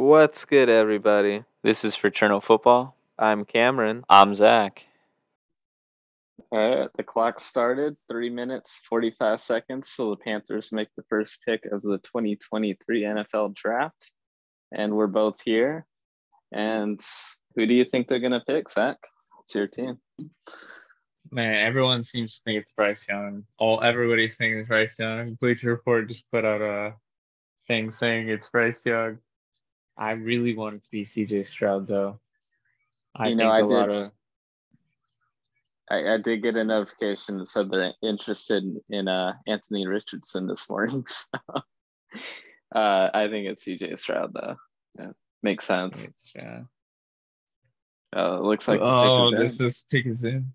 [0.00, 1.44] What's good, everybody?
[1.62, 2.96] This is Fraternal Football.
[3.18, 4.02] I'm Cameron.
[4.08, 4.86] I'm Zach.
[6.50, 7.98] All right, the clock started.
[8.08, 9.90] Three minutes, 45 seconds.
[9.90, 14.14] So the Panthers make the first pick of the 2023 NFL draft.
[14.72, 15.84] And we're both here.
[16.50, 16.98] And
[17.54, 18.96] who do you think they're going to pick, Zach?
[19.42, 19.98] It's your team.
[21.30, 23.44] Man, everyone seems to think it's Bryce Young.
[23.58, 25.36] All everybody's thinking it's Bryce Young.
[25.42, 26.94] Bleacher Report just put out a
[27.68, 29.18] thing saying it's Bryce Young.
[30.00, 32.18] I really wanted to be CJ Stroud though.
[33.14, 34.10] I You think know, I a did- lot of
[35.90, 40.68] I, I did get a notification that said they're interested in uh, Anthony Richardson this
[40.70, 41.04] morning.
[42.72, 44.56] So uh, I think it's CJ Stroud, though.
[44.96, 45.10] Yeah,
[45.42, 46.04] makes sense.
[46.06, 46.62] it's, uh,
[48.16, 49.46] Uh, it looks like oh, pick is in.
[49.46, 50.52] this is pick is in.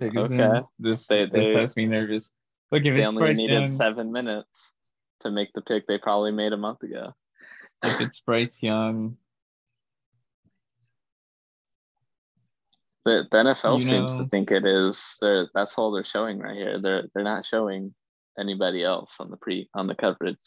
[0.00, 0.40] Pick is in.
[0.40, 0.66] Okay.
[0.78, 2.32] This They- this they- has me nervous.
[2.72, 4.76] Look if they only needed Young, seven minutes
[5.20, 7.14] to make the pick they probably made a month ago.
[7.84, 9.16] If it's Bryce Young,
[13.04, 15.16] The, the NFL You seems know- to think it is.
[15.20, 16.80] They're that's all they're showing right here.
[16.80, 17.94] They're they're not showing
[18.36, 20.38] anybody else on the pre on the coverage.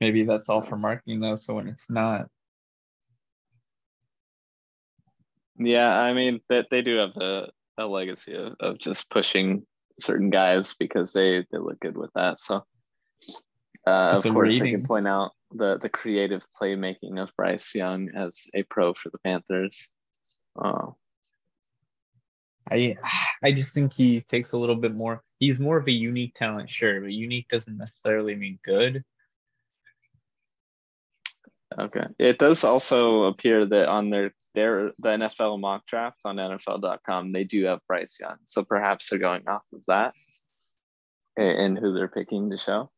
[0.00, 1.36] maybe that's all for marketing though.
[1.36, 2.28] So when it's not,
[5.56, 9.64] Yeah, I mean that they do have a, a legacy of, of just pushing
[9.98, 12.38] certain guys because they, they look good with that.
[12.38, 12.64] So
[13.88, 18.46] uh, of course I can point out the the creative playmaking of Bryce Young as
[18.54, 19.92] a pro for the Panthers.
[20.60, 20.88] Uh,
[22.70, 22.96] I
[23.42, 25.22] I just think he takes a little bit more.
[25.38, 29.04] He's more of a unique talent, sure, but unique doesn't necessarily mean good.
[31.78, 32.06] Okay.
[32.18, 37.44] It does also appear that on their their the NFL mock draft on NFL.com, they
[37.44, 38.36] do have Bryce Young.
[38.44, 40.14] So perhaps they're going off of that
[41.36, 42.90] and who they're picking to show.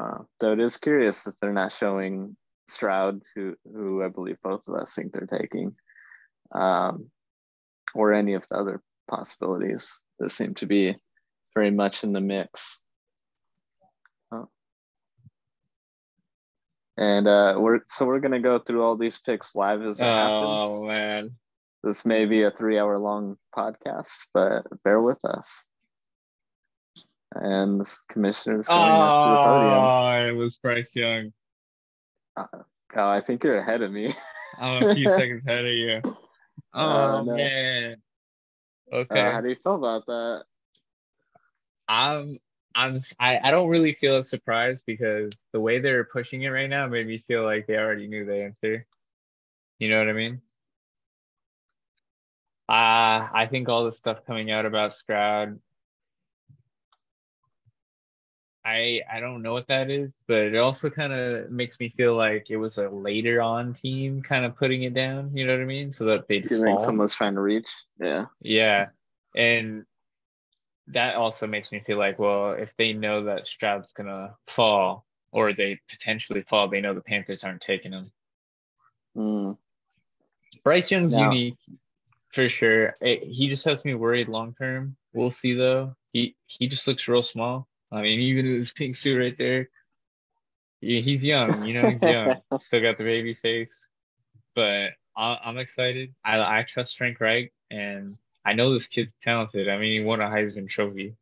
[0.00, 2.36] Uh, though it is curious that they're not showing
[2.68, 5.74] Stroud, who who I believe both of us think they're taking,
[6.54, 7.10] um,
[7.94, 10.96] or any of the other possibilities that seem to be
[11.54, 12.84] very much in the mix.
[16.96, 20.06] And uh, we're so we're gonna go through all these picks live as it Oh
[20.06, 20.60] happens.
[20.62, 21.30] Oh man,
[21.82, 25.70] This may be a three-hour long podcast, but bear with us.
[27.34, 29.84] And the commissioner's going up to the podium.
[29.84, 31.32] oh, it was Bryce Young.
[32.36, 34.14] Oh, I think you're ahead of me.
[34.60, 36.00] I'm a few seconds ahead of you.
[36.04, 36.12] Oh
[36.74, 37.36] Oh, no.
[37.36, 37.96] man.
[38.92, 40.44] Uh, Okay, how do you feel about that?
[41.88, 42.38] I'm
[42.74, 46.68] I'm I, I don't really feel as surprised because the way they're pushing it right
[46.68, 48.86] now made me feel like they already knew the answer.
[49.78, 50.40] You know what I mean?
[52.68, 55.58] Uh, I think all the stuff coming out about Stroud,
[58.64, 62.14] I I don't know what that is, but it also kind of makes me feel
[62.14, 65.36] like it was a later on team kind of putting it down.
[65.36, 65.92] You know what I mean?
[65.92, 66.78] So that you think fall.
[66.80, 67.68] someone's trying to reach?
[67.98, 68.26] Yeah.
[68.40, 68.88] Yeah.
[69.34, 69.84] And
[70.88, 75.52] that also makes me feel like, well, if they know that Stroud's gonna fall or
[75.52, 78.12] they potentially fall, they know the Panthers aren't taking him.
[79.16, 79.58] Mm.
[80.62, 81.30] Bryce Young's No.
[81.32, 81.58] unique
[82.34, 82.94] for sure.
[83.00, 84.96] It- he just has me worried long term.
[85.12, 85.96] We'll see though.
[86.12, 87.66] He he just looks real small.
[87.92, 89.68] I mean, even with his pink suit right there.
[90.80, 92.40] he- He's young, you know, he's young.
[92.60, 93.72] Still got the baby face.
[94.54, 96.14] But I, I'm excited.
[96.24, 99.68] I I trust Frank Reich, and I know this kid's talented.
[99.68, 101.16] I mean, he won a Heisman Trophy.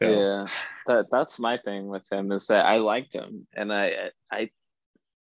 [0.00, 0.46] So Yeah,
[0.86, 4.50] that that's my thing with him is that I liked him, and I I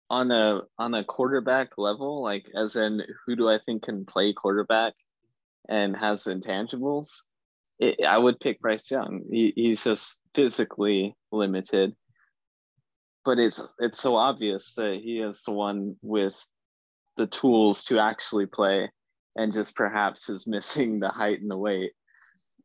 [0.09, 4.33] on a on a quarterback level, like as in who do I think can play
[4.33, 4.93] quarterback
[5.67, 7.23] and has intangibles,
[7.79, 9.23] it, I would pick Bryce Young.
[9.31, 11.95] He, he's just physically limited,
[13.25, 16.35] but it's it's so obvious that he is the one with
[17.17, 18.89] the tools to actually play,
[19.35, 21.91] and just perhaps is missing the height and the weight.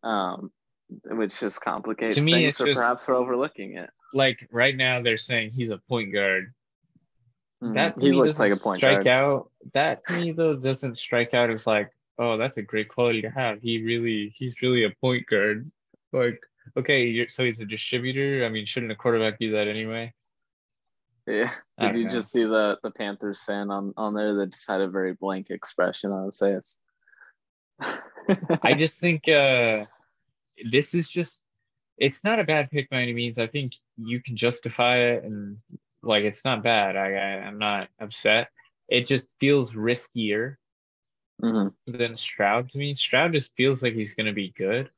[0.02, 0.50] Um,
[1.06, 3.88] which just complicates To me, things, or just- perhaps we're overlooking it.
[4.12, 6.52] like right now they're saying he's a point guard.
[7.62, 9.06] That to Mm, he looks like a point strike guard.
[9.08, 9.50] out.
[9.74, 13.30] That to me though doesn't strike out as like, oh, that's a great quality to
[13.30, 13.60] have.
[13.60, 15.70] He really, he's really a point guard.
[16.12, 16.40] Like,
[16.76, 18.44] okay, you're, so he's a distributor.
[18.44, 20.12] I mean, shouldn't a quarterback do that anyway?
[21.26, 21.50] Yeah.
[21.78, 22.10] Did don't you know.
[22.10, 25.50] just see the the Panthers fan on on there that just had a very blank
[25.50, 26.80] expression on his face?
[28.62, 29.84] I just think uh,
[30.70, 31.32] this is just
[31.96, 33.38] it's not a bad pick by any means.
[33.38, 35.58] I think you can justify it and
[36.02, 36.96] like it's not bad.
[36.96, 38.48] I, I I'm not upset.
[38.88, 40.56] It just feels riskier
[41.42, 41.74] Mhm.
[41.86, 42.94] than Stroud to me.
[42.94, 44.90] Stroud just feels like he's gonna be good.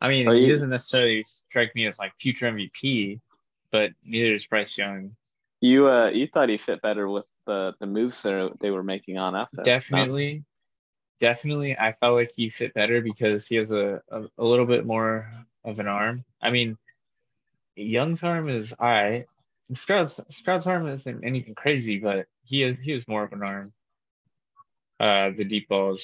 [0.00, 3.20] I mean, Oh, he you- doesn't necessarily strike me as like future MVP,
[3.70, 5.16] but neither is Bryce Young.
[5.60, 9.18] You uh you thought he fit better with the the moves that they were making
[9.18, 9.56] on offense.
[9.58, 9.64] no?
[9.64, 10.44] Definitely,
[11.20, 11.76] definitely.
[11.76, 15.32] I felt like he fit better because he has a, a, a little bit more
[15.64, 16.24] of an arm.
[16.40, 16.76] I mean,
[17.74, 19.26] Young's arm is alright.
[19.74, 23.72] Stroud's Stroud's arm isn't anything crazy, but he is he has more of an arm.
[25.00, 26.00] Uh, the deep balls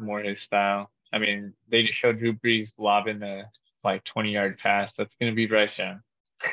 [0.00, 0.90] more his style.
[1.12, 3.50] I mean, they just showed Drew Brees lobbing a
[3.84, 4.90] like 20 yard pass.
[4.96, 6.00] That's gonna be Bryce Young.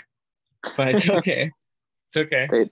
[0.78, 1.52] but it's okay.
[2.14, 2.48] It's okay.
[2.50, 2.70] They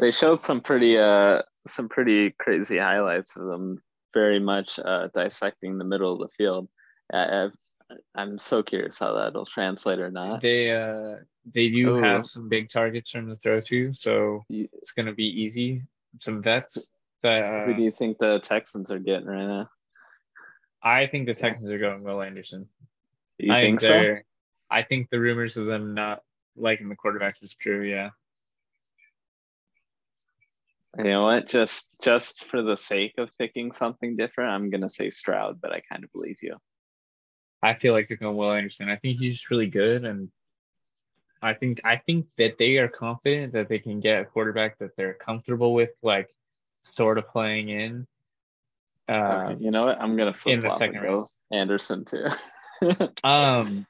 [0.00, 3.82] they showed some pretty uh some pretty crazy highlights of them
[4.14, 6.68] very much uh dissecting the middle of the field.
[7.12, 7.52] I, I've,
[8.14, 10.42] I'm so curious how that'll translate or not.
[10.42, 11.16] They uh
[11.54, 12.02] they do Ooh.
[12.02, 15.82] have some big targets from the throw to, so it's gonna be easy.
[16.20, 16.78] Some vets
[17.22, 19.68] that Who do uh, you think the Texans are getting right now?
[20.82, 22.68] I think the Texans are going Will Anderson.
[23.38, 24.16] You I think so?
[24.70, 26.22] I think the rumors of them not
[26.56, 27.82] liking the quarterbacks is true.
[27.82, 28.10] Yeah.
[30.96, 31.46] You know what?
[31.46, 35.80] Just just for the sake of picking something different, I'm gonna say Stroud, but I
[35.80, 36.56] kind of believe you.
[37.62, 38.88] I feel like they're going Will Anderson.
[38.88, 40.28] I think he's really good, and
[41.42, 44.96] I think I think that they are confident that they can get a quarterback that
[44.96, 46.28] they're comfortable with, like
[46.96, 48.06] sort of playing in.
[49.08, 50.00] Uh, okay, you know what?
[50.00, 52.26] I'm gonna flip in the second go Anderson too.
[53.24, 53.86] um,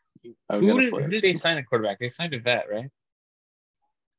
[0.51, 1.99] who did, who did they sign a quarterback?
[1.99, 2.91] They signed a vet, right?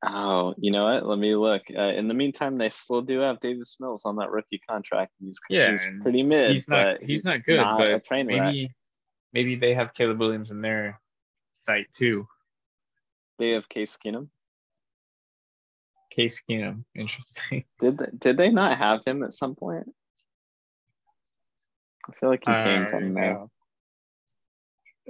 [0.05, 1.05] Oh, you know what?
[1.05, 1.63] Let me look.
[1.75, 5.11] Uh, in the meantime, they still do have Davis Mills on that rookie contract.
[5.19, 8.71] He's Yeah, he's pretty mid, he's not but he's, not good, not a but maybe
[9.33, 10.99] maybe they have Caleb Williams in their
[11.65, 12.27] sight too.
[13.39, 14.29] They have Case Keenum.
[16.19, 17.63] Case Keenum, interesting.
[17.79, 19.87] Did they, did they not have him at some point?
[22.09, 23.45] I feel like he came Uh, from there.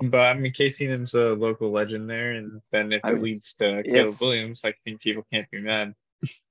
[0.01, 3.23] But I mean, Case Keenum's a local legend there, and then if I it mean,
[3.23, 5.95] leads to Caleb Williams, I think people can't be mad.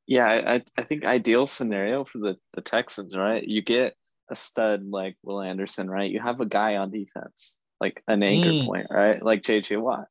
[0.09, 3.45] Yeah, I, I- I think ideal scenario for the, the Texans, right?
[3.47, 3.95] You get
[4.29, 6.11] a stud like Will Anderson, right?
[6.11, 8.67] You have a guy on defense, like an anchor Mm.
[8.67, 9.23] point, right?
[9.23, 10.07] Like JJ Watt.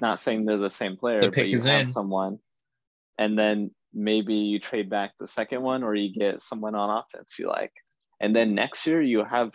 [0.00, 1.86] Not saying they're the same player, The but you have in.
[1.86, 2.38] someone.
[3.18, 7.38] And then maybe you trade back the second one or you get someone on offense
[7.38, 7.72] you like.
[8.20, 9.52] And then next year you have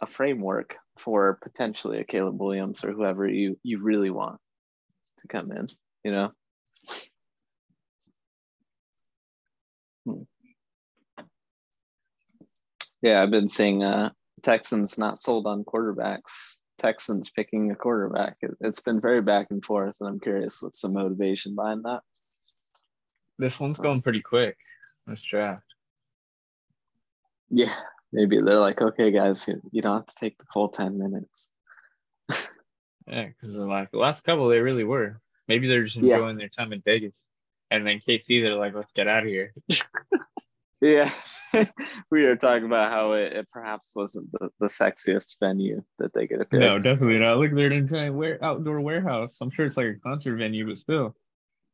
[0.00, 4.40] a framework for potentially a Caleb Williams or whoever you, you really want
[5.20, 5.66] to come in,
[6.04, 6.32] you know?
[10.04, 10.22] Hmm.
[13.02, 14.10] Yeah, I've been seeing uh,
[14.42, 16.60] Texans not sold on quarterbacks.
[16.78, 18.36] Texans picking a quarterback.
[18.42, 22.00] It, it's been very back and forth, and I'm curious what's the motivation behind that.
[23.38, 24.56] This one's going pretty quick.
[25.06, 25.64] This draft.
[27.50, 27.72] Yeah,
[28.12, 31.52] maybe they're like, okay, guys, you, don't have to take the full 10 minutes.
[33.08, 35.20] Yeah, because the last, the last couple they really were.
[35.46, 36.14] Maybe they're just Yeah.
[36.14, 37.14] enjoying their time in Vegas,
[37.70, 39.54] and then KC they're like, let's get out of here.
[40.80, 41.10] Yeah,
[42.10, 46.26] we were talking about how it, it perhaps wasn't the, the sexiest venue that they
[46.26, 46.60] could have picked.
[46.60, 47.38] No, definitely not.
[47.38, 49.38] Look, they're in a giant outdoor warehouse.
[49.40, 51.16] I'm sure it's like a concert venue, but still.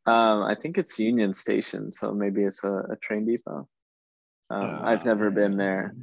[0.05, 3.69] Um, I think it's Union Station, so maybe it's a, a train depot.
[4.51, 5.95] Um, I've never been there,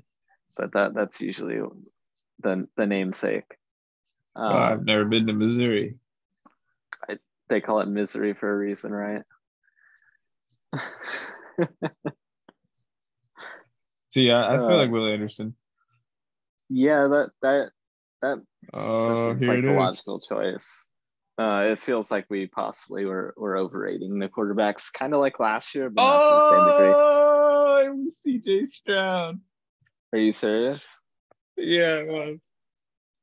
[0.58, 1.60] but that that's usually
[2.42, 3.58] the the namesake.
[4.36, 5.98] Oh, Um, I've never been to Missouri.
[7.50, 9.24] they call it misery for a reason, right?
[14.12, 15.56] So yeah, I Uh, feel like Will Anderson.
[16.68, 17.70] yeah, that that
[18.24, 18.40] that
[18.74, 19.78] Oh, seems like the is.
[19.78, 20.90] logical choice.
[21.40, 25.74] Uh, it feels like we possibly were, were overrating the quarterbacks, kind of like last
[25.74, 26.94] year, but not to the same degree.
[26.94, 29.40] Oh, CJ Stroud.
[30.12, 31.02] Are you serious?
[31.56, 32.40] Yeah, it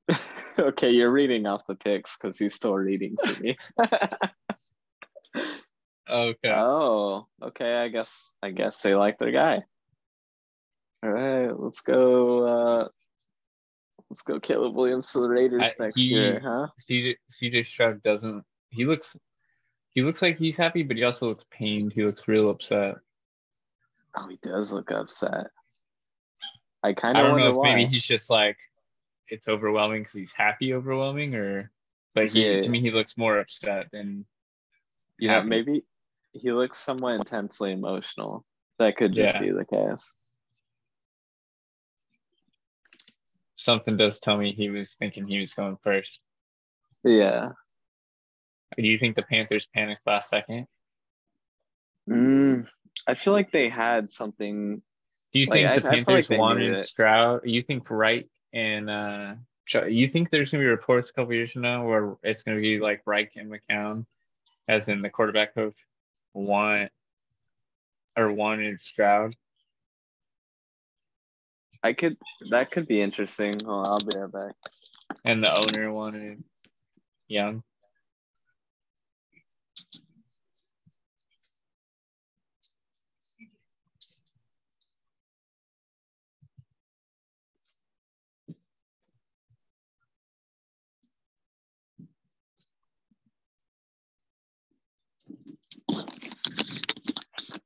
[0.08, 0.18] was.
[0.58, 3.56] okay, you're reading off the picks because he's still reading for me.
[6.08, 6.52] Okay.
[6.54, 7.74] oh, okay.
[7.74, 9.64] I guess I guess they like their guy.
[11.02, 12.46] All right, let's go.
[12.46, 12.88] Uh,
[14.10, 16.68] let's go, Caleb Williams to the Raiders I- next he- year, huh?
[16.80, 18.44] CJ CJ Stroud doesn't.
[18.70, 19.14] He looks.
[19.92, 21.92] He looks like he's happy, but he also looks pained.
[21.94, 22.96] He looks real upset.
[24.14, 25.48] Oh, he does look upset.
[26.82, 27.74] I kind I of don't wonder know if why.
[27.74, 28.58] maybe he's just like
[29.28, 31.70] it's overwhelming because he's happy overwhelming, or
[32.14, 32.60] but he Yeah.
[32.60, 34.24] to me he looks more upset than
[35.18, 35.48] yeah, happy.
[35.48, 35.84] maybe
[36.32, 38.44] he looks somewhat intensely emotional.
[38.78, 39.40] That could just Yeah.
[39.40, 40.14] be the case.
[43.56, 46.10] Something does tell me he was thinking he was going first.
[47.02, 47.52] Yeah.
[48.76, 50.66] Do you think the Panthers panicked last second?
[52.08, 52.66] Mm,
[53.06, 54.82] I feel like they had something.
[55.32, 56.80] Do you Like, think I- the I like Panthers knew wanted.
[56.86, 57.40] Stroud?
[57.44, 59.34] You think Reich and uh,
[59.88, 62.78] you think there's gonna be reports a couple years from now where it's gonna be
[62.78, 64.06] like Reich and McCown,
[64.68, 65.74] as in the quarterback coach?
[66.34, 66.92] want
[68.14, 69.34] or wanted Stroud.
[71.86, 72.16] I could
[72.50, 73.54] that could be interesting.
[73.66, 74.54] Oh, I'll be right back.
[75.24, 76.42] and the owner wanted
[77.28, 77.62] Young.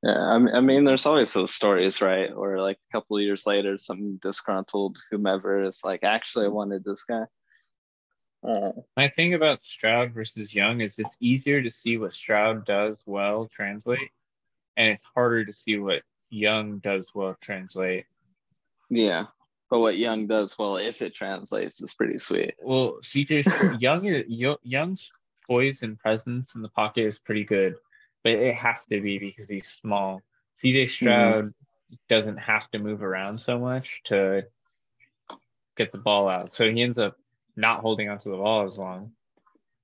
[0.03, 0.19] Yeah,
[0.55, 2.31] I mean, there's always those stories, right?
[2.33, 6.85] Or like a couple of years later, some disgruntled whomever is like, actually, I wanted
[6.85, 7.25] this guy.
[8.43, 12.97] Uh, My thing about Stroud versus Young is it's easier to see what Stroud does
[13.05, 14.11] well translate,
[14.79, 18.07] and it's harder to see what Young does well translate.
[18.89, 19.27] yeah,
[19.69, 22.55] but what Young does well, if it translates, is pretty sweet.
[22.63, 25.11] Well, CJ Young Young's
[25.47, 27.75] poise and presence in the pocket is pretty good,
[28.25, 30.25] but it has to be because he's small.
[30.65, 31.55] CJ Stroud
[32.09, 34.43] doesn't have to move around so much to
[35.77, 37.17] get the ball out, so he ends up
[37.57, 39.13] not holding onto the ball as long,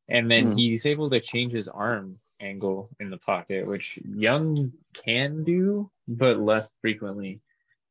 [0.08, 0.56] and then Hmm.
[0.56, 4.72] he's able to change his arm angle in the pocket, which Young
[5.04, 7.40] can do, but less frequently.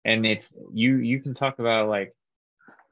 [0.05, 2.15] And it's you you can talk about like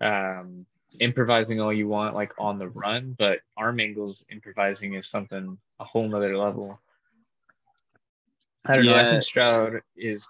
[0.02, 0.66] um
[1.00, 5.86] improvising all you want like on the run, but arm angles improvising is something a
[5.86, 6.83] whole nother level.
[8.66, 8.96] I don't know.
[8.96, 10.26] I think Stroud is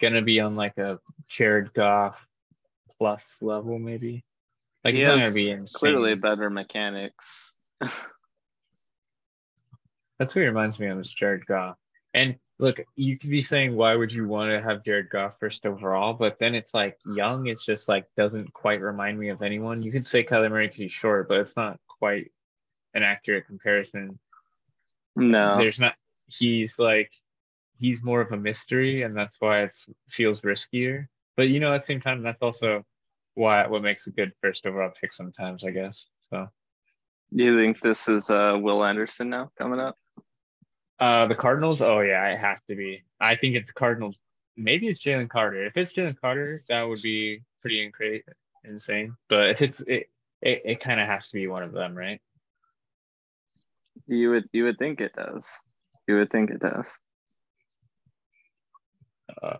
[0.00, 2.16] gonna be on like a Jared Goff
[2.98, 4.24] plus level, maybe.
[4.84, 5.68] Like he he's gonna be insane.
[5.74, 7.56] clearly better mechanics.
[7.80, 7.94] That's
[10.34, 11.76] what he reminds me of is Jared Goff.
[12.14, 15.66] And look, you could be saying, why would you want to have Jared Goff first
[15.66, 16.14] overall?
[16.14, 19.82] But then it's like Young, it's just like doesn't quite remind me of anyone.
[19.82, 22.32] You could say Kyler Murray because he's short, but it's not quite
[22.94, 24.18] an accurate comparison.
[25.16, 25.94] No, There's not.
[26.26, 27.10] He's like
[27.78, 29.72] he's more of a mystery, and that's why it
[30.16, 31.06] feels riskier.
[31.36, 32.84] But you know, at the same time, that's also
[33.34, 35.96] why what makes a good first overall pick sometimes, I guess.
[36.30, 36.48] So
[37.34, 39.98] do you think this is uh, Will Anderson now coming up?
[40.98, 41.80] Uh, the Cardinals.
[41.80, 43.04] Oh yeah, it has to be.
[43.20, 44.16] I think it's the Cardinals.
[44.56, 45.66] Maybe it's Jalen Carter.
[45.66, 48.22] If it's Jalen Carter, that would be pretty incra-
[48.64, 49.14] insane.
[49.28, 52.20] But if it's it, it, it kind of has to be one of them, right?
[54.06, 55.60] You would you would think it does.
[56.06, 56.98] You would think it does.
[59.42, 59.56] Uh,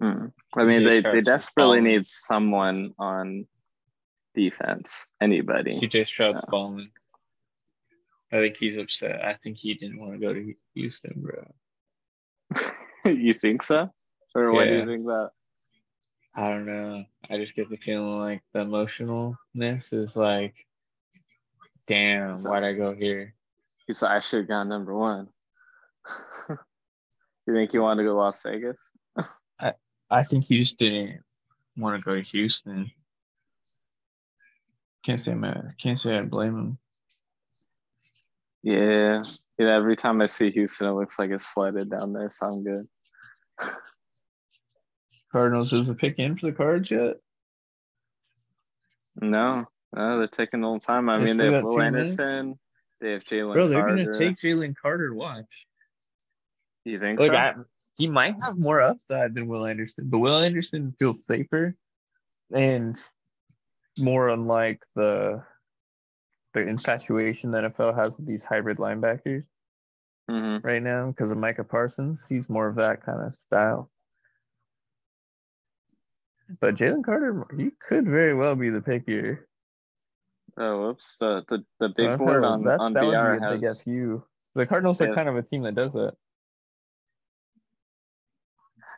[0.00, 0.26] Hmm.
[0.54, 3.46] I mean, they, they desperately need someone on
[4.34, 5.14] defense.
[5.20, 5.80] Anybody.
[5.80, 6.50] CJ Stroud's Yeah.
[6.50, 6.90] balling.
[8.30, 9.24] I think he's upset.
[9.24, 11.46] I think he didn't want to go to Houston, bro.
[13.04, 13.90] you think so?
[14.34, 14.80] Or what do Yeah.
[14.80, 15.30] you think about?
[16.36, 17.04] I don't know.
[17.30, 20.54] I just get the feeling like the emotionalness is like,
[21.88, 23.34] damn, So- why'd I go here?
[23.86, 25.28] He said I should have gone number one.
[26.50, 28.92] you think he wanted to go Las Vegas?
[29.60, 29.72] I
[30.10, 31.20] I think he just didn't
[31.76, 32.90] want to go to Houston.
[35.04, 35.74] Can't say man.
[35.80, 36.78] Can't say I blame him.
[38.62, 39.22] Yeah.
[39.58, 42.46] You know, every time I see Houston, it looks like it's flooded down there, so
[42.48, 42.88] I'm good.
[45.32, 47.16] Cardinals is a pick in for the Cards yet?
[49.20, 49.64] No,
[49.94, 51.08] no, they're taking a little time.
[51.08, 52.18] I They mean, they have Will two minutes?
[52.18, 52.58] Anderson,
[53.00, 54.04] they have Jalen Bro, they're Carter.
[54.04, 55.14] gonna take Jalen Carter.
[55.14, 55.46] Watch.
[56.84, 57.36] You think Look, so?
[57.36, 57.54] I,
[57.96, 61.74] he might have more upside than Will Anderson, but Will Anderson feels safer
[62.54, 62.96] and
[63.98, 65.42] more unlike the
[66.52, 69.44] the infatuation the NFL has with these hybrid linebackers
[70.30, 70.64] Mhm.
[70.64, 72.20] right now because of Micah Parsons.
[72.28, 73.90] He's more of that kind of style.
[76.60, 79.48] But Jalen Carter, he could very well be the pick here.
[80.56, 81.16] Oh, whoops.
[81.18, 84.22] The the, the big That's board on, on that BR a big has FU.
[84.54, 85.08] The Cardinals Yeah.
[85.08, 86.14] are kind of a team that does that.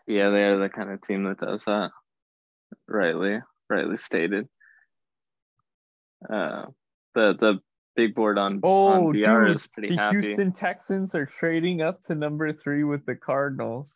[0.06, 1.90] Yeah, they are the kind of team that does that.
[2.86, 4.48] Rightly, rightly stated.
[6.28, 6.66] Uh,
[7.14, 7.60] the the
[7.96, 10.20] big board on Oh, on BR dude, is pretty the happy.
[10.22, 13.90] Houston Texans are trading up to number three with the Cardinals.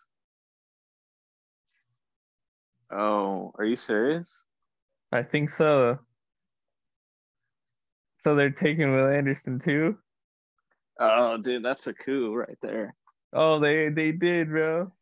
[2.92, 4.44] Oh, are you serious?
[5.10, 5.98] I think so.
[8.22, 9.96] So they're taking Will Anderson too.
[11.00, 12.94] Oh, dude, that's a coup right there.
[13.32, 14.92] Oh, they they did, bro.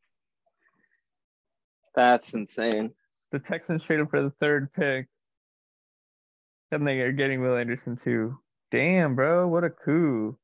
[1.95, 2.93] That's insane.
[3.33, 5.09] The Texans traded for the third pick,
[6.71, 8.39] and they are getting Will Anderson too.
[8.71, 10.39] Damn, bro, what a coup!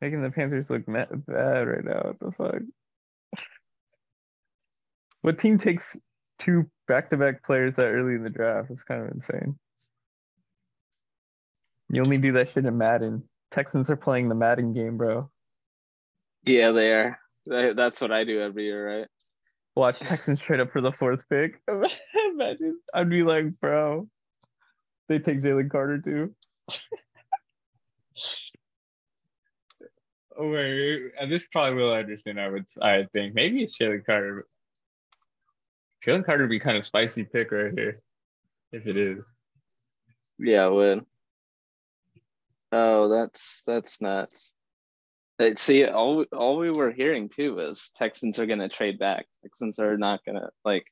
[0.00, 2.02] Making the Panthers look bad right now.
[2.04, 2.62] What the fuck?
[5.22, 5.84] What team takes
[6.44, 8.70] two back-to-back players that early in the draft?
[8.70, 9.58] It's kind of insane.
[11.90, 13.22] You only do that shit in Madden.
[13.52, 15.20] Texans are playing the Madden game, bro.
[16.44, 17.18] Yeah, they are.
[17.46, 19.06] That's what I do every year, right?
[19.76, 21.60] Watch Texans trade up for the fourth pick.
[22.32, 22.78] Imagine.
[22.92, 24.08] I'd be like, bro.
[25.08, 26.34] They take Jalen Carter too.
[30.38, 32.38] oh wait, and this probably Will Anderson.
[32.38, 34.46] I would, I think maybe it's Jalen Carter.
[36.06, 38.00] Jalen Carter be kind of spicy pick right here,
[38.72, 39.18] if it is.
[40.38, 41.06] Yeah, I would.
[42.72, 44.56] Oh, that's that's nuts.
[45.56, 49.26] See, all we- all we were hearing too was Texans are gonna trade back.
[49.42, 50.86] Texans are not gonna like,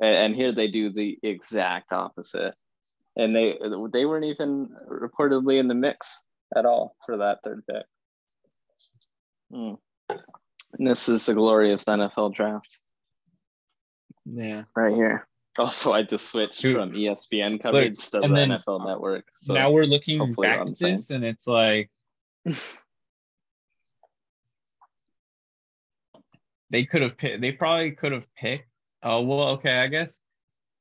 [0.00, 2.54] and here they do the exact opposite,
[3.16, 3.58] and they
[3.92, 6.22] they weren't even reportedly in the mix
[6.54, 7.84] at all for that third pick.
[9.52, 9.74] Hmm.
[10.78, 12.80] This is the glory of the NFL draft
[14.34, 14.64] Yeah.
[14.74, 15.26] right here.
[15.58, 19.24] Also, I just switched Dude, from ESPN coverage to the then NFL Network.
[19.32, 20.96] So now we're looking hopefully back on the at same.
[20.96, 21.90] this, and it's like
[26.70, 27.40] they could have picked.
[27.40, 28.68] They probably could have picked.
[29.02, 29.78] Oh well, okay.
[29.78, 30.12] I guess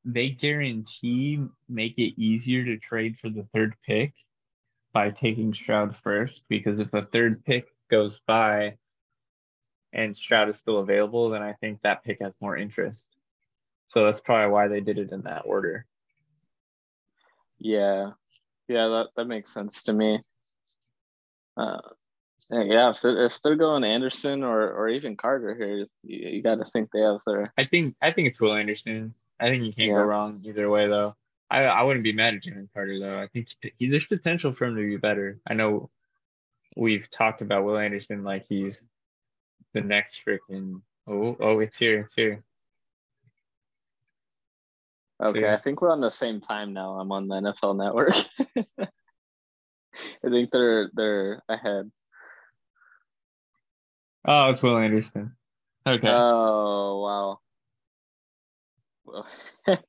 [0.05, 4.13] they guarantee make it easier to trade for the third pick
[4.93, 8.77] by taking Stroud first, because if the third pick goes by
[9.91, 13.05] and Stroud is still available, then I think that pick has more interest.
[13.89, 15.85] So that's probably why they did it in that order.
[17.59, 18.11] Yeah,
[18.67, 20.19] yeah, that that makes sense to me.
[21.55, 21.79] Uh,
[22.49, 26.55] yeah, if they're, if they're going Anderson or or even Carter here, you, you got
[26.55, 29.13] to think they have their I think I think it's Will Anderson.
[29.39, 29.95] I think you can't Yeah.
[29.95, 31.15] go wrong either way though.
[31.49, 33.19] I I wouldn't be mad at Jalen Carter though.
[33.19, 35.39] I think he, there's potential for him to be better.
[35.47, 35.89] I know
[36.75, 38.75] we've talked about Will Anderson like he's
[39.73, 42.43] the next freaking oh oh it's here it's here.
[45.23, 45.53] Okay, Yeah.
[45.53, 46.99] I think we're on the same time now.
[46.99, 48.13] I'm on the NFL Network.
[50.23, 51.91] I think they're they're ahead.
[54.25, 55.35] Oh, it's Will Anderson.
[55.87, 56.07] Okay.
[56.07, 57.39] Oh wow.
[59.05, 59.27] Well,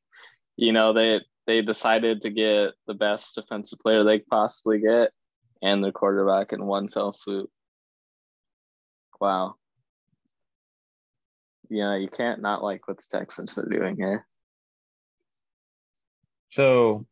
[0.57, 5.11] you know they they decided to get the best defensive player they could possibly get
[5.63, 7.51] and the quarterback in one fell swoop.
[9.21, 9.57] Wow.
[11.69, 14.27] Yeah, you can't not like what the Texans are doing here.
[16.53, 17.07] So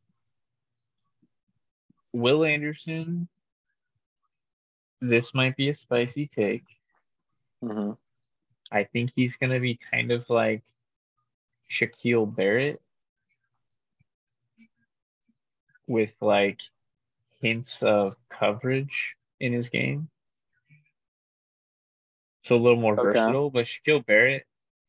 [2.12, 3.28] Will Anderson.
[5.00, 6.64] This might be a spicy take.
[7.62, 7.92] hmm
[8.72, 10.62] I think he's gonna be kind of like
[11.70, 12.80] Shaquille Barrett
[15.86, 16.58] with like
[17.40, 20.08] hints of coverage in his game.
[22.44, 23.02] So a little more Okay.
[23.02, 24.46] versatile, but Shaquille Barrett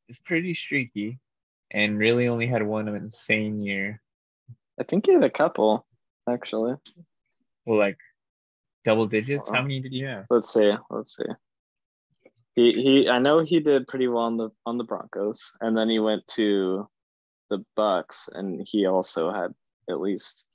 [0.09, 1.19] is pretty streaky
[1.71, 4.01] and really only had one insane year.
[4.79, 5.85] I think he had a couple,
[6.29, 6.75] actually.
[7.65, 7.97] Well, like
[8.85, 9.47] double digits.
[9.47, 9.55] Wow.
[9.55, 10.25] How many did you have?
[10.29, 10.71] Let's see.
[10.89, 11.31] Let's see.
[12.55, 15.89] He he I know he did pretty well on the on the Broncos and then
[15.89, 16.87] he went to
[17.49, 19.51] the Bucs and he also had
[19.89, 20.47] at least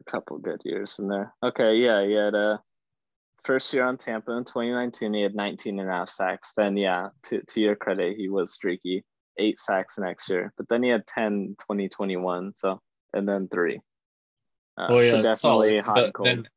[0.00, 1.34] a couple good years in there.
[1.42, 2.62] Okay, yeah, he had a
[3.42, 6.54] first year on Tampa in 2019 he had 19 and a half sacks.
[6.56, 9.04] Then yeah, to to your credit, he was streaky.
[9.38, 10.52] 8 sacks next year.
[10.56, 12.80] But then he had 10 2021, so
[13.12, 13.80] and then 3.
[14.76, 15.84] Uh, Oh, so yeah, definitely solid.
[15.84, 16.28] hot But and cold.
[16.28, 16.48] Then,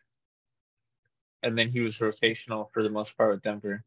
[1.43, 3.83] and then he was rotational for the most part with Denver.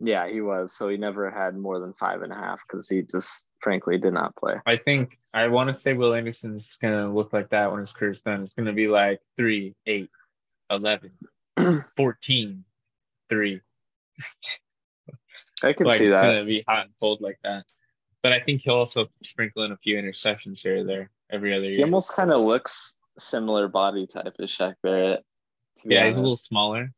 [0.00, 0.76] Yeah, he was.
[0.76, 4.12] So he never had more than five and a half because he just frankly did
[4.12, 4.54] not play.
[4.66, 8.20] I think I want to say Will Anderson's gonna look like that when his career's
[8.20, 8.42] done.
[8.42, 10.10] It's gonna be like 3, 8,
[10.70, 11.10] 11,
[11.96, 12.64] 14,
[13.30, 13.60] 3.
[15.62, 16.22] I can like see it's that.
[16.22, 17.64] gonna be hot and cold like that.
[18.24, 21.66] But I think he'll also sprinkle in a few interceptions here or there every other
[21.66, 21.74] year.
[21.74, 25.22] He almost kind of looks similar body type as Shaq Barrett.
[25.82, 26.90] To yeah, he's a little smaller,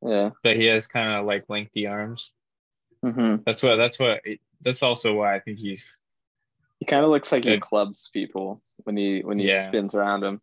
[0.00, 0.30] Yeah.
[0.42, 2.30] but he has kind of like lengthy arms.
[3.04, 3.76] hmm That's what.
[3.76, 4.22] That's what.
[4.62, 5.82] That's also why I think he's.
[6.80, 9.68] He kind of looks like he clubs people when he when he Yeah.
[9.68, 10.40] spins around him.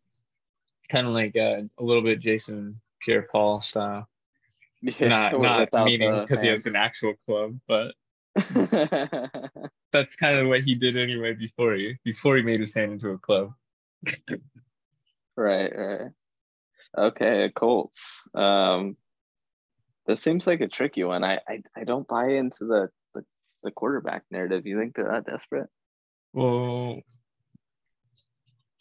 [0.91, 4.07] Kind of like uh, a little bit Jason Pierre-Paul style.
[4.81, 5.41] Yeah, not
[5.73, 7.95] not meaning because he has an actual club, but.
[8.35, 13.09] that's kind of what he did anyway before he before he made his hand into
[13.09, 13.53] a club.
[15.35, 16.11] right, right.
[16.97, 18.27] Okay, Colts.
[18.33, 18.97] Um,
[20.07, 21.23] this seems like a tricky one.
[21.23, 23.23] I I, I don't buy into the, the
[23.63, 24.65] the quarterback narrative.
[24.65, 25.69] You think they're that desperate?
[26.33, 27.01] Well,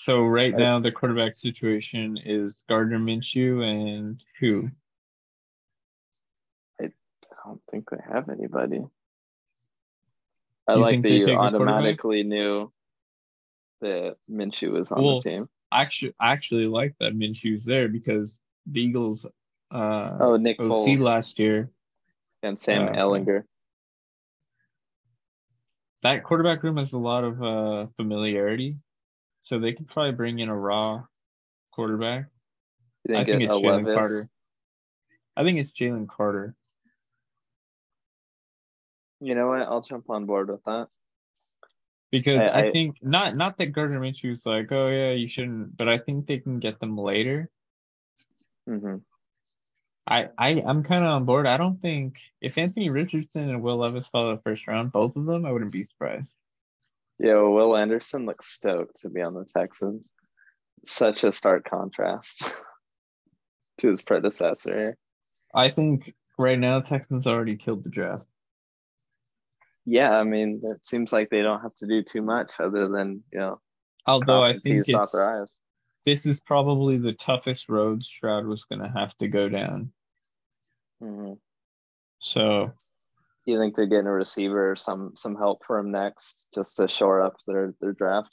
[0.00, 4.70] so right now the quarterback situation is Gardner Minshew and who?
[6.80, 6.90] I
[7.44, 8.84] don't think they have anybody.
[10.68, 11.54] I You like that you take a quarterback?
[11.54, 12.70] automatically knew
[13.80, 15.48] that Minshew was on Well, the team.
[15.72, 19.24] actually I actually like that Minshew's there because the Eagles
[19.70, 21.70] uh Oh, Nick OC Foles last year
[22.42, 23.44] and Sam uh, Ehlinger.
[26.02, 28.76] that quarterback room has a lot of uh familiarity,
[29.44, 31.02] so they could probably bring in a raw
[31.72, 32.26] quarterback.
[33.08, 34.24] I think it's Jalen Carter.
[35.36, 36.54] I think it's Jalen Carter.
[39.20, 39.62] You know what?
[39.62, 40.88] I'll jump on board with that.
[42.10, 45.76] Because I- I, I- think not not that Gardner Minshew's like, oh yeah, you shouldn't,
[45.76, 47.50] but I think they can get them later.
[48.66, 48.96] hmm
[50.10, 51.46] I, I I'm kind of on board.
[51.46, 55.26] I don't think if Anthony Richardson and Will Levis fall the first round, both of
[55.26, 56.30] them, I wouldn't be surprised.
[57.18, 60.08] Yeah, well, Will Anderson looks stoked to be on the Texans.
[60.82, 62.42] Such a stark contrast
[63.78, 64.96] to his predecessor.
[65.54, 68.24] I think right now Texans already killed the draft.
[69.90, 73.22] Yeah, I mean, it seems like they don't have to do too much other than
[73.32, 73.58] you know
[74.06, 75.06] Although I think it's,
[76.04, 79.92] this is probably the toughest road Stroud was going to have to go down.
[81.00, 81.32] hmm
[82.20, 82.70] So
[83.46, 86.86] You think they're getting a receiver or some some help for him next, just to
[86.86, 88.28] shore up their their draft?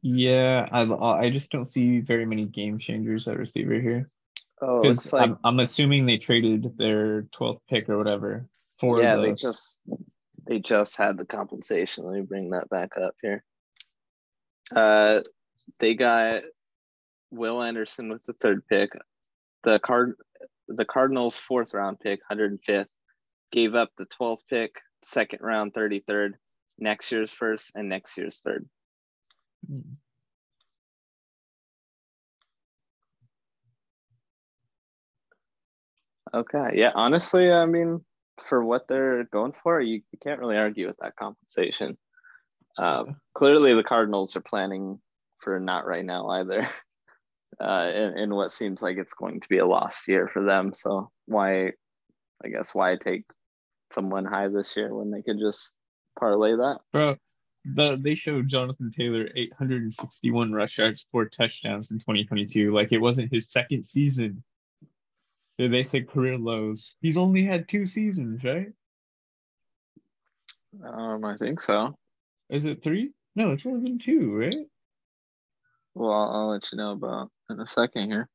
[0.00, 0.82] yeah, I
[1.26, 4.10] I just don't see very many game changers at receiver here.
[4.62, 8.48] Oh, Because looks like I'm, I'm assuming they traded their 12th pick or whatever
[8.80, 9.80] for yeah, the, they just
[10.46, 12.04] they just had the compensation.
[12.04, 13.44] Let me bring that back up here.
[14.74, 15.20] Uh,
[15.78, 16.42] they got
[17.30, 18.92] Will Anderson with the third pick.
[19.64, 20.14] The card
[20.68, 22.90] the Cardinals fourth round pick, 105th,
[23.50, 26.34] gave up the 12th pick, second round, 33rd,
[26.78, 28.68] next year's first, and next year's third.
[29.66, 29.80] Hmm.
[36.34, 36.72] Okay.
[36.74, 36.92] Yeah.
[36.94, 38.04] Honestly, I mean,
[38.40, 41.96] for what they're going for, you, you can't really argue with that compensation.
[42.76, 45.00] Um, clearly, the Cardinals are planning
[45.40, 46.66] for not right now either.
[47.60, 50.72] Uh, in, in what seems like it's going to be a lost year for them.
[50.72, 51.72] So why,
[52.44, 53.24] I guess, why take
[53.90, 55.76] someone high this year when they could just
[56.20, 56.78] parlay that?
[56.92, 57.16] Bro,
[57.64, 62.72] the, they showed Jonathan Taylor 861 rush yards, four touchdowns in 2022.
[62.72, 64.44] Like it wasn't his second season.
[65.58, 66.94] Did they say career lows?
[67.00, 68.68] He's only had two seasons, right?
[70.84, 71.96] Um, I think so.
[72.48, 73.10] Is it three?
[73.34, 74.54] No, it's only been two, right?
[75.94, 78.28] Well, I'll, I'll let you know about in a second here.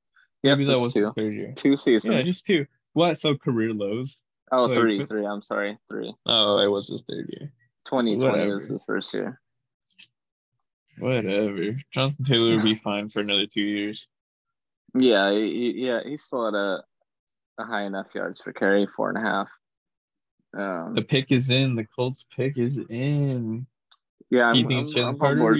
[0.44, 1.14] Yeah, that was two.
[1.16, 1.54] third year.
[1.56, 2.14] Two seasons.
[2.14, 2.66] Yeah, just two.
[2.92, 3.22] What?
[3.22, 4.16] So career lows?
[4.52, 5.26] oh, like, three, three.
[5.26, 6.14] I'm sorry, three.
[6.26, 7.54] Oh, it was his third year.
[7.86, 8.54] 2020 Whatever.
[8.56, 9.40] was his first year.
[11.00, 11.74] Whatever.
[11.94, 14.06] Jonathan Taylor will be fine for another two years.
[14.96, 16.84] Yeah, he- yeah, he's still at a,
[17.58, 19.50] a high enough yards for carry, four and a half.
[20.56, 21.76] Um, The pick is in.
[21.76, 23.66] The Colts pick is in.
[24.30, 25.60] yeah, I'm, I'm- I'm on board.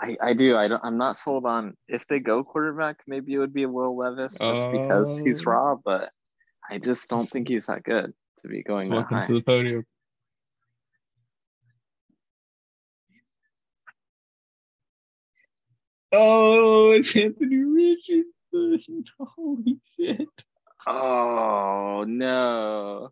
[0.00, 0.56] I, I do.
[0.56, 0.82] I don't.
[0.82, 3.02] I'm not sold on if they go quarterback.
[3.06, 5.50] Maybe it would be a Will Levis just because he's Oh.
[5.50, 6.10] raw, but
[6.68, 9.26] I just don't think he's that good to be going that Welcome high.
[9.26, 9.86] to the podium.
[16.12, 19.04] Oh, it's Anthony Richardson.
[19.18, 20.28] Holy shit.
[20.86, 23.10] Oh no!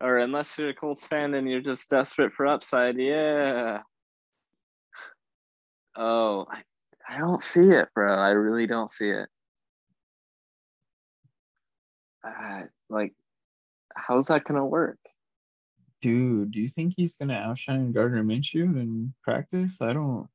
[0.00, 3.80] Or unless you're a Colts fan and you're just desperate for upside, yeah.
[5.96, 6.62] Oh, I,
[7.08, 8.14] I don't see it, bro.
[8.14, 9.28] I really don't see it.
[12.26, 13.12] Uh, like,
[13.94, 14.98] how's that gonna work?
[16.02, 19.72] Dude, do you think he's gonna outshine Gardner Minshew in practice?
[19.80, 20.26] I don't,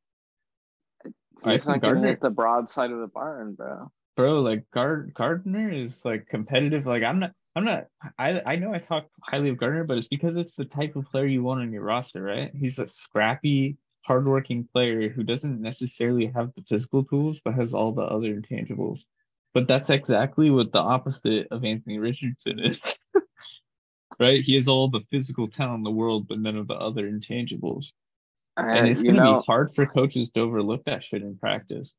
[1.46, 3.92] I He's think not gonna Gardner- hit the broad side of the barn, bro.
[4.16, 4.42] Bro.
[4.42, 6.86] Like Gard Gardner is like competitive.
[6.86, 7.86] Like I'm not, I'm not.
[8.18, 11.06] I I know I talk highly of Gardner, but it's because it's the type of
[11.06, 12.52] player you want on your roster, right?
[12.56, 17.92] He's a scrappy, hardworking player who doesn't necessarily have the physical tools, but has all
[17.94, 19.00] the other intangibles.
[19.54, 22.78] But that's exactly what the opposite of Anthony Richardson is.
[24.20, 24.44] right?
[24.44, 27.86] He has all the physical talent in the world, but none of the other intangibles.
[28.58, 31.90] And Uh, it's going to be hard for coaches to overlook that shit in practice.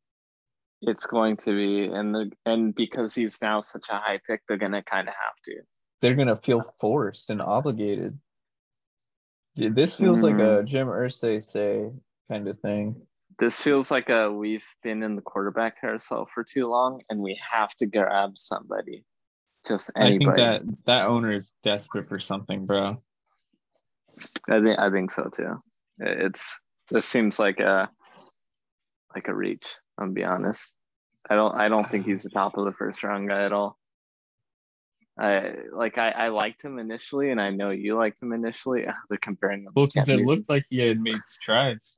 [0.83, 4.57] It's going to be, and the and because he's now such a high pick, they're
[4.57, 5.57] gonna kind of have to.
[6.01, 8.19] They're going to feel forced and obligated.
[9.57, 10.63] Dude, This feels like Mm-hmm.
[10.63, 11.91] a Jim Irsay say
[12.31, 13.03] kind of thing.
[13.39, 17.39] This feels like a we've been in the quarterback carousel for too long, and we
[17.51, 19.05] have to grab somebody,
[19.67, 20.43] just anybody.
[20.43, 23.03] I think that that owner is desperate for something, bro.
[24.49, 25.63] I think I think so too.
[25.99, 27.91] It's this seems like a
[29.15, 29.67] like a reach.
[30.01, 30.77] I'll be honest.
[31.29, 33.77] I don't I don't think he's the top of the first round guy at all.
[35.19, 38.87] I like I, I liked him initially, and I know you liked him initially.
[39.09, 39.75] They're comparing them.
[39.77, 41.93] Well, because it looked like he had made strides.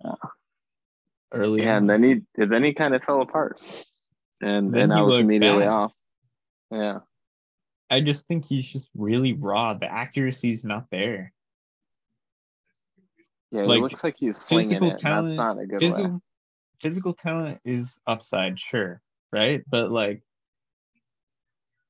[1.32, 1.62] early.
[1.62, 1.88] Yeah, on.
[1.88, 3.60] and then he then he kind of fell apart,
[4.40, 5.68] and Then and I was immediately bad.
[5.68, 5.94] off.
[6.72, 6.98] Yeah,
[7.90, 9.74] I just think he's just really raw.
[9.74, 11.32] The accuracy's not there.
[13.52, 13.62] yeah.
[13.62, 15.00] Like, it looks like he's slinging it.
[15.04, 16.10] and That's not a good way.
[16.82, 19.00] Physical, talent is upside, sure,
[19.32, 19.62] right?
[19.70, 20.22] But like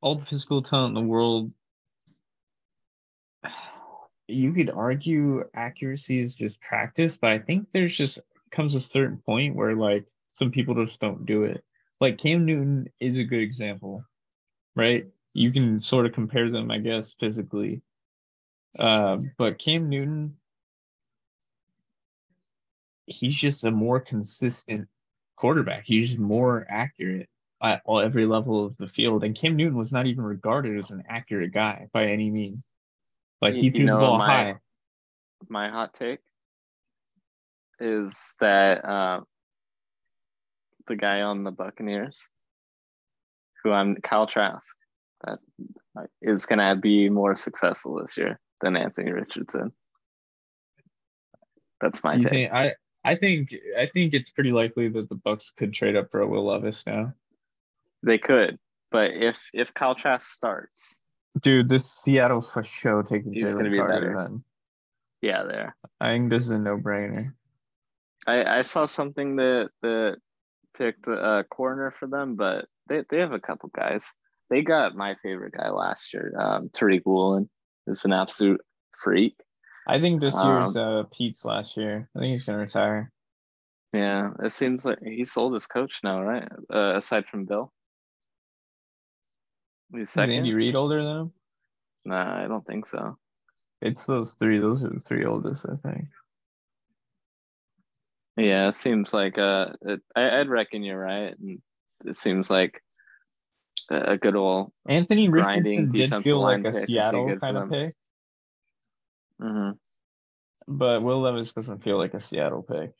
[0.02, 1.50] all the physical talent in the world,
[4.28, 8.18] you could argue accuracy is just practice, but I think there's just
[8.54, 11.64] comes a certain point where like some people just don't do it.
[12.00, 14.04] Like Cam Newton is a good example,
[14.76, 15.06] right?
[15.34, 17.80] You can sort of compare them, I guess, physically.
[18.78, 20.36] Uh, but Cam Newton,
[23.06, 24.88] he's just a more consistent
[25.36, 25.84] quarterback.
[25.86, 27.28] He's more accurate
[27.62, 29.24] at all, every level of the field.
[29.24, 32.62] And Cam Newton was not even regarded as an accurate guy by any means.
[33.40, 34.58] Like he You- threw you the ball my- high.
[35.48, 36.20] My hot take
[37.80, 39.22] is that uh,
[40.86, 42.28] the guy on the Buccaneers,
[43.62, 44.76] who I'm Kyle Trask,
[45.24, 45.38] that
[46.20, 49.72] is going to be more successful this year than Anthony Richardson.
[51.80, 52.30] That's my You take.
[52.30, 56.10] think, I I think I think it's pretty likely that the Bucs could trade up
[56.10, 57.12] for a Will Levis now.
[58.02, 58.58] They could,
[58.90, 61.02] but if if Kyle Trask starts,
[61.40, 64.14] Dude, this Seattle's for sure taking He's gonna be better.
[64.16, 64.44] Then.
[65.22, 65.76] yeah, there.
[66.00, 67.32] I think this is a no-brainer.
[68.26, 70.18] I I saw something that that
[70.76, 74.14] picked a corner for them, but they they have a couple guys.
[74.50, 77.48] They got my favorite guy last year, um, Tariq Woolen,
[77.86, 78.60] is an absolute
[79.02, 79.34] freak.
[79.86, 82.08] I think this year's Um, uh, Pete's last year.
[82.14, 83.10] I think he's gonna retire.
[83.92, 86.48] Yeah, it seems like he sold his coach now, right?
[86.72, 87.72] Uh, aside from Bill,
[89.92, 90.34] he's Is second.
[90.34, 91.32] Andy Reid older than him?
[92.04, 93.18] Nah, I don't think so.
[93.80, 94.60] It's those three.
[94.60, 96.08] Those are the three oldest, I think.
[98.36, 101.60] Yeah, it seems like uh, it, I, I'd reckon you're right, and
[102.06, 102.82] it seems like
[103.90, 104.72] a, a good old.
[104.88, 107.94] Anthony Grinding Richardson did defensive feel line like a would Seattle kind of pick,
[109.42, 109.78] mhm.
[110.68, 112.92] but Will Levis doesn't feel like a Seattle pick.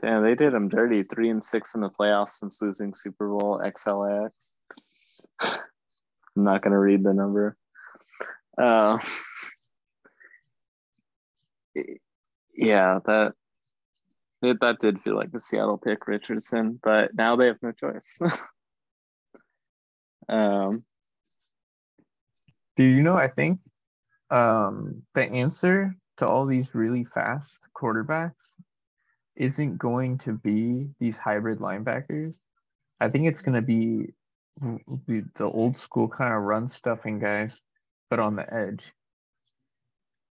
[0.00, 1.02] Damn, they did him dirty.
[1.02, 4.52] Three and six in the playoffs since losing Super Bowl XLAX.
[6.36, 7.56] I'm not gonna read the number.
[8.58, 8.98] Uh,
[12.54, 13.32] yeah, that
[14.42, 18.20] it, that did feel like a Seattle pick, Richardson, but now they have no choice.
[20.28, 20.84] um,
[22.76, 23.16] Do you know?
[23.16, 23.60] I think
[24.30, 28.32] um, the answer to all these really fast quarterbacks
[29.36, 32.34] isn't going to be these hybrid linebackers.
[33.00, 34.14] I think it's going to be
[35.06, 37.50] the, the old school kind of run stuffing guys,
[38.08, 38.80] but on the edge.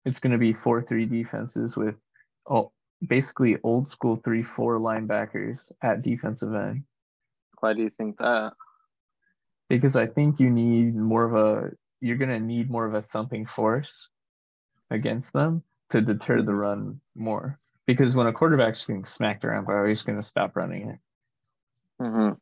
[0.06, 1.95] It's going to be 4 3 defenses with
[2.49, 2.71] oh,
[3.08, 6.84] basically old school 3 4 linebackers at defensive end.
[7.60, 8.54] why do you think that?
[9.71, 13.45] because I think you need more of a you're gonna need more of a thumping
[13.55, 13.87] force
[14.89, 17.57] against them to deter the run more.
[17.87, 20.99] Because when a quarterback's getting smacked around by, he's gonna stop running it,
[22.01, 22.33] Mm-hmm.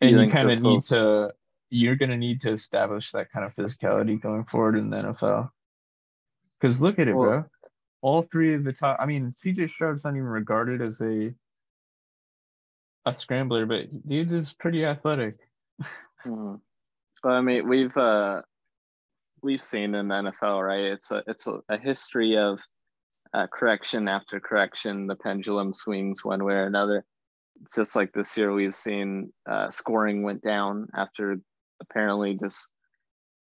[0.00, 1.34] and You you, kind of need those- to
[1.70, 5.50] you're gonna need to establish that kind of physicality going forward in the NFL.
[6.60, 7.44] Because look at it, Well- bro.
[8.00, 8.96] All three of the top.
[9.00, 11.34] I mean, CJ Stroud's not even regarded as a
[13.06, 15.36] a scrambler, but dude is pretty athletic.
[16.24, 16.56] Mm-hmm.
[17.22, 18.42] But I mean, we've uh,
[19.42, 20.84] we've seen in the NFL, right?
[20.84, 22.60] It's a it's a, a history of
[23.32, 25.06] uh, correction after correction.
[25.06, 27.04] The pendulum swings one way or another.
[27.74, 31.40] Just like this year, we've seen uh, scoring went down after
[31.80, 32.70] apparently just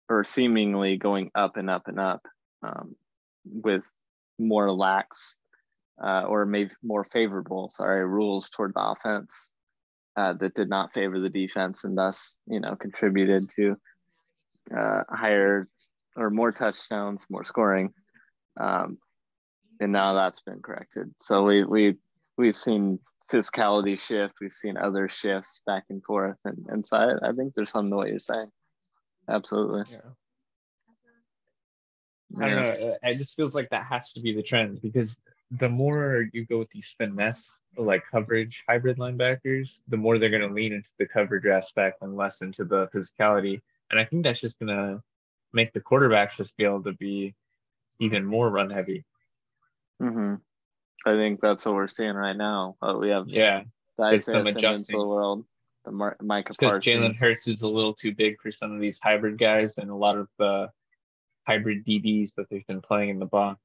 [0.09, 2.23] or seemingly going up and up and up
[2.63, 2.95] um,
[3.45, 3.85] with
[4.39, 5.41] more lax
[6.03, 9.56] uh, or maybe more favorable, sorry, rules toward the offense
[10.17, 13.77] uh, that did not favor the defense and thus, you know, contributed to
[14.77, 15.69] uh, higher
[16.17, 17.93] or more touchdowns, more scoring.
[18.59, 18.99] Um,
[19.81, 21.13] and now that's been corrected.
[21.19, 21.97] So we, we,
[22.39, 22.99] we've seen
[23.31, 24.35] physicality shift.
[24.41, 26.39] We've seen other shifts back and forth.
[26.45, 28.51] And, and so I, I think there's something to what you're saying.
[29.29, 29.83] Absolutely.
[29.91, 29.99] Yeah.
[32.41, 32.97] I don't know.
[33.03, 35.15] It just feels like that has to be the trend because
[35.61, 40.49] the more you go with these finesse like coverage hybrid linebackers, the more they're going
[40.49, 43.61] to lean into the coverage aspect and less into the physicality.
[43.91, 45.03] And I think that's just going to
[45.53, 47.35] make the quarterbacks just be able to be
[48.01, 49.05] even more run heavy.
[50.01, 50.35] hmm
[51.05, 52.77] I think that's what we're seeing right now.
[52.83, 53.63] Uh, we have Yeah,
[53.97, 55.45] the It's Isaiah them Simmons of the world,
[55.85, 58.99] the Mar- Micah because Jalen Hurts is a little too big for some of these
[59.01, 60.71] hybrid guys and a lot of the
[61.47, 63.61] hybrid DBs that they've been playing in the box.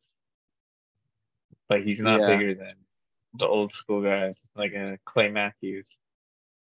[1.68, 2.28] But he's not Yeah.
[2.28, 2.76] bigger than
[3.34, 5.86] the old school guy, like a Clay Matthews.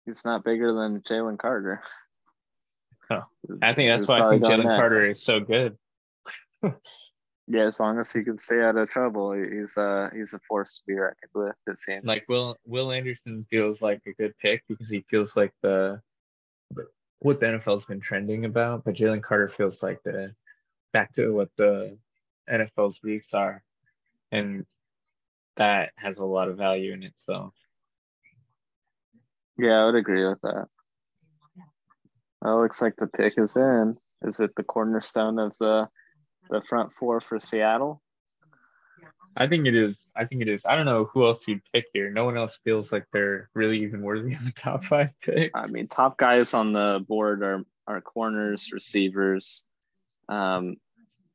[0.06, 1.82] He's not bigger than Jalen Carter.
[3.10, 3.24] Oh,
[3.62, 4.80] I think that's why I think Jalen next.
[4.80, 5.76] Carter is so good.
[7.46, 10.78] Yeah, as long as he can stay out of trouble, he's uh he's a force
[10.78, 11.54] to be reckoned with.
[11.66, 12.04] It seems.
[12.04, 16.00] Like Will Will Anderson feels like a good pick because he feels like the
[17.18, 20.34] what the NFL's been trending about, but Jalen Carter feels like the
[20.92, 21.98] back to what the
[22.50, 23.62] NFL's leagues are,
[24.32, 24.64] and
[25.56, 27.54] that has a lot of value in itself.
[29.56, 30.66] Yeah, I would agree with that.
[32.42, 33.96] Well, looks like the pick is in.
[34.22, 35.88] Is it the cornerstone of the
[36.50, 38.02] the front four for Seattle?
[39.36, 39.96] I think it is.
[40.14, 40.62] I think it is.
[40.64, 42.10] I don't know who else you'd pick here.
[42.10, 45.50] No one else feels like they're really even worthy of the top five pick.
[45.54, 49.66] I mean, top guys on the board are are corners, receivers,
[50.28, 50.76] um,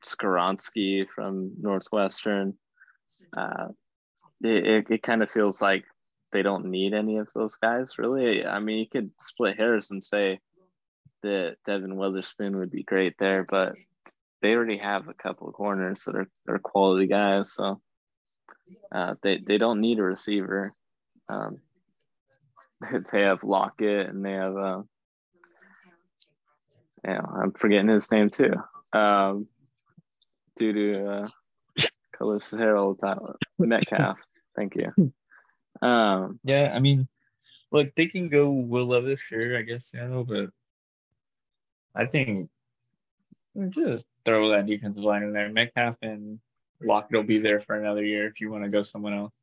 [0.05, 2.57] Skoronski from Northwestern.
[3.35, 3.69] Uh,
[4.41, 5.85] it it, it kind of feels like
[6.31, 8.45] they don't need any of those guys, really.
[8.45, 10.39] I mean, you could split hairs and say
[11.23, 13.73] that Devon Witherspoon would be great there, but
[14.41, 17.81] they already have a couple of corners that are, are quality guys, so
[18.91, 20.71] uh, they they don't need a receiver.
[21.27, 21.57] Um,
[23.11, 24.81] they have Lockett and they have uh,
[27.03, 28.53] yeah, I'm forgetting his name too.
[28.93, 29.47] Um,
[30.55, 31.27] due to uh,
[32.51, 33.15] Harold uh,
[33.57, 34.17] Metcalf.
[34.59, 35.13] Thank you.
[35.81, 37.07] Um, Yeah, I mean,
[37.71, 40.49] look, they can go Will Levis, sure, I guess, you know, but
[41.95, 42.49] I think
[43.69, 45.47] just throw that defensive line in there.
[45.49, 46.39] Metcalf and
[46.81, 49.33] Lockett will be there for another year if you want to go someone else.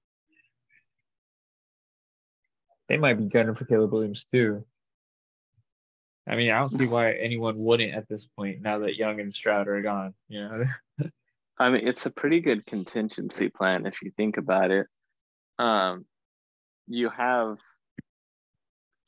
[2.89, 4.67] They might be gunning for Caleb Williams too.
[6.29, 9.33] I mean, I don't see why anyone wouldn't at this point now that Young and
[9.35, 10.13] Stroud are gone.
[10.29, 10.65] You know,
[11.59, 14.87] I mean, it's a pretty good contingency plan if you think about it.
[15.59, 16.05] Um,
[16.87, 17.59] you have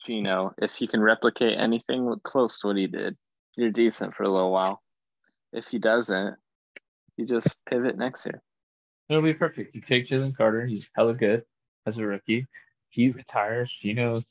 [0.04, 0.54] Gino.
[0.58, 3.16] If he can replicate anything close to what he did,
[3.56, 4.82] you're decent for a little while.
[5.52, 6.36] If he doesn't,
[7.16, 8.40] you just pivot next year.
[9.08, 9.74] it'll be perfect.
[9.74, 11.44] You take Jalen Carter, he's hella good
[11.86, 12.46] as a rookie.
[12.90, 14.24] He retires, Gino's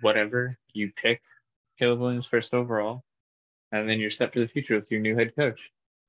[0.00, 0.56] whatever.
[0.72, 1.20] You pick
[1.78, 3.02] Caleb Williams first overall,
[3.72, 5.58] and then you're set for the future with your new head coach.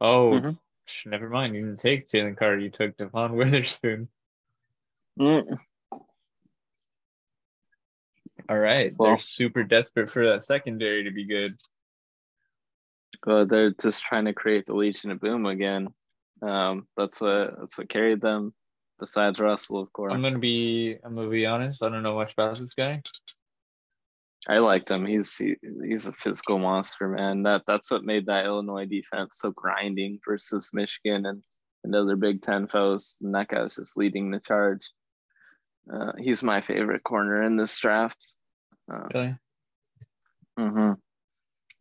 [0.01, 0.57] Oh, Mhm.
[1.05, 1.55] never mind.
[1.55, 2.59] You didn't take Jalen Carter.
[2.59, 4.07] You took Devon Witherspoon.
[5.19, 5.57] Mm,
[8.49, 8.93] All right.
[8.97, 11.55] Well- They're super desperate for that secondary to be good.
[13.25, 15.89] Well, they're just trying to create the Legion of Boom again.
[16.41, 18.53] Um, that's what that's what carried them.
[18.97, 20.13] Besides Russell, of course.
[20.13, 21.83] I'm gonna be I'm gonna be honest.
[21.83, 23.01] I don't know much about this guy.
[24.47, 25.05] I liked him.
[25.05, 25.55] He's he,
[25.85, 27.43] he's a physical monster, man.
[27.43, 31.43] That that's what made that Illinois defense so grinding versus Michigan and,
[31.83, 33.17] and other Big Ten foes.
[33.21, 34.89] And that guy was just leading the charge.
[35.91, 38.37] Uh, he's my favorite corner in this draft.
[38.91, 39.35] Uh, Really?
[40.57, 40.97] mhm.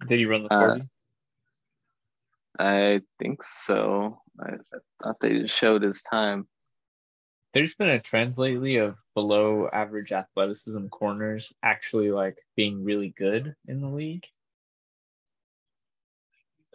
[0.09, 0.89] Did he run the Uh, 40?
[2.59, 4.21] I think so.
[4.41, 6.49] I, I thought they showed his time.
[7.55, 13.55] There's been a trend lately of below average athleticism corners actually like being really good
[13.67, 14.25] in the league.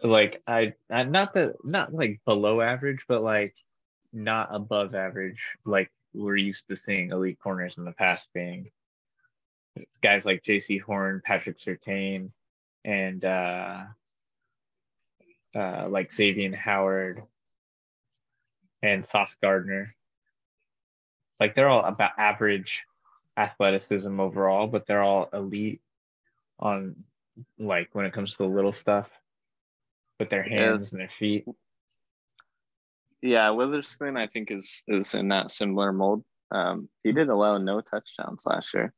[0.02, 3.54] Like I, I not that not like below average, but like
[4.12, 8.70] not above average, like we're used to seeing elite corners in the past being
[10.02, 12.30] guys like Jaycee Horn, Patrick Surtain,
[12.84, 13.80] and uh,
[15.56, 17.22] uh, like Xavier Howard
[18.82, 19.92] and Sauce Gardner
[21.40, 22.70] like they're all about average
[23.36, 25.80] athleticism overall, but they're all elite
[26.60, 26.96] on
[27.58, 29.06] like when it comes to the little stuff
[30.20, 30.92] with their hands Yes.
[30.92, 31.44] and their feet.
[33.24, 36.24] Yeah, Witherspoon, I think is is in that similar mold.
[36.50, 38.92] Um, he did allow no touchdowns last year,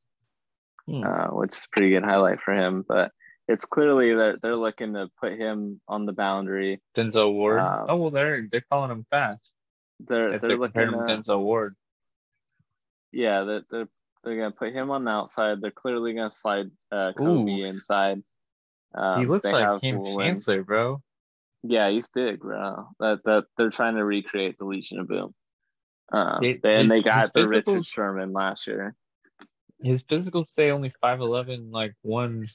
[0.87, 1.05] Hmm.
[1.05, 2.83] uh, which is a pretty good highlight for him.
[2.87, 3.13] But
[3.47, 6.83] it's clearly that they're looking to put him on the boundary.
[6.97, 7.59] Denzel Ward.
[7.59, 7.87] Wow.
[7.89, 9.41] oh well, they're they're calling him fast.
[10.01, 11.77] They're If they're they're looking comparing him to to, Denzel Ward.
[13.13, 13.89] yeah, they're, they're
[14.25, 15.61] they're gonna put him on the outside.
[15.61, 17.65] They're clearly gonna slide uh, Coby Ooh.
[17.65, 18.25] inside.
[18.93, 21.01] Um, he looks like Kam Chancellor, bro.
[21.69, 22.89] Yeah, he's big, bro.
[23.01, 25.35] That that they're trying to recreate the Legion of Boom.
[26.13, 28.95] Um, It- they, and they got the Richard Sherman last year.
[29.83, 32.47] His physical say only five eleven, like one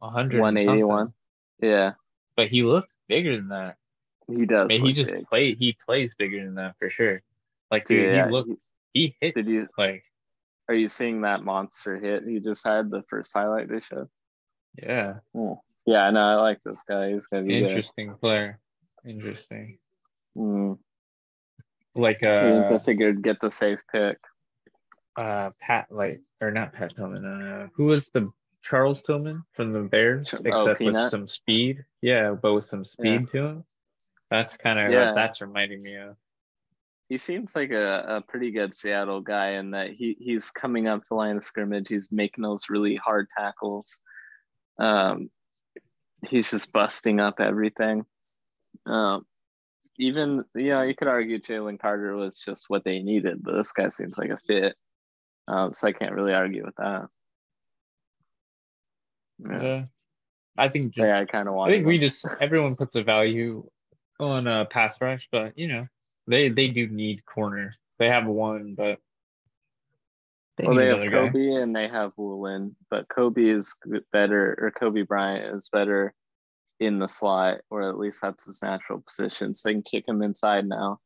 [0.00, 0.40] hundred.
[0.40, 1.12] 181.
[1.60, 1.92] Yeah,
[2.36, 3.76] But he looks bigger than that.
[4.28, 4.70] he does.
[4.70, 5.26] I mean, he just big.
[5.26, 5.54] play.
[5.54, 7.22] He plays bigger than that for sure.
[7.70, 8.48] Like Dude, dude, yeah, he looked.
[8.48, 8.58] he-
[8.94, 10.04] He hit Did you like
[10.68, 14.08] are you seeing that monster hit he just had the first highlight they showed?
[14.82, 15.14] yeah.
[15.86, 17.12] Yeah, no, I like this guy.
[17.12, 17.70] He's gonna be good.
[17.70, 18.60] Interesting player.
[19.04, 19.78] Interesting.
[20.36, 20.78] Mm.
[21.94, 24.18] Like I uh they figured get the safe pick.
[25.16, 27.24] uh Pat like or not Pat Tillman.
[27.24, 28.30] Uh, who was the
[28.62, 31.84] Charles Tillman from the Bears, Ch- oh, except with some speed.
[32.00, 33.64] Yeah, but with some speed to him.
[34.30, 35.12] That's kind of Yeah.
[35.14, 36.16] that's reminding me of.
[37.08, 41.04] He seems like a, a pretty good Seattle guy in that he, he's coming up
[41.04, 41.88] to line of scrimmage.
[41.88, 43.98] He's making those really hard tackles.
[44.78, 45.28] Um,
[46.26, 48.04] he's just busting up everything.
[48.86, 49.26] Um,
[49.98, 53.72] even you know you could argue Jalen Carter was just what they needed, but this
[53.72, 54.74] guy seems like a fit.
[55.48, 57.08] Um, so I can't really argue with that.
[59.38, 59.84] Yeah.
[60.56, 61.70] I think just yeah I kind of want.
[61.70, 63.68] I think we just everyone puts a value
[64.20, 65.86] on a pass rush, but you know
[66.26, 67.74] they they do need corner.
[67.98, 68.98] They have one, but
[70.62, 71.28] they Well, they have another guy.
[71.28, 73.76] Coby and they have Woolen, but Coby is
[74.12, 76.14] better, or Coby Bryant is better
[76.78, 79.54] in the slot, or at least that's his natural position.
[79.54, 81.00] So they can kick him inside now,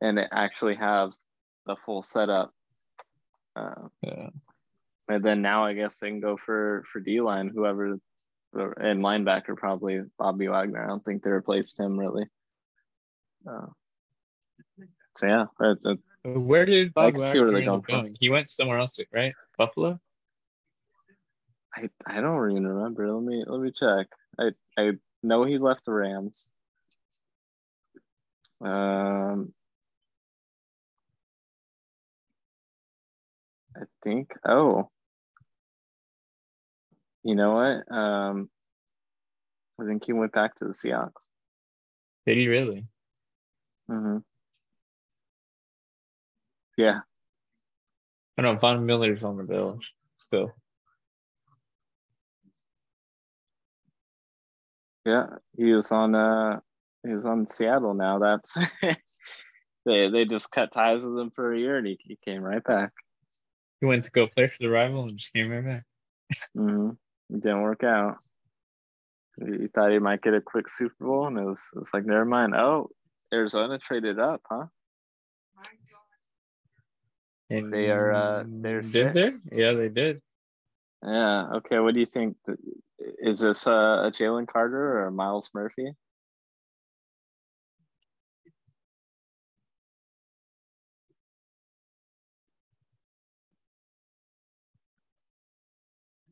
[0.00, 1.12] and actually have
[1.66, 2.52] the full setup.
[3.54, 4.30] Uh, Yeah.
[5.08, 7.98] and then now I guess they can go for for D line, whoever,
[8.54, 10.82] and linebacker probably Bobby Wagner.
[10.82, 12.26] I don't think they replaced him really.
[13.46, 13.66] Uh,
[15.14, 15.84] so yeah, that's
[16.24, 18.16] Where did Bob can see where Wagner they're end up going from.
[18.18, 19.34] He went somewhere else, right?
[19.58, 20.00] Buffalo.
[21.76, 23.12] I I don't even remember.
[23.12, 24.06] Let me let me check.
[24.38, 26.50] I I know he left the Rams.
[28.62, 29.52] Um,
[33.76, 34.32] I think.
[34.46, 34.88] Oh,
[37.22, 37.94] you know what?
[37.94, 38.48] Um,
[39.78, 41.28] I think he went back to the Seahawks.
[42.26, 42.86] Did he really?
[43.88, 44.18] hmm
[46.76, 47.00] Yeah,
[48.38, 49.82] I know Von Miller's on the Bills
[50.26, 50.52] still.
[55.04, 55.26] yeah.
[55.56, 56.14] He was on.
[56.14, 56.60] Uh,
[57.06, 58.18] he was on Seattle now.
[58.18, 58.54] That's
[59.84, 62.64] they they just cut ties with him for a year, and he, he came right
[62.64, 62.92] back.
[63.80, 65.84] He went to go play for the rival and just came right back.
[66.54, 66.90] hmm
[67.30, 68.16] It didn't work out.
[69.38, 72.06] He thought he might get a quick Super Bowl, and it was, it was like,
[72.06, 72.54] never mind.
[72.54, 72.90] Oh,
[73.32, 74.66] Arizona traded up, huh?
[77.50, 79.30] And They are, uh, they're did they?
[79.52, 80.22] Yeah, they did.
[81.02, 81.50] Yeah.
[81.56, 81.78] Okay.
[81.78, 82.36] What do you think?
[83.18, 85.92] Is this uh, a Jalen Carter or a Myles Murphy?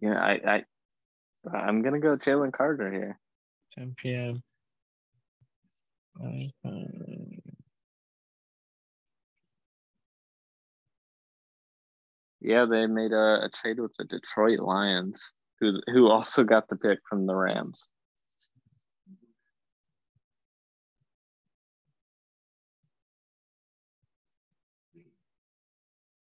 [0.00, 0.64] Yeah, I,
[1.54, 3.18] I, I'm gonna go Jalen Carter here.
[3.78, 4.42] 10 p.m.
[12.42, 16.76] Yeah, they made a, a trade with the Detroit Lions, who who also got the
[16.76, 17.88] pick from the Rams.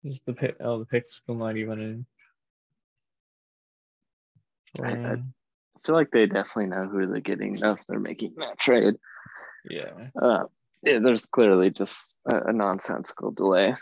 [0.04, 0.56] Is the pick?
[0.60, 2.06] Oh, the pick's still not even in.
[4.82, 5.22] I- I-
[5.84, 8.94] feel like they definitely know who they're getting if they're making that trade.
[9.70, 10.08] yeah.
[10.20, 10.44] Uh,
[10.82, 13.74] yeah, there's clearly just a, a nonsensical delay.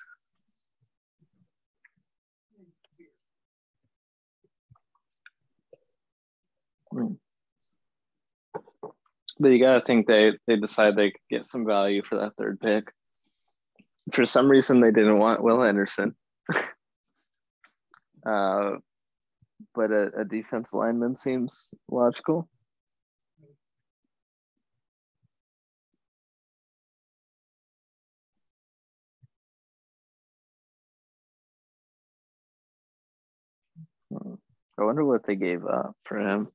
[9.39, 12.61] But you gotta think they they decide they could get some value for that third
[12.61, 12.93] pick.
[14.13, 16.15] For some reason, they didn't want Will Anderson.
[18.27, 18.73] uh,
[19.75, 22.49] but a, a defense lineman seems logical.
[34.13, 34.35] Hmm.
[34.79, 36.49] I wonder what they gave up for him.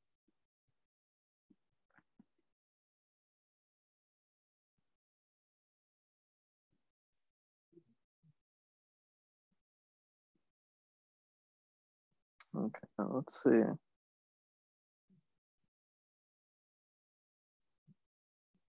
[12.55, 13.61] Okay, let's see.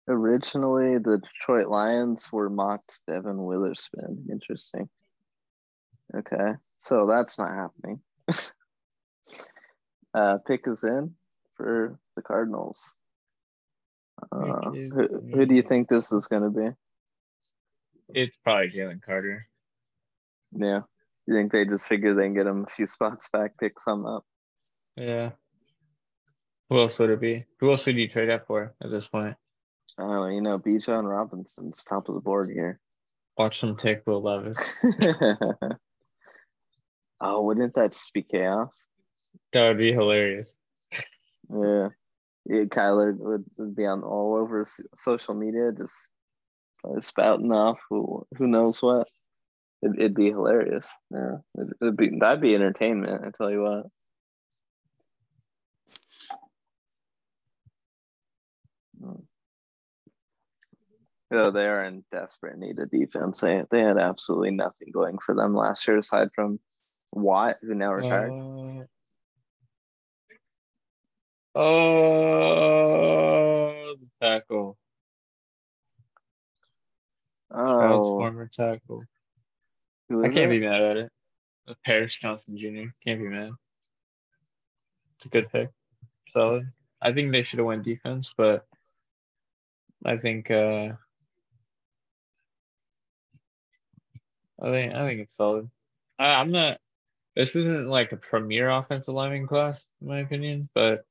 [0.08, 4.26] Originally, the Detroit Lions were mocked Devon Witherspoon.
[4.30, 4.88] Interesting.
[6.14, 8.00] Okay, so that's not happening.
[10.14, 11.14] uh, pick is in
[11.56, 12.94] for the Cardinals.
[14.32, 16.68] Uh, who, who do you think this is going to be?
[18.08, 19.46] It's probably Jalen Carter.
[20.52, 20.82] Yeah.
[21.26, 24.06] You think they just figure they can get him a few spots back, pick some
[24.06, 24.24] up?
[24.96, 25.30] Yeah.
[26.70, 27.44] Who else would it be?
[27.60, 29.36] Who else would you trade up for at this point?
[29.98, 32.80] Oh, you know, Bijan Robinson's top of the board here.
[33.38, 34.78] Watch them take Will Levis.
[37.20, 38.86] oh, wouldn't that just be chaos?
[39.52, 40.48] That would be hilarious.
[41.50, 41.88] Yeah.
[42.46, 44.64] yeah Kyler would, would be on all over
[44.94, 46.10] social media, just
[46.84, 49.06] uh, spouting off who, who knows what.
[49.82, 50.90] It'd, it'd be hilarious.
[51.10, 53.24] Yeah, it'd, it'd be that'd be entertainment.
[53.24, 53.86] I tell you what.
[59.02, 59.22] Mm.
[61.32, 63.40] Oh, they are in desperate need of defense.
[63.40, 66.60] They they had absolutely nothing going for them last year aside from
[67.12, 68.32] Watt, who now retired.
[71.54, 72.86] Uh, oh,
[73.98, 74.78] the tackle.
[77.52, 79.02] oh, former tackle.
[80.09, 80.61] Who I can't it?
[80.61, 81.12] be mad at it.
[81.84, 82.90] Paris Johnson Jr.
[83.04, 83.50] Can't be mad.
[85.16, 85.70] It's a good pick.
[86.32, 86.70] Solid.
[87.02, 88.66] I think they should have went defense, but
[90.04, 90.92] I think uh
[94.62, 95.70] I think I think it's solid.
[96.18, 96.78] I, I'm not
[97.34, 101.04] this isn't like a premier offensive lineman class, in my opinion, but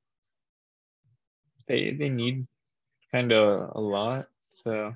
[1.67, 2.47] they they need
[3.11, 4.27] kind of a lot.
[4.63, 4.95] So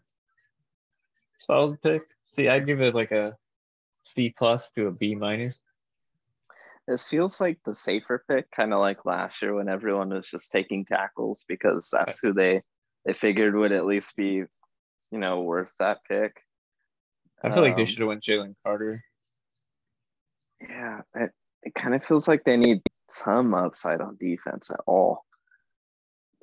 [1.45, 2.03] solid pick.
[2.35, 3.37] See, I'd give it like a
[4.15, 5.57] C plus to a B minus.
[6.87, 10.51] This feels like the safer pick, kind of like last year when everyone was just
[10.51, 12.63] taking tackles because that's who they
[13.05, 14.43] they figured would at least be,
[15.11, 16.41] you know, worth that pick.
[17.43, 19.03] I feel like they Um, should have went Jalen Carter.
[20.61, 21.31] Yeah, it,
[21.63, 25.25] it kind of feels like they need some upside on defense at all.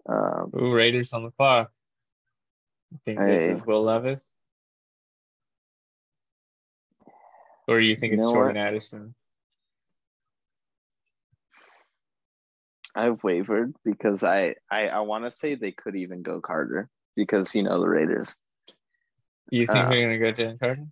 [0.09, 1.71] Um, Ooh, Raiders on the clock.
[2.95, 3.49] I think Hey.
[3.49, 4.23] this is Will Levis.
[7.69, 8.57] Or do you think You it's Jordan what?
[8.57, 9.15] Addison?
[12.95, 17.55] I've wavered because I I, I want to say they could even go Carter because
[17.55, 18.35] you know the Raiders.
[19.51, 20.87] You think Uh, they're gonna go Jalen Carter?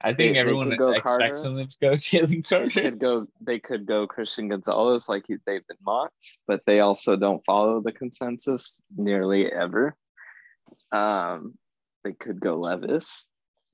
[0.00, 1.42] I think they everyone go expects Carter.
[1.42, 2.70] them to go Jalen Carter.
[2.74, 6.80] They could go they could go Christian Gonzalez like he- they've been mocked, but they
[6.80, 9.96] also don't follow the consensus nearly ever.
[10.92, 11.54] Um,
[12.04, 13.28] they could go Levis.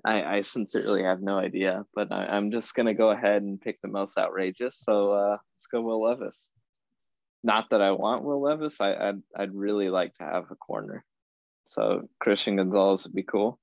[0.04, 3.80] I, I sincerely have no idea, but I, I'm just gonna go ahead and pick
[3.82, 4.78] the most outrageous.
[4.78, 6.52] So uh, let's go Will Levis.
[7.42, 8.80] Not that I want Will Levis.
[8.80, 11.04] I, I'd I'd really like to have a corner.
[11.68, 13.58] So Christian Gonzalez would be cool.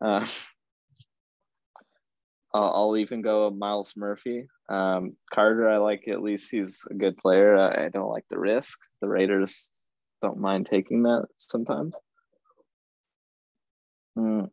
[0.00, 0.26] Uh,
[2.54, 4.48] I'll, I'll even go Myles Murphy.
[4.68, 7.56] Um, Carter, I like at least he's a good player.
[7.56, 8.78] I, I don't like the risk.
[9.00, 9.72] The Raiders
[10.20, 11.94] don't mind taking that sometimes.
[14.18, 14.50] Mm.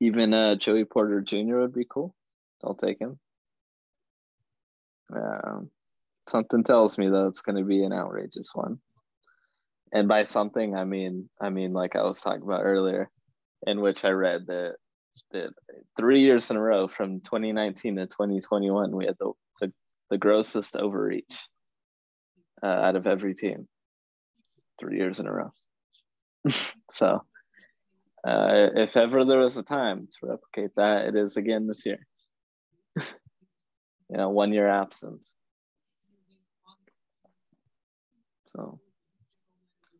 [0.00, 1.60] Even uh, Joey Porter Jr.
[1.60, 2.14] would be cool.
[2.64, 3.18] I'll take him.
[5.14, 5.70] Um,
[6.28, 8.78] something tells me that it's going to be an outrageous one.
[9.92, 13.10] And by something, I mean I mean like I was talking about earlier,
[13.66, 14.76] in which I read that
[15.32, 15.50] that
[15.96, 19.72] three years in a row from 2019 to 2021 we had the the,
[20.10, 21.48] the grossest overreach
[22.62, 23.68] uh, out of every team
[24.78, 25.52] three years in a row
[26.90, 27.22] so
[28.26, 32.06] uh, if ever there was a time to replicate that it is again this year.
[34.12, 35.36] You know one year absence.
[38.56, 38.80] So.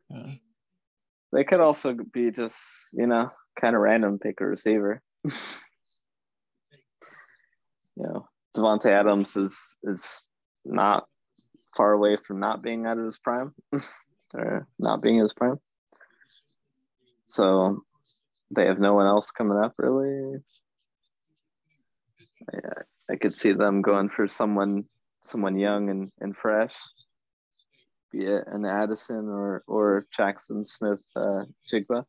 [0.08, 0.32] Yeah.
[1.32, 5.00] they could also be just you know kind of random pick a receiver.
[7.96, 10.28] You know, Davante Adams is is
[10.64, 11.06] not
[11.76, 13.54] far away from not being out of his prime.
[14.32, 15.58] Or not being his prime.
[17.26, 17.82] So
[18.50, 20.40] they have no one else coming up really.
[22.52, 24.84] Yeah, I could see them going for someone
[25.22, 26.74] someone young and, and fresh,
[28.10, 32.04] be it an Addison or or Jaxon Smith uh, Njigba.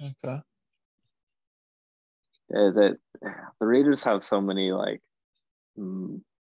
[0.00, 0.42] Okay.
[2.50, 2.98] Yeah, that
[3.60, 5.00] the Raiders have so many like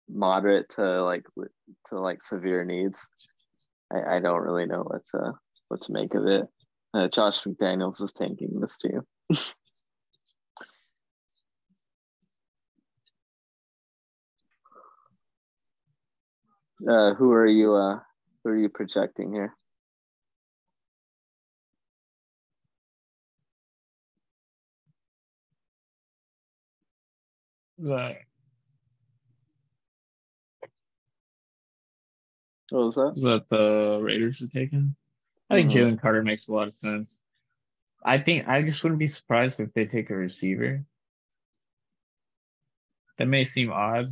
[0.10, 1.26] moderate to like
[1.88, 3.08] to like severe needs.
[3.92, 5.34] I, I don't really know what to
[5.72, 6.46] what to make of it.
[6.94, 9.06] Uh, Josh McDaniels is tanking this too.
[16.90, 17.74] uh, who are you?
[17.74, 18.00] Uh,
[18.44, 19.56] who are you projecting here?
[27.80, 28.18] That
[32.70, 33.14] What was that?
[33.16, 34.96] that the Raiders are taking.
[35.52, 35.76] I think Mhm.
[35.76, 37.14] Jalen Carter makes a lot of sense.
[38.06, 40.86] I think I just wouldn't be surprised if they take a receiver.
[43.18, 44.08] That may seem odd,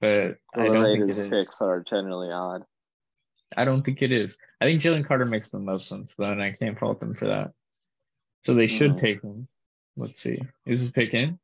[0.00, 2.64] but I don't think Raiders picks are generally odd.
[3.56, 4.36] I don't think it is.
[4.60, 7.28] I think Jalen Carter makes the most sense, though, and I can't fault them for
[7.28, 7.52] that.
[8.44, 9.00] So they should Mhm.
[9.00, 9.48] take him.
[9.96, 10.40] Let's see.
[10.66, 11.38] Is his pick in?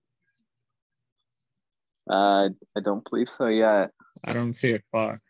[2.10, 3.92] Uh, I don't believe so yet.
[4.24, 5.20] I don't see a clock.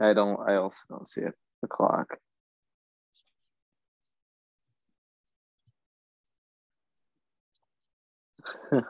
[0.00, 0.38] I don't.
[0.48, 1.34] I also don't see it.
[1.62, 2.16] The clock.
[8.72, 8.80] uh,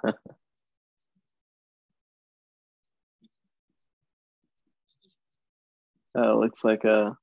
[6.34, 7.16] looks like a.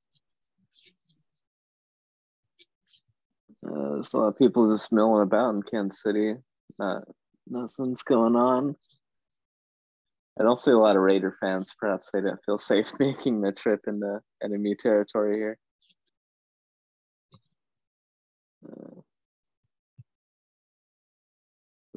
[3.66, 6.34] Uh, there's a lot of people just milling about in Kansas City.
[6.78, 7.04] Not
[7.46, 8.76] nothing's going on.
[10.40, 11.74] I don't see a lot of Raider fans.
[11.78, 15.58] Perhaps they don't feel safe making the trip into enemy territory here.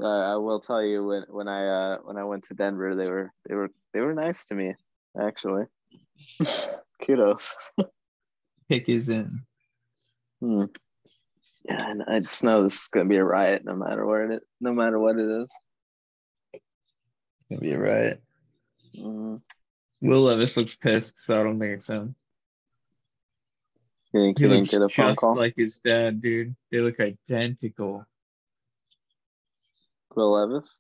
[0.01, 3.09] Uh, I will tell you when when I uh, when I went to Denver, they
[3.09, 4.73] were they were they were nice to me.
[5.17, 5.65] Actually,
[7.05, 7.55] kudos.
[8.67, 9.41] Pick is in.
[10.41, 10.65] Hmm.
[11.63, 14.43] Yeah, and I just know this is gonna be a riot, no matter where it,
[14.59, 16.61] no matter what it is.
[17.49, 18.17] Gonna be right.
[18.95, 19.41] Mm.
[20.01, 22.15] Will Levis looks pissed, so I don't think it's him.
[24.11, 25.35] He you looks get a phone just call?
[25.35, 26.55] like his dad, dude.
[26.71, 28.05] They look identical.
[30.15, 30.77] Will Levis?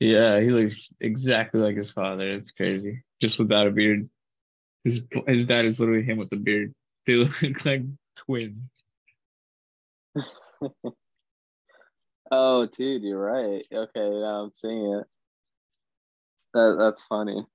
[0.00, 2.28] Yeah, he looks exactly like his father.
[2.28, 3.04] It's crazy.
[3.20, 4.08] Just without a beard.
[4.82, 4.98] His
[5.28, 6.74] his dad is literally him with a beard.
[7.06, 7.30] They look
[7.64, 7.82] like
[8.16, 8.58] twins.
[12.34, 13.62] Oh, dude, you're right.
[13.70, 15.06] Okay, yeah, I'm seeing it.
[16.54, 17.46] That that's funny.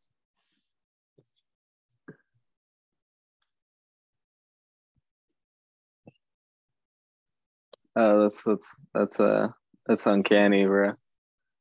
[7.95, 9.49] Oh, that's that's that's uh
[9.87, 10.91] that's uncanny, bro.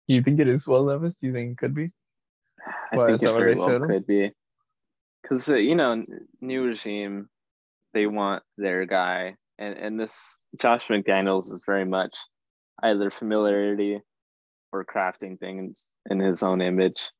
[0.09, 1.15] Do you think it is Will Levis?
[1.21, 1.91] Do you think it could be?
[2.93, 3.83] I Why, think it very well him?
[3.83, 4.33] could be,
[5.23, 6.05] because uh, you know,
[6.41, 7.29] new regime,
[7.95, 12.17] they want their guy, and and this Josh McDaniels is very much
[12.83, 14.01] either familiarity
[14.73, 17.11] or crafting things in his own image,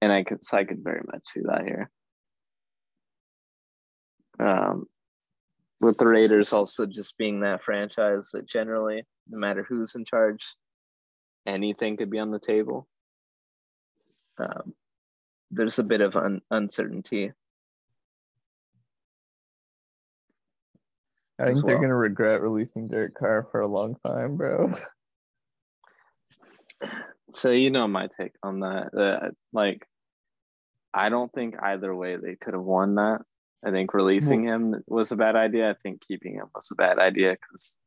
[0.00, 1.90] and I could so I could very much see that here.
[4.40, 4.86] Um,
[5.80, 10.54] with the Raiders also just being that franchise that generally, no matter who's in charge,
[11.46, 12.86] anything could be on the table.
[14.38, 14.74] Um,
[15.50, 17.32] there's a bit of un- uncertainty.
[21.40, 21.82] I think they're well.
[21.82, 24.74] gonna regret releasing Derek Carr for a long time, bro.
[27.32, 28.94] So you know my take on that.
[28.94, 29.86] Uh, like,
[30.94, 33.20] I don't think either way they could have won that.
[33.64, 35.70] I think releasing him was a bad idea.
[35.70, 37.78] I think keeping him was a bad idea because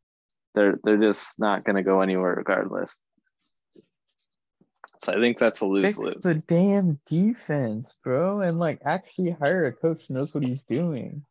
[0.54, 2.98] they're they're just not going to go anywhere regardless.
[5.00, 6.22] So I think that's a lose lose.
[6.22, 11.26] the damn defense, bro, and like actually hire a coach who knows what he's doing.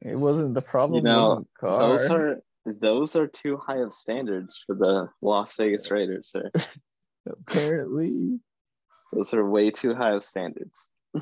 [0.00, 0.98] It wasn't the problem.
[0.98, 1.46] You know.
[1.60, 6.50] Those are those are too high of standards for the Las Vegas Raiders, sir.
[7.26, 8.38] apparently.
[9.12, 10.90] Those are way too high of standards.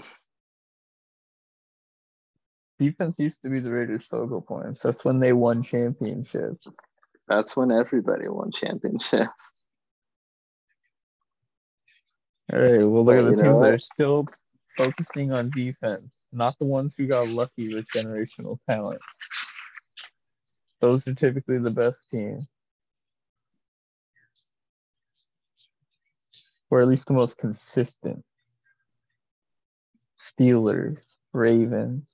[2.79, 4.81] Defense used to be the Raiders' focal points.
[4.83, 6.67] That's when they won championships.
[7.29, 9.55] That's when everybody won championships.
[12.53, 14.27] All right, well, look at the teams that are still
[14.77, 19.01] focusing on defense, not the ones who got lucky with generational talent.
[20.81, 22.47] Those are typically the best teams,
[26.71, 28.25] or at least the most consistent.
[30.39, 30.99] Steelers,
[31.33, 32.05] Ravens.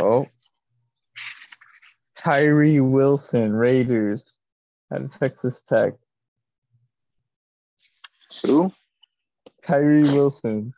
[0.00, 0.26] Oh,
[2.18, 4.22] Tyree Wilson, Raiders,
[4.92, 5.94] out of Texas Tech.
[8.44, 8.70] Who?
[9.66, 10.74] Tyree Wilson,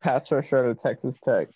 [0.00, 1.48] pass rusher out of Texas Tech.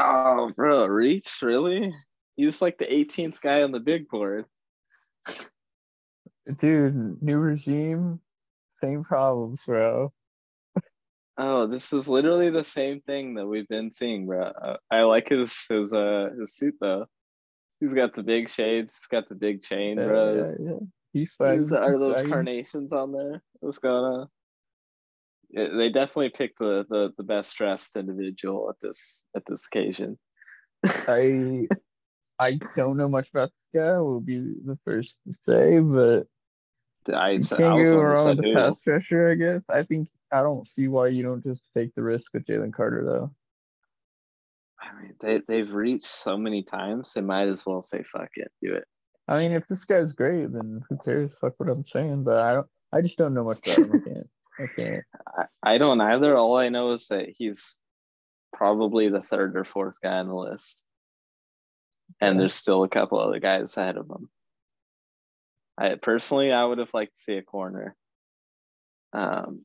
[0.00, 1.92] Oh, bro, Reach, really?
[2.36, 4.44] He was like the 18th guy on the big board.
[6.60, 8.20] Dude, new regime,
[8.80, 10.12] same problems, bro.
[11.36, 14.42] Oh, this is literally the same thing that we've been seeing, bro.
[14.42, 17.06] Uh, I like his his uh his suit though.
[17.80, 18.94] He's got the big shades.
[18.94, 20.34] He's got the big chain, Yeah, bro.
[20.34, 20.78] yeah, yeah.
[21.12, 21.60] He's fine.
[21.60, 22.30] are those fine.
[22.30, 23.42] carnations on there?
[23.60, 24.28] What's going on?
[25.52, 30.18] They definitely picked the, the the best dressed individual at this at this occasion.
[30.84, 31.68] I
[32.38, 33.98] I don't know much about this guy.
[33.98, 36.26] Will be the first to say, but
[37.14, 39.30] I, you can't go the wrong with the pass rusher.
[39.30, 39.62] I guess.
[39.70, 43.04] I think I don't see why you don't just take the risk with Jalen Carter
[43.04, 43.30] though.
[44.80, 47.14] I mean, they they've reached so many times.
[47.14, 48.84] They might as well say fuck it, do it.
[49.26, 51.30] I mean, if this guy's great, then who cares?
[51.40, 52.24] Fuck what I'm saying.
[52.24, 52.66] But I don't.
[52.92, 54.28] I just don't know much about him.
[54.76, 55.04] Can't.
[55.26, 55.44] I.
[55.74, 56.36] I, don't either.
[56.36, 57.78] All I know is that he's
[58.52, 60.84] probably the third or fourth guy on the list.
[62.20, 62.38] And Okay.
[62.38, 64.28] there's still a couple other guys ahead of him.
[65.78, 67.94] I personally I would have liked to see a corner.
[69.12, 69.64] Um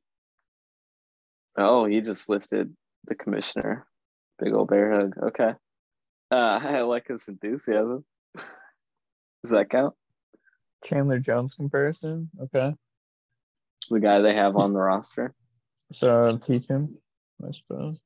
[1.57, 2.75] oh, he just lifted
[3.05, 3.87] the commissioner.
[4.39, 5.13] Big old bear hug.
[5.29, 5.53] Okay.
[6.29, 8.05] Uh I like his enthusiasm.
[8.35, 9.95] Does that count?
[10.85, 12.29] Chandler Jones comparison.
[12.39, 12.75] Okay.
[13.93, 15.33] The guy they have on the roster.
[15.93, 16.97] So teach him,
[17.43, 17.97] I suppose.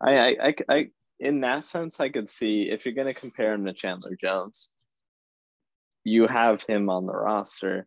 [0.00, 0.86] I, I, I, I,
[1.20, 4.70] in that sense, I could see if you're going to compare him to Chandler Jones,
[6.04, 7.86] you have him on the roster.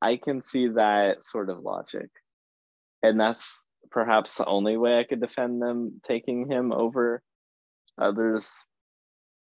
[0.00, 2.10] I can see that sort of logic.
[3.02, 7.22] And that's perhaps the only way I could defend them taking him over
[8.00, 8.64] others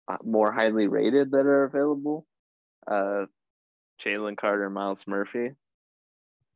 [0.08, 2.26] uh, more highly rated that are available.
[2.86, 3.26] Uh,
[4.04, 5.52] Jalen Carter, Myles Murphy,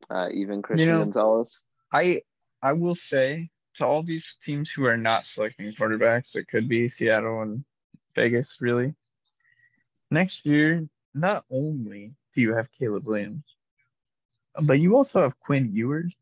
[0.10, 1.64] uh, even Christian know, Gonzalez.
[1.94, 2.22] I
[2.62, 6.90] I will say to all these teams who are not selecting quarterbacks, it could be
[6.90, 7.64] Seattle and
[8.16, 8.96] Vegas, really.
[10.12, 13.44] Next year, not only do you have Caleb Williams,
[14.62, 16.14] but you also have Quinn Ewers,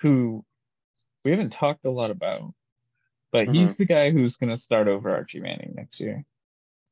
[0.00, 0.44] who
[1.24, 2.54] we haven't talked a lot about,
[3.32, 3.52] but Mhm.
[3.54, 6.24] he's the guy who's going to start over Archie Manning next year.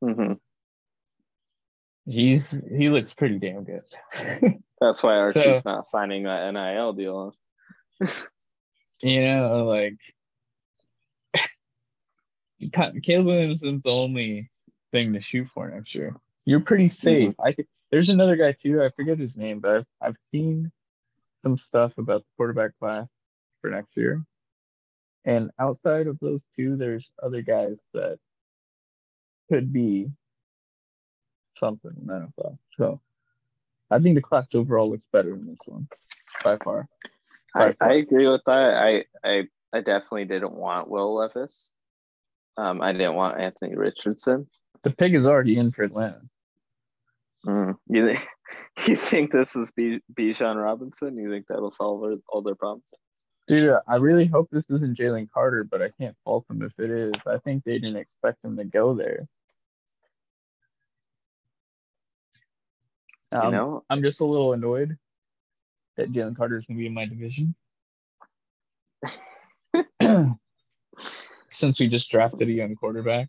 [0.00, 0.34] hmm
[2.06, 2.42] He's
[2.76, 3.82] he looks pretty damn good.
[4.80, 7.34] That's why Archie's So- not signing that NIL deal.
[9.02, 9.96] you know, like
[12.74, 14.50] Ca- Caleb Williams is the only
[14.92, 16.14] thing to shoot for next year.
[16.44, 17.34] You're pretty safe.
[17.44, 18.82] I think there's another guy too.
[18.82, 20.70] I forget his name, but I've I've seen
[21.42, 23.06] some stuff about the quarterback class
[23.60, 24.24] for next year.
[25.24, 28.18] And outside of those two, there's other guys that
[29.50, 30.08] could be
[31.58, 32.58] something in NFL.
[32.76, 33.00] So
[33.90, 35.88] I think the class overall looks better than this one
[36.44, 36.86] by far.
[37.54, 37.90] I, far.
[37.90, 38.74] I agree with that.
[38.74, 41.72] I, I I definitely didn't want Will Levis.
[42.56, 44.46] Um, I didn't want Anthony Richardson.
[44.82, 46.22] The pig is already in for Atlanta.
[47.46, 47.76] Mm.
[47.88, 48.26] You think
[48.88, 51.16] you think this is B Bijan Robinson?
[51.16, 52.94] You think that'll solve all- all their problems?
[53.48, 56.90] Dude, I really hope this isn't Jalen Carter, but I can't fault them if it
[56.90, 57.12] is.
[57.26, 59.28] I think they didn't expect him to go there.
[63.42, 64.96] You Um, know, I'm just a little annoyed
[65.96, 67.54] that Jalen Carter is going to be in my division.
[71.52, 73.28] Since we just drafted a young quarterback.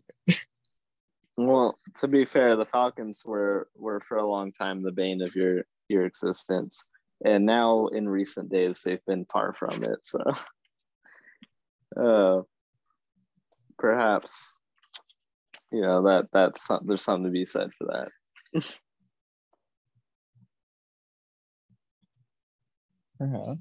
[1.36, 5.34] well, to be fair, the Falcons were were for a long time the bane of
[5.34, 6.88] your your existence,
[7.24, 9.98] and now in recent days they've been far from it.
[10.04, 10.18] So,
[12.00, 12.42] uh,
[13.78, 14.60] perhaps
[15.72, 18.10] you know that that's there's something to be said for that.
[23.18, 23.60] Perhaps.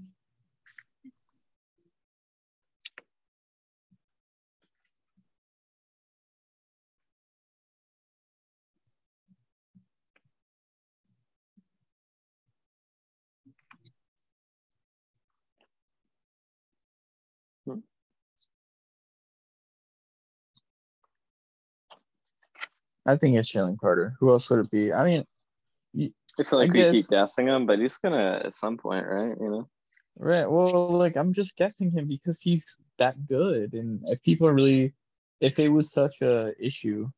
[23.05, 24.15] I think it's Jalen Carter.
[24.19, 24.93] Who else would it be?
[24.93, 25.25] I mean,
[26.39, 29.05] I feel like I we guess- keep guessing him, but he's gonna at some point,
[29.07, 29.35] right?
[29.39, 29.69] You know.
[30.19, 30.49] Right.
[30.49, 32.63] Well, like I'm just guessing him because he's
[32.99, 34.93] that good, and if people are really,
[35.41, 37.09] if it was such a issue,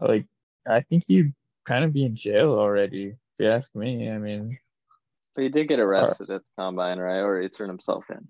[0.00, 0.26] like
[0.66, 1.34] I think he'd
[1.66, 3.08] kind of be in jail already.
[3.08, 4.58] If you ask me, I mean,
[5.34, 7.20] But he did get arrested at the combine, right?
[7.20, 8.28] Or he turned himself in.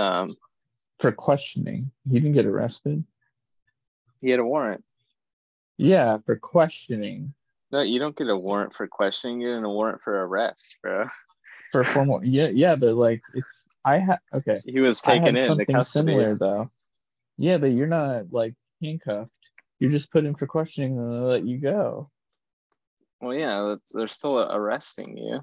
[0.00, 0.36] Um,
[1.00, 3.04] for questioning, he didn't get arrested.
[4.20, 4.84] he had a warrant.
[5.78, 7.32] Yeah, for questioning
[7.72, 9.40] No, you don't get a warrant for questioning.
[9.40, 11.04] You get a warrant for arrest, bro.
[11.72, 12.24] for formal.
[12.24, 13.22] Yeah, yeah, but like
[13.84, 16.12] I had okay, He was taken in something custody.
[16.12, 16.70] similar though.
[17.38, 19.30] Yeah, but you're not like handcuffed.
[19.78, 22.10] You're just put in for questioning and they let you go.
[23.20, 25.40] Well, yeah, that's, they're still arresting you.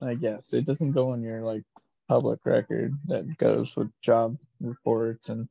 [0.00, 1.64] I guess it doesn't go on your like
[2.08, 5.48] public record that goes with job reports and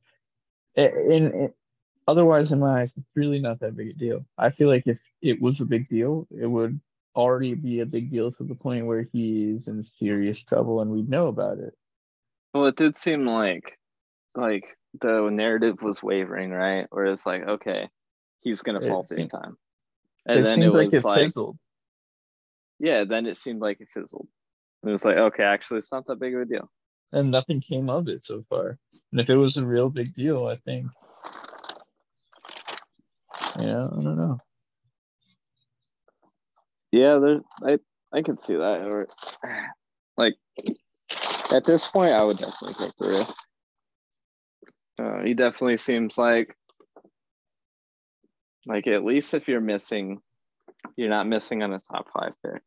[0.76, 1.48] eh, in it, eh,
[2.06, 4.24] otherwise in my eyes it's really not that big a deal.
[4.38, 6.80] I feel like if it was a big deal, it would
[7.14, 11.08] already be a big deal to the point where he's in serious trouble and we'd
[11.08, 11.74] know about it.
[12.54, 13.78] Well, it did seem like,
[14.34, 16.86] like the narrative was wavering, right?
[16.90, 17.88] Where it's like, okay,
[18.40, 19.56] he's gonna It fall big seemed- time,
[20.26, 21.58] and then it was it like, fizzled.
[22.78, 24.28] yeah, then it seemed like it fizzled.
[24.82, 26.70] And it was like, okay, actually, it's not that big of a deal.
[27.12, 28.78] and nothing came of it so far.
[29.12, 30.86] And if it was a real big deal, I think
[33.60, 34.38] yeah, I don't know.
[36.92, 37.78] Yeah, there, I,
[38.12, 38.82] I can see that.
[38.82, 39.06] Or,
[40.16, 40.34] like,
[41.54, 43.36] at this point, I would definitely take the risk.
[44.98, 46.54] Uh, he definitely seems like,
[48.64, 50.20] like at least if you're missing,
[50.96, 52.62] you're not missing on a top five pick.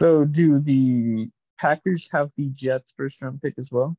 [0.00, 3.96] So do the Packers have the Jets first round pick as well?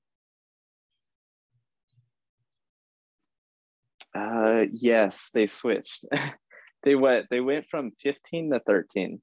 [4.15, 6.05] Uh, yes, they switched.
[6.83, 7.27] they went.
[7.29, 9.21] They went from fifteen to thirteen.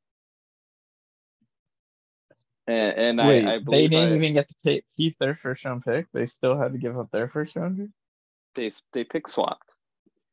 [2.66, 5.82] And, and Wait, I, I they didn't I- even get to keep their first round
[5.84, 6.06] pick.
[6.12, 7.88] They still had to give up their first rounder.
[8.54, 9.76] they they pick swapped.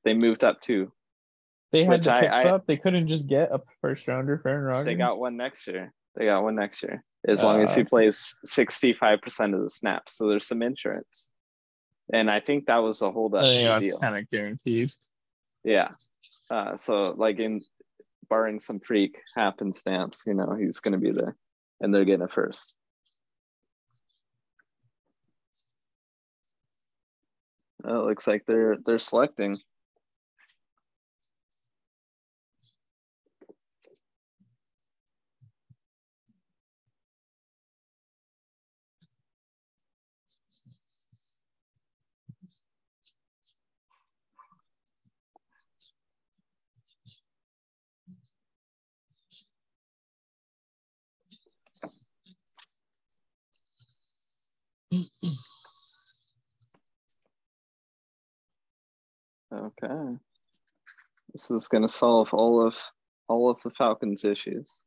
[0.04, 0.92] They moved up two.
[1.72, 2.68] They had to pick I- up.
[2.68, 4.86] They couldn't just get a first rounder for Aaron Rodgers.
[4.86, 5.94] They got one next year.
[6.16, 7.04] They got one next year.
[7.28, 11.30] As long as he Uh, plays sixty-five percent of the snaps, so there's some insurance.
[12.12, 14.00] And I think that was the to the that's deal.
[14.00, 14.92] kind of guaranteed.
[15.64, 15.90] Yeah.
[16.50, 17.62] Uh, so like in
[18.30, 21.36] barring some freak happenstance, you know, he's gonna be there,
[21.80, 22.76] and they're getting a first.
[27.84, 29.58] Oh, it looks like they're they're selecting.
[59.52, 60.18] Okay.
[61.34, 62.80] This is gonna solve all of
[63.28, 64.80] all of the Falcons' issues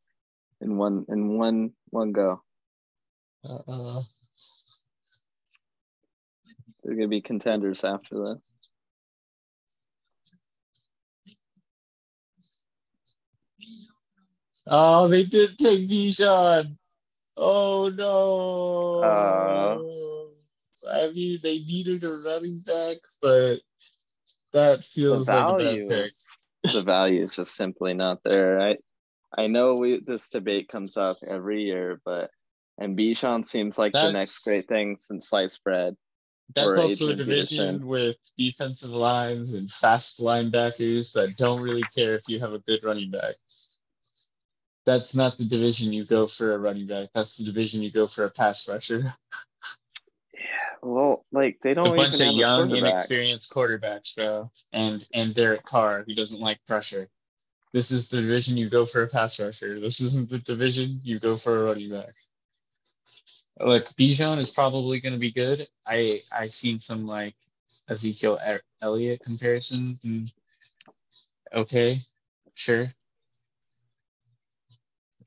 [0.61, 2.43] in one in one one go.
[3.45, 4.03] Uh,
[6.83, 8.53] They're gonna be contenders after this.
[14.67, 16.77] oh, they did take Bijan.
[17.37, 19.01] Oh no.
[19.03, 19.79] Uh.
[20.91, 23.61] I mean, they needed a running back, but
[24.53, 26.07] that The feels like a value pick.
[26.07, 26.29] is
[26.73, 28.61] the value is just simply not there.
[28.61, 28.77] I
[29.37, 32.31] I know we this debate comes up every year, but
[32.79, 35.97] and Bijan seems like the next great thing since sliced bread.
[36.55, 37.87] That's also a division Peterson.
[37.87, 42.85] with defensive lines and fast linebackers that don't really care if you have a good
[42.85, 43.35] running back.
[44.85, 47.11] That's not the division you go for a running back.
[47.15, 49.15] That's the division you go for a pass rusher.
[50.83, 54.51] Well, like they don't A bunch even of young, inexperienced quarterbacks, bro.
[54.73, 57.07] And and Derek Carr, who doesn't like pressure.
[57.73, 59.81] This is the division you go for a pass rusher.
[59.81, 62.11] This isn't the division you go for a running back.
[63.61, 65.67] Look, Bijan is probably going to be good.
[65.87, 67.35] I I seen some like
[67.89, 68.39] Ezekiel
[68.83, 70.05] Elliott comparisons.
[70.05, 70.33] And
[71.55, 72.01] okay,
[72.55, 72.93] sure.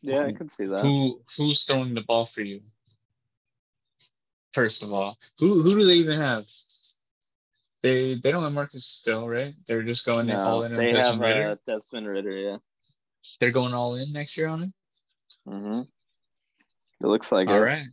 [0.01, 0.81] Yeah, I can see that.
[0.81, 2.61] Who who's throwing the ball for you?
[4.55, 6.45] First of all, who who do they even have?
[7.83, 9.53] They they don't have Marcus still, right?
[9.67, 11.51] They're just going all in they Desmond have Ridder.
[11.51, 12.31] uh, Desmond Ridder.
[12.31, 12.57] Yeah.
[13.41, 14.73] They're going all in next year on him.
[15.45, 15.81] hmm
[17.01, 17.59] It looks like All it.
[17.59, 17.87] right.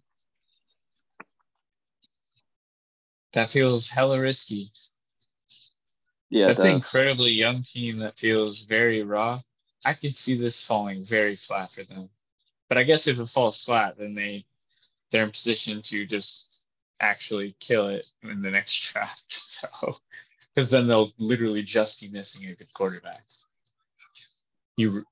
[3.34, 4.70] That feels hella risky.
[6.30, 9.40] Yeah, That's an incredibly young team that feels very raw.
[9.84, 12.08] I could see this falling very flat for them.
[12.68, 14.44] But I guess if it falls flat, then they
[15.10, 16.51] they're in position to just
[17.03, 19.22] actually kill it in the next draft.
[19.28, 19.96] So
[20.55, 23.20] because then they'll literally just be missing a good quarterback.
[24.76, 25.05] You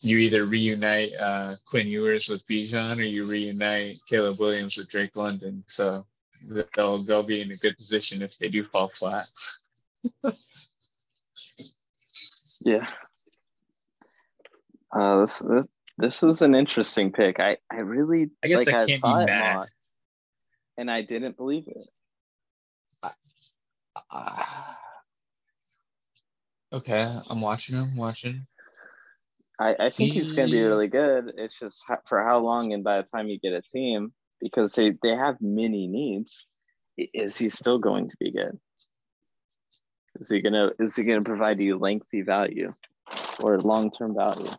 [0.00, 5.16] you either reunite uh, Quinn Ewers with Bijan or you reunite Caleb Williams with Drake
[5.16, 5.64] London.
[5.66, 6.06] So
[6.76, 9.26] they'll they'll be in a good position if they do fall flat.
[12.60, 12.86] Yeah.
[14.92, 15.66] Uh, this this
[15.98, 17.40] this is an interesting pick.
[17.40, 18.68] I I really I guess like.
[18.68, 19.54] I I can't saw be it mad.
[19.56, 19.86] mocked,
[20.76, 21.88] and I didn't believe it.
[26.72, 27.76] Okay, I'm watching.
[27.76, 28.46] I'm watching.
[29.60, 31.32] I, I think he's going to be really good.
[31.36, 34.72] It's just ho- for how long and by the time you get a team, because
[34.74, 36.46] they, they have many needs.
[36.96, 38.58] Is he still going to be good?
[40.20, 42.72] Is he gonna is he gonna provide you lengthy value
[43.40, 44.50] or long term value?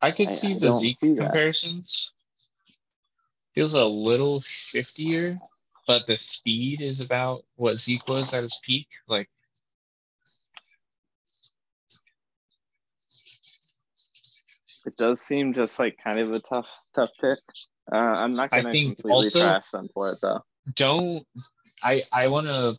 [0.00, 1.20] I could I- see I the don't Zeke see that.
[1.24, 2.10] comparisons.
[3.54, 5.38] Feels a little shiftier,
[5.86, 8.88] but the speed is about what Zeke was at his peak.
[9.08, 9.28] Like
[14.86, 17.38] It does seem just like kind of a tough tough pick.
[17.90, 20.44] Uh, I'm not gonna think completely also- trash them for it though.
[20.74, 21.26] don't
[21.82, 22.78] I I want to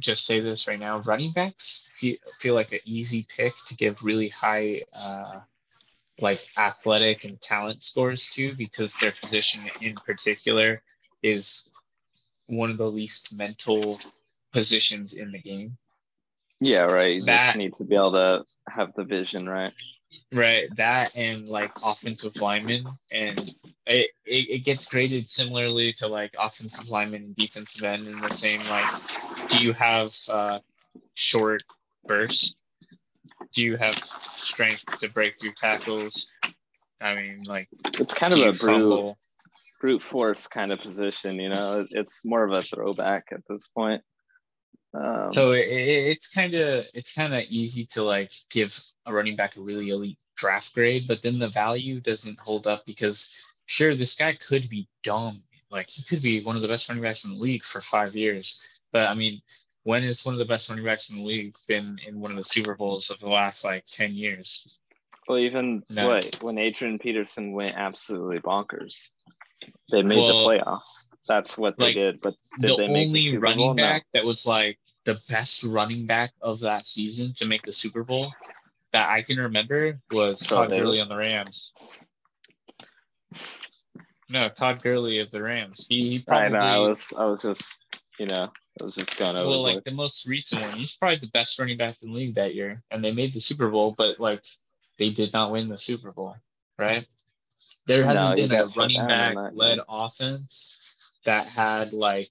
[0.00, 0.98] just say this right now.
[1.00, 5.40] Running backs feel, feel like an easy pick to give really high uh
[6.22, 10.82] like athletic and talent scores too, because their position in particular
[11.22, 11.70] is
[12.46, 13.98] one of the least mental
[14.52, 15.76] positions in the game.
[16.60, 17.16] Yeah, right.
[17.16, 19.72] You That- just need to be able to have the vision, right?
[20.32, 23.38] Right, that and like offensive linemen, and
[23.86, 28.30] it, it, it gets graded similarly to like offensive linemen and defensive end in the
[28.30, 30.58] same like, do you have uh,
[31.14, 31.62] short
[32.06, 32.56] burst?
[33.54, 33.94] Do you have
[34.52, 36.32] strength to break through tackles?
[37.00, 39.16] I mean, like, It's kind of a you brute
[39.80, 41.40] brute force kind of position.
[41.40, 44.02] You know, it's more of a throwback at this point.
[44.94, 49.12] Um, So it, it, it's kind of it's kind of easy to like give a
[49.12, 53.32] running back a really elite draft grade, but then the value doesn't hold up because
[53.66, 57.02] sure this guy could be dumb, like he could be one of the best running
[57.02, 58.60] backs in the league for five years,
[58.92, 59.40] but I mean,
[59.84, 62.36] when is one of the best running backs in the league been in one of
[62.36, 64.78] the Super Bowls of the last like ten years?
[65.28, 66.08] well, even No.
[66.08, 69.10] what when Adrian Peterson went absolutely bonkers,
[69.90, 71.08] they made Well, the playoffs.
[71.28, 72.20] That's what they like, did.
[72.20, 73.74] But did the they make the only Super running Bowl?
[73.74, 73.82] No.
[73.82, 78.04] back that was like the best running back of that season to make the Super
[78.04, 78.32] Bowl
[78.92, 81.70] that I can remember was Todd Gurley on the Rams.
[84.28, 85.86] No, Todd Gurley of the Rams.
[85.88, 86.64] He, he I probably know.
[86.64, 87.12] I was.
[87.16, 87.86] I was just.
[88.18, 88.50] You know.
[88.80, 89.48] I was just going over.
[89.48, 90.78] well, like the most recent one.
[90.78, 93.40] He's probably the best running back in the league that year, and they made the
[93.40, 94.40] Super Bowl, but like
[94.98, 96.36] they did not win the Super Bowl,
[96.78, 97.06] right?
[97.86, 102.30] There hasn't you been a running back led offense that had like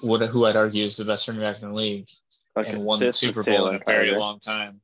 [0.00, 2.08] what who I'd argue is the best running back in the league
[2.56, 4.18] okay, and won the Super Bowl in a very Carter.
[4.18, 4.80] long time.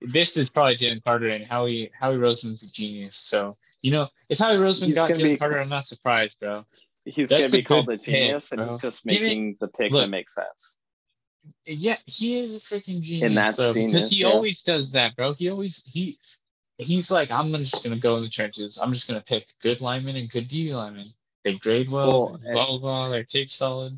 [0.00, 3.16] This is probably Jalen Carter and Howie Howie Roseman's a genius.
[3.16, 6.64] So you know, if Howie Roseman He's got Jalen be- Carter, I'm not surprised, bro.
[7.08, 9.92] He's gonna be a called a good pick, genius, and he's just making the pick
[9.92, 10.02] look.
[10.02, 10.78] that makes sense.
[11.64, 13.28] Yeah, he is a freaking genius.
[13.28, 14.26] And that's though, genius, because he yeah.
[14.26, 15.34] always does that, bro.
[15.34, 16.18] He always he
[16.76, 18.78] he's like, I'm just gonna go in the trenches.
[18.80, 21.06] I'm just gonna pick good linemen and good D linemen.
[21.44, 23.08] They grade well, Well, blah blah blah.
[23.10, 23.94] Their tape solid.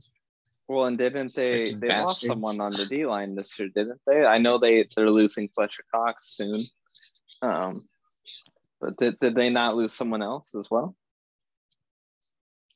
[0.68, 1.72] Well, and didn't they?
[1.72, 4.24] Freaking They lost someone on the D line this year, didn't they?
[4.24, 6.68] I know they they're losing Fletcher Cox soon.
[7.42, 7.88] Um,
[8.80, 10.94] but did did they not lose someone else as well?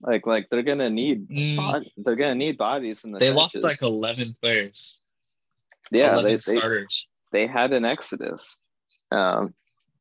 [0.06, 3.18] Like like they're gonna need Mm, bod- they're gonna need bodies in the.
[3.18, 4.98] they lost like 11 players.
[5.90, 7.06] yeah 11 they, they starters.
[7.32, 8.60] they had an exodus.
[9.10, 9.50] Um,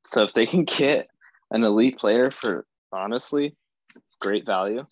[0.06, 1.08] so if they can get
[1.52, 3.56] an elite player for honestly
[4.20, 4.86] great value,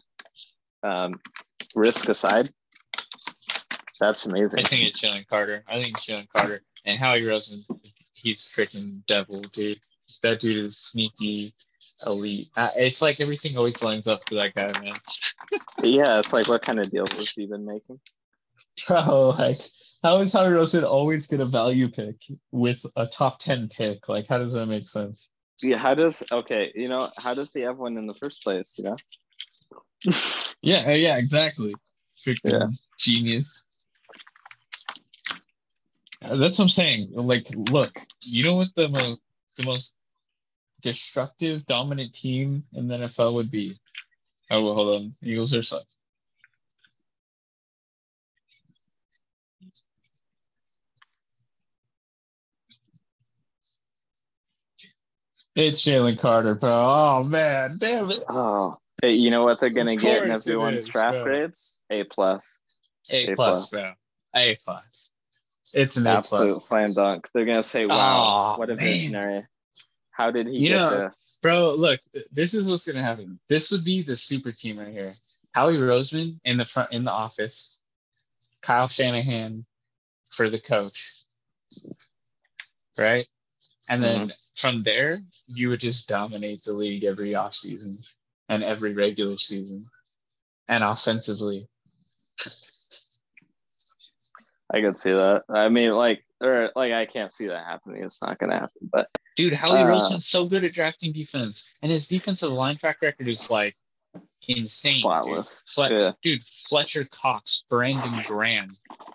[0.84, 1.20] um,
[1.76, 2.50] risk aside,
[4.00, 4.60] that's amazing.
[4.60, 5.62] I think it's Jalen Carter.
[5.70, 7.64] I think it's Jalen Carter and Howie Rosen.
[8.14, 9.80] He's freaking devil, dude.
[10.24, 11.54] That dude is sneaky,
[12.06, 12.50] elite.
[12.56, 14.92] Uh, it's like everything always lines up for that guy, man.
[15.84, 18.00] yeah, it's like what kind of deals has he been making?
[18.88, 19.58] Bro, like,
[20.04, 22.18] how is Howie Roseman always get a value pick
[22.52, 24.08] with a top 10 pick?
[24.10, 25.30] Like, how does that make sense?
[25.62, 28.76] Yeah, how does okay, you know, how does he have one in the first place,
[28.78, 28.96] you know?
[30.64, 31.76] Yeah, uh, yeah, exactly.
[32.24, 32.68] Freaking Yeah.
[33.00, 33.66] genius.
[36.22, 37.10] Uh, That's what I'm saying.
[37.14, 37.92] Like, look,
[38.22, 39.22] you know what the most
[39.58, 39.94] the most
[40.82, 43.74] destructive, dominant team in the NFL would be?
[44.50, 45.14] Oh, well, hold on.
[45.24, 45.84] Eagles are suck.
[55.56, 56.72] It's Jalen Carter, bro.
[56.72, 58.24] Oh man, damn it.
[58.30, 61.24] Oh, hey, you know what they're gonna get in course it everyone's is, draft bro.
[61.24, 61.82] grades?
[61.90, 62.62] A plus.
[63.10, 63.70] A A plus, plus.
[63.70, 63.92] bro.
[64.36, 65.10] A plus.
[65.74, 66.68] It's an A Absolute plus.
[66.68, 67.28] slam dunk.
[67.34, 68.84] They're gonna say, Wow, Aw, what a man.
[68.84, 69.46] visionary.
[70.12, 71.40] How did he You get know, this?
[71.42, 72.00] Bro, look,
[72.32, 73.40] this is what's gonna happen.
[73.50, 75.14] This would be the super team right here.
[75.54, 77.80] Howie Roseman in the front in the office,
[78.62, 79.66] Kyle Shanahan
[80.30, 81.24] for the coach.
[82.98, 83.28] Right?
[83.90, 84.60] And then mm-hmm.
[84.60, 87.96] from there, you would just dominate the league every offseason
[88.48, 89.86] and every regular season.
[90.68, 91.68] And offensively.
[94.74, 95.44] I could see that.
[95.50, 98.04] I mean, like, or like, I can't see that happening.
[98.04, 98.90] It's not gonna happen.
[98.90, 99.10] But
[99.42, 101.68] Dude, Howie Uh, Roseman's so good at drafting defense.
[101.82, 103.76] And his defensive line track record is like
[104.48, 104.92] insane.
[104.94, 105.00] dude.
[105.02, 105.66] spotless.
[105.74, 106.12] Fle- Yeah.
[106.24, 108.70] dude, Fletcher Cox, Brandon Graham,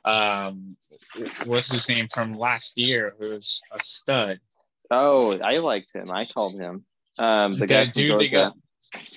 [0.04, 0.76] um,
[1.46, 3.14] what's his name from last year?
[3.18, 4.40] Who was a stud.
[4.90, 6.10] Oh, I liked him.
[6.10, 6.84] I called him.
[7.18, 8.54] Um, the The guy dude they got,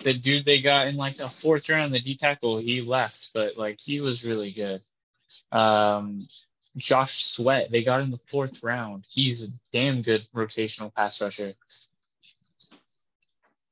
[0.03, 3.57] the dude they got in like the fourth round, the D tackle, he left, but
[3.57, 4.80] like he was really good.
[5.51, 6.28] Um,
[6.80, 9.06] Josh Sweat, they got in the fourth round.
[9.10, 11.54] He's a damn good rotational pass rusher.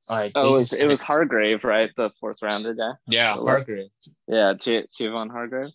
[0.08, 1.90] Like, Oh, it was, it was Hargrave, right?
[1.94, 2.92] The fourth rounder guy.
[3.06, 3.90] yeah, the Hargrave.
[4.26, 5.72] Yeah, J- Javon Hargrave.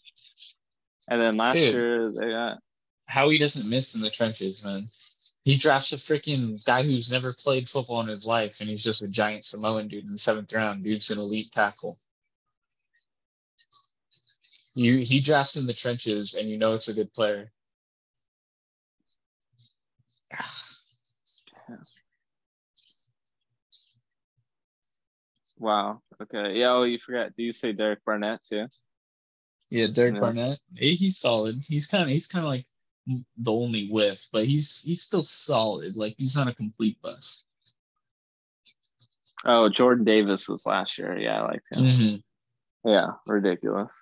[1.07, 1.73] And then last Dude.
[1.73, 2.57] year they got
[3.05, 4.87] Howie doesn't miss in the trenches, man.
[5.43, 9.01] He drafts a freaking guy who's never played football in his life, and he's just
[9.01, 10.83] a giant Samoan dude in the seventh round.
[10.83, 11.97] Dude's an elite tackle.
[14.73, 17.51] You he drafts in the trenches, and you know it's a good player.
[25.59, 26.01] Wow.
[26.21, 26.59] Okay.
[26.59, 26.71] Yeah.
[26.73, 27.35] Oh, you forgot.
[27.37, 28.67] Do you say Derek Barnett too?
[29.69, 30.19] Yeah, Derek Yeah.
[30.19, 30.59] Barnett.
[30.75, 31.55] He's solid.
[31.65, 32.65] He's kind of he's kind of like
[33.07, 35.95] the only whiff, but he's he's still solid.
[35.95, 37.43] Like he's not a complete bust.
[39.45, 41.17] Oh, Jordan Davis was last year.
[41.17, 41.83] Yeah, I liked him.
[41.83, 42.89] Mm-hmm.
[42.89, 43.93] Yeah, ridiculous.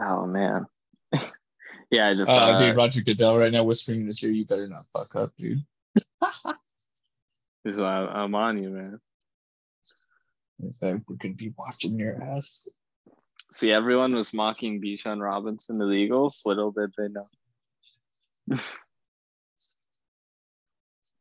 [0.00, 0.66] Oh man.
[1.90, 4.46] yeah, I just Uh, saw dude, Roger Goodell right now whispering in his ear, "You
[4.46, 5.64] better not fuck up, dude."
[7.64, 9.00] He's like, I'm on you, man.
[10.62, 12.68] It's like, we're gonna be watching your ass.
[13.52, 16.42] See, everyone was mocking Bijan Robinson to the Eagles.
[16.46, 17.24] Little did they know.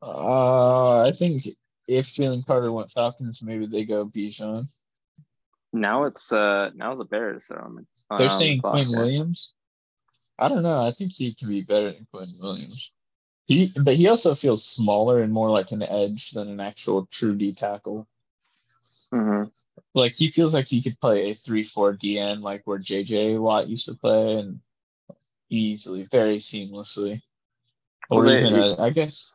[0.01, 1.43] Uh, I think
[1.87, 4.67] if Jalen Carter went Falcons, maybe they go Bijan.
[5.75, 7.85] Now it's uh now the Bears are on the.
[8.17, 8.91] They're on the saying clock Quinn.
[8.91, 9.51] Williams.
[10.39, 10.81] I don't know.
[10.85, 12.91] I think he can be better than Quinn Williams.
[13.45, 17.35] He, but he also feels smaller and more like an edge than an actual true
[17.35, 18.07] D tackle.
[19.13, 19.51] Mhm.
[19.93, 23.85] Like he feels like he could play a three-four DN, like where JJ Watt used
[23.85, 24.59] to play, and
[25.49, 27.21] easily, very seamlessly.
[28.09, 29.31] Or Well, they- even, a, I guess.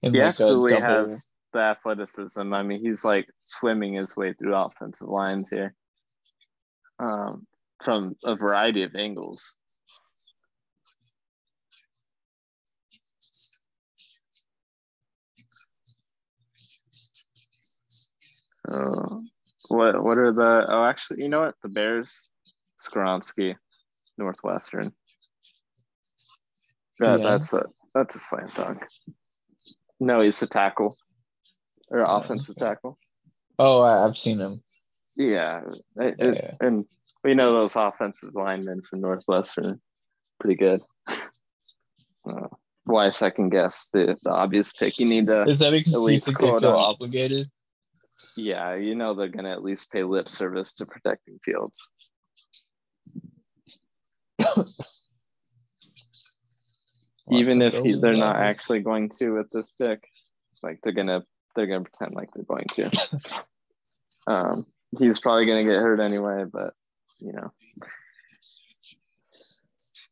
[0.00, 0.36] He like
[0.82, 2.52] has the athleticism.
[2.52, 5.74] I mean, he's like swimming his way through offensive lines here,
[6.98, 7.46] um,
[7.82, 9.56] from a variety of angles.
[18.68, 19.20] Uh,
[19.68, 20.66] what what are the?
[20.68, 21.54] Oh, actually, you know what?
[21.62, 22.28] The Bears,
[22.80, 23.54] Skoronski,
[24.18, 24.92] Northwestern.
[27.00, 27.30] Yeah, Yeah.
[27.30, 28.86] that's a that's a slam dunk.
[30.00, 30.96] No, he's a tackle
[31.90, 32.98] or offensive tackle.
[33.58, 34.62] Oh, I've seen him.
[35.16, 35.60] Yeah,
[35.96, 36.84] it- Yeah, it- and
[37.22, 39.80] we know those offensive linemen from Northwestern
[40.40, 40.80] pretty good.
[42.26, 42.48] Uh,
[42.84, 44.98] why second guess the, the obvious pick?
[44.98, 47.50] You need to, Is that because at least quote feel obligated?
[48.34, 51.90] yeah, you know they're gonna at least pay lip service to protecting Fields.
[57.30, 60.02] Even if he, they're not actually going to with this pick,
[60.62, 61.22] like they're gonna
[61.54, 62.90] they're gonna pretend like they're going to.
[64.26, 64.66] um,
[64.98, 66.74] he's probably gonna get hurt anyway, but
[67.18, 67.52] you know,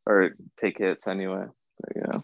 [0.06, 1.44] or take hits anyway.
[1.80, 2.22] But, you know,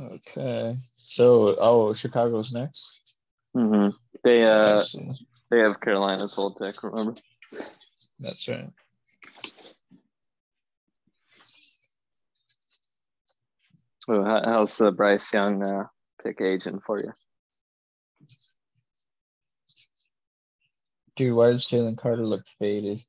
[0.00, 0.76] Okay.
[0.96, 3.00] So, oh, Chicago's next.
[3.54, 3.88] hmm
[4.22, 4.82] they uh
[5.50, 6.82] they have Carolina's whole pick.
[6.82, 7.14] Remember?
[8.20, 8.70] That's right.
[14.08, 15.84] Well, how's the Bryce Young uh,
[16.24, 17.12] pick agent for you?
[21.14, 23.00] Dude, why does Jalen Carter look faded?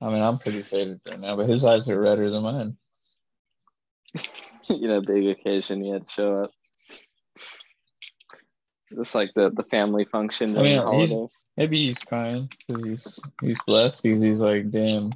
[0.00, 2.76] I mean, I'm pretty faded right now, but his eyes are redder than mine.
[4.70, 6.50] you know, big occasion he had to show up.
[8.92, 11.50] It's like the the family function I during mean, the he's- holidays.
[11.58, 15.12] Maybe he's crying because he's he's blessed because he's like, damn,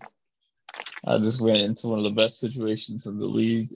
[1.07, 3.71] I just went into one of the best situations in the league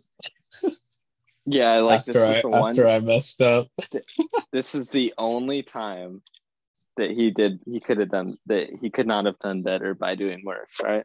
[1.47, 2.71] Yeah, I like after this I is the one.
[2.71, 3.69] after I messed up.
[4.53, 6.23] This is the only time
[6.97, 7.59] that he did.
[7.67, 8.71] He could have done that.
[8.81, 11.05] He could not have done better by doing worse, right?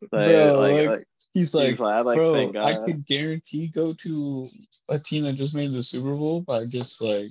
[0.00, 3.94] Like, Bro, like, like, like, He's like, he's like, like, bro, I could guarantee go
[3.94, 4.50] to
[4.90, 7.28] a team that just made the Super Bowl by just like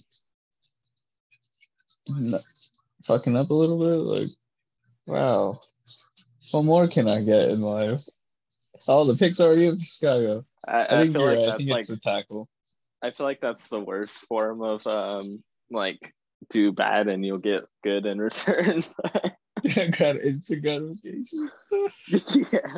[3.06, 4.22] fucking up a little bit.
[4.22, 4.30] Like,
[5.06, 5.60] wow,
[6.50, 8.02] what more can I get in life?
[8.88, 10.42] All the picks already in Chicago.
[10.68, 11.44] I, I, I think feel like right.
[11.44, 12.50] I that's think like it's the tackle.
[13.02, 16.14] I feel like that's the worst form of um like
[16.50, 18.84] do bad and you'll get good in return.
[19.64, 21.50] Grat- it's a gratification.
[22.52, 22.78] yeah.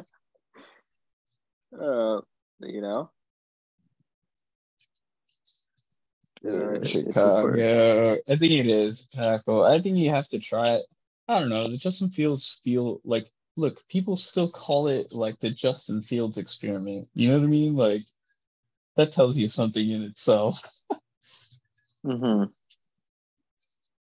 [1.79, 2.21] Uh,
[2.59, 3.09] you know.
[6.43, 8.17] Yeah, Chicago.
[8.27, 9.63] I think it is tackle.
[9.63, 10.85] I think you have to try it.
[11.27, 11.69] I don't know.
[11.69, 17.07] The Justin Fields feel like look, people still call it like the Justin Fields experiment.
[17.13, 17.75] You know what I mean?
[17.75, 18.01] Like
[18.97, 20.61] that tells you something in itself.
[22.05, 22.45] mm-hmm.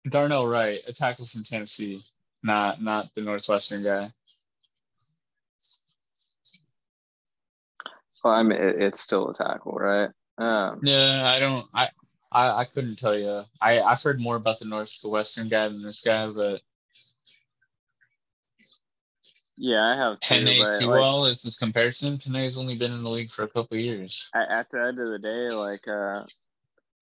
[0.09, 2.03] Darnell Wright, a tackle from Tennessee,
[2.43, 4.09] not not the Northwestern guy.
[8.23, 10.09] Well, I mean, it, it's still a tackle, right?
[10.37, 11.67] Um, Yeah, I don't.
[11.73, 11.89] I
[12.31, 13.43] I, I couldn't tell you.
[13.61, 16.61] I I've heard more about the Northwestern guy than this guy, but
[19.57, 22.17] yeah, I have Penny but like, is this comparison.
[22.17, 24.29] Penny's only been in the league for a couple years.
[24.33, 26.23] at, at the end of the day, like, uh,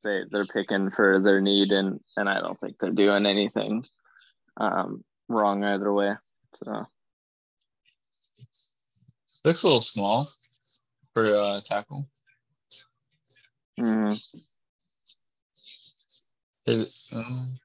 [0.03, 3.85] they they're picking for their need, and and I don't think they're doing anything
[4.57, 6.13] um, wrong either way.
[6.55, 6.87] So
[9.43, 10.29] Looks a little small
[11.13, 12.07] for uh, tackle.
[13.79, 14.19] mm,
[16.67, 17.59] Is it, um,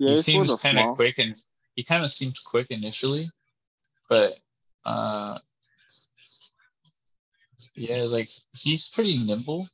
[0.00, 1.36] yeah, he he's a little seems kind of quick and
[1.76, 3.30] he kind of seems quick initially,
[4.08, 4.32] but
[4.84, 5.38] uh,
[7.74, 9.66] yeah, like he's pretty nimble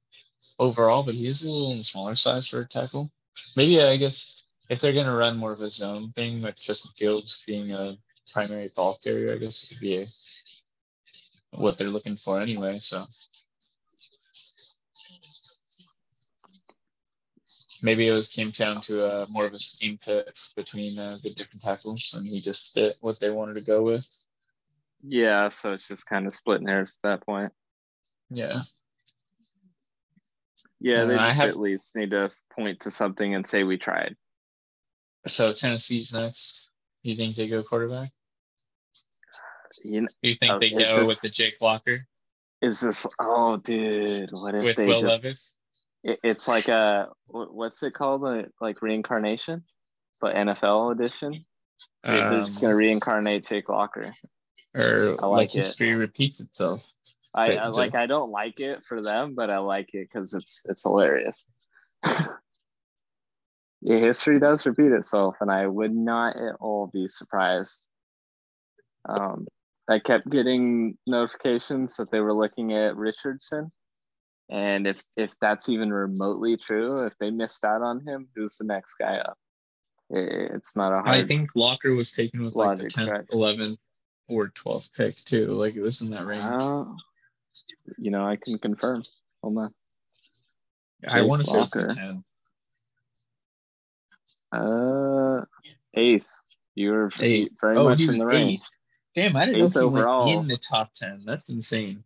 [0.58, 3.10] overall, but he's a little smaller size for a tackle.
[3.56, 7.42] Maybe I guess if they're gonna run more of a zone thing with Justin Fields
[7.46, 7.96] being a
[8.32, 10.06] primary ball carrier, I guess could be a,
[11.52, 12.78] what they're looking for anyway.
[12.80, 13.04] So
[17.82, 21.34] maybe it was came down to uh, more of a scheme fit between uh, the
[21.34, 24.06] different tackles, and he just fit what they wanted to go with.
[25.02, 27.52] Yeah, so it's just kind of splitting hairs at that point.
[28.30, 28.60] Yeah.
[30.80, 33.62] Yeah, they Uh, I just have- at least need to point to something and say
[33.64, 34.16] we tried.
[35.26, 36.70] So Tennessee's next.
[37.02, 38.10] You think they go quarterback?
[39.84, 42.06] You know, Do you think Oh, they go this- with the Jake Locker
[42.60, 43.06] is this?
[43.18, 45.24] Oh, dude, what if with they Will just?
[45.24, 45.54] Levis?
[46.06, 48.24] It, it's like a what's it called?
[48.24, 49.64] Uh, Like reincarnation,
[50.20, 51.44] but NFL edition.
[52.04, 54.14] They're they're just Um, gonna reincarnate Jake Locker.
[54.74, 55.58] or I like, like it.
[55.58, 56.82] history repeats itself.
[57.34, 57.94] I, I like.
[57.94, 61.44] I don't like it for them, but I like it because it's it's hilarious.
[63.82, 67.90] yeah, history does repeat itself, and I would not at all be surprised.
[69.08, 69.46] Um,
[69.88, 73.70] I kept getting notifications that they were looking at Richardson,
[74.48, 78.64] and if if that's even remotely true, if they missed out on him, who's the
[78.64, 79.36] next guy up?
[80.10, 81.08] It, it's not a hard.
[81.08, 83.26] I think Locker was taken with like the Logic 10th, stretch.
[83.32, 83.78] 11th,
[84.28, 85.46] or 12th pick too.
[85.48, 86.44] Like it was in that range.
[86.44, 86.84] Uh,
[87.98, 89.02] you know, I can confirm.
[89.42, 89.74] Hold on.
[91.08, 91.94] I want to say Locker.
[94.52, 95.44] Uh,
[95.94, 96.28] eighth.
[96.74, 97.52] You were Eighth.
[97.60, 98.60] very Oh, much in the range.
[99.14, 100.26] Damn, I didn't know Eighth if he overall.
[100.28, 101.22] went in the top 10.
[101.26, 102.04] That's insane.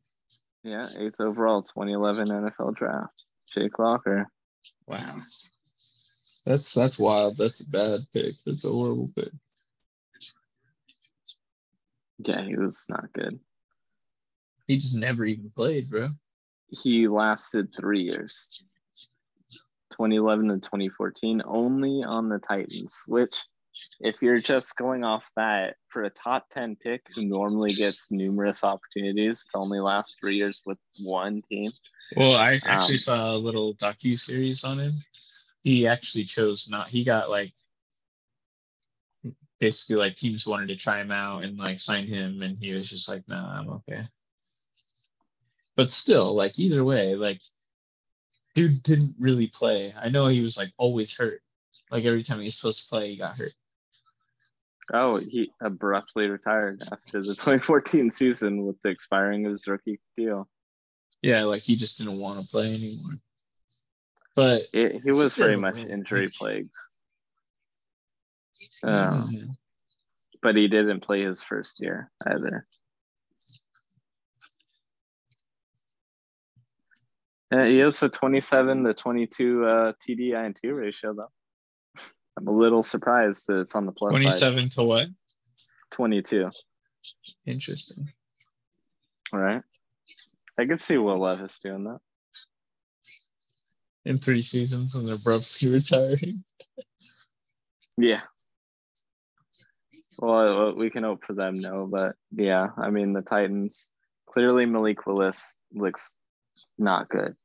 [0.63, 3.25] Yeah, eighth overall, 2011 NFL draft.
[3.53, 4.29] Jake Locker.
[4.87, 5.21] Wow.
[6.47, 7.37] That's that's wild.
[7.37, 8.35] That's a bad pick.
[8.47, 9.33] That's a horrible pick.
[12.19, 13.41] Yeah, he was not good.
[14.67, 16.11] He just never even played, bro.
[16.69, 18.63] He lasted three years
[19.93, 23.45] 2011 to 2014, only on the Titans, which,
[24.01, 28.65] if you're just going off that, for a top 10 pick who normally gets numerous
[28.65, 31.71] opportunities to only last three years with one team,
[32.17, 34.91] Well, I actually Um, saw a little docu series on him.
[35.63, 36.89] He actually chose not.
[36.89, 37.53] He got like
[39.61, 42.89] basically like teams wanted to try him out and like sign him, and he was
[42.89, 44.09] just like, "Nah, I'm okay."
[45.77, 47.43] But still, like either way, like
[48.55, 49.95] dude didn't really play.
[49.97, 51.43] I know he was like always hurt.
[51.91, 53.53] Like every time he was supposed to play, he got hurt.
[54.93, 60.49] Oh, he abruptly retired after the 2014 season with the expiring of his rookie deal.
[61.23, 63.13] Yeah, like he just didn't want to play anymore.
[64.35, 66.75] But It, he was very much injury plagued,
[68.83, 69.43] um, yeah.
[70.41, 72.67] but he didn't play his first year either.
[77.53, 81.31] Uh, he has a 27 to 22 uh, TD INT ratio, though.
[82.41, 84.23] I'm a little surprised that it's on the plus side.
[84.23, 85.09] 27 to what?
[85.91, 86.51] 22.
[87.47, 88.11] Interesting.
[89.33, 89.63] All right.
[90.59, 91.99] I could see Will Levis doing that.
[94.07, 96.45] In three seasons and they're abruptly retiring.
[97.99, 98.23] Yeah.
[100.19, 103.91] Well, uh, we can hope for them, no, but yeah, I mean the Titans
[104.25, 106.17] clearly Malik Willis looks
[106.79, 107.37] not good.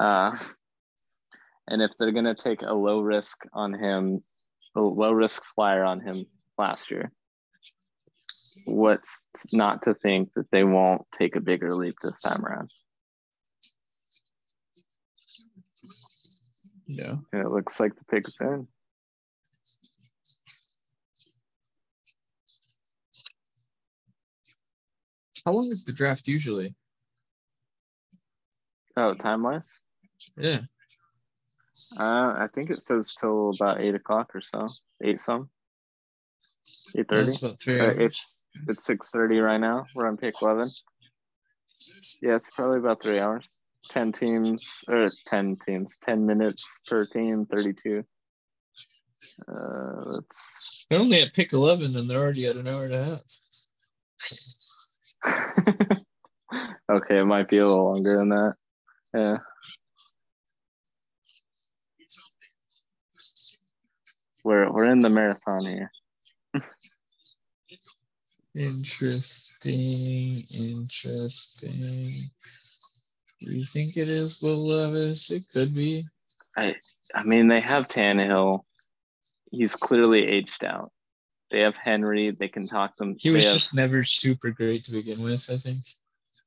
[0.00, 0.36] Uh,
[1.68, 4.20] and if they're gonna take a low risk on him,
[4.74, 6.26] a low risk flyer on him
[6.56, 7.12] last year,
[8.64, 12.70] what's not to think that they won't take a bigger leap this time around?
[16.86, 17.16] Yeah.
[17.32, 18.66] And it looks like the pick's in.
[25.44, 26.74] How long is the draft usually?
[28.96, 29.80] Oh, time wise?
[30.36, 30.60] Yeah.
[31.98, 34.68] Uh, I think it says till about eight o'clock or so.
[35.02, 35.48] Eight some.
[36.96, 37.32] Eight thirty.
[37.42, 39.86] Uh, it's it's six thirty right now.
[39.94, 40.68] We're on pick eleven.
[42.20, 43.48] Yeah, it's probably about three hours.
[43.90, 45.96] Ten teams or ten teams.
[46.02, 47.46] Ten minutes per team.
[47.50, 48.04] Thirty-two.
[49.48, 50.84] Uh, let's.
[50.90, 53.04] They're only at pick 11 and they're already at an hour and a
[55.24, 55.98] half.
[56.90, 58.54] Okay, it might be a little longer than that.
[59.12, 59.36] Yeah.
[64.48, 65.92] We're we're in the marathon here.
[68.54, 72.12] Interesting, interesting.
[73.42, 75.30] Do you think it is Will Levis?
[75.30, 76.06] It could be.
[76.56, 76.76] I
[77.14, 78.64] I mean they have Tannehill.
[79.50, 80.92] He's clearly aged out.
[81.50, 82.30] They have Henry.
[82.30, 83.16] They can talk them.
[83.18, 85.80] He was have- just never super great to begin with, I think.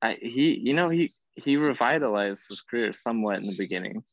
[0.02, 4.04] I, he you know he he revitalized his career somewhat in the beginning,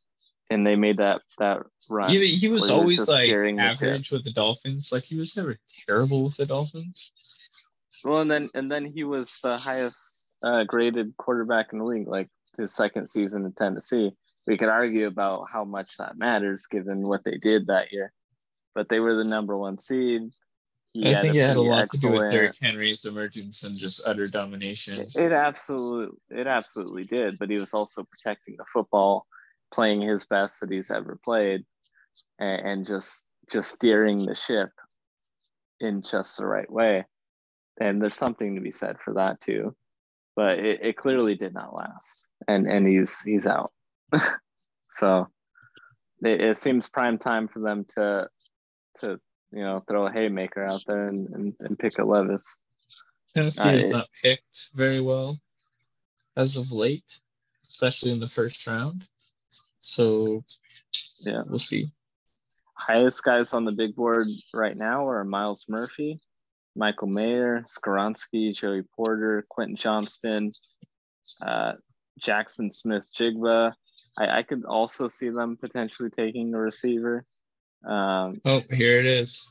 [0.51, 2.11] and they made that that run.
[2.11, 4.91] He, he was where always just like steering average with the Dolphins.
[4.93, 7.11] Like he was never terrible with the Dolphins.
[8.05, 12.09] Well, and then and then he was the highest uh, graded quarterback in the league,
[12.09, 14.13] like his second season in Tennessee.
[14.47, 18.13] We could argue about how much that matters given what they did that year,
[18.75, 20.31] but they were the number one seed.
[20.93, 23.63] He I think it had a pretty lot to do with excellent- Derrick Henry's emergence
[23.63, 25.01] and just utter domination.
[25.01, 29.27] It, it absolutely it absolutely did, but he was also protecting the football,
[29.73, 31.65] playing his best that he's ever played,
[32.39, 34.71] and, and just just steering the ship
[35.81, 37.05] in just the right way.
[37.81, 39.75] And there's something to be said for that too.
[40.35, 42.29] But it, it clearly did not last.
[42.47, 43.73] And and he's he's out.
[44.91, 45.29] so
[46.23, 48.29] it, it seems prime time for them to
[49.01, 49.21] to
[49.53, 52.61] you know throw a haymaker out there and, and, and pick a Levis.
[53.35, 55.39] Tennessee has I- not picked very well
[56.37, 57.19] as of late,
[57.65, 59.05] especially in the first round.
[59.99, 60.45] So
[61.27, 61.43] Yeah.
[61.47, 61.91] we'll see.
[62.75, 66.21] highest guys on the big board right now are Myles Murphy,
[66.77, 70.53] Michael Mayer, Skoronski, Joey Porter, Quentin Johnston,
[71.43, 71.73] uh,
[72.25, 73.73] Jaxon Smith-Njigba.
[74.17, 77.25] I, I could also see them potentially taking a receiver.
[77.85, 79.49] Um, Oh, here it is.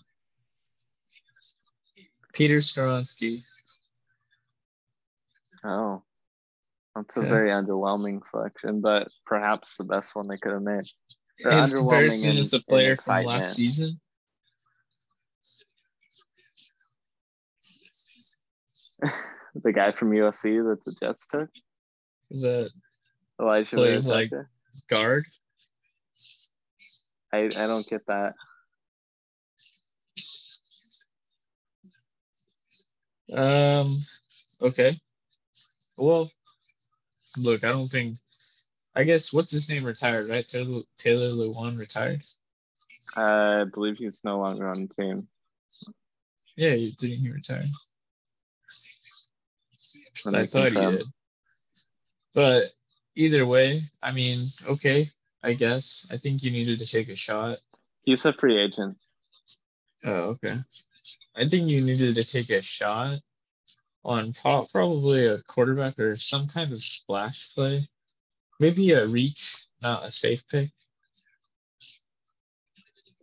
[2.32, 3.41] Peter Skoronski.
[5.65, 6.03] oh,
[6.98, 7.30] that's a Okay.
[7.30, 10.86] very underwhelming selection, but perhaps the best one they could have made.
[11.40, 13.99] They're His underwhelming in, is the player from last season.
[19.64, 21.49] the guy from USC that the Jets took,
[22.32, 22.69] The
[23.40, 24.32] Elijah Plays like-
[24.90, 25.26] guard.
[27.34, 28.34] I, I don't get that.
[33.34, 33.98] Um.
[34.61, 34.98] Okay.
[35.98, 36.32] Well,
[37.38, 38.15] look, I don't think.
[38.95, 40.47] I guess what's his name retired, right?
[40.47, 42.26] Taylor Taylor Lewan retired.
[43.15, 45.27] I believe he's no longer on the team.
[46.55, 47.61] Yeah, he, didn't he retire?
[50.23, 51.05] When I thought he did.
[52.34, 52.64] But
[53.15, 55.09] either way, I mean, okay,
[55.43, 56.07] I guess.
[56.11, 57.57] I think you needed to take a shot.
[58.03, 58.97] He's a free agent.
[60.03, 60.55] Oh, okay.
[61.35, 63.19] I think you needed to take a shot
[64.07, 67.88] on top, probably a quarterback or some kind of splash play.
[68.59, 70.69] Maybe a reach, not a safe pick.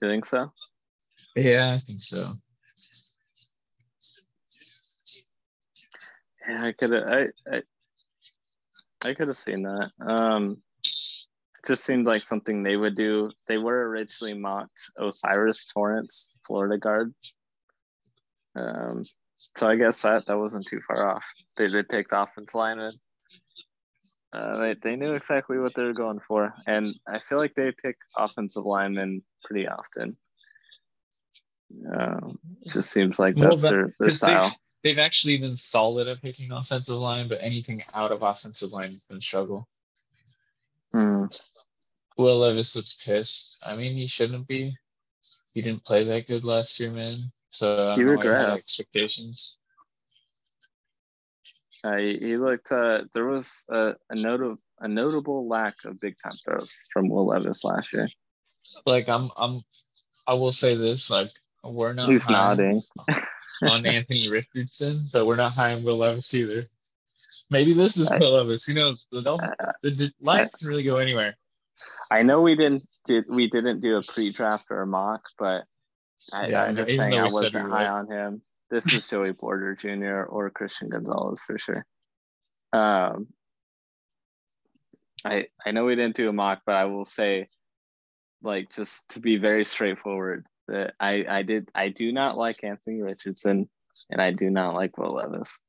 [0.01, 0.53] Do you think so?
[1.35, 2.33] Yeah, I think so.
[6.47, 7.05] Yeah, I could have.
[7.05, 7.63] I I,
[9.03, 9.91] I could have seen that.
[10.01, 13.31] Um, it just seemed like something they would do.
[13.49, 17.15] They were originally mocked O'Cyrus Torrence, Florida guard.
[18.55, 19.03] Um,
[19.57, 21.25] so I guess that that wasn't too far off.
[21.57, 22.93] They did take the offense lineman.
[24.33, 27.71] Uh, they, they knew exactly what they were going for, and I feel like they
[27.71, 30.17] pick offensive linemen pretty often.
[31.97, 34.49] Um, it just seems like Well, that's that- their, their style.
[34.83, 38.91] They've, they've actually been solid at picking offensive line, but anything out of offensive line
[38.91, 39.69] has been struggle.
[40.93, 41.27] Hmm.
[42.17, 43.63] Will Levis looks pissed.
[43.67, 44.77] I mean, he shouldn't be.
[45.53, 47.33] He didn't play that good last year, man.
[47.55, 48.55] So I He don't know why he regressed.
[48.55, 49.57] expectations.
[51.85, 52.73] Uh, he, he looked.
[52.73, 57.27] Uh, there was a, a notable a notable lack of big time throws from Will
[57.27, 58.09] Levis last year.
[58.87, 59.63] Like I'm, I'm,
[60.27, 61.29] I will say this: like
[61.63, 62.09] we're not.
[62.09, 62.81] He's high nodding.
[63.63, 66.63] on Anthony Richardson, but we're not high on Will Levis either.
[67.51, 68.65] Maybe this is I- Will Levis.
[68.65, 69.07] Who knows?
[69.13, 71.37] The, Dolphins, Uh, the, can really go anywhere.
[72.11, 75.65] I know we didn't did we didn't do a pre draft or a mock, but
[76.33, 78.11] I, Yeah, I'm just saying I wasn't high would.
[78.11, 78.43] on him.
[78.71, 80.23] This is Joey Porter Jr.
[80.23, 81.87] or Christian Gonzalez for sure.
[82.73, 83.29] Um,
[85.25, 87.49] I I know we didn't do a mock, but I will say,
[88.43, 93.01] like, just to be very straightforward, that I I did I do not like Anthony
[93.01, 93.69] Richardson,
[94.11, 95.61] and I do not like Will Levis.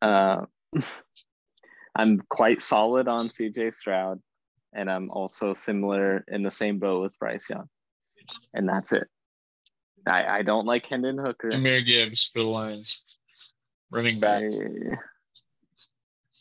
[0.00, 0.46] Uh,
[1.94, 4.20] I'm quite solid on CJ Stroud,
[4.72, 7.68] and I'm also similar in the same boat with Bryce Young,
[8.54, 9.08] and that's it.
[10.06, 11.50] I I don't like Hendon Hooker.
[11.50, 13.04] Jahmyr Gibbs for the Lions,
[13.90, 14.42] running back.
[14.42, 14.96] I-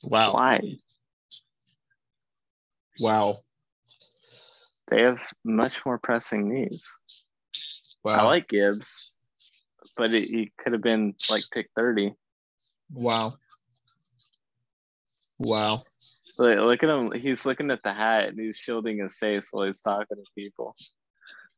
[0.04, 0.34] Wow.
[0.34, 0.78] Why?
[3.00, 3.38] Wow.
[4.88, 6.98] They have much more pressing needs.
[8.04, 8.16] Wow.
[8.18, 9.14] I like Gibbs,
[9.96, 12.16] but it, he could have been like pick 30.
[12.92, 13.36] Wow.
[15.40, 15.84] Wow.
[16.40, 17.12] Look, look at him.
[17.12, 20.76] He's looking at the hat and he's shielding his face while he's talking to people.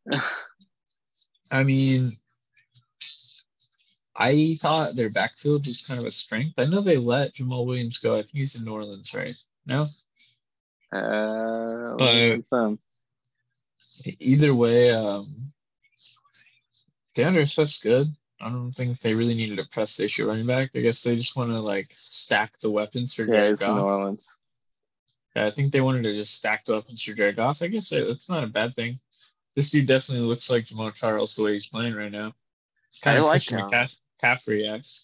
[1.54, 2.14] I mean,
[4.16, 6.56] I thought their backfield was kind of a strength.
[6.58, 8.16] I know they let Jamaal Williams go.
[8.18, 9.36] I think he's in New Orleans, right?
[9.66, 9.86] No?
[10.92, 11.96] Uh,
[12.52, 12.76] Uh.
[14.20, 15.26] Either way, um,
[17.16, 18.08] D'Andre Swift's good.
[18.42, 20.72] I don't think they really needed a press issue running back.
[20.76, 23.76] I guess they just want to like stack the weapons for yeah, Jared he's in
[23.76, 24.38] New Orleans.
[25.36, 27.62] Yeah, I think they wanted to just stack the weapons for Jared Goff.
[27.62, 28.96] I guess that's not a bad thing.
[29.56, 32.34] This dude definitely looks like Jamaal Charles the way he's playing right now.
[33.02, 33.70] Kind I of like Christian him.
[33.70, 35.02] McCaff- McCaffrey-esque.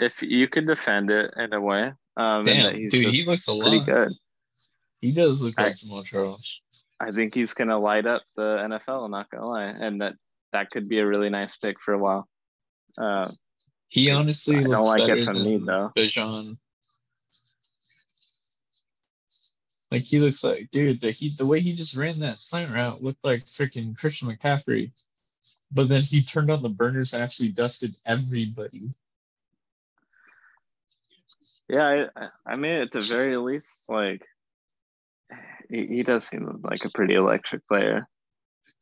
[0.00, 3.78] If you could defend it in a way, um, Damn, dude, he looks a pretty
[3.78, 3.86] lot.
[3.86, 4.12] good.
[5.00, 6.60] He does look I- like Jamaal Charles.
[7.00, 9.04] I think he's gonna light up the NFL.
[9.04, 10.14] I'm not gonna lie, and that
[10.52, 12.28] that could be a really nice pick for a while.
[12.96, 13.28] Uh,
[13.88, 15.92] He honestly I looks don't like it from need, though.
[15.96, 16.58] Bijan.
[19.90, 23.02] Like he looks like, dude, the he the way he just ran that slant route
[23.02, 24.92] looked like freaking Christian McCaffrey.
[25.72, 28.90] But then he turned on the burners and actually dusted everybody.
[31.68, 34.26] yeah, I, I mean, at the very least, like
[35.70, 38.06] he, he does seem like a pretty electric player.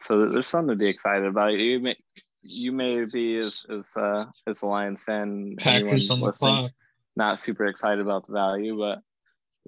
[0.01, 1.55] So there's something to be excited about.
[1.55, 1.97] You may
[2.43, 6.73] you may be as as uh, as a Lions fan, Packers on the listening, clock.
[7.17, 9.01] not super excited about the value, but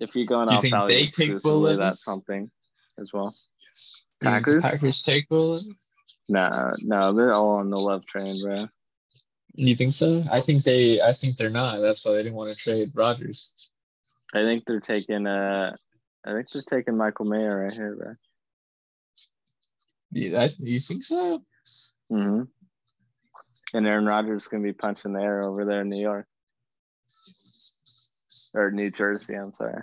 [0.00, 2.50] if you're going You off value they take exclusively, that's something
[2.98, 3.34] as well.
[4.20, 4.64] You think Packers?
[4.64, 5.66] Packers take bullets?
[6.28, 8.68] No, no, they're all on the love train, bro.
[9.54, 10.22] You think so?
[10.30, 11.00] I think they.
[11.00, 11.80] I think they're not.
[11.80, 13.52] That's why they didn't want to trade Rodgers.
[14.34, 15.74] I think they're taking uh,
[16.24, 18.12] I think they're taking Michael Mayer right here, bro.
[20.10, 21.42] You, I, you think so?
[22.10, 22.42] hmm
[23.74, 26.26] And Aaron Rodgers is gonna be punching the air over there in New York
[28.58, 29.34] or New Jersey.
[29.34, 29.82] I'm sorry.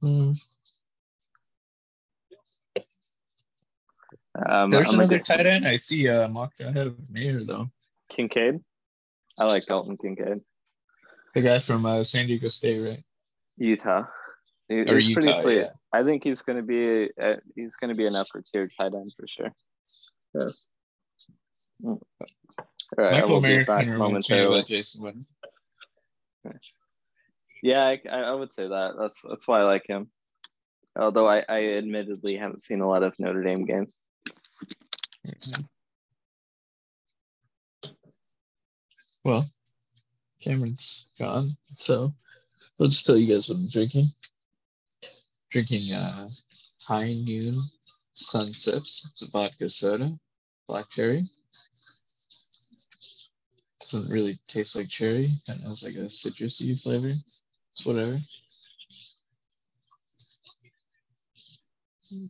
[0.00, 0.32] Hmm.
[4.46, 5.66] Um, There's I'm another tight end.
[5.66, 7.68] I see uh, mocked ahead of Mayer though.
[8.08, 8.60] Kincaid.
[9.38, 10.38] I like Dalton Kincaid.
[11.34, 13.04] The guy from uh, San Diego State, right?
[13.56, 14.04] Utah.
[14.68, 15.56] He- he's pretty sweet.
[15.58, 15.70] yeah.
[15.92, 19.26] I think he's gonna be uh, he's gonna be an upper tier tight end for
[19.26, 19.52] sure.
[20.34, 21.94] Yeah.
[22.96, 24.62] All right, I Michael will Mayer be back kind of reminds me of momentarily.
[24.62, 25.26] Jason Witten.
[27.62, 28.94] Yeah, I, I I would say that.
[28.98, 30.08] That's that's why I like him.
[30.96, 33.94] Although I, I admittedly haven't seen a lot of Notre Dame games.
[39.24, 39.44] Well,
[40.42, 42.14] Cameron's gone, so
[42.80, 44.04] I'll just tell you guys what I'm drinking.
[45.50, 46.28] Drinking uh,
[46.86, 47.62] High Noon
[48.14, 49.10] Sun Sips.
[49.12, 50.18] It's a vodka soda,
[50.66, 51.20] black cherry.
[53.90, 55.28] Doesn't really taste like cherry.
[55.46, 57.08] Kind of has like a citrusy flavor.
[57.08, 58.18] It's whatever.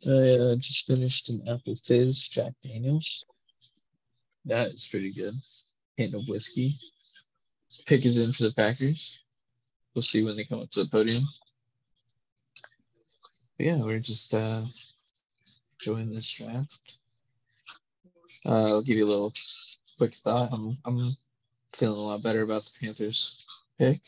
[0.07, 3.25] I uh, just finished an apple fizz Jack Daniels.
[4.45, 5.35] That is pretty good.
[5.97, 6.75] Hint of whiskey.
[7.87, 9.23] Pick is in for the Packers.
[9.95, 11.27] We'll see when they come up to the podium.
[13.57, 14.65] But yeah, we're just uh,
[15.81, 16.97] enjoying this draft.
[18.47, 19.33] Uh, I'll give you a little
[19.97, 20.51] quick thought.
[20.53, 21.17] I'm I'm
[21.77, 23.47] feeling a lot better about the Panthers
[23.79, 24.01] pick.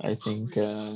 [0.00, 0.94] I think uh,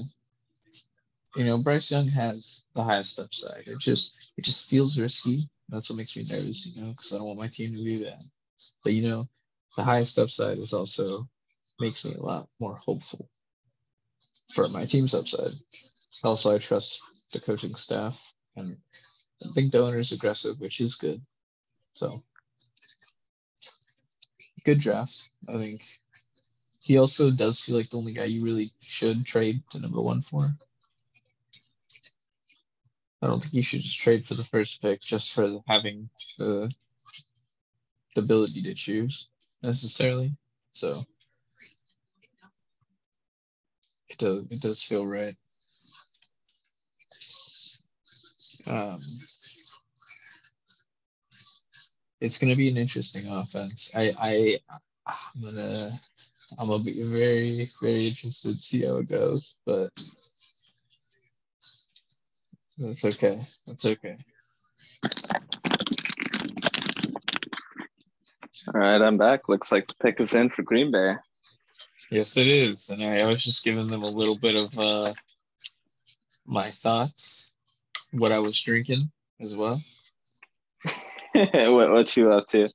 [1.36, 3.66] you know Bryce Young has the highest upside.
[3.66, 5.48] It just it just feels risky.
[5.68, 8.02] That's what makes me nervous, you know, because I don't want my team to be
[8.02, 8.22] bad.
[8.82, 9.26] But you know,
[9.76, 11.28] the highest upside is also
[11.78, 13.28] makes me a lot more hopeful
[14.54, 15.52] for my team's upside.
[16.24, 17.00] Also, I trust
[17.32, 18.18] the coaching staff,
[18.56, 18.76] and
[19.42, 21.20] I think the owner's aggressive, which is good.
[21.94, 22.22] So,
[24.68, 25.30] good draft.
[25.48, 25.80] I think
[26.78, 30.20] he also does feel like the only guy you really should trade to number one
[30.20, 30.52] for.
[33.22, 36.70] I don't think you should just trade for the first pick just for having the,
[38.14, 39.28] the ability to choose
[39.62, 40.36] necessarily.
[40.74, 41.02] So
[44.10, 45.34] it does it does feel right.
[48.66, 49.00] Um,
[52.20, 53.90] it's gonna be an interesting offense.
[53.94, 54.58] I I
[55.06, 56.00] I'm gonna
[56.58, 59.90] I'm gonna be very very interested to see how it goes, but
[62.78, 63.40] that's okay.
[63.66, 64.16] That's okay.
[68.74, 69.48] All right, I'm back.
[69.48, 71.14] Looks like the pick is in for Green Bay.
[72.10, 72.88] Yes, it is.
[72.90, 75.12] And I, I was just giving them a little bit of uh,
[76.46, 77.52] my thoughts,
[78.12, 79.80] what I was drinking as well.
[81.52, 82.68] what what you up to?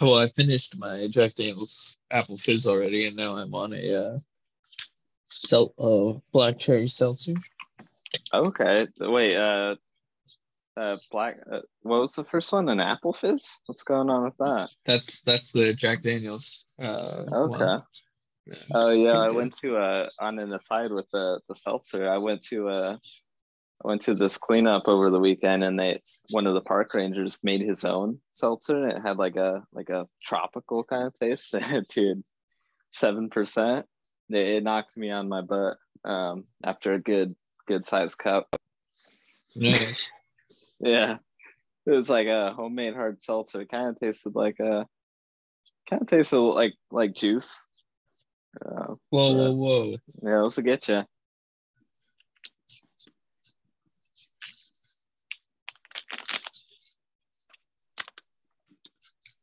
[0.00, 4.18] Well, I finished my Jack Daniels apple fizz already, and now I'm on a uh,
[5.26, 7.34] sel- uh, black cherry seltzer.
[8.34, 8.88] Okay.
[8.98, 9.76] Wait, uh
[10.76, 12.68] uh black uh, what was the first one?
[12.68, 13.58] An apple fizz?
[13.66, 14.70] What's going on with that?
[14.86, 16.64] That's that's the Jack Daniels.
[16.78, 17.64] Uh, Okay.
[17.64, 17.82] one.
[18.74, 22.08] Oh yeah, I went to uh on an aside with the the seltzer.
[22.08, 22.96] I went to uh
[23.82, 26.00] I went to this cleanup over the weekend and they
[26.30, 29.88] one of the park rangers made his own seltzer and it had like a like
[29.88, 31.54] a tropical kind of taste.
[31.88, 32.22] Dude,
[32.90, 33.86] seven percent.
[34.28, 37.34] It, knocked me on my butt um after a good
[37.66, 38.54] good sized cup.
[39.56, 40.06] Nice.
[40.82, 41.18] Yeah.
[41.86, 43.60] It was like a homemade hard seltzer.
[43.60, 44.86] It kind of tasted like a
[45.88, 47.68] kind of tasted like like juice.
[48.64, 49.96] Uh, Whoa, whoa, whoa!
[50.22, 51.04] yeah, it was a get you.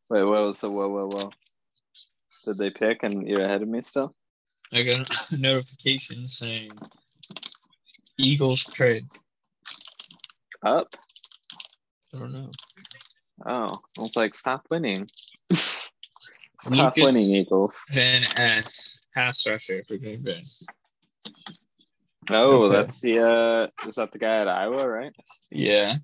[0.10, 1.30] Wait, what was the whoa, whoa, whoa?
[2.46, 4.16] Did they pick and you're ahead of me still?
[4.72, 6.70] I got a notification saying
[8.18, 9.06] Eagles trade.
[10.64, 10.88] Up?
[12.14, 12.52] I don't know.
[13.46, 13.68] Oh,
[13.98, 15.08] I was like, stop winning.
[15.54, 15.92] stop
[16.72, 17.84] Lukas- winning, Eagles.
[17.94, 20.40] Van Ness pass rusher for Green Bay.
[22.30, 22.76] Oh, Okay.
[22.76, 25.14] that's the uh is that the guy at Iowa, right?
[25.50, 25.96] Yeah.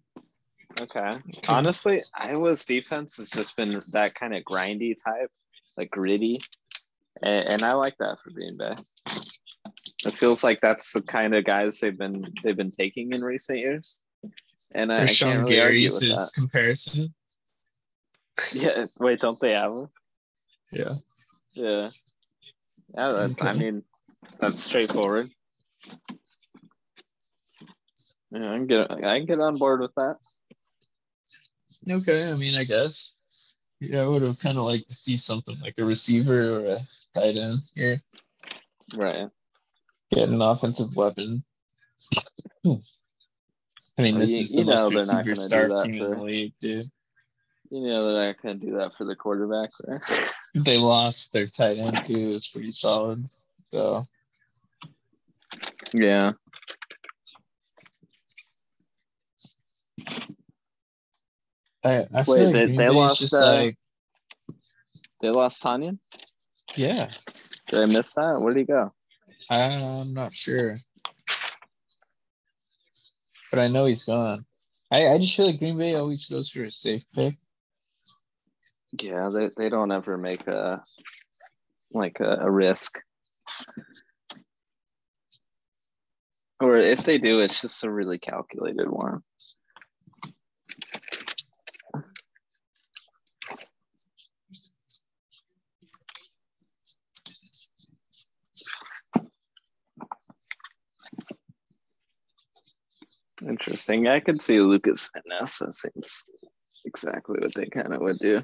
[0.84, 1.11] Okay.
[1.47, 5.31] Honestly, Iowa's defense has just been that kind of grindy type,
[5.77, 6.41] like gritty,
[7.22, 8.76] and, and I like that for Green Bay.
[10.05, 13.60] It feels like that's the kind of guys they've been they've been taking in recent
[13.60, 14.01] years,
[14.76, 16.31] and I, I can't really argue Gary's with that.
[16.35, 17.14] comparison.
[18.51, 18.85] Yeah.
[18.99, 19.89] Wait, don't they have him?
[20.72, 20.95] Yeah.
[21.53, 21.88] Yeah.
[22.95, 23.11] Yeah.
[23.11, 23.84] That, I mean,
[24.39, 25.30] that's straightforward.
[28.31, 30.18] Yeah, I can get I can get on board with that.
[31.89, 32.30] Okay.
[32.31, 33.11] I mean, I guess.
[33.80, 36.80] Yeah, I would have kind of liked to see something like a receiver or a
[37.14, 37.99] tight end here.
[38.95, 39.27] Right.
[40.11, 41.43] Get an offensive weapon.
[42.65, 46.07] I mean, this you- is the you know most they're not receiver gonna do that
[46.10, 46.91] for- the league, dude.
[47.72, 50.01] You know they're not gonna do that for the quarterback there.
[50.07, 50.27] Eh?
[50.65, 52.34] They lost their tight end too.
[52.34, 53.26] It's pretty solid.
[53.72, 54.05] So
[55.93, 56.34] yeah.
[61.84, 63.77] I, Wait, like they- they lost, uh, like
[65.22, 65.99] They lost Tonyan?
[66.76, 67.10] yeah.
[67.68, 68.39] Did I miss that?
[68.39, 68.93] Where did he go?
[69.49, 70.77] I'm not sure,
[73.51, 74.45] but I know he's gone.
[74.91, 77.35] I, I just feel like Green Bay always goes for a safe pick.
[79.01, 80.84] Yeah, they, they don't ever make a
[81.91, 82.99] like a, a risk.
[86.60, 89.22] Or if they do, it's just a really calculated one.
[103.48, 104.07] Interesting.
[104.07, 105.10] I could see Lukas.
[105.14, 106.24] That seems
[106.86, 108.41] exactly what they kind of would do.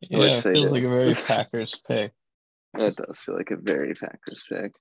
[0.00, 2.12] Yeah, Which it feels like a very Packers pick.
[2.74, 4.74] That does feel like a very Packers pick.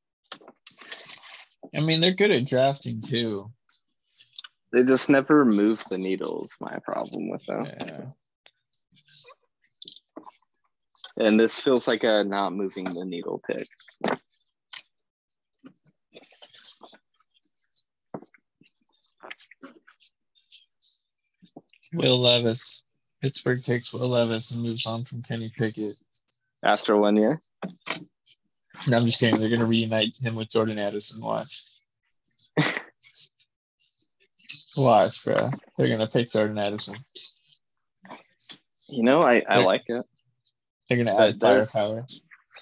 [1.76, 3.52] I mean, they're good at drafting too.
[4.72, 6.57] They just never move the needles.
[6.60, 7.65] My problem with them.
[7.65, 8.06] Yeah.
[11.18, 13.68] And this feels like a not moving the needle pick.
[21.94, 22.82] Will Levis.
[23.22, 25.95] Pittsburgh takes Will Levis and moves on from Kenny Pickett.
[26.64, 27.40] After one year,
[28.88, 29.40] No, I'm just kidding.
[29.40, 31.22] They're gonna reunite him with Jordan Addison.
[31.22, 31.61] Watch.
[34.78, 35.36] Watch, bro.
[35.78, 36.95] They're gonna pick Jordan Addison.
[38.90, 40.03] you know, I, I like it.
[40.90, 42.06] They're gonna add firepower.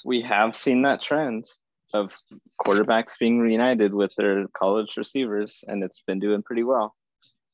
[0.03, 1.45] We have seen that trend
[1.93, 2.15] of
[2.59, 6.95] quarterbacks being reunited with their college receivers, and it's been doing pretty well.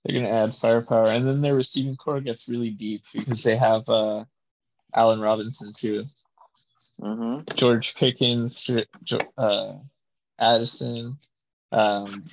[0.07, 3.89] They're gonna add firepower, and then their receiving corps gets really deep because they have
[3.89, 4.23] uh,
[4.95, 6.03] Allen Robinson too,
[7.01, 8.69] hmm George Pickens,
[9.37, 9.73] uh,
[10.39, 11.17] Addison,
[11.73, 12.23] um,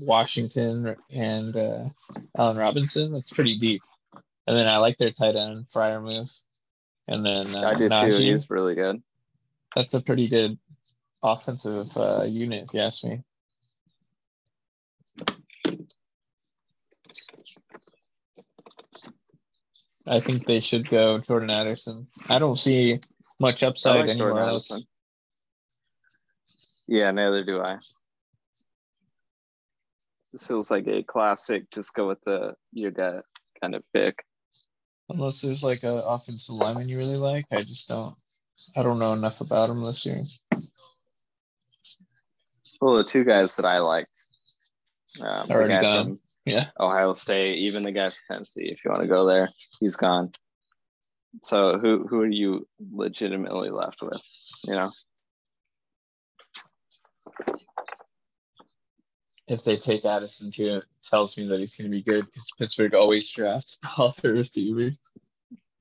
[0.00, 1.84] Washington, and uh,
[2.38, 3.12] Allen Robinson.
[3.12, 3.82] That's pretty deep.
[4.46, 6.38] And then I like their tight end Freiermuth,
[7.08, 8.18] and then uh, I do too.
[8.18, 9.02] He's really good.
[9.74, 10.56] That's a pretty good
[11.20, 13.24] offensive uh, unit, if you ask me.
[20.06, 22.06] I think they should go Jordan Addison.
[22.28, 23.00] I don't see
[23.40, 24.70] much upside like anywhere Jordan else.
[24.70, 24.86] Addison.
[26.86, 27.78] Yeah, neither do I.
[30.32, 31.70] This feels like a classic.
[31.70, 33.24] Just go with the your gut
[33.60, 34.24] kind of pick.
[35.08, 37.46] Unless there's like a offensive lineman you really like.
[37.50, 38.14] I just don't
[38.76, 40.22] I don't know enough about him this year.
[42.80, 44.18] Well, the two guys that I liked,
[45.20, 46.18] um, Already gone.
[46.44, 46.66] Yeah.
[46.78, 49.50] Ohio State, even the guy from Tennessee, if you want to go there,
[49.80, 50.32] he's gone.
[51.42, 54.20] So who who are you legitimately left with?
[54.62, 54.92] You know,
[59.46, 62.94] If they take Addison too, it tells me that he's gonna be good because Pittsburgh
[62.94, 64.96] always drafts all their receivers.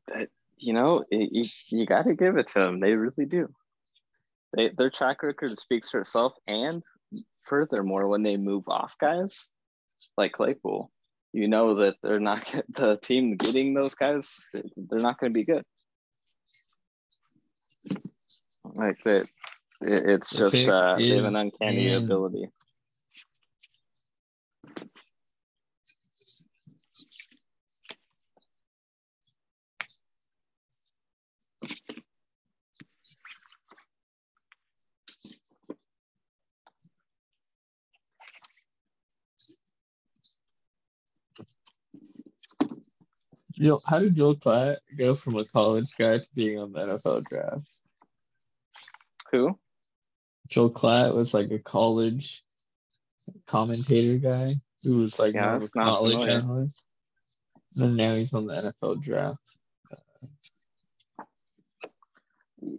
[0.08, 2.80] That you know, it, you you got to give it to them.
[2.80, 3.54] They really do.
[4.56, 6.84] They their track record speaks for itself, and
[7.44, 9.54] furthermore, when they move off guys
[10.18, 10.92] like Claypool,
[11.34, 14.46] you know that they're not the team getting those guys.
[14.54, 15.64] They're not going to be good.
[18.64, 19.24] Like that,
[19.82, 22.04] it, it's just uh, they have an uncanny in.
[22.04, 22.50] ability.
[43.64, 47.24] Joe, how did Joel Klatt go from a college guy to being on the NFL
[47.26, 47.82] draft?
[49.32, 49.58] Who?
[50.50, 52.44] Joel Klatt was like a college
[53.48, 56.34] commentator guy who was like Yeah, a not college familiar.
[56.40, 56.82] analyst.
[57.78, 59.40] And now he's on the NFL draft.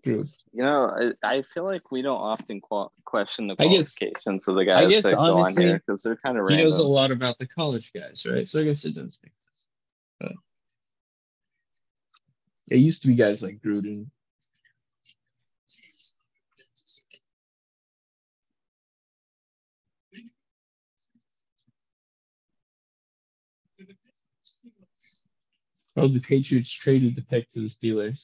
[0.02, 3.94] Dude, You know, I, I feel like we don't often qual- question the I guess-
[3.94, 6.82] qualifications of the guys that go on here because they're kind of he knows a
[6.84, 8.46] lot about the college guys, right?
[8.46, 9.68] So I guess it does make sense.
[10.20, 10.32] But
[12.70, 14.06] it used to be guys like Gruden.
[25.96, 28.18] Oh, the Patriots traded the pick to the Steelers.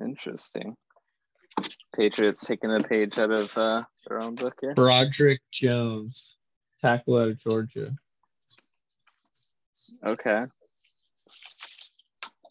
[0.00, 0.76] Interesting.
[1.96, 4.74] Patriots taking a page out of uh, their own book here.
[4.74, 6.22] Broderick Jones,
[6.82, 7.94] tackle out of Georgia.
[10.04, 10.44] Okay,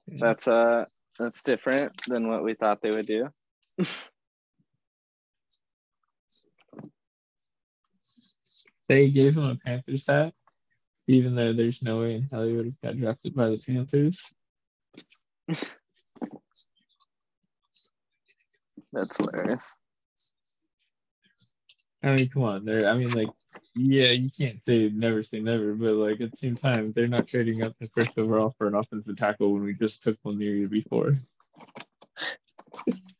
[0.07, 0.85] that's uh
[1.19, 3.29] that's different than what we thought they would do.
[8.87, 10.33] They gave him a Panthers hat,
[11.07, 14.19] even though there's no way in hell he would have got drafted by the Panthers.
[18.93, 19.73] That's hilarious.
[22.03, 22.65] I mean, come on.
[22.65, 23.29] They're, I mean, like,
[23.75, 27.27] yeah, you can't say never say never, but like at the same time, they're not
[27.27, 30.37] trading up the first overall for an offensive tackle when we just took one
[30.67, 31.13] before.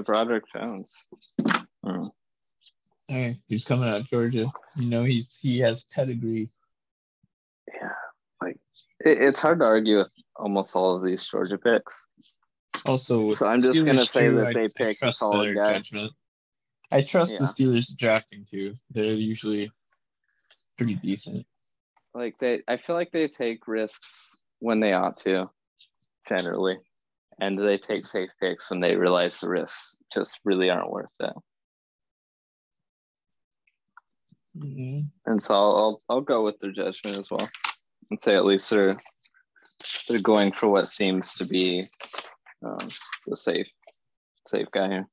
[0.00, 1.06] Broderick Jones.
[3.08, 3.32] Hey, hmm.
[3.48, 4.46] he's coming out of Georgia.
[4.76, 6.50] You know, he's he has pedigree.
[7.68, 7.92] Yeah,
[8.42, 8.58] like
[9.00, 12.06] it, it's hard to argue with almost all of these Georgia picks.
[12.84, 15.78] Also, So I'm just Steelers gonna say too, that they I picked a solid guy.
[15.78, 16.12] Judgment.
[16.90, 17.38] I trust Yeah.
[17.38, 18.74] the Steelers drafting too.
[18.90, 19.70] They're usually
[20.76, 21.46] pretty decent.
[22.14, 25.50] Like they, I feel like they take risks when they ought to,
[26.28, 26.78] generally,
[27.40, 31.34] and they take safe picks when they realize the risks just really aren't worth it.
[34.56, 35.10] Mhm.
[35.26, 37.48] And so I'll, I'll I'll go with their judgment as well,
[38.10, 38.96] and say at least they're
[40.08, 41.84] they're going for what seems to be
[42.64, 42.88] um,
[43.26, 43.70] the safe
[44.46, 45.08] safe guy here.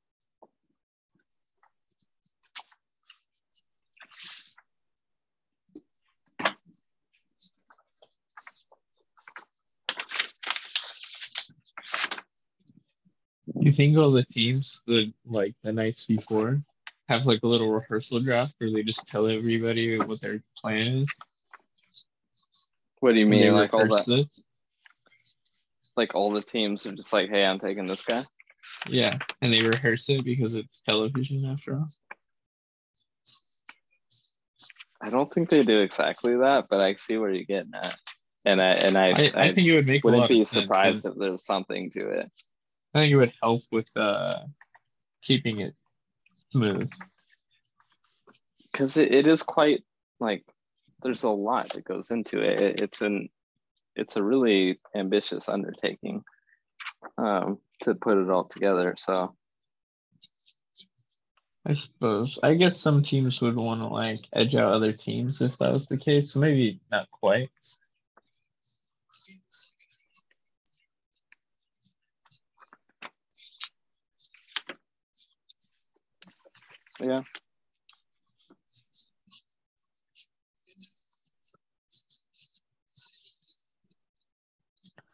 [13.63, 16.61] You think all the teams, the like the nights before,
[17.07, 21.09] have like a little rehearsal draft where they just tell everybody what their plan is?
[22.99, 23.53] What do you mean?
[23.53, 24.27] Like all the it?
[25.95, 28.23] like all the teams are just like, hey, I'm taking this guy.
[28.89, 31.87] Yeah, and they rehearse it because it's television after all.
[35.01, 37.97] I don't think they do exactly that, but I see where you're getting at.
[38.43, 41.15] And I and I, I, I, I think it would make wouldn't be surprised if
[41.15, 42.31] there was something to it.
[42.93, 44.39] I think it would help with uh
[45.23, 45.75] keeping it
[46.51, 46.89] smooth.
[48.71, 49.83] Because it, it is quite
[50.19, 50.43] like
[51.01, 52.61] there's a lot that goes into it.
[52.61, 53.29] it it's an
[53.95, 56.23] it's a really ambitious undertaking
[57.17, 58.95] um, to put it all together.
[58.97, 59.35] So
[61.65, 62.37] I suppose.
[62.43, 65.87] I guess some teams would want to like edge out other teams if that was
[65.87, 66.33] the case.
[66.33, 67.51] So maybe not quite.
[77.03, 77.19] Yeah,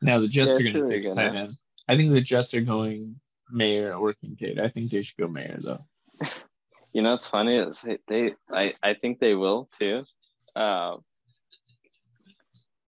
[0.01, 1.51] Now the Jets Yeah, are going to take tight end.
[1.87, 3.19] I think the Jets are going
[3.51, 4.59] Mayer or Kincaid.
[4.59, 5.79] I think they should go Mayer though.
[6.93, 7.57] you know, it's funny.
[7.57, 10.03] Is they, I I think they will too.
[10.55, 10.97] Uh,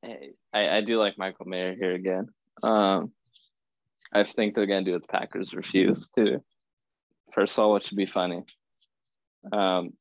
[0.04, 2.28] I I do like Michael Mayer here again.
[2.62, 3.12] Um,
[4.12, 6.42] I think they're gonna do what the Packers refuse to.
[7.32, 8.44] First of all, which should be funny.
[9.52, 9.92] Um,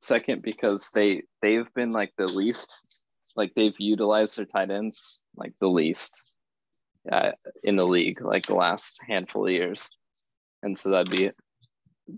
[0.00, 3.06] second, because they they've been like the least,
[3.36, 6.30] like they've utilized their tight ends like the least,
[7.10, 7.32] uh,
[7.62, 9.90] in the league like the last handful of years,
[10.62, 11.30] and so that'd be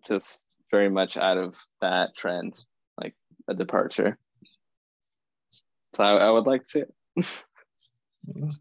[0.07, 2.65] just very much out of that trend,
[3.01, 3.15] like
[3.49, 4.19] a departure.
[5.95, 6.95] So I, I would like to see it.
[8.35, 8.51] Yeah.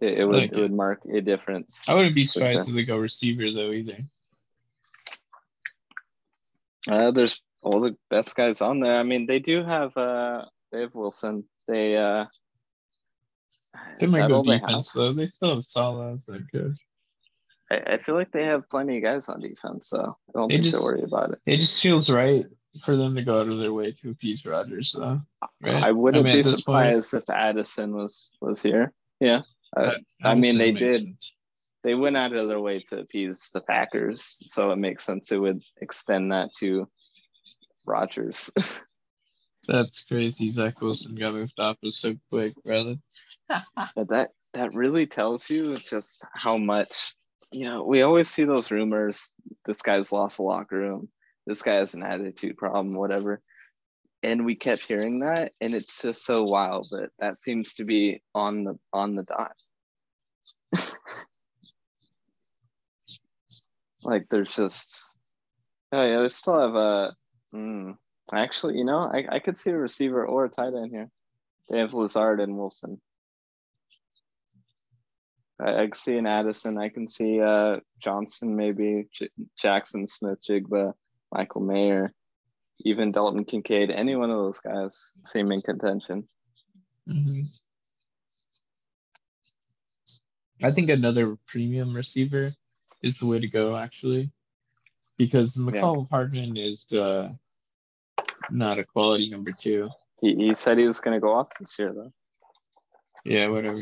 [0.00, 1.82] It, it would like it would mark a difference.
[1.86, 3.98] I wouldn't be surprised if they go receiver though either.
[6.88, 8.98] Uh, there's all the best guys on there.
[8.98, 11.44] I mean, they do have uh they have Wilson.
[11.68, 12.26] They uh
[13.98, 14.60] They is might that go all they
[14.94, 15.12] though.
[15.12, 16.20] They still have Saleh.
[16.26, 16.76] They're good.
[17.70, 20.64] I, I feel like they have plenty of guys on defense, so I don't think
[20.64, 21.40] just- they're about it.
[21.46, 22.46] It just feels right
[22.84, 25.20] for them to go out of their way to appease Rodgers though.
[25.60, 25.82] Right?
[25.82, 28.92] I wouldn't mean, be this point, surprised if Addison was was here.
[29.18, 29.42] Yeah,
[29.76, 31.02] uh, I mean, they did.
[31.02, 31.32] sense.
[31.82, 35.40] They went out of their way to appease the Packers, so it makes sense it
[35.40, 36.88] would extend that to
[37.86, 38.50] Rodgers.
[39.68, 40.52] That's crazy.
[40.52, 42.96] Zach Wilson got moved off was so quick, brother.
[43.96, 47.14] But that that really tells you just how much
[47.52, 47.82] you know.
[47.82, 49.32] We always see those rumors.
[49.64, 51.08] This guy's lost the locker room.
[51.46, 53.40] This guy has an attitude problem, whatever.
[54.22, 58.22] And we kept hearing that, and it's just so wild that that seems to be
[58.34, 59.56] on the on the dot.
[64.02, 65.18] like there's just
[65.92, 67.14] oh yeah, they still have a.
[67.54, 67.96] Mm,
[68.32, 71.10] actually, you know, I, I could see a receiver or a tight end here.
[71.68, 73.00] They have Lazard and Wilson.
[75.60, 76.78] I, I can see an Addison.
[76.78, 79.30] I can see uh Johnson, maybe J-
[79.62, 80.94] Jaxon Smith, Njigba,
[81.32, 82.12] Michael Mayer,
[82.84, 83.90] even Dalton Kincaid.
[83.90, 86.28] Any one of those guys seem in contention.
[87.08, 87.48] Mhm.
[90.62, 92.54] I think another premium receiver
[93.02, 94.30] is the way to go, actually,
[95.18, 97.30] because Mecole Hardman is uh,
[98.50, 99.88] not a quality number two.
[100.20, 102.12] He, he said he was going to go off this year, though.
[103.24, 103.78] Yeah, whatever.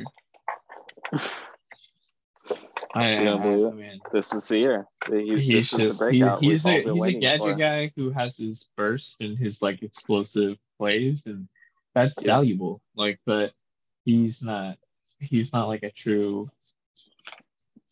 [2.94, 3.74] I, You don't believe it?
[3.74, 4.86] mean, This is the year.
[5.10, 7.54] He, he's this is just he, he's a he's a gadget for.
[7.54, 11.48] guy who has his burst and his like explosive plays, and
[11.94, 12.36] that's Yeah.
[12.36, 12.80] valuable.
[12.96, 13.52] Like, but
[14.04, 14.78] he's not
[15.18, 16.48] he's not like a true.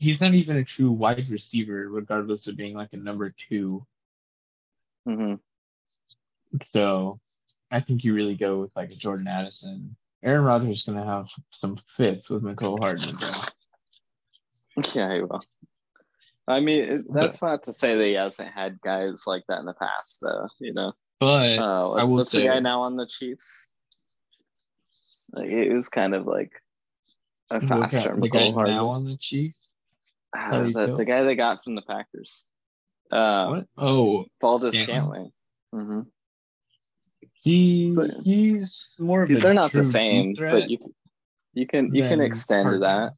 [0.06, 3.84] He's not even a true wide receiver, regardless of being like a number two.
[5.04, 5.40] Mhm.
[6.72, 7.18] So,
[7.72, 9.96] I think you really go with like a Jordan Addison.
[10.22, 14.84] Aaron Rodgers is gonna have some fits with Mecole Hardman, bro.
[14.94, 15.42] Yeah, he will.
[16.46, 19.74] I mean, that's not to say that he hasn't had guys like that in the
[19.74, 20.46] past, though.
[20.60, 23.72] You know, But uh, I will what's the say- guy now on the Chiefs?
[25.32, 26.52] Like, it was kind of like
[27.50, 29.58] a faster the guy Mecole now on the Chiefs.
[30.38, 32.46] Ah, the, the guy they got from the Packers.
[33.10, 33.66] Uh, What?
[33.78, 35.32] Oh, Valdes-Scantling?
[35.72, 35.86] Scantling.
[35.86, 36.00] hmm
[37.42, 40.94] He So- he's more of They're not the same, but you can
[41.54, 43.12] you can you can extend to that.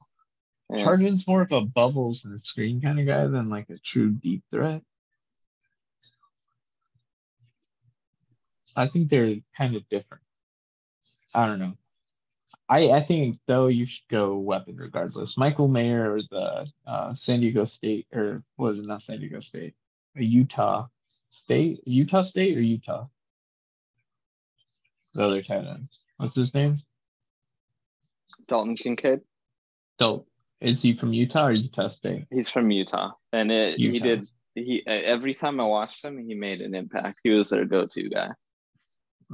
[0.70, 0.84] Yeah.
[0.84, 4.44] Hardman's more of a bubbles and screen kind of guy than like a true deep
[4.50, 4.82] threat.
[8.76, 10.22] I think they're kind of different.
[11.34, 11.72] I don't know.
[12.68, 15.36] I I think though you should go weapon regardless.
[15.36, 19.74] Michael Mayer or the uh, San Diego State or was it not San Diego State?
[20.14, 20.88] Utah
[21.44, 23.06] State, Utah State or Utah?
[25.14, 25.88] The other tight end.
[26.18, 26.78] What's his name?
[28.46, 29.20] Dalton Kincaid.
[29.98, 30.26] Dalton.
[30.60, 32.26] is he from Utah or Utah State?
[32.30, 34.28] He's from Utah, and it, he did.
[34.54, 37.20] He every time I watched him, he made an impact.
[37.22, 38.30] He was their go-to guy.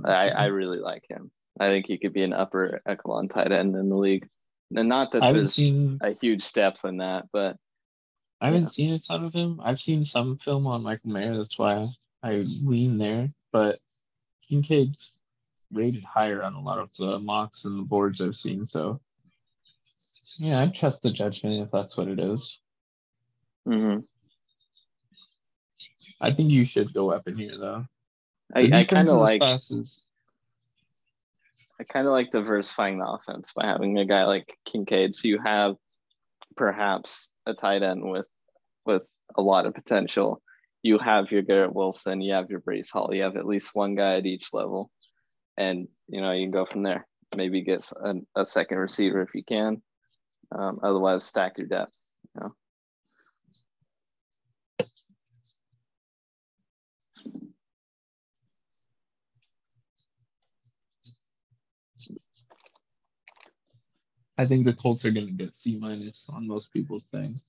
[0.05, 1.31] I, I really like him.
[1.59, 4.29] I think he could be an upper echelon tight end in the league.
[4.75, 7.57] And not that there's seen a huge depth in that, but
[8.41, 9.61] I haven't seen a ton of him.
[9.63, 11.37] I've seen some film on Michael Mayer.
[11.37, 11.89] That's why
[12.23, 13.29] I lean there.
[13.53, 13.79] But
[14.49, 15.13] Kincaid's
[15.73, 18.67] rated higher on a lot of the mocks and the boards I've seen.
[18.67, 19.01] So
[20.37, 22.59] yeah, I trust the judgment if that's what it is.
[23.69, 24.01] Mm-hmm.
[26.21, 27.87] I think you should go up in here though.
[28.55, 30.05] I, I kind of like classes.
[31.81, 35.15] I kind of like diversifying the offense by having a guy like Kincaid.
[35.15, 35.75] So you have
[36.57, 38.29] perhaps a tight end with
[38.87, 40.41] with a lot of potential.
[40.83, 43.95] You have your Garrett Wilson, you have your Breece Hall, you have at least one
[43.95, 44.91] guy at each level,
[45.57, 47.07] and you know you can go from there.
[47.37, 47.91] Maybe get
[48.37, 49.83] a second receiver if you can.
[50.57, 51.99] Um, otherwise, stack your depth.
[52.35, 52.55] You know?
[64.37, 67.43] I think the Colts are gonna get C minus on most people's things.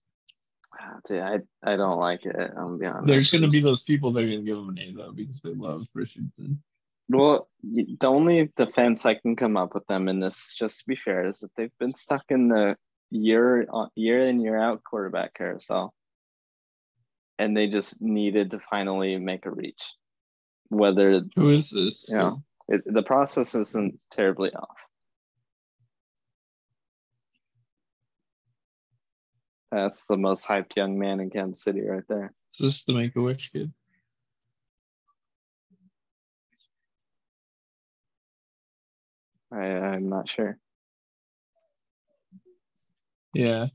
[0.80, 2.36] Ah, Dude, I I don't like it.
[2.36, 3.08] I'm gonna be honest.
[3.08, 5.54] There's gonna be those people that are gonna give them an A though because they
[5.54, 6.62] love Richardson.
[7.08, 10.96] Well, the only defense I can come up with them in this, just to be
[10.96, 12.78] fair, is that they've been stuck in the
[13.12, 15.94] year on year in year out quarterback carousel,
[17.38, 19.94] and they just needed to finally make a reach.
[20.70, 22.06] Whether Who is this?
[22.08, 24.78] you know it, the process isn't terribly off.
[29.76, 32.34] That's the most hyped young man in Kansas City right there.
[32.60, 33.74] Is this the Make a Wish kid?
[39.52, 40.58] I, I'm not sure.
[43.34, 43.68] Yeah.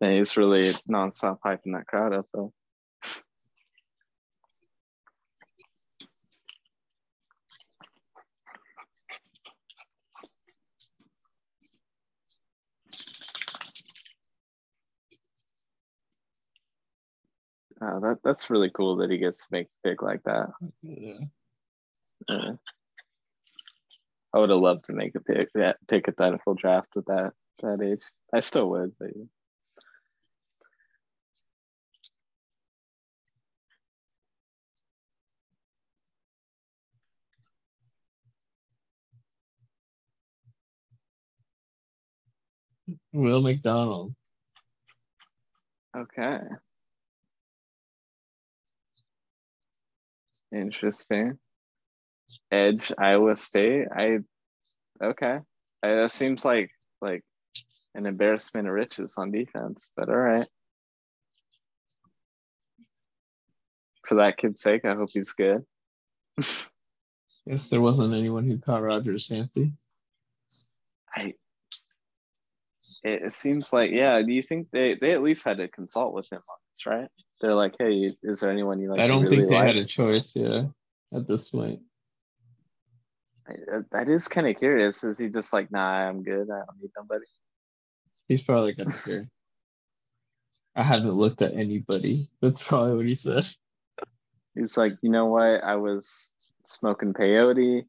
[0.00, 2.52] Yeah, he's really nonstop hyping that crowd up though.
[17.80, 20.50] Uh, that that's really cool that he gets to make the pick like that.
[20.82, 21.18] yeah.
[22.28, 22.52] Uh,
[24.34, 27.06] I would have loved to make a pick that pick at that full draft at
[27.06, 28.02] that that age.
[28.32, 29.10] I still would, but
[43.18, 44.14] Will McDonald.
[45.96, 46.38] okay.
[50.54, 51.38] Interesting.
[52.52, 53.88] Edge, Iowa State.
[53.94, 54.18] I
[55.02, 55.38] okay.
[55.82, 56.70] I, that seems like
[57.02, 57.22] like
[57.94, 60.46] an embarrassment of riches on defense, but all right.
[64.06, 65.64] For that kid's sake, I hope he's good.
[66.36, 66.68] Guess
[67.68, 69.72] there wasn't anyone who caught Rodgers fancy.
[71.14, 71.34] I
[73.04, 74.20] it, it seems like yeah.
[74.22, 77.08] Do you think they they at least had to consult with him on this, right?
[77.40, 79.00] They're like, hey, is there anyone you like?
[79.00, 79.66] I don't really think they like?
[79.66, 80.64] had a choice, yeah,
[81.14, 81.80] at this point.
[83.48, 85.04] I- uh, That is kind of curious.
[85.04, 86.48] Is he just like, nah, I'm good.
[86.50, 87.24] I don't need nobody.
[88.26, 88.90] He's probably gonna.
[90.76, 92.28] I haven't looked at anybody.
[92.40, 93.44] That's probably what he said.
[94.54, 95.64] He's like, you know what?
[95.64, 96.34] I was
[96.64, 97.84] smoking peyote,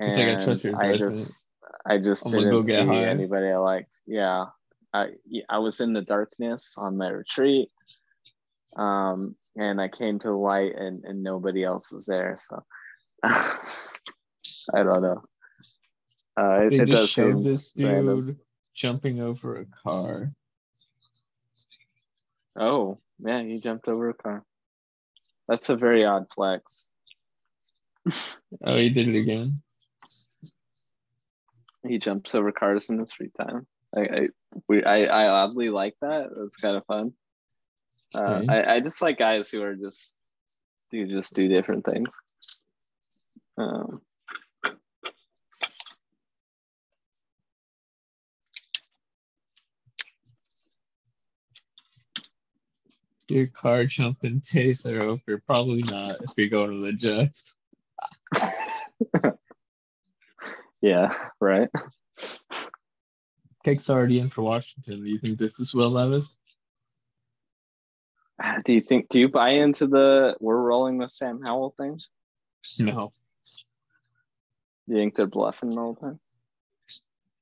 [0.00, 1.49] He's like, I and I just,
[1.86, 3.06] I just I'm didn't see high.
[3.06, 3.98] anybody I liked.
[4.06, 4.46] Yeah,
[4.92, 5.10] I,
[5.48, 7.70] I was in the darkness on my retreat,
[8.76, 12.38] um, and I came to the light, and and nobody else was there.
[12.40, 12.64] So,
[13.24, 15.22] I don't know.
[16.36, 18.38] Uh, it, it does seem this dude random.
[18.74, 20.32] jumping over a car.
[22.58, 24.44] Oh, yeah, he jumped over a car.
[25.48, 26.90] That's a very odd flex.
[28.64, 29.62] Oh, he did it again.
[31.86, 33.66] He jumps over cars in his free time.
[33.96, 34.28] I, I
[34.68, 36.28] we I, I oddly like that.
[36.34, 37.12] That's kind of fun.
[38.14, 38.42] Uh.
[38.48, 40.16] I, I just like guys who are just
[40.90, 42.10] who just do different things.
[43.56, 44.02] Um,
[53.30, 54.42] Your car jumping
[54.84, 55.40] are over.
[55.46, 57.44] Probably not if we go to the Jets.
[60.80, 61.68] yeah, right.
[63.64, 65.04] Pick's already in for Washington.
[65.04, 66.26] Do you think this is Will Levis?
[68.64, 69.08] Do you think?
[69.10, 71.98] Do you buy into the we're rolling the Sam Howell thing?
[72.78, 73.12] No.
[74.86, 76.18] You think they're bluffing the whole time?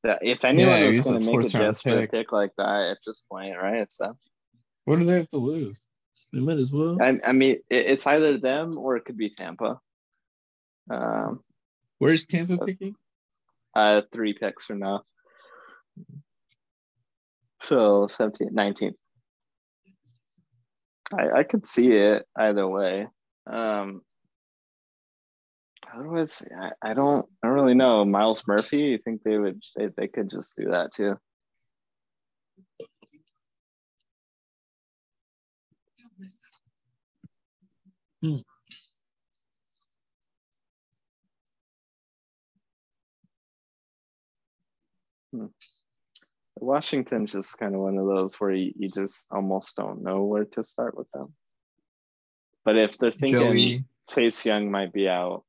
[0.04, 2.10] Yeah, if anyone Yeah, is going to make a desperate pick.
[2.10, 3.78] pick like that at this point, right?
[3.80, 4.16] It's them.
[4.84, 5.78] What do they have to lose?
[6.32, 6.98] They might as well.
[7.00, 9.80] I, I mean, it, it's either them or it could be Tampa.
[10.90, 11.40] Um,
[11.98, 12.94] Where's Tampa picking?
[13.74, 15.02] Uh, three picks from now.
[17.62, 18.94] So 17th, 19th.
[21.12, 23.06] I, I could see it either way.
[23.46, 24.02] Um,
[25.94, 28.04] otherwise, I, see I don't I don't really know.
[28.04, 31.16] Myles Murphy, you think they would they, they could just do that too?
[45.32, 45.46] Hmm.
[46.56, 50.44] Washington's just kind of one of those where you, you just almost don't know where
[50.44, 51.32] to start with them.
[52.64, 53.84] But if they're thinking Joey.
[54.10, 55.44] Chase Young might be out,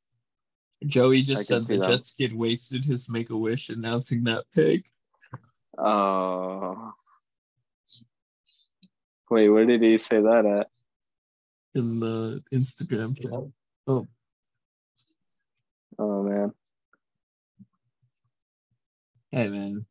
[0.85, 1.89] Joey just said the that.
[1.89, 4.85] Jets kid wasted his Make a Wish announcing that pick.
[5.77, 6.93] oh.
[9.31, 10.68] Wait, where did he say that at?
[11.76, 13.31] in the Instagram chat.
[13.88, 14.07] Oh,
[15.97, 16.53] Oh man.
[19.31, 19.85] Hey man.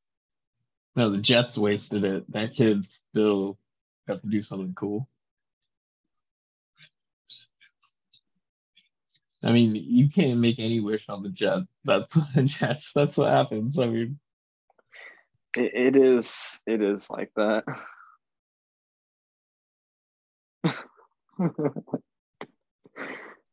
[0.97, 2.31] No, the Jets wasted it.
[2.33, 3.59] That kid still
[4.07, 5.09] got to do something cool.
[9.45, 11.67] I mean, you can't make any wish on the Jets.
[11.85, 12.93] That's the Jets.
[12.95, 13.79] That's what happens.
[13.79, 14.19] I mean,
[15.57, 17.65] It, it is it is like that.
[21.41, 21.49] uh,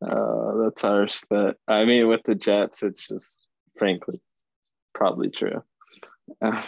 [0.02, 3.46] that's harsh, but I mean, with the Jets, it's just
[3.78, 4.22] frankly
[4.94, 5.64] probably true.
[6.42, 6.62] Uh,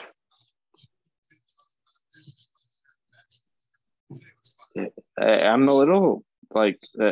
[5.17, 6.23] I'm a little
[6.53, 7.11] like, uh,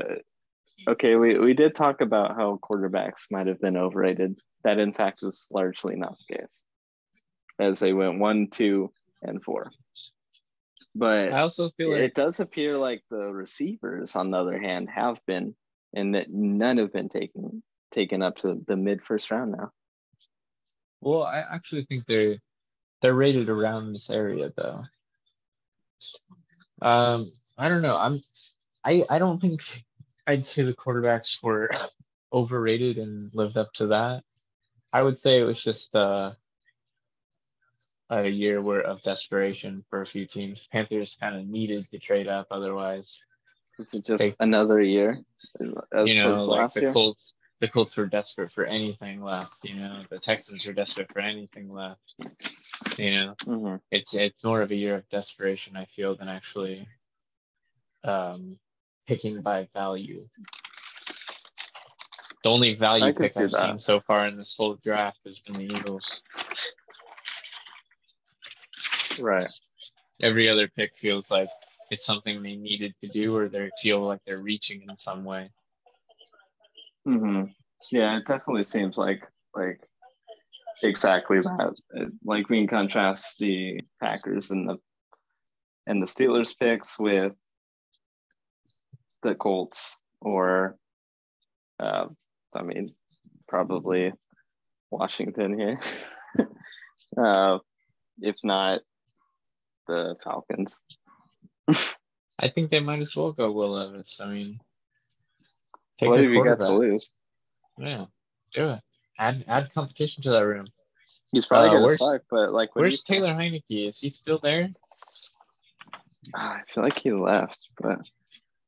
[0.88, 4.38] okay, we, we did talk about how quarterbacks might have been overrated.
[4.64, 6.66] That, in fact, was largely not the case
[7.60, 8.92] as they went one, two,
[9.22, 9.72] and four.
[10.94, 14.90] But I also feel like it does appear like the receivers, on the other hand,
[14.90, 15.56] have been,
[15.94, 17.62] and that none have been taken
[17.92, 19.72] taken up to the mid first round now.
[21.02, 22.38] Well, I actually think they're
[23.02, 24.80] they're rated around this area though.
[26.82, 27.98] Um, I don't know.
[27.98, 28.20] I'm
[28.84, 29.62] I I don't think
[30.28, 31.70] I'd say the quarterbacks were
[32.34, 34.24] overrated and lived up to that.
[34.92, 36.32] I would say it was just uh
[38.10, 40.60] a year where of desperation for a few teams.
[40.72, 43.08] Panthers kind of needed to trade up otherwise.
[43.78, 44.32] This Is it just Hey.
[44.40, 45.20] another year
[45.94, 46.94] as you know, like last the year?
[46.94, 51.20] Colts the Colts were desperate for anything left, you know, the Texans were desperate for
[51.20, 52.02] anything left.
[52.98, 53.82] You know, Mhm.
[53.92, 56.88] it's it's more of a year of desperation, I feel, than actually
[58.04, 58.60] um
[59.08, 60.28] picking by value.
[62.44, 63.66] The only value I pick I've that.
[63.70, 66.22] seen so far in this whole draft has been the Eagles.
[69.20, 69.50] Right.
[70.22, 71.50] Every other pick feels like
[71.90, 75.50] it's something they needed to do or they feel like they're reaching in some way.
[77.06, 77.44] Hmm
[77.92, 79.26] Yeah, it definitely seems like
[79.56, 79.80] like
[80.84, 81.76] exactly that.
[81.94, 84.78] It- Like we can contrast the Packers and the
[85.88, 87.36] and the Steelers picks with
[89.24, 90.78] the Colts or
[91.80, 92.08] uh,
[92.54, 92.90] I mean
[93.48, 94.14] probably
[94.92, 95.80] Washington here.
[97.18, 97.60] uh,
[98.22, 98.82] if not
[99.88, 100.82] the Falcons.
[102.40, 104.18] I think they might as well go Will Levis.
[104.20, 104.60] I mean,
[106.00, 107.12] take what a have you got to lose?
[107.78, 108.06] Yeah,
[108.54, 108.80] do it.
[109.20, 110.66] Add add competition to that room.
[111.32, 113.90] He's probably Uh, gonna where's- suck, but like what do you Where's Taylor Heinicke?
[113.90, 114.70] Is he still there?
[116.34, 118.00] Ah, I feel like he left, but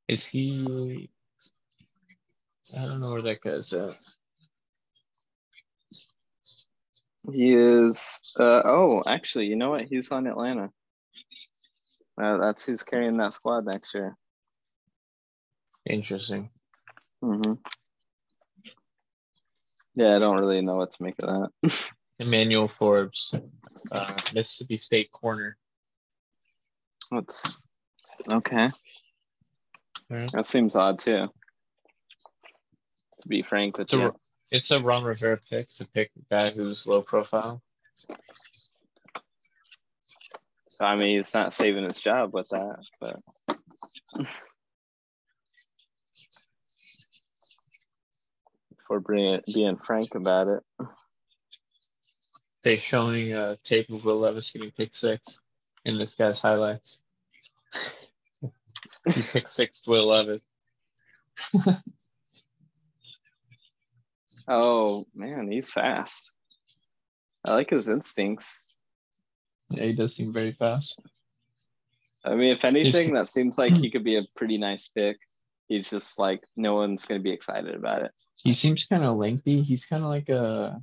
[0.07, 1.09] Is he?
[2.77, 3.97] I don't know where that guy's at.
[7.31, 8.21] he is.
[8.39, 9.85] Uh, oh, actually, you know what?
[9.85, 10.71] He's on Atlanta.
[12.21, 14.15] Uh, that's who's carrying that squad next year.
[15.85, 16.49] Interesting.
[17.21, 17.53] Hmm
[19.95, 21.91] Yeah, I don't really know what to make of that.
[22.19, 23.31] Emmanuel Forbes,
[23.91, 25.55] uh, Mississippi State corner.
[27.11, 27.65] That's
[28.29, 28.69] okay.
[30.09, 30.27] Yeah.
[30.33, 31.27] That seems odd too.
[33.21, 34.15] To be frank with It's a, you.
[34.51, 37.61] it's a Ron Rivera pick to pick a guy who's low profile.
[40.79, 43.19] I mean, he's not saving his job with that, but
[48.87, 50.63] for being being frank about it.
[52.63, 55.39] They're showing a tape of Will Levis getting pick six
[55.85, 56.97] in this guy's highlights.
[59.13, 60.41] he picked six Will Levis.
[64.47, 66.31] Oh man, he's fast.
[67.43, 68.73] I like his instincts.
[69.69, 70.97] Yeah, he does seem very fast.
[72.23, 75.17] I mean, if anything, that seems like he could be a pretty nice pick.
[75.67, 78.11] He's just like no one's gonna be excited about it.
[78.37, 79.63] He seems kind of lengthy.
[79.63, 80.79] He's kind of like a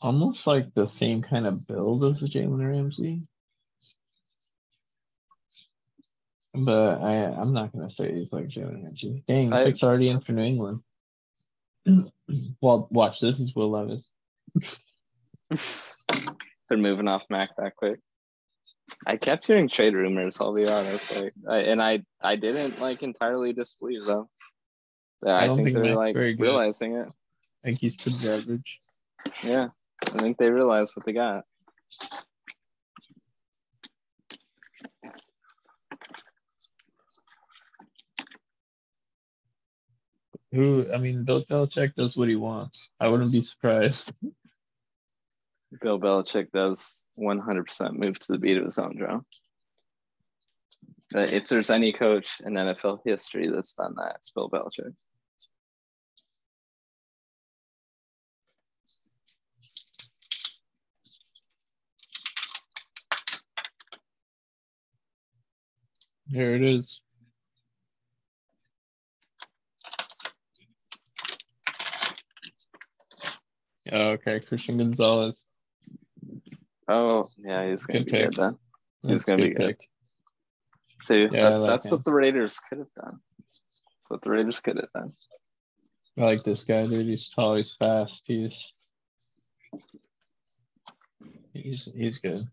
[0.00, 3.22] almost like the same kind of build as Jalen Ramsey.
[6.54, 9.24] But I I'm not gonna say he's like Jalen Ramsey.
[9.26, 10.80] Dang, I- pick's already in for New England.
[12.60, 14.04] well, watch this is Will Levis.
[16.68, 18.00] They're moving off Mac that quick.
[19.06, 20.40] I kept hearing trade rumors.
[20.40, 24.28] I'll be honest, like, I, and I I didn't like entirely disbelieve them.
[25.24, 27.08] Yeah, I I, think think they're like realizing it.
[27.08, 28.80] I think he's pretty average.
[29.42, 29.68] Yeah,
[30.06, 31.44] I think they realize what they got.
[40.52, 42.78] Who I mean, Bill Belichick does what he wants.
[43.00, 44.12] I wouldn't be surprised.
[45.80, 49.26] Bill Belichick does 100% move to the beat of his own drum.
[51.10, 54.94] But if there's any coach in NFL history that's done that, it's Bill Belichick.
[66.34, 67.00] Here it is.
[73.92, 75.44] Oh, okay, Christian Gonzalez.
[76.88, 78.30] Oh, yeah, he's to Good be pick.
[78.30, 78.58] good then.
[79.02, 79.78] He's That's gonna be good.
[79.78, 79.88] pick.
[81.02, 83.20] See, Yeah, that's, like that's what the Raiders could have done.
[83.38, 83.60] That's
[84.08, 85.12] what the Raiders could have done.
[86.18, 87.06] I like this guy, dude.
[87.06, 88.72] He's tall, he's fast, he's
[91.52, 92.48] he's he's good.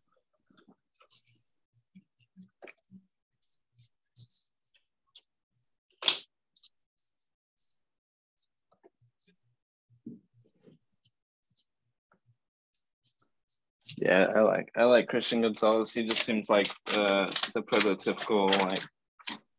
[14.01, 15.93] Yeah, I like I like Christian Gonzalez.
[15.93, 18.81] He just seems like the the prototypical like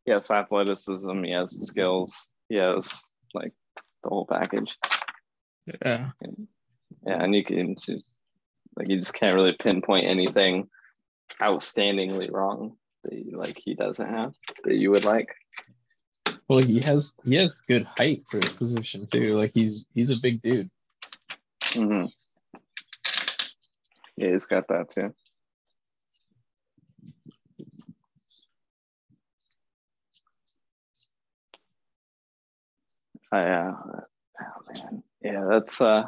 [0.04, 3.52] he has athleticism, he has skills, he has like
[4.02, 4.76] the whole package.
[5.84, 6.10] Yeah.
[7.06, 8.04] Yeah, and you can just
[8.76, 10.68] like you just can't really pinpoint anything
[11.40, 15.36] outstandingly wrong that you, like he doesn't have that you would like.
[16.48, 19.38] Well, he has he has good height for his position too.
[19.38, 20.68] Like he's he's a big dude.
[21.74, 22.06] hmm
[24.16, 25.14] Yeah, he's got that too.
[33.32, 36.04] I, uh, oh man, yeah, that's uh,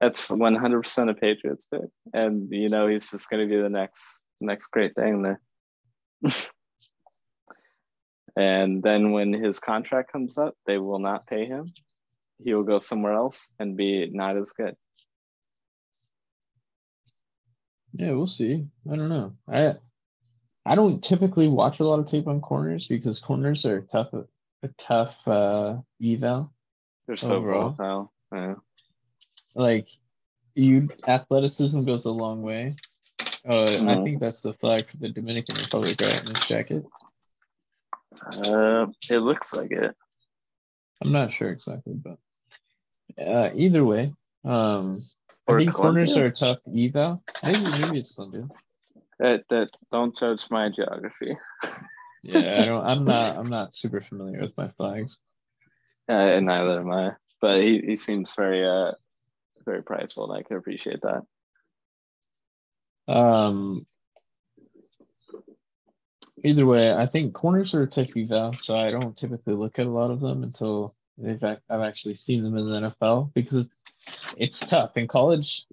[0.00, 3.60] that's one hundred percent a Patriots pick, and you know he's just going to be
[3.60, 5.40] the next next great thing there.
[8.36, 11.72] and then when his contract comes up, they will not pay him.
[12.44, 14.76] He will go somewhere else and be not as good.
[17.92, 18.66] Yeah, we'll see.
[18.90, 19.32] I don't know.
[19.48, 19.76] I
[20.64, 24.12] I don't typically watch a lot of tape on corners because corners are tough
[24.62, 26.52] a tough uh eval.
[27.06, 27.70] They're so Overall.
[27.70, 28.12] volatile.
[28.32, 28.54] Yeah.
[29.54, 29.88] Like
[30.54, 32.72] you athleticism goes a long way.
[33.48, 34.04] Uh, I Mhm.
[34.04, 36.20] think that's the flag for the Dominican Republic, right?
[36.20, 36.84] In this jacket.
[38.20, 39.96] Uh, it looks like it.
[41.00, 42.18] I'm not sure exactly, but
[43.18, 44.12] uh, either way,
[44.48, 44.96] um,
[45.48, 46.24] I Or think corners Colombia.
[46.24, 47.22] are a tough eval.
[47.44, 48.48] Maybe maybe it's Colombia.
[49.18, 51.36] That that don't judge my geography.
[52.22, 52.86] Yeah, I don't.
[52.86, 53.36] I'm not.
[53.38, 55.16] I'm not super familiar with my flags.
[56.08, 57.12] Uh, and neither am I.
[57.40, 58.92] But he, he seems very uh
[59.64, 61.22] very prideful, and I can appreciate that.
[63.12, 63.86] Um.
[66.44, 69.86] Either way, I think corners are a tough eval, so I don't typically look at
[69.86, 73.66] a lot of them until they've ac- I've actually seen them in the NFL because
[74.36, 75.64] it's, tough in college.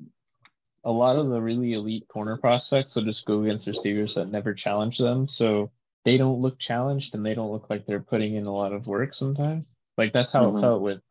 [0.84, 4.54] A lot of the really elite corner prospects will just go against receivers that never
[4.54, 5.72] challenge them, so
[6.04, 8.86] they don't look challenged and they don't look like they're putting in a lot of
[8.86, 9.66] work sometimes.
[9.98, 10.58] Like that's how Mhm.
[10.58, 11.02] it felt with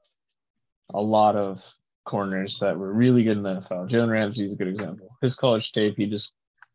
[0.92, 1.60] a lot of
[2.04, 3.88] corners that were really good in the NFL.
[3.88, 5.16] Jalen Ramsey is a good example.
[5.20, 6.30] His college tape, he just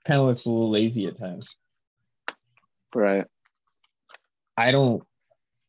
[0.05, 1.47] kind of looks a little lazy at times.
[2.93, 3.25] Right.
[4.57, 5.03] I don't,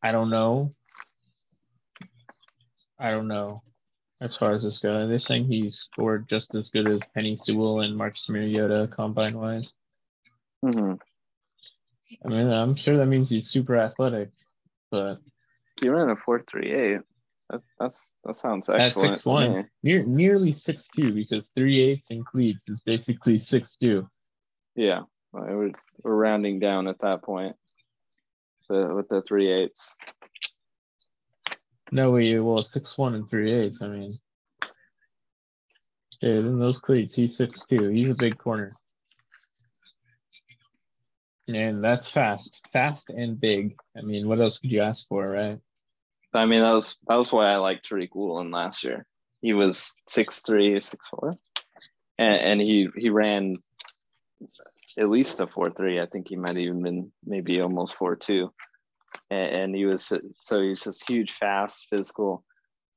[0.03, 0.71] I don't know.
[2.99, 3.63] I don't know
[4.21, 5.09] as far as this goes.
[5.09, 9.73] They're saying he scored just as good as Penei Sewell and Marcus Mariota combine wise.
[10.63, 10.93] hmm
[12.23, 14.31] I mean, I'm sure that means he's super athletic,
[14.91, 15.17] but
[15.81, 16.99] He ran a four three eight.
[17.49, 19.13] That, that's that sounds excellent.
[19.13, 23.75] at six one, near nearly six two because three eighths in cleats is basically six
[23.77, 24.07] two.
[24.75, 25.71] Yeah, we're
[26.03, 27.55] we're rounding down at that point.
[28.69, 29.97] The, with the three eights.
[31.91, 33.81] No way, well six one and three eighths.
[33.81, 34.13] I mean,
[36.21, 37.89] dude, in those cleats, he's six two.
[37.89, 38.71] He's a big corner,
[41.49, 43.75] and that's fast, fast and big.
[43.97, 45.59] I mean, what else could you ask for, right?
[46.33, 49.05] I mean, that was that was why I liked Tariq Woolen last year.
[49.41, 51.37] He was six three, six four,
[52.17, 53.57] and and he he ran
[54.97, 55.99] at least a four three.
[55.99, 58.53] I think he might even been maybe almost four two,
[59.31, 62.43] and, and he was so he's just huge, fast, physical.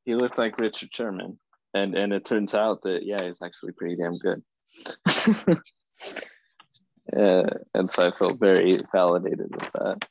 [0.05, 1.39] He looked like Richard Sherman,
[1.73, 4.43] and and it turns out that yeah, he's actually pretty damn good.
[7.17, 10.09] uh, and so I felt very validated with that.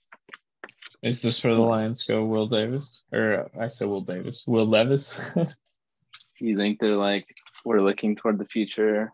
[1.03, 5.11] Is this for the Lions go Will Davis or I said Will Davis, Will Levis?
[6.39, 7.27] you think they're like
[7.65, 9.11] we're looking toward the future,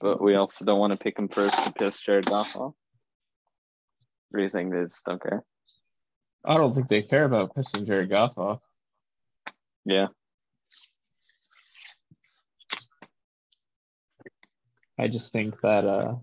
[0.00, 2.74] but we also don't want to pick him first to piss Jared Goff off?
[4.32, 5.42] Or do you think they just don't care?
[6.44, 8.60] I don't think they care about pissing Jared Goff off.
[9.84, 10.08] Yeah,
[14.98, 16.14] I just think that uh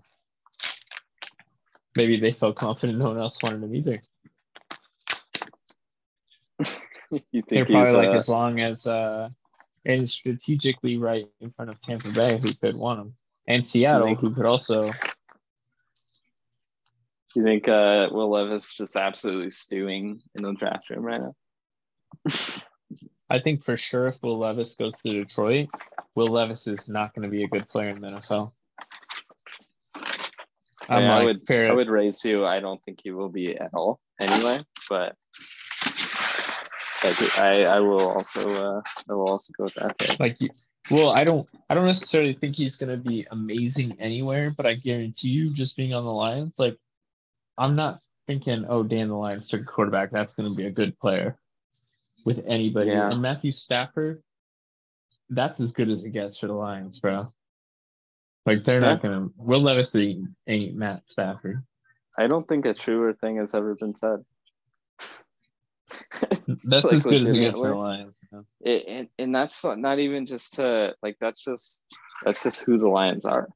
[1.96, 4.00] maybe they felt confident no one else wanted him either.
[7.10, 9.28] you think They're probably like uh, as long as uh
[9.84, 13.14] and strategically right in front of Tampa Bay who could want him.
[13.46, 14.90] And Seattle who could also
[17.34, 21.34] you think uh, Will Levis just absolutely stewing in the draft room right now?
[23.30, 25.68] I think for sure if Will Levis goes to Detroit,
[26.16, 28.52] Will Levis is not going to be a good player in the NFL.
[30.88, 32.44] Yeah, I would I would raise you.
[32.44, 34.58] I don't think he will be at all anyway,
[34.88, 35.14] but.
[37.02, 39.96] but I, I will also uh, I will also go with that.
[39.98, 40.16] There.
[40.18, 40.50] like you
[40.90, 44.74] well i don't i don't necessarily think he's going to be amazing anywhere but i
[44.74, 46.76] guarantee you just being on the lions like
[47.60, 50.10] i'm not thinking oh dan the lions took a quarterback.
[50.10, 51.38] That's going to be a good player
[52.24, 52.90] with anybody.
[52.90, 53.10] Yeah.
[53.10, 54.22] and matthew stafford
[55.28, 57.32] that's as good as it gets for the lions bro.
[58.46, 61.62] Like they're not going to will levis ain't, matt stafford.
[62.18, 64.24] I don't think a truer thing has ever been said.
[66.64, 68.44] that's Like, as good as it gets for the lions you know?
[68.60, 71.84] it, and, and that's not- not even just to like that's just
[72.24, 73.48] that's just who the lions are.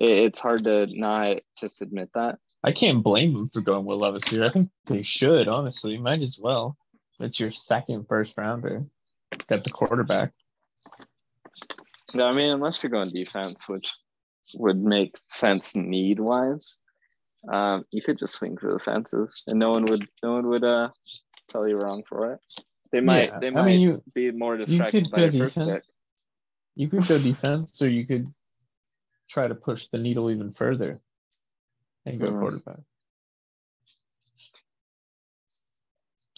[0.00, 3.98] It, it's hard to not just admit that I can't blame them for going with
[3.98, 4.44] Levis here.
[4.44, 5.96] I think they should, honestly.
[5.96, 6.76] Might as well.
[7.18, 8.84] It's your second first rounder.
[9.48, 10.32] Get the quarterback.
[12.14, 13.94] No, i mean unless you're going defense which
[14.54, 16.80] would make sense need wise
[17.52, 20.64] um you could just swing for the fences and no one would no one would
[20.64, 20.88] uh
[21.48, 22.40] tell you wrong for it
[22.90, 25.58] they might Yeah, they I might mean, you- be more distracted could by your first
[25.58, 25.84] pick
[26.74, 28.26] You could go defense, or you could
[29.30, 31.00] try to push the needle even further
[32.06, 32.40] and go Mhm.
[32.40, 32.80] quarterback.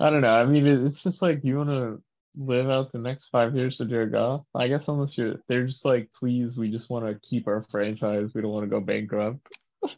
[0.01, 0.35] I don't know.
[0.35, 2.03] I mean, it's just like you want to
[2.35, 4.45] live out the next five years with Jared Goff.
[4.55, 8.31] I guess unless you're, they're just like, please, we just want to keep our franchise.
[8.35, 9.41] We don't want to go bankrupt.
[9.83, 9.91] oh,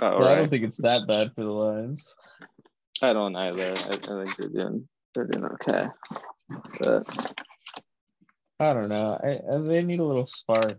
[0.00, 2.04] But I don't think it's that bad for the Lions.
[3.00, 5.84] I don't either I, I think they're doing they're doing okay
[6.80, 7.34] but
[8.60, 9.18] I don't know.
[9.22, 10.78] I, I they need a little spark.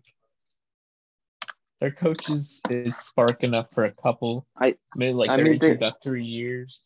[1.85, 4.47] Their coaches is spark enough for a couple.
[4.57, 6.79] I- maybe like I their mean, they- years.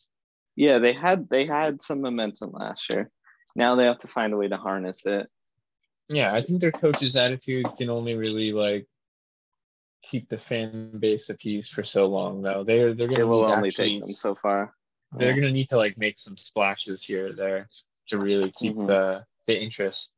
[0.56, 3.10] Yeah, they had they had some momentum last year.
[3.56, 5.30] Now they have to find a way to harness it.
[6.10, 8.86] Yeah, I think their coach's attitude can only really like
[10.02, 12.62] keep the fan base appeased for so long though.
[12.62, 14.74] They're they're gonna will only actually, take them so far.
[15.16, 17.70] they're gonna need to like make some splashes here or there
[18.08, 18.86] to really keep Mhm.
[18.86, 20.10] the the interest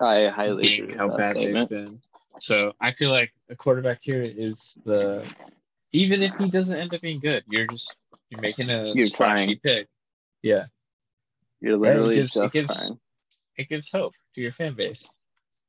[0.00, 2.00] I highly agree being with how that bad they've been.
[2.42, 5.22] So I feel like a quarterback here is the
[5.92, 7.94] even if he doesn't end up being good, you're just
[8.30, 9.58] you're making a You're trying.
[9.62, 9.88] pick.
[10.42, 10.66] Yeah,
[11.60, 13.00] You're Yeah, it literally gives- it just gives- fine.
[13.56, 14.94] it gives hope to your fan base.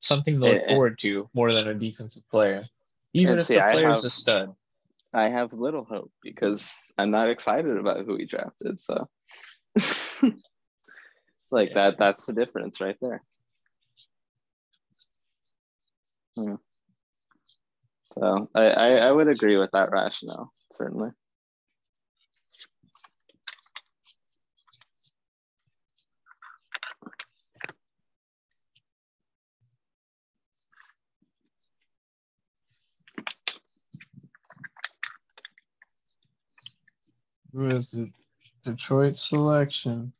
[0.01, 0.67] Something to look Eh, eh.
[0.69, 2.63] forward to more than a defensive player.
[3.13, 4.55] Even And if see, the I player's have- a stud.
[5.11, 8.79] I have little hope because I'm not excited about who he drafted.
[8.79, 9.09] So
[11.51, 13.23] Like that that's the difference right there.
[16.39, 16.55] Hmm.
[18.13, 21.09] So I, I, I would agree with that rationale, certainly.
[37.51, 38.11] With the
[38.63, 40.13] Detroit selection.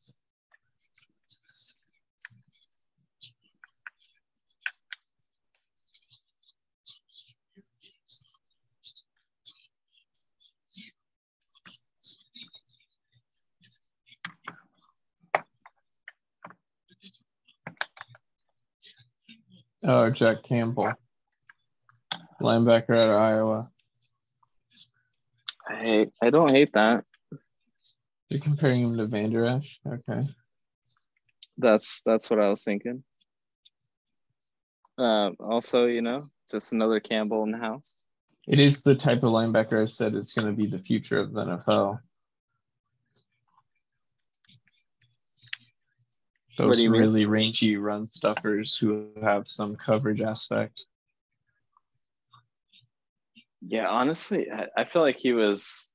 [19.83, 20.93] Oh, Jack Campbell,
[22.41, 23.71] linebacker out of Iowa.
[25.67, 27.05] I I don't hate that.
[28.29, 29.79] You're comparing him to Vander Esch?
[29.87, 30.27] Okay.
[31.57, 33.03] That's that's what I was thinking.
[34.97, 38.03] Uh, also, you know, just another Campbell in the house.
[38.47, 41.33] It is the type of linebacker I've said is going to be the future of
[41.33, 41.99] the NFL.
[46.59, 46.99] Those What do you mean?
[46.99, 50.77] really rangy run stuffers who have some coverage aspect.
[53.61, 55.93] Yeah, honestly, I, I feel like he was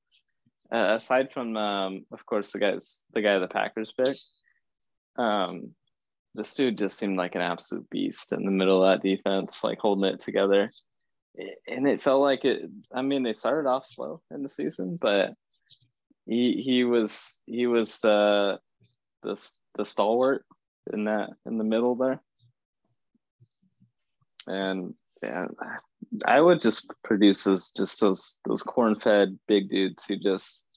[0.73, 4.23] uh, aside from um, of course the guys the guy the Packers picked.
[5.17, 5.75] Um,
[6.33, 9.77] this dude just seemed like an absolute beast in the middle of that defense, like
[9.77, 10.71] holding it together.
[11.67, 12.71] And it felt like it.
[12.91, 15.35] I mean, they started off slow in the season, but
[16.25, 18.59] he he was he was the
[19.21, 19.39] the
[19.75, 20.43] the stalwart
[20.91, 22.21] in that in the middle there.
[24.47, 24.93] And
[25.23, 25.47] yeah,
[26.25, 30.67] I would just produce as just those those corn fed big dudes who just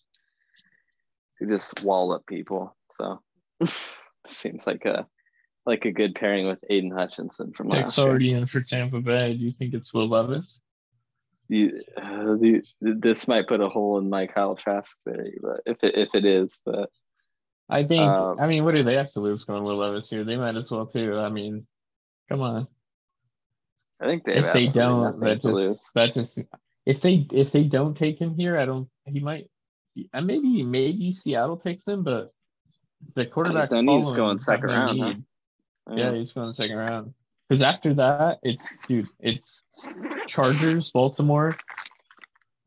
[1.38, 2.76] who just wall up people.
[2.92, 3.20] So
[4.26, 5.06] seems like a
[5.66, 8.06] like a good pairing with Aidan Hutchinson from last year.
[8.06, 9.34] already in for Tampa Bay.
[9.34, 10.60] Do you think it's Will Levis?
[11.50, 15.82] You, uh, the, this might put a hole in my Kyle Trask theory, but if
[15.82, 16.90] it if it is, but
[17.68, 18.02] I think.
[18.02, 20.24] Um, I mean, what do they have to lose going Will Levis here?
[20.24, 21.16] They might as well too.
[21.18, 21.66] I mean,
[22.28, 22.66] come on.
[24.00, 25.76] I think they have if they don't, that to lose.
[25.76, 26.38] just that just
[26.86, 28.88] if they if they don't take him here, I don't.
[29.06, 29.50] He might.
[30.14, 32.32] uh, Maybe maybe Seattle takes him, but
[33.14, 33.70] the quarterback.
[33.70, 35.06] then he's going second round, huh?
[35.08, 35.98] need.
[35.98, 37.14] Yeah, he's going second round.
[37.48, 39.62] Because after that, it's dude, it's
[40.26, 41.50] Chargers, Baltimore,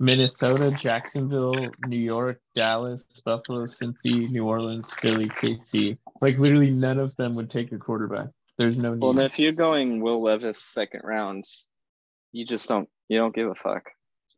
[0.02, 1.54] Minnesota, Jacksonville,
[1.86, 5.96] New York, Dallas, Buffalo, Cincy, New Orleans, Philly, KC.
[6.22, 8.30] Like literally none of them would take a quarterback.
[8.58, 9.02] There's no need.
[9.04, 11.44] Well, if you're going Will Levis second round,
[12.32, 13.92] you just don't you don't give a fuck.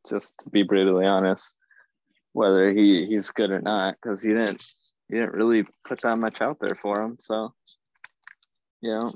[0.10, 1.58] Just to be brutally honest,
[2.34, 4.62] whether he he's good or not, because you didn't
[5.08, 7.16] you didn't really put that much out there for him.
[7.22, 7.54] So,
[8.82, 9.14] you know,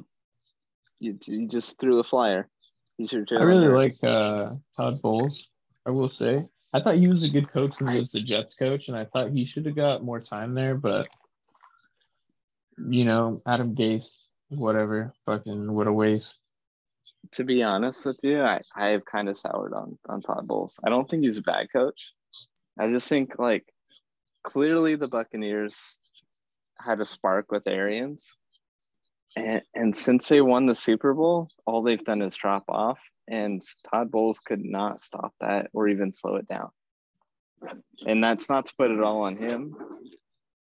[1.02, 2.48] you you just threw a flyer.
[2.98, 3.26] He's your.
[3.32, 5.46] I really like uh, Todd Bowles.
[5.88, 8.56] I will say, I thought he was a good coach when he was the Jets
[8.56, 10.76] coach, and I thought he should have got more time there.
[10.76, 11.08] But
[12.78, 14.10] you know, Adam Gase,
[14.50, 16.34] whatever, fucking what a waste.
[17.32, 20.80] to be honest with you, I, I have kind of soured on, on Todd Bowles.
[20.84, 22.14] I don't think he's a bad coach.
[22.78, 23.66] I just think like
[24.44, 26.00] clearly the Buccaneers
[26.80, 28.38] had a spark with Arians.
[29.36, 33.00] And, and since they won the Super Bowl, all they've done is drop off.
[33.28, 36.70] And Todd Bowles could not stop that or even slow it down.
[38.06, 39.76] And that's not to put it all on him.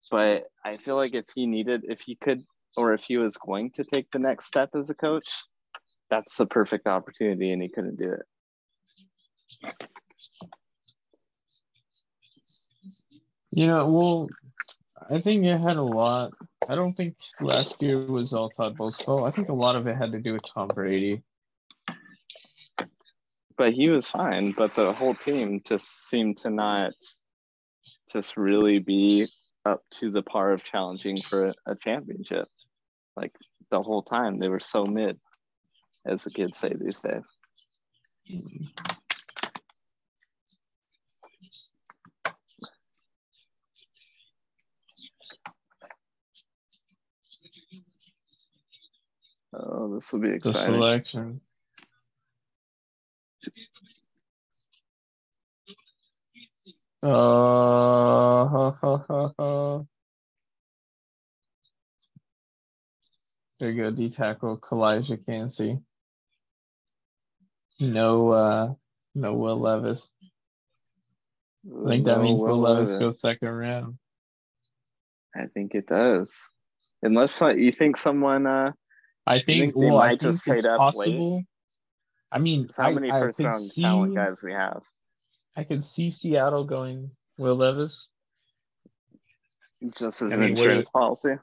[0.10, 2.44] But I feel like if he needed, if he could,
[2.78, 5.46] or if he was going to take the next step as a coach,
[6.10, 8.26] that's the perfect opportunity and he couldn't do it.
[13.52, 14.28] You know, well,
[15.10, 16.34] I think it had a lot.
[16.68, 19.28] I don't think last year was all Todd Bowles' fault.
[19.28, 21.22] I think a lot of it had to do with Tom Brady.
[23.58, 26.94] But he was fine, but the whole team just seemed to not
[28.12, 29.28] just really be
[29.66, 32.48] up to the par of challenging for a, a championship.
[33.16, 33.34] Like
[33.70, 35.20] the whole time they were so mid,
[36.06, 37.32] as the kids say these days.
[38.30, 38.95] Mm-hmm.
[49.58, 50.74] Oh, this will be exciting.
[50.74, 51.42] The selection.
[57.02, 59.82] Uh, ha, ha, ha, ha.
[63.60, 65.80] There you go, D tackle Calijah Kancey.
[67.80, 68.74] No, uh,
[69.14, 70.02] no Will Levis.
[71.66, 73.00] I think that No means Will Will Levis Levis.
[73.00, 73.98] goes second round.
[75.36, 76.50] I think it does.
[77.02, 78.72] Unless uh, you think someone, uh,
[79.28, 81.46] I think, think they well, I might just trade up late?
[82.32, 84.84] I mean, it's how I, many I first round see, talent guys we have.
[85.56, 88.08] I could see Seattle going Will Levis.
[89.98, 91.36] Just as I an mean, what insurance is- policy.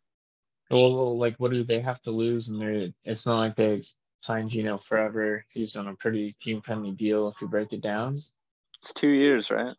[0.70, 2.48] Well, like, what do they have to lose?
[2.48, 3.80] And they're, it's not like they
[4.22, 5.44] signed Geno forever.
[5.50, 8.14] He's on a pretty team friendly deal if you break it down.
[8.14, 9.74] It's two years, right?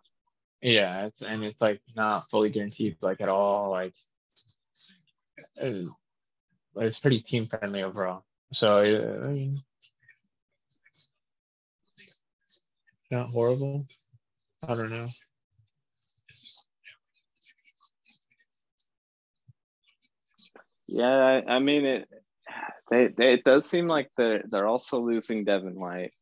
[0.61, 3.71] Yeah, it's and it's like not fully guaranteed like at all.
[3.71, 3.93] Like
[5.61, 5.71] uh,
[6.75, 8.23] it's, pretty team friendly overall.
[8.53, 9.35] So uh,
[13.11, 13.85] not horrible.
[14.67, 15.05] I don't know.
[20.87, 22.07] Yeah, I, I mean it.
[22.91, 26.13] They, they it does seem like they're they're also losing Devin White,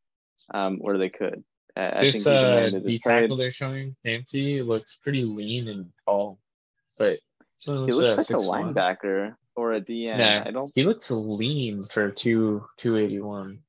[0.53, 1.43] um, where they could.
[1.75, 6.39] I, I this think uh, the tackle they're showing, Kancey, looks pretty lean and tall,
[6.99, 7.19] but
[7.59, 8.73] He looks uh, like a 6'1".
[8.73, 10.17] linebacker or a DN.
[10.17, 13.59] Nah, I don't He looks lean for two two eighty one.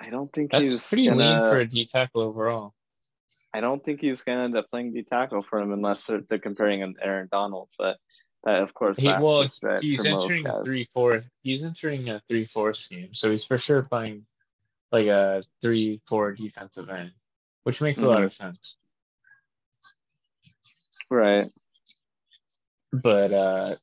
[0.00, 1.18] I don't think That's he's pretty gonna.
[1.18, 2.74] lean for a D tackle overall.
[3.54, 6.38] I don't think he's gonna end up playing D tackle for him unless they're, they're
[6.38, 7.68] comparing him to Aaron Donald.
[7.78, 7.96] But
[8.44, 9.48] that, of course, He, well,
[9.80, 11.24] he's entering a three four.
[11.42, 14.26] He's entering a three four scheme, so he's for sure playing
[14.92, 17.12] like a three four defensive end,
[17.64, 18.24] which makes a lot Mm-hmm.
[18.24, 18.58] of sense.
[21.10, 21.46] Right.
[22.92, 23.76] But uh,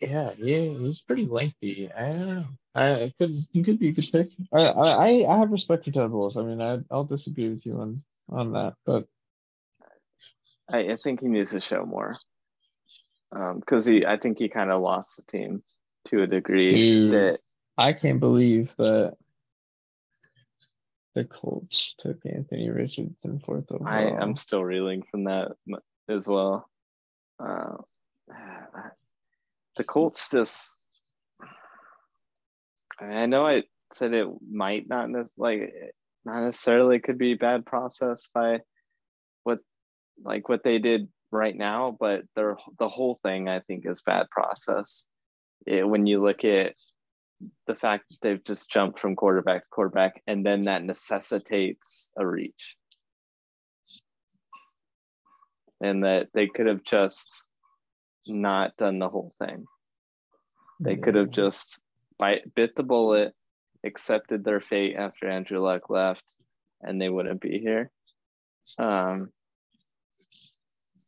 [0.00, 1.90] yeah, yeah, he's pretty lengthy.
[1.92, 2.44] I don't know.
[2.74, 4.30] I it could he could be a good pick.
[4.52, 6.36] I I I have respect for Todd Bowles.
[6.36, 9.06] I mean, I I'll disagree with you on on that, but
[10.70, 12.16] I, I think he needs to show more.
[13.32, 15.62] Um, because he, I think he kind of lost the team
[16.06, 17.12] to a degree Dude.
[17.12, 17.40] that
[17.76, 19.16] I can't believe that
[21.14, 23.88] the Colts took Anthony Richardson fourth overall.
[23.88, 25.52] I am still reeling from that
[26.08, 26.68] as well.
[27.38, 27.76] Uh,
[29.76, 30.78] the Colts just.
[33.00, 35.72] I, mean, I know I said it might not nec- like
[36.24, 38.60] not necessarily could be bad process by
[39.44, 39.58] what
[40.22, 44.30] like what they did right now, but their the whole thing I think is bad
[44.30, 45.08] process.
[45.66, 46.74] It, when you look at
[47.66, 52.26] the fact that they've just jumped from quarterback to quarterback, and then that necessitates a
[52.26, 52.76] reach
[55.80, 57.48] and that they could have just
[58.28, 59.66] not done the whole thing.
[60.80, 61.80] They could have just
[62.18, 63.34] bite, bit the bullet,
[63.84, 66.34] accepted their fate after Andrew Luck left,
[66.82, 67.90] and they wouldn't be here.
[68.78, 69.30] Um,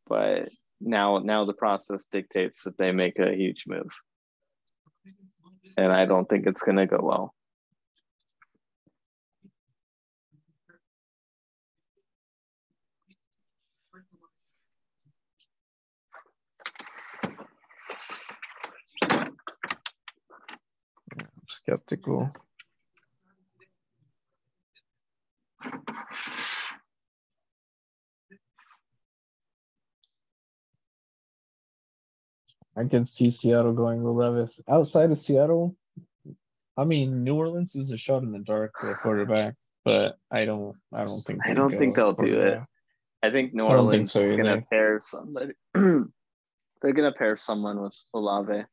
[0.07, 0.49] but
[0.81, 3.91] now, now the process dictates that they make a huge move,
[5.77, 7.35] and I don't think it's going to go well.
[21.69, 22.31] Skeptical.
[32.77, 34.51] I can see Seattle going with Levis.
[34.69, 35.75] Outside of Seattle,
[36.77, 40.45] I mean, New Orleans is a shot in the dark for a quarterback, but I
[40.45, 41.39] don't, I don't think.
[41.43, 42.59] I they'd don't think go they'll do it.
[43.21, 45.53] I think New I don't think Orleans so is gonna pair somebody.
[45.73, 48.63] they're gonna pair someone with Olave.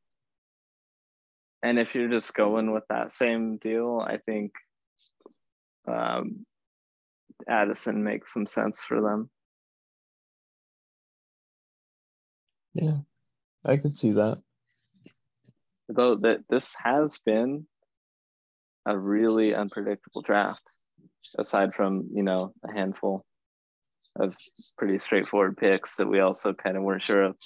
[1.66, 4.52] And if you're just going with that same deal, I think
[5.88, 6.46] um,
[7.48, 9.28] Addison makes some sense for them.
[12.74, 12.98] Yeah,
[13.64, 14.40] I could see that.
[15.88, 17.66] Though that this has been
[18.86, 20.62] a really unpredictable draft,
[21.36, 23.24] aside from you know a handful
[24.14, 24.36] of
[24.78, 27.36] pretty straightforward picks that we also kind of weren't sure of.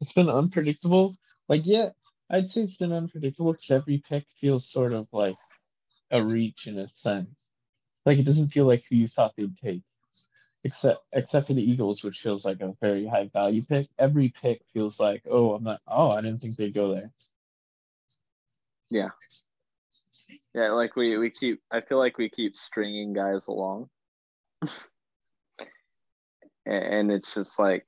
[0.00, 1.16] It's been unpredictable.
[1.48, 1.90] Like, yeah,
[2.30, 5.36] I'd say it's been unpredictable because every pick feels sort of like
[6.10, 7.28] a reach in a sense.
[8.06, 9.82] Like it doesn't feel like who you thought they'd take.
[10.64, 13.88] Except except for the Eagles, which feels like a very high value pick.
[13.98, 17.10] Every pick feels like, oh, I'm not oh, I didn't think they'd go there.
[18.90, 19.10] Yeah,
[20.54, 21.62] Yeah, like we we keep.
[21.70, 23.88] I feel like we keep stringing guys along,
[26.66, 27.86] and, and it's just like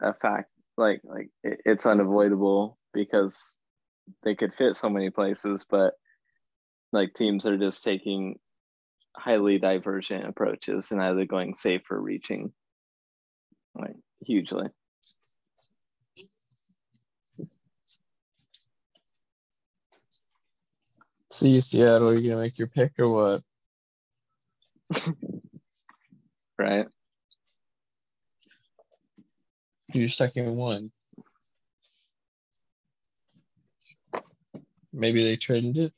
[0.00, 0.50] a fact.
[0.76, 3.58] Like like it, it's unavoidable because
[4.24, 5.94] they could fit so many places, but
[6.92, 8.38] like teams are just taking
[9.16, 12.52] highly divergent approaches and either going safe or reaching
[13.74, 14.66] like hugely.
[21.30, 23.42] So you see Seattle, are you gonna make your pick or what?
[26.58, 26.86] Right.
[29.96, 30.92] Do your second one.
[34.92, 35.92] Maybe they traded it.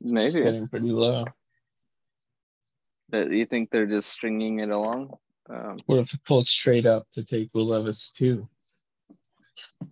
[0.00, 0.40] Maybe.
[0.40, 1.24] Getting pretty low.
[3.08, 5.18] But you think they're just stringing it along?
[5.48, 8.48] Um, What if it pulls straight up to take Will Levis too?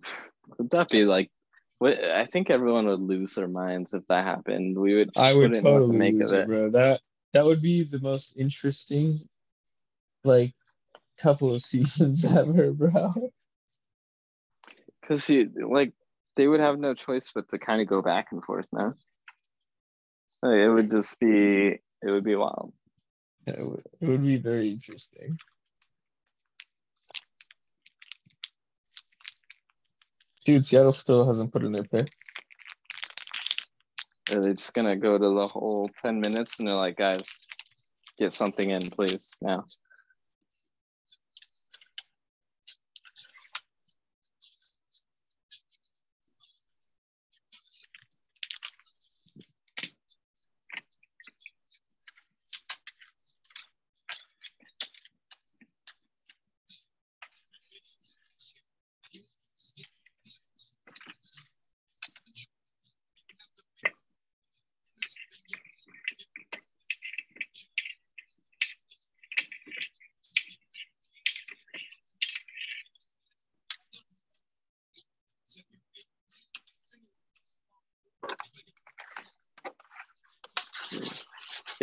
[0.57, 1.31] would that be like?
[1.79, 4.79] What I think everyone would lose their minds if that happened.
[4.79, 5.11] We would.
[5.17, 6.47] I just would wouldn't know to totally make lose it, it.
[6.47, 6.69] bro.
[6.69, 7.01] That
[7.33, 9.27] that would be the most interesting,
[10.23, 10.53] like,
[11.19, 13.31] couple of seasons ever, bro.
[15.01, 15.93] Because he like
[16.35, 18.93] they would have no choice but to kind of go back and forth now.
[20.41, 22.73] Like, it would just be it would be wild.
[23.45, 25.37] It would, it would be very interesting.
[30.45, 32.07] Dude, Seattle still hasn't put in their pick.
[34.31, 37.47] Are they just gonna go to the whole ten minutes and they're like, guys,
[38.17, 39.65] get something in, please now.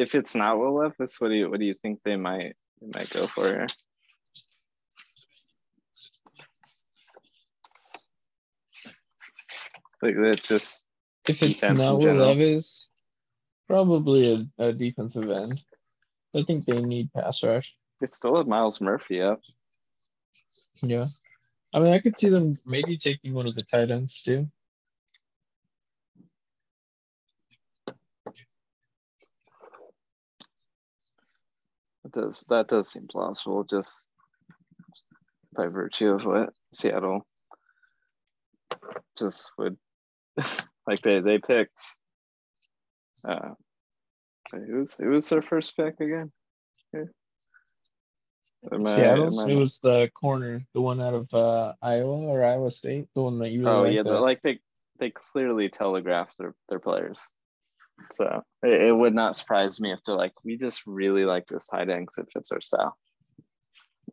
[0.06, 2.86] If it's not Will Levis, what do you what do you think they might they
[2.94, 3.66] might go for here?
[10.00, 10.86] Like that just
[11.28, 12.14] If it's not Will.
[12.14, 12.88] Levis,
[13.66, 15.60] probably a, a defensive end.
[16.36, 17.68] I think they need pass rush.
[17.98, 19.40] they still have Myles Murphy up.
[20.84, 21.06] Yeah.
[21.74, 24.46] I mean, I could see them maybe taking one of the tight ends too.
[32.06, 34.10] That does that does seem plausible just
[35.54, 37.26] by virtue of what Seattle
[39.18, 39.76] just would
[40.86, 41.80] like they they picked
[43.26, 43.54] uh
[44.52, 46.30] who was who was their first pick again?
[46.92, 47.10] Here.
[48.72, 49.40] Am I- Seattle.
[49.40, 53.08] am I- It was the corner, the one out of uh, Iowa or Iowa State,
[53.14, 54.60] the one that you really oh yeah, like they
[55.00, 57.20] they clearly telegraphed their, their players.
[58.04, 61.66] So it, it would not surprise me if they're like, we just really like this
[61.66, 62.96] tight end 'cause it fits our style.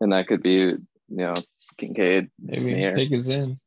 [0.02, 0.80] And that could be, you
[1.10, 1.34] know,
[1.78, 3.60] Kincaid, maybe take us in.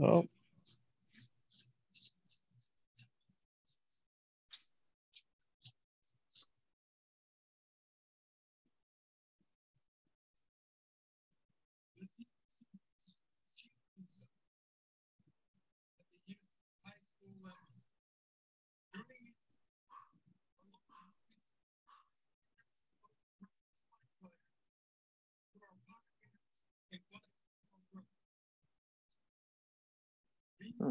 [0.00, 0.24] Oh,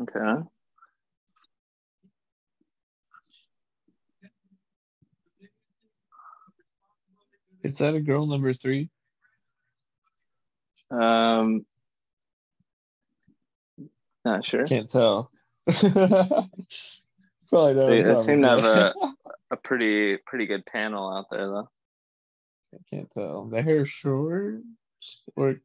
[0.02, 0.44] Okay.
[7.64, 8.90] is that a girl number three?
[10.90, 11.66] Um,
[14.26, 14.68] not sure.
[14.68, 15.32] Can't tell.
[15.68, 16.50] Probably
[17.52, 17.90] don't.
[17.90, 18.94] They, they seem to have a,
[19.52, 21.70] a pretty pretty good panel out there though.
[22.74, 23.46] I can't tell.
[23.46, 24.62] The hair short
[25.36, 25.56] or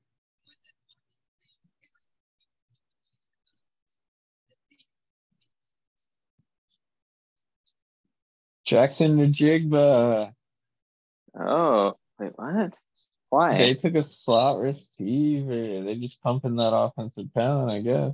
[8.68, 10.32] Jaxon Njigba.
[11.38, 12.78] Oh, wait, what?
[13.30, 13.58] Why?
[13.58, 15.84] They took a slot receiver.
[15.84, 18.12] They're just pumping that offensive talent, I guess.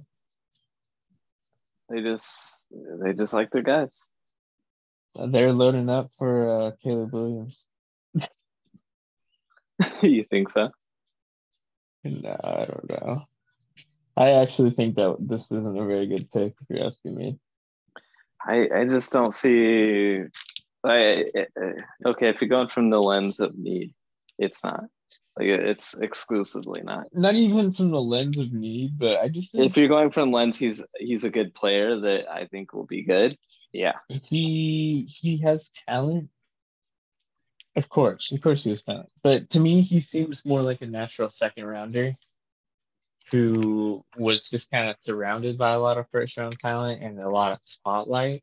[1.88, 2.64] They just
[3.02, 4.10] they just like their guys.
[5.14, 7.62] They're loading up for uh, Caleb Williams.
[10.02, 10.70] you think so?
[12.04, 13.22] No, I don't know.
[14.16, 17.38] I actually think that this isn't a very good pick if you're asking me.
[18.46, 20.20] I I just don't see.
[20.84, 21.24] I
[22.04, 22.28] okay.
[22.28, 23.92] If you're going from the lens of need,
[24.38, 24.84] it's not.
[25.38, 27.06] Like it's exclusively not.
[27.12, 30.30] Not even from the lens of need, but I just think If you're going from
[30.30, 33.36] lens, he's he's a good player that I think will be good.
[33.72, 33.94] Yeah.
[34.08, 36.28] he he has talent.
[37.74, 39.08] Of course, of course he has talent.
[39.22, 42.12] But to me, he seems more like a natural second rounder
[43.30, 47.28] who was just kind of surrounded by a lot of first round talent and a
[47.28, 48.42] lot of spotlight.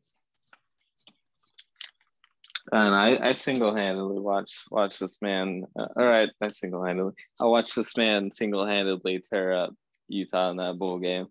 [2.72, 5.64] And I, I single-handedly watch watch this man.
[5.76, 7.14] Uh, all right, I single-handedly.
[7.40, 9.74] I watched this man single-handedly tear up
[10.06, 11.26] Utah in that bowl game,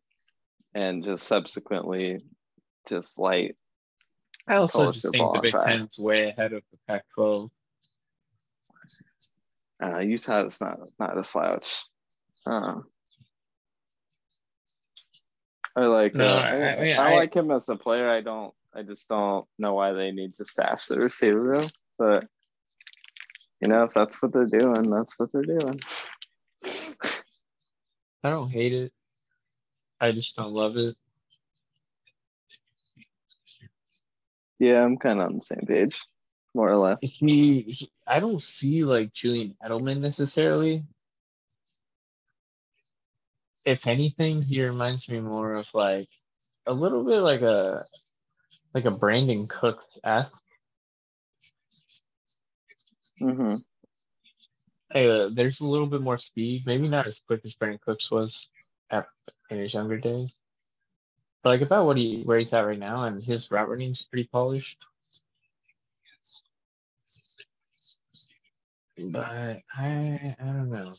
[0.73, 2.19] and just subsequently,
[2.89, 3.55] just light.
[4.47, 5.53] I also just think the Big.
[5.53, 7.49] Ten's way ahead of the Pac-12.
[9.81, 11.85] Uh, Utah is not not a slouch.
[12.45, 12.81] Uh,
[15.75, 16.15] I like.
[16.15, 18.09] No, uh, I- mean, I I- like him as a player.
[18.09, 18.53] I don't.
[18.73, 21.65] I just don't know why they need to stash the receiver room.
[21.97, 22.25] But
[23.61, 25.79] you know, if that's what they're doing, that's what they're doing.
[28.23, 28.93] I don't hate it.
[29.99, 30.95] I just don't love it.
[34.59, 36.01] Yeah, I'm kind of on the same page,
[36.53, 36.99] more or less.
[37.01, 40.83] He, he I don't see like Julian Edelman necessarily.
[43.65, 46.07] If anything, he reminds me more of like
[46.67, 47.83] a little bit like a
[48.73, 50.31] like a Brandin Cooks esque.
[53.19, 53.55] hmm
[54.93, 58.35] Uh, there's a little bit more speed, maybe not as quick as Brandin Cooks was
[58.91, 59.07] at
[59.49, 60.29] in his younger days.
[61.43, 64.27] But like about what he where he's at right now, and his route running's pretty
[64.31, 64.77] polished.
[69.11, 69.63] But I
[70.39, 70.91] I don't know.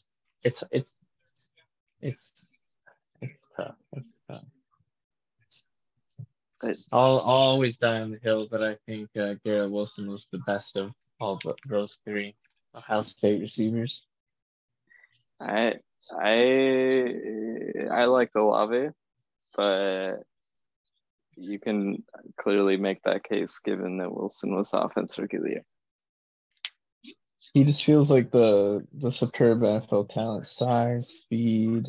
[0.42, 0.88] It's it's
[3.64, 3.74] tough.
[3.92, 4.42] It's tough.
[6.62, 10.26] It- I'll, I'll always die on the hill but I think uh, Garrett Wilson was
[10.30, 12.34] the best of all the, those three
[12.74, 14.00] Ohio State receivers.
[15.40, 15.74] I
[16.18, 17.24] I
[17.90, 18.90] I like Olave,
[19.56, 20.16] but
[21.36, 22.02] you can
[22.38, 25.64] clearly make that case given that Wilson was offense rookie of the year.
[27.54, 31.86] He just feels like the the superb NFL talent, size, speed.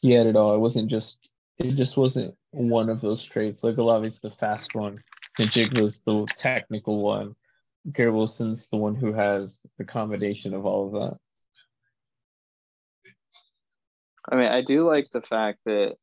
[0.00, 0.54] He had it all.
[0.54, 1.16] It wasn't just
[1.58, 3.62] it just wasn't one of those traits.
[3.64, 4.94] Like Olave's the fast one,
[5.38, 7.34] Njigba's the technical one.
[7.92, 11.18] Garrett Wilson's the one who has the combination of all of that.
[14.28, 15.94] I mean, I do like the fact that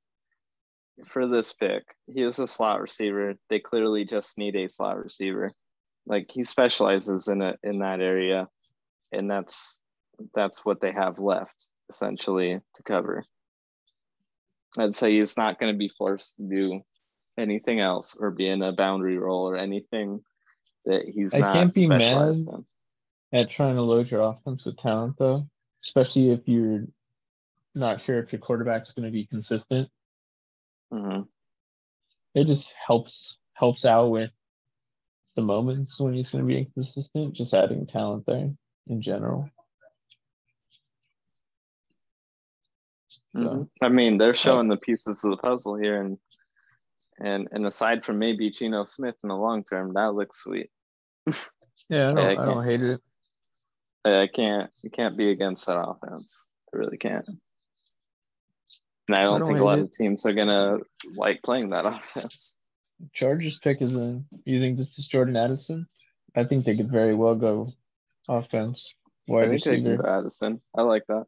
[1.06, 3.36] for this pick, he is a slot receiver.
[3.50, 5.52] They clearly just need a slot receiver.
[6.06, 8.48] Like he specializes in it in that area,
[9.12, 9.82] and that's
[10.34, 13.26] that's what they have left essentially to cover.
[14.78, 16.82] I'd say he's not going to be forced to do
[17.38, 20.22] anything else or be in a boundary role or anything
[20.86, 22.36] that he's I not can't be mad.
[23.32, 25.48] At trying to load your offense with talent, though,
[25.86, 26.84] especially if you're
[27.74, 29.90] not sure if your quarterback's going to be consistent.
[30.92, 31.00] in.
[31.00, 31.22] hmm
[32.36, 34.32] it just helps helps out with
[35.36, 37.36] the moments when he's going to be inconsistent.
[37.36, 38.52] Just adding talent there
[38.88, 39.50] in general.
[43.36, 43.70] Mhm.
[43.82, 46.18] I mean, they're showing the pieces of the puzzle here, and
[47.20, 50.70] and and aside from maybe Geno Smith in the long term, that looks sweet.
[51.90, 53.02] Yeah, I don't- I don't hate it.
[54.06, 56.48] I I can't you can't be against that offense.
[56.74, 57.28] I really can't.
[59.08, 60.78] And I don't, don't think a lot hate of teams are gonna
[61.16, 62.58] like playing that offense.
[63.14, 64.26] Chargers pick is in.
[64.46, 65.88] You think this is Jordan Addison?
[66.36, 67.74] I think they could very well go
[68.30, 68.88] offense,
[69.28, 69.98] Wide I think they receiver.
[69.98, 70.60] go Addison.
[70.76, 71.26] I like that.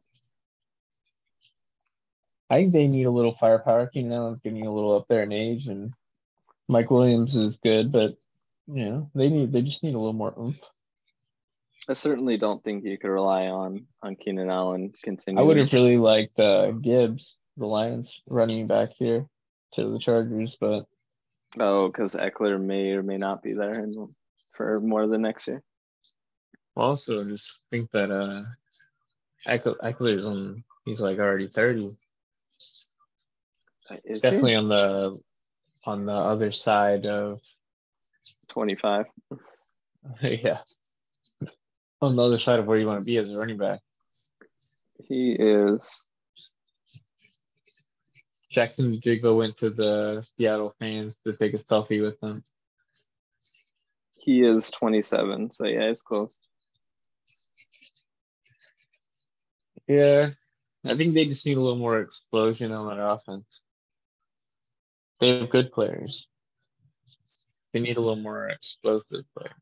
[2.48, 3.88] I think they need a little firepower.
[3.88, 5.92] Keenan Allen's getting a little up there in age, and
[6.68, 8.16] Mike Williams is good, but
[8.66, 10.56] you know they need they just need a little more oomph.
[11.88, 15.42] I certainly don't think you could rely on on Keenan Allen continuing.
[15.42, 19.26] I would have really liked uh, Gibbs, the Lions running back here
[19.74, 20.86] to the Chargers, but
[21.58, 24.08] Oh, because Ekeler may or may not be there in,
[24.52, 25.62] for more than next year.
[26.76, 28.42] also just think that uh,
[29.46, 31.96] Ekeler, Ekeler's on he's like already thirty.
[34.04, 35.18] Is Definitely he on the
[35.84, 37.40] on the other side of
[38.48, 39.06] 25?
[40.22, 40.58] yeah,
[42.00, 43.80] on the other side of where you want to be as a running back.
[45.08, 46.02] He is.
[48.54, 52.42] Jaxon Njigba went to the Seattle fans to take a selfie with them.
[54.18, 55.50] He is 27.
[55.50, 56.40] So yeah, it's close.
[59.86, 60.30] Yeah,
[60.84, 63.44] I think they just need a little more explosion on that offense.
[65.20, 66.26] They have good players.
[67.72, 69.52] They need a little more explosive players.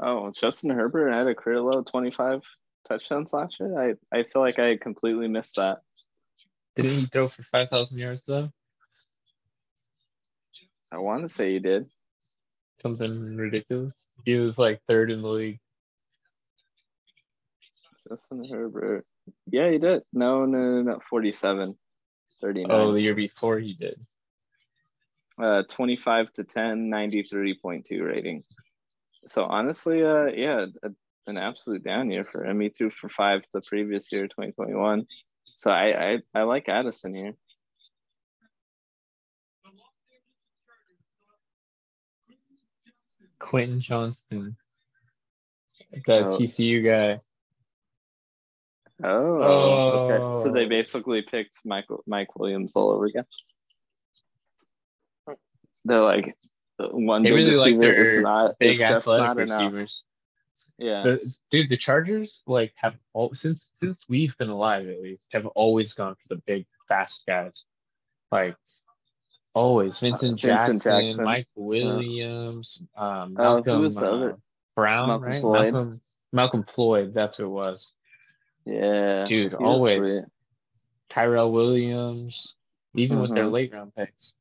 [0.00, 2.42] Oh, Justin Herbert had a career low 25
[2.86, 3.96] touchdowns last year.
[4.12, 5.78] I, I feel like I completely missed that.
[6.76, 8.50] Didn't he throw for five thousand yards though?
[10.92, 11.86] I want to say he did.
[12.82, 13.92] Something ridiculous.
[14.24, 15.60] He was like third in the league.
[18.08, 19.04] Justin Herbert.
[19.50, 20.02] Yeah, he did.
[20.12, 21.00] No, no, no, no.
[21.08, 21.76] 47.
[22.40, 22.70] 39.
[22.70, 23.98] Oh, the year before he did.
[25.42, 28.44] uh 25 to 10 93.2 rating
[29.26, 30.90] so honestly uh yeah a,
[31.26, 35.04] an absolute down year for him he threw for five the previous year 2021
[35.54, 37.34] so i i, I like addison here
[43.38, 44.56] Quentin Johnston,
[46.06, 46.38] that Oh.
[46.38, 47.20] TCU guy.
[49.02, 50.68] oh, okay so they Oh.
[50.68, 53.24] basically picked michael mike williams all over again
[55.84, 56.36] they're like
[56.78, 60.02] one They really like receiver is not Big it's just not enough receivers.
[60.78, 65.22] yeah The, dude, the Chargers like have all since since we've been alive at least
[65.32, 67.52] have always gone for the big fast guys,
[68.32, 68.56] like
[69.58, 71.24] always Vincent, Vincent Jackson, Jackson.
[71.24, 74.00] Mike Williams, um, Oh, Malcolm the
[74.32, 74.36] uh.
[74.76, 75.40] Brown, Malcolm right?
[75.40, 75.72] Floyd.
[75.72, 76.00] Malcolm
[76.32, 77.86] Malcolm Floyd, that's who it was.
[78.64, 80.24] yeah Dude, always sweet.
[81.10, 82.54] Tyrell Williams,
[82.94, 83.52] even with their Mhm.
[83.52, 84.32] late round picks.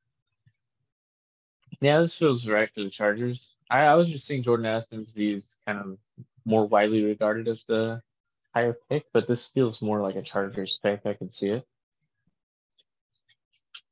[1.82, 3.40] Yeah, this feels right for the Chargers.
[3.70, 5.98] I, I was just seeing Jordan Addison because he's kind of
[6.46, 8.02] more widely regarded as the
[8.54, 11.06] higher pick, but this feels more like a Chargers pick.
[11.06, 11.68] I can see it.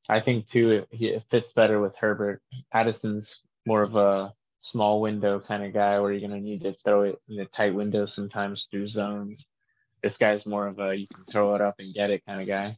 [0.09, 2.41] I think too it, he- it fits better with Herbert.
[2.73, 3.27] Addison's
[3.65, 7.21] more of a small window kind of guy where you're gonna need to throw it
[7.27, 9.43] in a tight window sometimes through zones.
[10.03, 12.47] This guy's more of a you can throw it up and get it kind of
[12.47, 12.77] guy.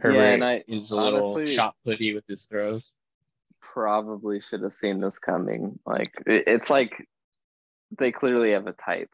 [0.00, 2.82] Herbert Yeah, and I- is a little shot putty with his throws.
[3.60, 5.78] probably should have seen this coming.
[5.86, 7.06] Like it, it's like
[7.98, 9.10] they clearly have a type,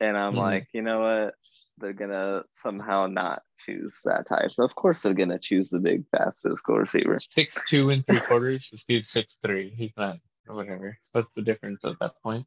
[0.00, 0.38] and I'm Mhm.
[0.38, 1.34] like, you know what?
[1.82, 4.52] They're gonna somehow not choose that type.
[4.58, 7.18] Of course, they're gonna choose the big, fast physical receiver.
[7.34, 8.68] Six two and three quarters.
[8.70, 9.74] This dude's six three.
[9.76, 10.96] He's not or whatever.
[11.10, 12.46] What's the difference at that point?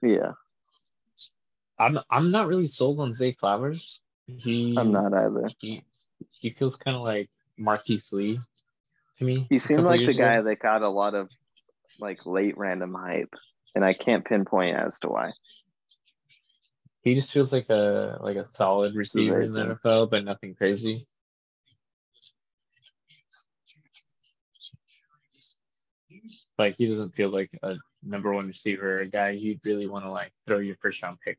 [0.00, 0.32] Yeah,
[1.78, 3.82] I'm I'm not really sold on Zay Flowers.
[4.26, 5.50] He I'm not either.
[5.60, 5.84] he
[6.30, 8.40] he feels kind of like Marquise Lee
[9.18, 9.46] to me.
[9.50, 10.18] He seemed like the ago.
[10.18, 11.28] guy that got a lot of
[12.00, 13.34] like late random hype,
[13.74, 15.32] and I can't pinpoint as to why.
[17.02, 21.06] He just feels like a like a solid receiver in the NFL, but nothing crazy.
[26.58, 30.10] Like he doesn't feel like a number one receiver, a guy you'd really want to
[30.10, 31.38] like throw your first round pick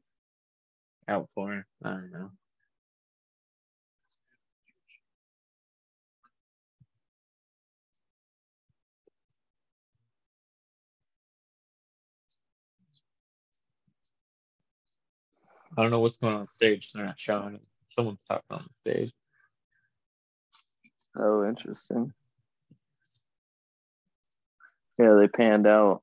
[1.08, 1.66] out for.
[1.84, 2.32] I don't know.
[15.78, 16.90] I don't know what's going on stage.
[16.94, 17.62] They're not showing it.
[17.96, 19.12] Someone's talking on the stage.
[21.16, 22.14] Oh, interesting.
[25.00, 26.02] Yeah, they panned out.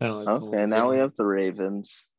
[0.00, 2.12] Like Okay, now we have the Ravens.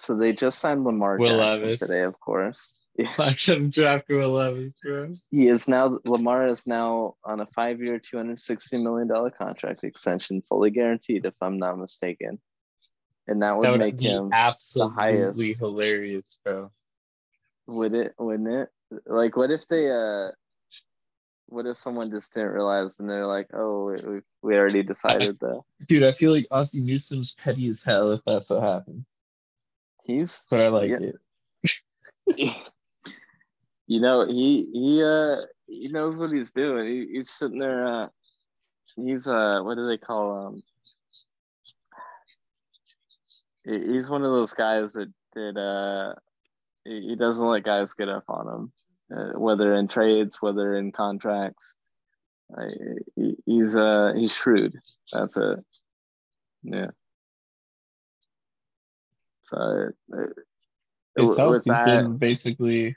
[0.00, 1.80] So they just signed Lamar Will Jackson Levis.
[1.80, 2.76] today, of course.
[3.18, 5.12] I should have drafted eleven, bro.
[5.30, 9.82] He is now Lamar is now on a five-year, two hundred sixty million dollar contract
[9.84, 12.38] extension, fully guaranteed, if I'm not mistaken.
[13.26, 15.58] And that would, That would make him absolutely highest.
[15.60, 16.70] hilarious, bro.
[17.66, 18.68] would it wouldn't it?
[19.06, 20.32] Like what if they uh
[21.46, 25.38] what if someone just didn't realize and they're like, oh we, we- we already decided
[25.40, 29.04] that Dude, I feel like Ozzie Newsome's petty as hell if that's what happened.
[30.04, 31.10] he's But I like Yeah.
[32.36, 32.50] it.
[33.92, 36.86] you know he he uh he knows what he's doing.
[36.86, 38.08] He, he's sitting there uh
[38.96, 40.62] he's uh what do they call um
[43.64, 46.14] he's one of those guys that that uh
[46.84, 48.72] he doesn't let guys get up on him
[49.14, 51.78] uh, whether in trades whether in contracts.
[52.56, 52.68] Uh,
[53.14, 54.78] he, he's uh he's shrewd.
[55.12, 55.58] That's it.
[56.62, 56.90] Yeah.
[59.42, 60.30] So it,
[61.16, 61.64] It's with helped.
[61.64, 62.96] He's that basically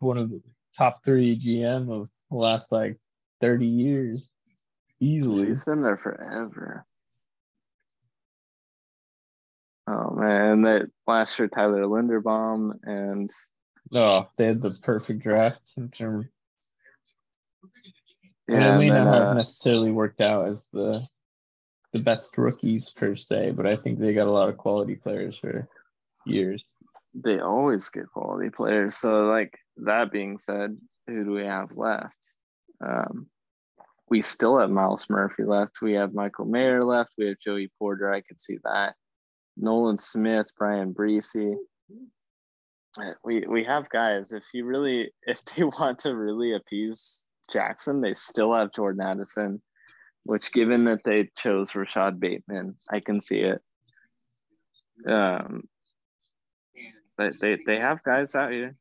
[0.00, 0.42] one of the
[0.76, 2.98] top three GM of the last like
[3.40, 4.20] 30 years.
[5.00, 5.46] easily.
[5.46, 6.84] He's been there forever.
[9.86, 13.28] Oh man, that last year Tyler Linderbaum and
[13.92, 16.26] Oh, they had the perfect draft in terms.
[18.48, 21.06] yeah, and it may then, not have uh, necessarily worked out as the
[21.92, 25.36] the best rookies per se, but I think they got a lot of quality players
[25.40, 25.66] for
[26.24, 26.62] years.
[27.14, 28.96] they always get quality players.
[28.96, 30.76] So like that being said,
[31.06, 32.36] who do we have left?
[32.84, 33.26] Um,
[34.08, 35.82] we still have Myles Murphy left.
[35.82, 37.12] We have Michael Mayer left.
[37.16, 38.12] We have Joey Porter.
[38.12, 38.94] I could see that.
[39.56, 41.54] Nolan Smith, Bryan Bresee.
[42.98, 44.32] Uh, We we have guys.
[44.32, 49.62] If you really if they want to really appease Jackson, they still have Jordan Addison,
[50.24, 53.60] which given that they chose Rashod Bateman, I can see it.
[55.06, 55.68] Um,
[57.16, 58.76] but they, they have guys out here.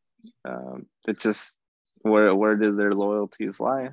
[0.45, 1.57] Um, it's just
[2.01, 3.89] where where do their loyalties lie?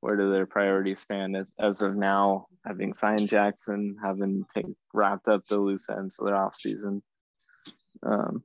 [0.00, 5.28] Where do their priorities stand as, as of now, having signed Jackson, having take, wrapped
[5.28, 7.02] up the loose ends of their offseason?
[8.02, 8.42] Um,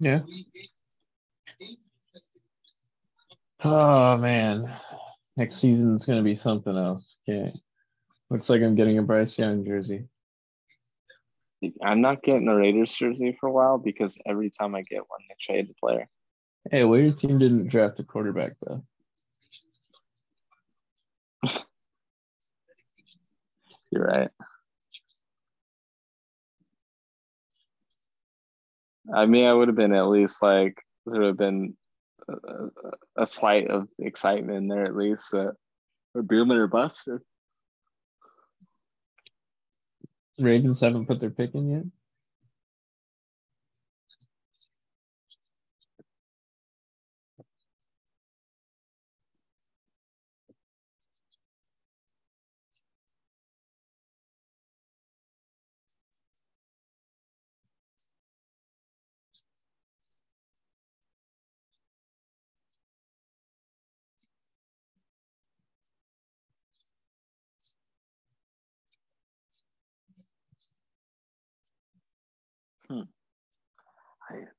[0.00, 0.20] Yeah.
[3.64, 4.72] Oh man,
[5.36, 7.04] next season's gonna be something else.
[7.28, 7.52] Okay,
[8.30, 10.06] looks like I'm getting a Bryce Young jersey.
[11.82, 15.20] I'm not getting a Raiders jersey for a while because every time I get one,
[15.28, 16.08] they trade the player.
[16.70, 18.82] Hey, well, your team didn't draft a quarterback though.
[23.90, 24.30] You're right.
[29.14, 31.76] I mean, I would have been at least like there would have been
[32.28, 32.68] a, a,
[33.22, 35.32] a slight of excitement there at least.
[35.32, 35.52] Uh,
[36.14, 37.08] or booming or bust.
[40.38, 41.97] Ravens haven't put their pick in yet.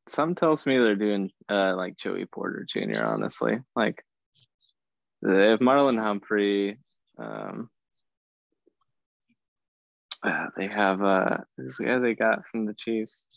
[0.08, 3.04] Some tells me they're doing uh, like Joey Porter Jr.
[3.04, 4.04] Honestly, like
[5.22, 6.78] they have Marlon Humphrey.
[7.18, 7.70] Um,
[10.24, 13.28] uh, they have uh, who's the guy they got from the Chiefs?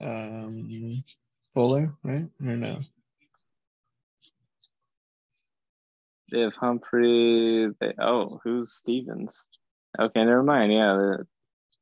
[0.00, 1.04] Um,
[1.52, 2.28] Fuller, right?
[2.40, 2.80] Or no?
[6.32, 7.68] They have Humphrey.
[7.80, 9.46] They oh, who's Stevens?
[9.98, 10.72] Okay, never mind.
[10.72, 11.16] Yeah,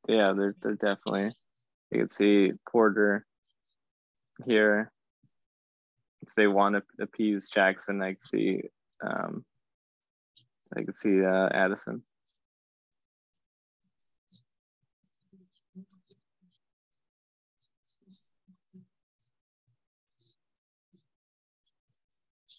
[0.07, 1.33] yeah, they're they're definitely.
[1.91, 3.25] You can see Porter
[4.45, 4.91] here.
[6.25, 8.63] If they want to appease Jackson, I could see.
[9.05, 9.45] Um,
[10.75, 12.03] I could see uh, Addison.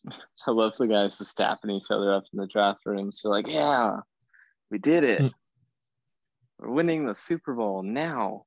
[0.47, 3.13] I love the guys just tapping each other up in the draft room.
[3.13, 4.01] So like, yeah,
[4.71, 5.33] we did it.
[6.59, 8.45] We're winning the Super Bowl now.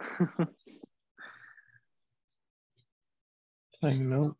[3.84, 4.38] Like, nope.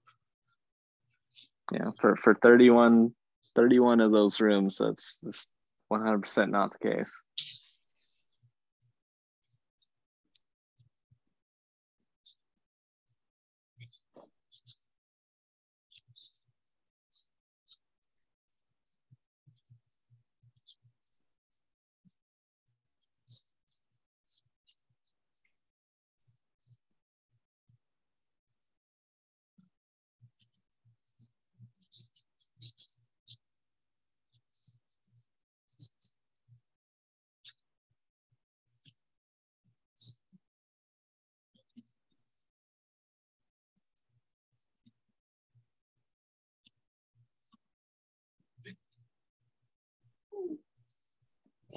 [1.71, 3.13] yeah, for for 31,
[3.55, 5.53] 31 of those rooms, that's that's
[5.93, 7.23] 100% not the case.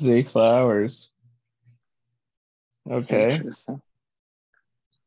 [0.01, 1.09] Zay Flowers.
[2.90, 3.40] Okay.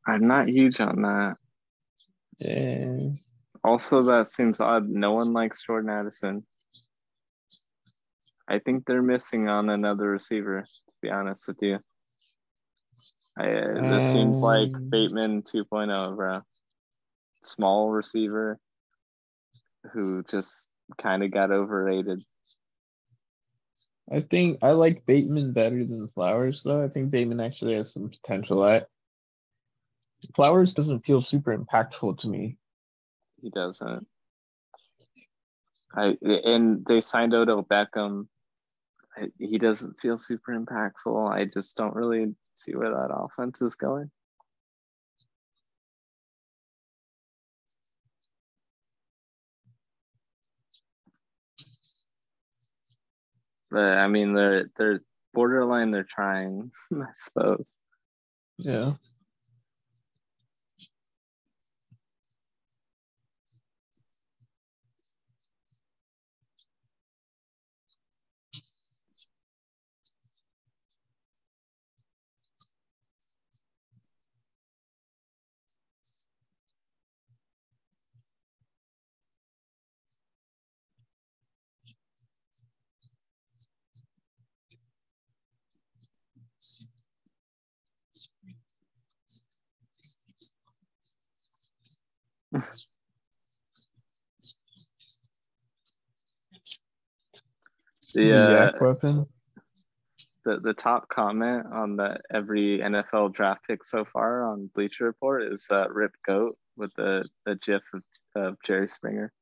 [0.06, 1.36] I'm not huge on that.
[2.38, 3.10] Yeah.
[3.62, 4.88] Also, that seems odd.
[4.88, 6.44] No one likes Jordan Addison.
[8.48, 11.78] I think they're missing on another receiver, to be honest with you.
[13.38, 16.40] I, this seems like Um, Bateman 2.0, bro.
[17.42, 18.58] Small receiver
[19.92, 22.22] who just kind of got overrated.
[24.12, 26.82] I think I like Bateman better than Flowers, though.
[26.82, 28.62] I think Bateman actually has some potential.
[28.62, 28.82] I
[30.34, 32.56] Flowers doesn't feel super impactful to me.
[33.40, 34.06] He doesn't.
[35.94, 38.26] I and they signed Odell Beckham.
[39.38, 41.30] He doesn't feel super impactful.
[41.30, 44.10] I just don't really see where that offense is going.
[53.70, 55.00] But I mean, they're they're
[55.32, 55.90] borderline.
[55.90, 57.78] They're trying, I suppose.
[58.58, 58.92] Yeah.
[98.14, 99.26] The uh, weapon.
[100.44, 105.44] the the top comment on the every NFL draft pick so far on Bleacher Report
[105.44, 108.02] is uh, "Rip Goat" with the the GIF of,
[108.34, 109.32] of Jerry Springer.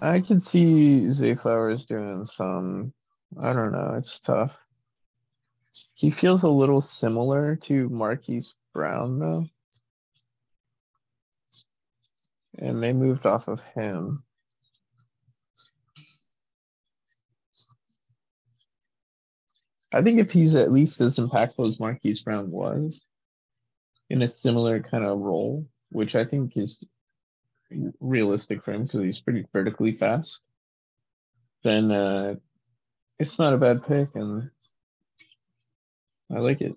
[0.00, 2.92] I can see Zay Flowers doing some.
[3.40, 3.94] I don't know.
[3.98, 4.52] It's tough.
[5.98, 9.46] He feels a little similar to Marquise Brown though.
[12.56, 14.22] And they moved off of him.
[19.92, 22.96] I think if he's at least as impactful as Marquise Brown was
[24.08, 26.76] in a similar kind of role, which I think is
[27.98, 30.38] realistic for him because he's pretty vertically fast,
[31.64, 32.36] then uh,
[33.18, 34.48] it's not a bad pick and
[36.34, 36.76] I like it.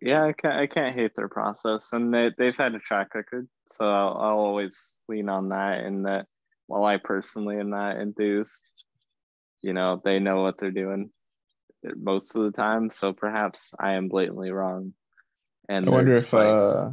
[0.00, 3.48] Yeah, I can't I can't hate their process, and they they've had a track record,
[3.66, 5.80] so I'll, I'll always lean on that.
[5.80, 6.26] And that
[6.68, 8.64] while I personally am not enthused,
[9.60, 11.10] you know, they know what they're doing
[11.96, 12.90] most of the time.
[12.90, 14.94] So perhaps I am blatantly wrong.
[15.68, 16.90] And I wonder if like, uh,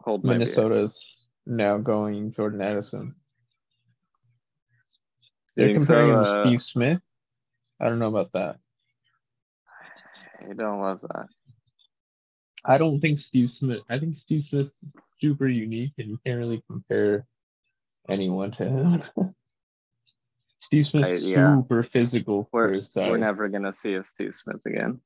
[0.00, 0.24] hold.
[0.24, 0.98] Minnesota's
[1.46, 3.14] now going Jordan Addison.
[5.56, 6.18] They're comparing so?
[6.18, 7.00] him to Steve Smith.
[7.80, 8.56] I don't know about that.
[10.48, 11.26] I don't love that.
[12.64, 13.80] I don't think Steve Smith.
[13.88, 14.72] I think Steve Smith's
[15.20, 17.26] super unique, and you can't really compare
[18.08, 19.02] anyone to him.
[20.60, 21.54] Steve Smith's I- yeah.
[21.54, 23.10] super physical for We're his size.
[23.10, 25.00] we're never gonna see a Steve Smith again.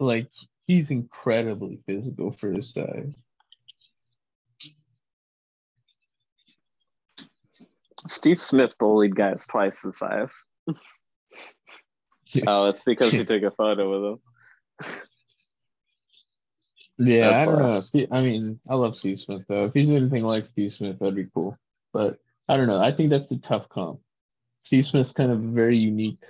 [0.00, 0.28] like
[0.66, 3.12] he's incredibly physical for his size.
[8.08, 10.46] Steve Smith bullied guys twice his size.
[12.46, 14.96] Oh, it's because he took a photo with him.
[16.98, 17.80] Yeah, That's I don't know.
[17.80, 19.66] Steve, I mean, I love Steve Smith though.
[19.66, 21.56] If he's anything like Steve Smith, that'd be cool.
[21.92, 22.18] But
[22.48, 22.80] I don't know.
[22.80, 24.00] I think that's a tough comp.
[24.64, 26.22] Steve Smith's kind of a very unique,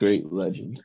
[0.00, 0.80] great legend.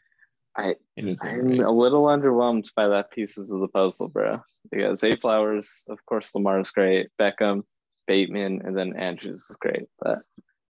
[0.55, 1.59] I- in his own I'm right.
[1.59, 4.41] a little underwhelmed by that pieces of the puzzle, bro.
[4.71, 7.09] Because Zay Flowers, of course, Lamar's great.
[7.19, 7.63] Beckham,
[8.09, 9.87] Bateman, and then Andrews is great.
[9.99, 10.19] But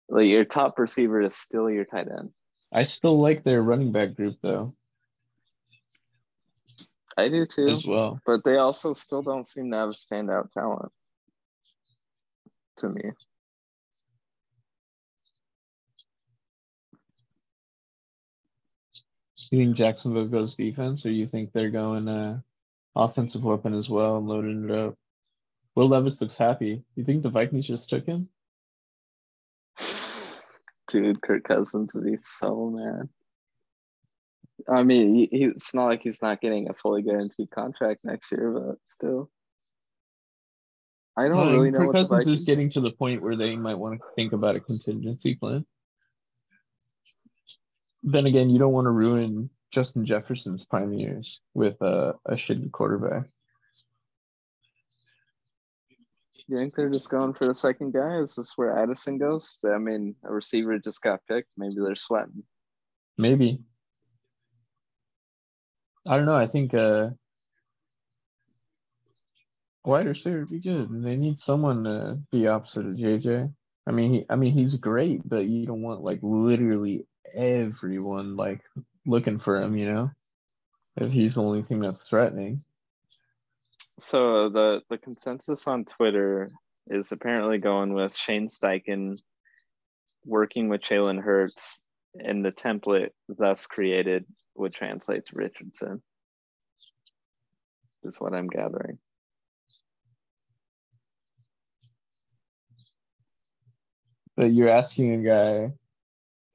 [0.10, 2.32] like your top receiver is still your tight end.
[2.74, 4.76] I still like their running back group though
[7.18, 7.70] I do too.
[7.70, 8.20] as well.
[8.26, 10.92] But they also still don't seem to have a standout talent.
[12.78, 13.02] To me.
[19.52, 22.40] You think Jacksonville goes defense, or you think they're going uh,
[22.96, 24.96] offensive weapon as well and loading it up?
[25.76, 26.84] Will Levis looks happy.
[26.96, 28.28] You think the Vikings just took him?
[30.88, 33.08] Dude, Kirk Cousins would be so mad.
[34.70, 38.32] I mean, he, he, it's not like he's not getting a fully guaranteed contract next
[38.32, 39.30] year, but still.
[41.18, 44.00] I don't really know Kirk Cousins is getting to the point where they might want
[44.00, 45.66] to think about a contingency plan.
[48.04, 52.72] Then again, you don't want to ruin Justin Jefferson's prime years with a, a shitty
[52.72, 53.26] quarterback.
[56.48, 58.18] You think they're just going for the second guy?
[58.20, 59.60] Is this where Addison goes?
[59.66, 61.50] I mean, a receiver just got picked.
[61.58, 62.44] Maybe they're sweating.
[63.18, 63.60] Maybe.
[66.08, 66.36] I don't know.
[66.36, 67.10] I think uh,
[69.86, 70.90] wide receiver would be good.
[71.04, 73.54] They need someone to be opposite of JJ.
[73.88, 77.06] I mean, he, I mean, he's great, but you don't want like literally
[77.36, 78.62] everyone like
[79.06, 79.76] looking for him.
[79.76, 80.12] You know,
[80.98, 82.64] if he's the only thing that's threatening.
[84.02, 86.50] So the the consensus on Twitter
[86.88, 89.20] is apparently going with Shane Steichen,
[90.26, 96.02] working with Jalen Hurts and the template thus created would translate to Richardson.
[98.04, 98.98] Is what I'm gathering.
[104.36, 105.74] But you're asking a guy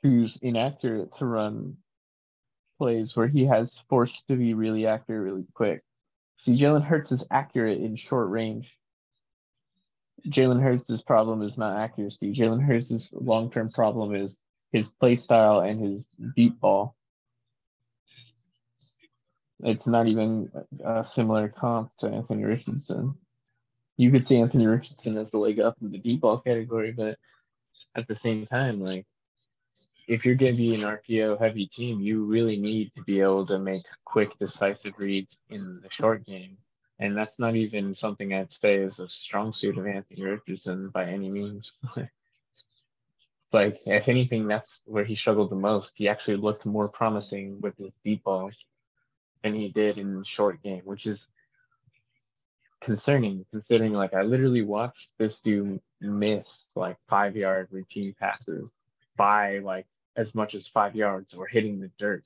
[0.03, 1.77] who's inaccurate to run
[2.77, 5.86] plays where he has forced to be really accurate really quick.
[6.47, 8.71] See, Jalen Hurts is accurate in short range.
[10.29, 12.35] Jalen Hurts' problem is not accuracy.
[12.35, 14.35] Jalen Hurts' long term problem is
[14.73, 16.95] his play style and his deep ball.
[19.61, 20.51] It's not even
[20.85, 23.15] a similar comp to Anthony Richardson.
[23.97, 27.17] You could see Anthony Richardson as the leg up in the deep ball category, but
[27.97, 29.07] at the same time, like
[30.07, 33.47] if you're going to be an RPO heavy team, you really need to be able
[33.47, 36.57] to make quick, decisive reads in the short game.
[36.99, 41.07] And that's not even something I'd say is a strong suit of Anthony Richardson by
[41.07, 41.71] any means.
[43.53, 45.89] like, if anything, that's where he struggled the most.
[45.95, 48.51] He actually looked more promising with his deep ball
[49.43, 51.19] than he did in the short game, which is
[52.83, 56.45] concerning considering like I literally watched this dude miss
[56.77, 58.69] like five yard routine passes
[59.17, 59.87] by like
[60.17, 62.25] as much as five yards or hitting the dirt.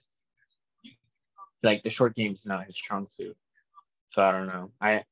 [1.62, 3.36] Like the short game's not his strong suit.
[4.12, 4.70] So I don't know.
[4.80, 5.04] I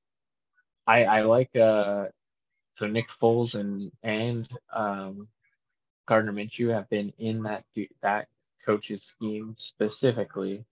[0.86, 2.06] I I like uh
[2.78, 5.28] so Nick Foles and and um
[6.06, 7.64] Gardner Minshew have been in that
[8.02, 8.28] that
[8.64, 10.64] coach's scheme specifically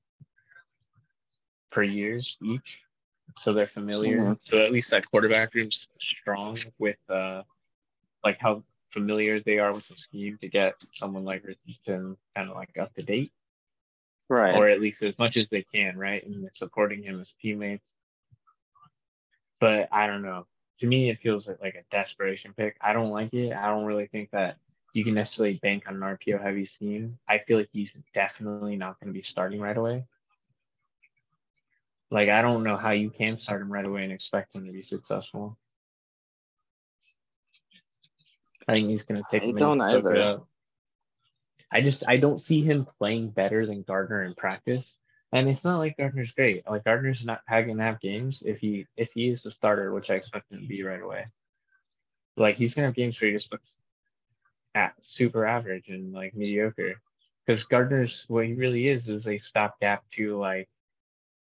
[1.70, 2.78] for years each.
[3.42, 4.16] So they're familiar.
[4.18, 4.32] Mm-hmm.
[4.44, 7.42] So at least that quarterback room's strong with uh
[8.24, 8.62] like how
[8.96, 12.70] familiar as they are with the scheme to get someone like Richardson kind of like
[12.80, 13.30] up to date.
[14.30, 14.56] Right.
[14.56, 16.26] Or at least as much as they can, right?
[16.26, 17.84] And supporting him as teammates.
[19.60, 20.46] But I don't know.
[20.80, 22.76] To me, it feels like, like a desperation pick.
[22.80, 23.52] I don't like it.
[23.52, 24.56] I don't really think that
[24.94, 27.18] you can necessarily bank on an RPO heavy scheme.
[27.28, 30.04] I feel like he's definitely not going to be starting right away.
[32.10, 34.72] Like, I don't know how you can start him right away and expect him to
[34.72, 35.58] be successful.
[38.68, 39.48] I think he's going to take.
[39.48, 40.40] I don't either.
[41.72, 44.84] I just I don't see him playing better than Gardner in practice,
[45.32, 46.68] and it's not like Gardner's great.
[46.68, 50.10] Like Gardner's not going to have games if he if he is the starter, which
[50.10, 51.26] I expect him to be right away.
[52.36, 53.68] Like he's gonna have games where he just looks
[54.74, 57.00] at super average and like mediocre.
[57.46, 60.68] Because Gardner's what he really is is a stopgap to like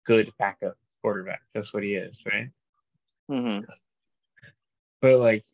[0.05, 1.41] good backup quarterback.
[1.53, 2.49] That's what he is, right?
[3.29, 3.65] Mm-hmm.
[5.01, 5.45] But like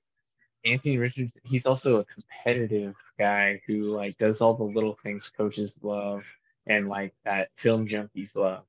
[0.72, 5.72] Anthony Richards, he's also a competitive guy who like does all the little things coaches
[5.82, 6.22] love
[6.68, 8.64] and like that film junkies love.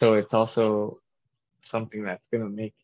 [0.00, 1.00] So it's also
[1.70, 2.74] something that's gonna make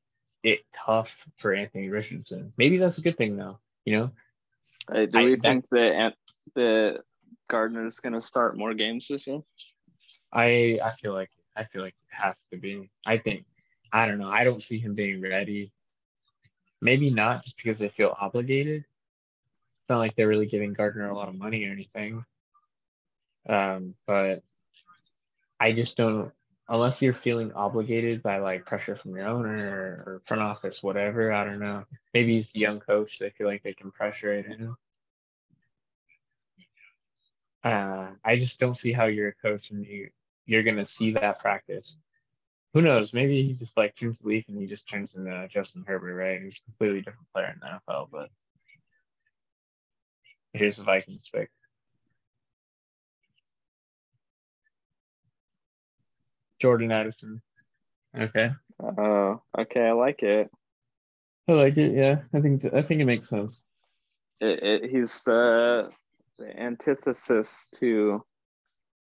[0.42, 1.08] it tough
[1.40, 2.52] for Anthony Richardson.
[2.56, 4.10] Maybe that's a good thing though, you know.
[4.90, 6.14] Uh, do we I, think that
[6.54, 7.02] the
[7.48, 9.40] Gardner's gonna start more games this year?
[10.32, 12.88] I I feel like I feel like it has to be.
[13.06, 13.44] I think
[13.92, 14.30] I don't know.
[14.30, 15.72] I don't see him being ready
[16.80, 18.80] Maybe not just because they feel obligated.
[18.82, 22.24] It's not like they're really giving Gardner a lot of money or anything.
[23.48, 24.42] Um, but
[25.58, 26.30] I just don't,
[26.68, 31.32] unless you're feeling obligated by like pressure from your owner or, front office, whatever.
[31.32, 31.84] I don't know.
[32.14, 33.10] Maybe he's a young coach.
[33.18, 34.74] They feel like they can pressure it in.
[37.64, 40.10] Uh, I just don't see how you're a coach and you
[40.46, 41.92] you're gonna see that practice
[42.78, 43.10] who knows?
[43.12, 46.14] Maybe he just like turns the leaf and he just turns into uh, Justin Herbert,
[46.14, 46.40] right?
[46.40, 48.08] He's a completely different player in the NFL.
[48.12, 48.28] But
[50.52, 51.50] here's the Vikings pick.
[56.62, 57.42] Jordan Addison.
[58.16, 58.50] Okay.
[58.80, 59.88] Oh, okay.
[59.88, 60.48] I like it.
[61.48, 61.96] I like it.
[61.96, 63.56] Yeah, I think I think it makes sense.
[64.40, 65.90] It, it, he's the,
[66.38, 68.22] the antithesis to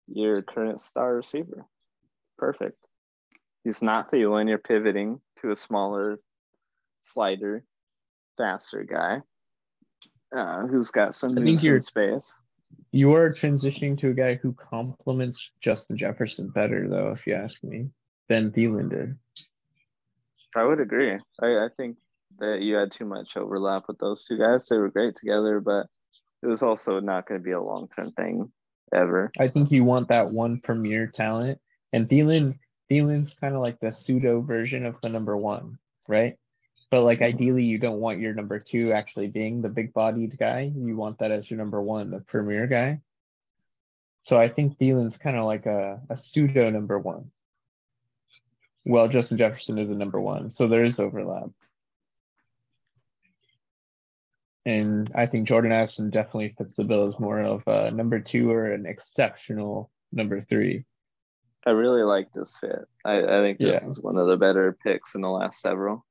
[0.08, 1.64] your current star receiver.
[2.36, 2.86] Perfect.
[3.64, 4.48] He's not Thielen.
[4.48, 6.20] You're pivoting to a smaller
[7.00, 7.64] slider,
[8.36, 9.22] faster guy
[10.34, 12.40] uh, who's got some I think you're, space.
[12.90, 17.56] You are transitioning to a guy who complements Justin Jefferson better, though, if you ask
[17.62, 17.88] me,
[18.28, 19.16] than Thielen did.
[20.56, 21.12] I would agree.
[21.40, 21.96] I, I think
[22.38, 24.66] that you had too much overlap with those two guys.
[24.66, 25.86] They were great together, but
[26.42, 28.50] it was also not going to be a long term thing
[28.94, 29.30] ever.
[29.38, 31.58] I think you want that one premier talent,
[31.92, 32.58] and Thielen
[32.92, 36.36] Thielen's kind of like the pseudo version of the number one, right?
[36.90, 37.36] But like mm-hmm.
[37.36, 40.70] ideally, you don't want your number two actually being the big bodied guy.
[40.74, 43.00] You want that as your number one, the premier guy.
[44.26, 47.30] So I think Thielen's kind of like a, a pseudo number one.
[48.84, 51.50] Well, Justin Jefferson is a number one, so there is overlap.
[54.66, 58.50] And I think Jordan Addison definitely fits the bill as more of a number two
[58.50, 60.84] or an exceptional number three.
[61.66, 62.86] I really like this fit.
[63.04, 63.88] I, I think this Yeah.
[63.88, 66.04] is one of the better picks in the last several.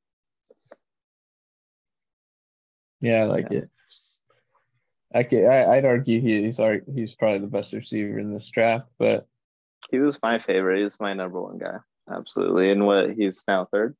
[3.01, 3.59] Yeah, I like Yeah.
[3.59, 3.69] it.
[5.13, 6.57] I could, I, I'd argue he, he's
[6.95, 9.27] he's probably the best receiver in this draft, but
[9.89, 10.77] He was my favorite.
[10.77, 11.79] He was my number one guy.
[12.09, 12.71] Absolutely.
[12.71, 13.95] And what he's now third.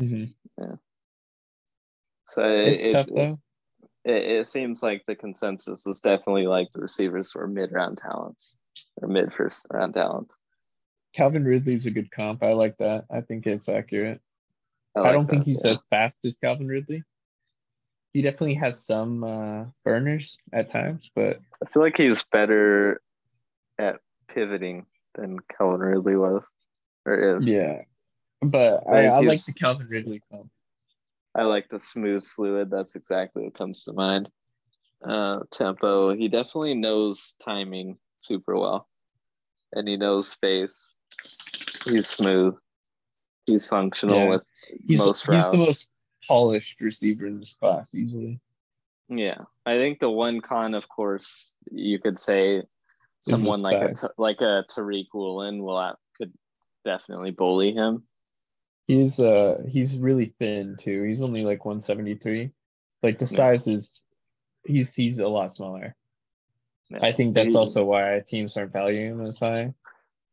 [0.00, 0.32] mhm.
[0.58, 0.76] Yeah.
[2.28, 3.38] So it, tough it,
[4.04, 8.56] it, it seems like the consensus was definitely like the receivers were mid round talents
[9.00, 10.36] or mid first round talents.
[11.14, 12.42] Calvin Ridley's a good comp.
[12.42, 13.04] I like that.
[13.10, 14.20] I think it's accurate.
[14.96, 15.72] I, like don't think he's yeah.
[15.72, 17.02] as fast as Calvin Ridley.
[18.12, 23.00] He definitely has some uh, burners at times, but I feel like he's better
[23.78, 26.44] at pivoting than Calvin Ridley was
[27.06, 27.46] or is.
[27.46, 27.82] yeah.
[28.42, 30.50] But I I, I like the Calvin Ridley comp.
[31.34, 32.70] I like the smooth fluid.
[32.70, 34.28] That's exactly what comes to mind.
[35.02, 36.14] Uh, tempo.
[36.14, 38.88] He definitely knows timing super well,
[39.72, 40.96] and he knows space.
[41.84, 42.54] He's smooth.
[43.46, 44.28] He's functional Yeah.
[44.30, 44.48] with
[44.86, 45.90] He's, most he's the most
[46.26, 48.40] polished receiver in this class easily.
[49.08, 52.62] Yeah, I think the one con, of course, you could say
[53.20, 56.32] someone like a like a Tariq Woolen will could
[56.84, 58.04] definitely bully him.
[58.86, 61.02] He's uh he's really thin too.
[61.02, 62.50] He's only like 173.
[63.02, 63.36] Like the Yeah.
[63.36, 63.88] size is
[64.64, 65.94] he's he's a lot smaller.
[66.92, 67.04] Yeah.
[67.06, 69.74] I think that's He- also why teams aren't valuing him as high.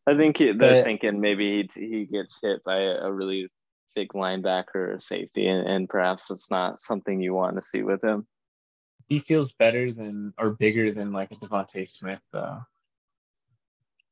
[0.08, 3.50] I think he, they're But- thinking maybe he, he gets hit by a, really
[3.96, 8.04] big linebacker or safety, and, and perhaps it's not something you want to see with
[8.04, 8.26] him.
[9.08, 12.60] He feels better than or bigger than like a DeVonta Smith though.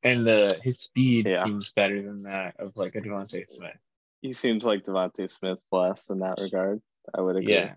[0.02, 1.44] And the his speed Yeah.
[1.44, 3.76] seems better than that of like a DeVonta Smith.
[4.22, 6.80] He seems like DeVonta Smith plus in that regard.
[7.14, 7.54] I would agree.
[7.54, 7.74] Yeah.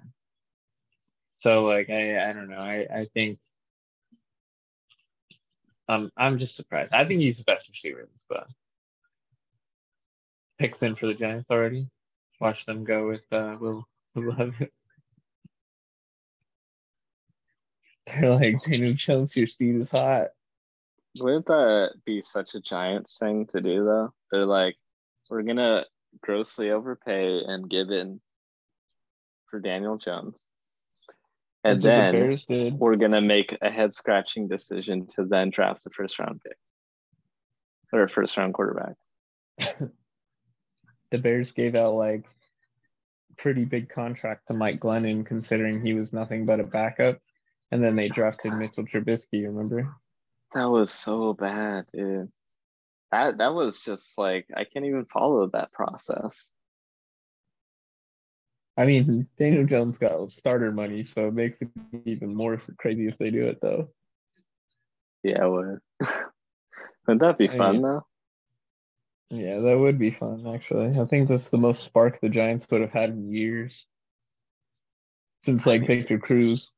[1.42, 2.58] So like I I don't know.
[2.58, 3.40] I I think
[5.88, 6.94] I'm I'm just surprised.
[6.94, 8.50] I think he's the best receiver in this class.
[10.60, 11.88] Picks in for the Giants already.
[12.40, 14.52] Watch them go with uh Will Will.
[18.08, 20.30] They're like Daniel Jones, your seat is hot.
[21.20, 24.14] Wouldn't that be such a Giants thing to do though?
[24.32, 24.76] They're like,
[25.30, 25.86] we're gonna
[26.22, 28.20] grossly overpay and give in
[29.48, 30.46] for Daniel Jones.
[31.64, 35.86] And That's what the then we're gonna make a head scratching decision to then draft
[35.86, 36.58] a first round pick.
[37.94, 38.96] Or a first round quarterback.
[41.12, 42.24] The Bears gave out like
[43.38, 47.20] pretty big contract to Mike Glennon considering he was nothing but a backup.
[47.72, 49.94] And then they oh, drafted Mitchell Trubisky, remember?
[50.54, 52.30] That was so bad, dude.
[53.12, 56.52] That that was just like I can't even follow that process.
[58.78, 61.70] I mean, Daniel Jones got starter money, so it makes it
[62.06, 63.90] even more crazy if they do it, though.
[65.24, 65.80] Yeah, it would.
[67.08, 68.06] Wouldn't that be I fun mean- though?
[69.30, 71.00] Yeah, that would be fun, actually.
[71.00, 73.86] I think that's the most spark the Giants would have had in years
[75.46, 76.70] since like Victor Cruz.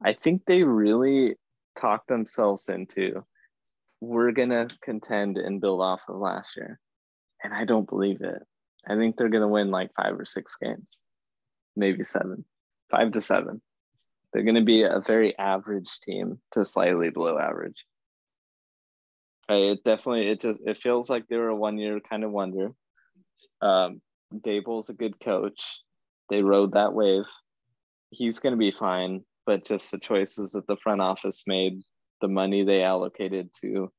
[0.00, 1.34] I think they really
[1.74, 3.24] talked themselves into
[4.00, 6.78] we're gonna contend and build off of last year.
[7.42, 8.42] And I don't believe it.
[8.88, 10.98] I think they're gonna win like five or six games,
[11.76, 12.44] maybe seven,
[12.90, 13.60] five to seven.
[14.32, 17.84] They're gonna be a very average team to slightly below average.
[19.48, 22.72] It definitely it just it feels like they were a one year kind of wonder.
[23.60, 24.00] Um,
[24.34, 25.80] Daboll's a good coach.
[26.30, 27.26] They rode that wave.
[28.10, 31.80] He's gonna be fine but just the choices that the front office made,
[32.20, 33.90] the money they allocated to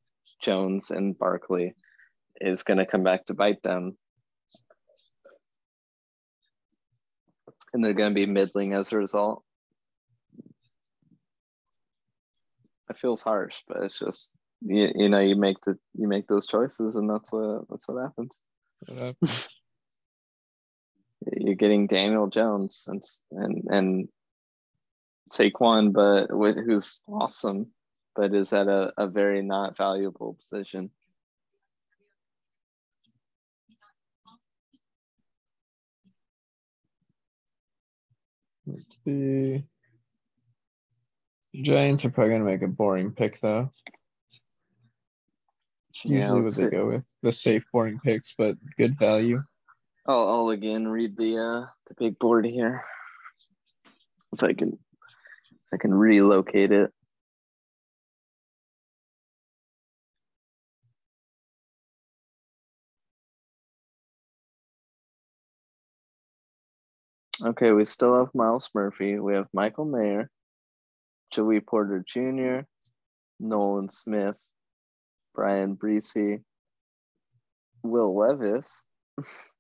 [0.42, 1.74] Jones and Barkley
[2.42, 3.98] is going to come back to bite them.
[7.76, 9.44] And they're going to be middling as a result.
[12.90, 16.48] It feels harsh, but it's just you, you know you make the you make those
[16.48, 18.40] choices and that's what that's what happens.
[21.36, 24.08] You're getting Daniel Jones and and and
[25.34, 27.72] Saquon, but who's awesome,
[28.16, 30.92] but is at a, a very not valuable position.
[39.06, 39.64] See.
[41.56, 43.72] Giants are probably gonna make a boring pick though.
[45.92, 47.04] It's Yeah, usually what they go with.
[47.22, 49.42] The safe boring picks, but good value.
[50.08, 52.84] I'll, I'll again read the uh, the big board here.
[54.34, 56.92] If I can, if I can relocate it.
[67.44, 69.20] Okay, we still have Myles Murphy.
[69.20, 70.30] We have Michael Mayer,
[71.32, 72.62] Joey Porter Jr.,
[73.42, 74.50] Nolan Smith,
[75.34, 76.42] Bryan Bresee,
[77.84, 78.86] Will Levis,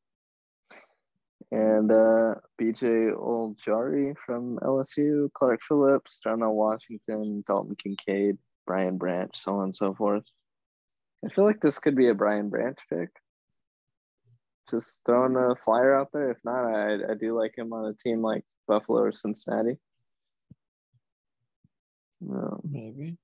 [1.51, 9.55] and uh, BJ Ojulari from LSU, Clark Phillips, Darnell Washington, Dalton Kincaid, Brian Branch, so
[9.55, 10.23] on and so forth.
[11.25, 13.09] I feel like this could be a Brian Branch pick.
[14.69, 16.31] Just throwing a flyer out there.
[16.31, 19.77] If not, I, I do like him on a team like Buffalo or Cincinnati.
[22.27, 23.17] Um, Maybe.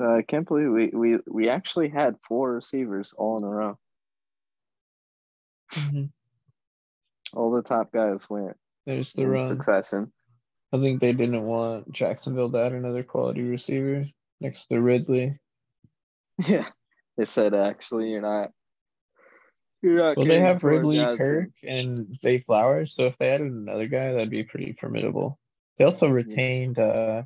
[0.00, 3.78] uh, I can't believe we, we we actually had four receivers all in a row.
[5.70, 6.10] Mhm.
[7.32, 9.40] All the top guys went There's the run.
[9.40, 10.12] succession.
[10.72, 14.06] I think they didn't want Jacksonville to add another quality receiver
[14.40, 15.38] next to Ridley.
[16.48, 16.68] Yeah,
[17.16, 18.50] they said actually you're not.
[19.82, 20.16] You're not.
[20.16, 22.92] Well, they have Ridley, guys Kirk, and Zay Flowers.
[22.96, 25.38] So if they added another guy, that'd be pretty formidable.
[25.78, 27.22] They also retained uh,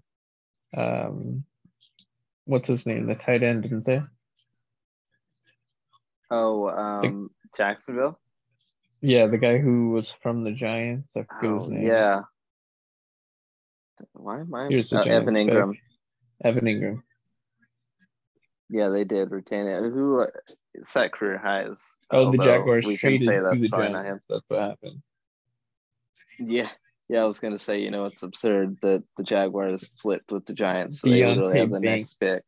[0.76, 1.44] um,
[2.44, 4.02] what's his name, the tight end, didn't they?
[6.30, 8.18] Oh, um, Jacksonville.
[9.00, 11.08] Yeah, the guy who was from the Giants.
[11.16, 11.86] I forget Oh, his name.
[11.86, 12.22] yeah.
[14.12, 14.68] Why am I?
[14.68, 15.74] Here's the oh, Evan Engram.
[16.44, 17.02] Evan Engram.
[18.70, 19.80] Yeah, they did retain it.
[19.80, 20.26] Who
[20.82, 21.96] set career highs?
[22.10, 24.20] Oh, the Jaguars We can say that's probably not him.
[24.28, 25.02] That's what happened.
[26.38, 26.68] Yeah,
[27.08, 27.22] yeah.
[27.22, 31.00] I was gonna say, you know, it's absurd that the Jaguars flipped with the Giants,
[31.00, 32.44] so they literally have the next pick.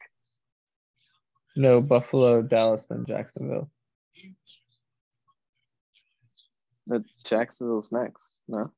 [1.57, 3.70] No, Buffalo, Dallas, and Jacksonville.
[6.91, 8.33] The Jacksonville's next.
[8.49, 8.73] No.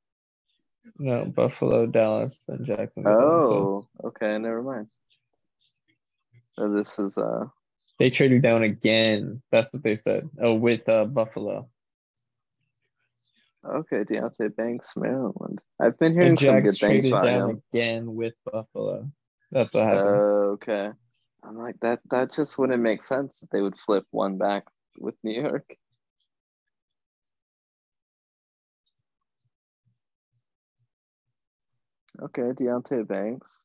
[0.98, 3.88] No, Buffalo, Dallas, and Jacksonville.
[4.02, 4.36] Oh, okay.
[4.36, 4.88] Never mind.
[6.56, 7.46] So this is uh.
[7.98, 9.40] They traded down again.
[9.50, 10.28] That's what they said.
[10.42, 11.70] Oh, with uh, Buffalo.
[13.64, 15.62] Okay, Deonte Banks, Maryland.
[15.80, 17.62] I've been hearing some good things traded about down him.
[17.72, 19.10] again with Buffalo.
[19.52, 20.06] That's what happened.
[20.54, 20.90] okay.
[21.44, 22.00] I'm like that.
[22.10, 24.64] That just wouldn't make sense that they would flip one back
[24.98, 25.76] with New York.
[32.20, 33.64] Okay, Deonte Banks.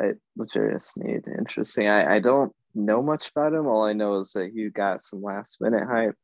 [0.00, 1.24] I L'Jarius Sneed.
[1.38, 1.88] Interesting.
[1.88, 3.66] I, I don't know much about him.
[3.66, 6.16] All I know is that he got some last minute hype.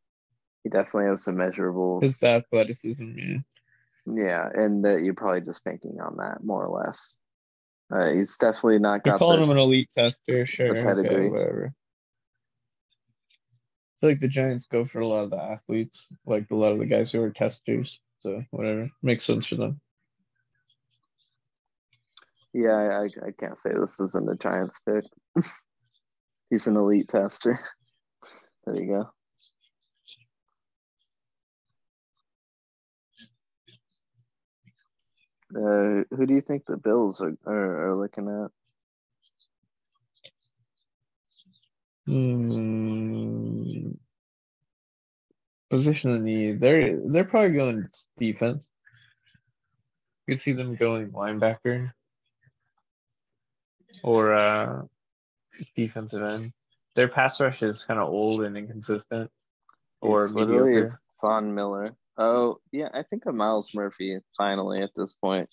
[0.65, 2.03] He definitely has some measurables.
[2.03, 3.39] His athleticism, yeah.
[4.07, 7.19] Yeah, and that you're probably just banking on that more or less.
[7.93, 10.69] Uh, he's definitely not got calling the, him an elite tester, sure.
[10.69, 11.29] Okay, pedigree.
[11.29, 11.73] whatever.
[12.93, 16.73] I feel like the Giants go for a lot of the athletes, like a lot
[16.73, 17.99] of the guys who are testers.
[18.23, 18.91] So whatever.
[19.03, 19.81] Makes sense for them.
[22.53, 25.05] Yeah, I, I- can't say this isn't a Giants pick.
[26.51, 27.59] He's an elite tester.
[28.67, 29.11] there you go.
[35.53, 38.51] Uh, who do you think the Bills are, are, are looking at?
[42.07, 43.91] Hmm.
[45.71, 46.61] Position of need.
[46.61, 47.89] They're they're probably going
[48.19, 48.61] defense.
[50.27, 51.93] You could see them going linebacker
[54.03, 54.83] or uh
[55.77, 56.53] defensive end.
[56.97, 59.31] Their pass rush is kind of old and inconsistent.
[60.01, 60.89] Or it's literally.
[61.21, 61.95] Von Miller.
[62.17, 65.49] Oh yeah, I think a Myles Murphy finally at this point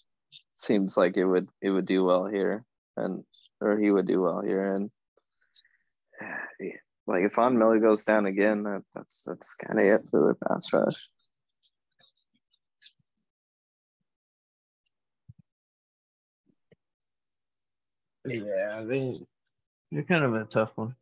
[0.55, 2.63] seems like it would it would do well here,
[2.95, 3.23] and
[3.61, 4.89] or he would do well here, and
[6.59, 6.71] yeah,
[7.05, 10.49] like if Von Miller goes down again, that, that's that's kind of it for their
[10.49, 11.09] pass rush.
[18.27, 19.19] Yeah, they
[19.91, 20.95] they're kind of a tough one.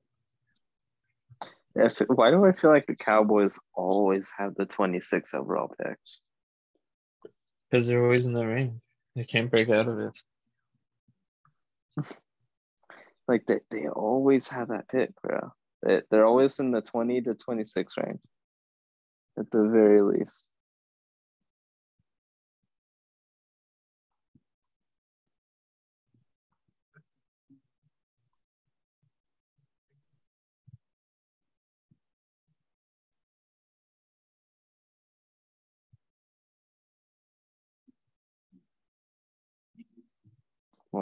[1.76, 5.98] If, why do I feel like the Cowboys always have the 26 overall pick?
[7.70, 8.80] Because they're always in the range.
[9.16, 10.14] They can't break out of it.
[13.28, 15.52] Like they, they always have that pick, bro.
[15.82, 18.20] They, they're always in the 20 to 26 range
[19.40, 20.48] at the very least.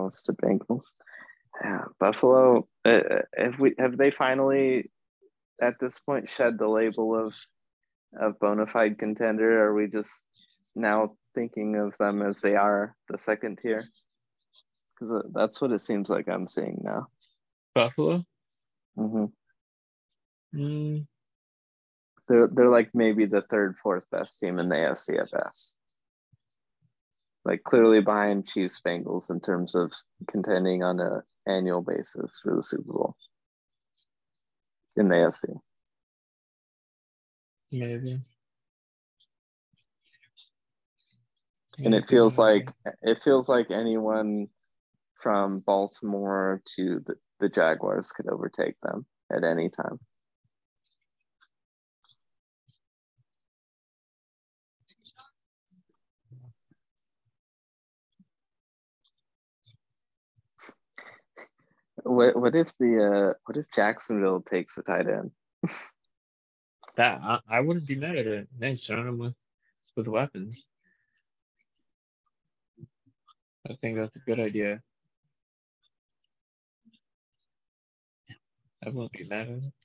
[0.08, 0.88] It's the Bengals.
[1.64, 2.68] Yeah, Buffalo.
[2.84, 3.02] Uh,
[3.38, 4.90] have we have they finally,
[5.62, 7.36] at this point, shed the label of
[8.20, 9.66] of bona fide contender?
[9.66, 10.26] Are we just
[10.76, 13.86] now thinking of them as they are the second tier?
[15.04, 17.08] because that's what it seems like I'm seeing now.
[17.76, 18.26] Buffalo.
[18.96, 19.26] hmm
[20.56, 21.08] Mm,
[22.28, 25.76] They're they're like maybe the third, fourth best team in the AFC at best.
[27.46, 29.92] Like clearly behind Chiefs Bengals in terms of
[30.28, 33.16] contending on a annual basis for the Super Bowl
[34.96, 35.60] in the AFC.
[37.72, 38.22] maybe.
[41.80, 42.70] And it feels like
[43.02, 44.48] it feels like anyone
[45.20, 50.00] from Baltimore to the, the Jaguars could overtake them at any time.
[62.04, 65.32] What what if the uh what if Jacksonville takes the tight end?
[66.98, 68.48] that I, I wouldn't be mad at it.
[68.60, 69.36] Nice, surround them with
[69.96, 70.56] with weapons.
[73.70, 74.82] I think that's a good idea.
[78.86, 79.83] I won't be mad at it.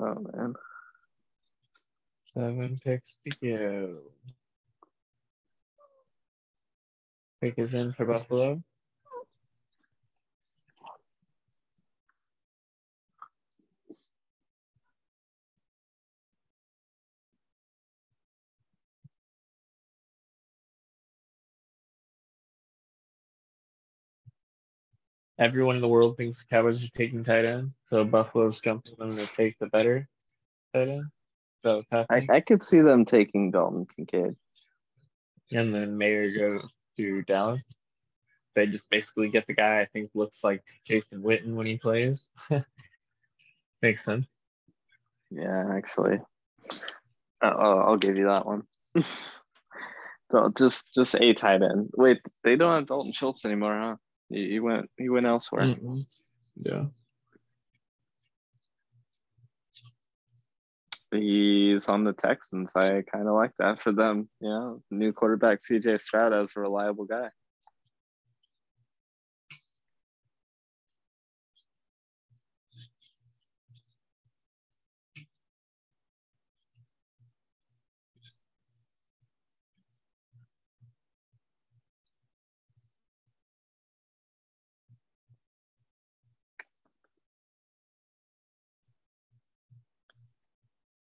[0.00, 0.54] Oh man.
[2.34, 3.96] Seven picks to go.
[7.40, 8.62] Pick is in for Buffalo.
[25.38, 29.10] Everyone in the world thinks the Cowboys are taking tight end, so Buffalo's jumping them
[29.10, 30.08] to take the better
[30.74, 31.04] tight end.
[31.62, 32.26] So I.
[32.30, 34.36] I could see them taking Dalton Kincaid.
[35.50, 37.60] and then Mayer go to Dallas.
[38.54, 42.18] They just basically get the guy I think looks like Jason Witten when he plays.
[43.82, 44.26] Makes sense.
[45.30, 46.20] Yeah, actually.
[47.40, 48.62] Uh, I'll, I'll give you that one.
[49.00, 51.90] so just just a tight end.
[51.96, 53.96] Wait, they don't have Dalton Schultz anymore, huh?
[54.28, 55.66] He, he went he went elsewhere.
[55.66, 56.06] Mm-mm.
[56.60, 56.86] Yeah.
[61.10, 62.76] He's on the Texans.
[62.76, 64.28] I kind of like that for them.
[64.40, 67.28] You know, new quarterback CJ Stroud as a reliable guy.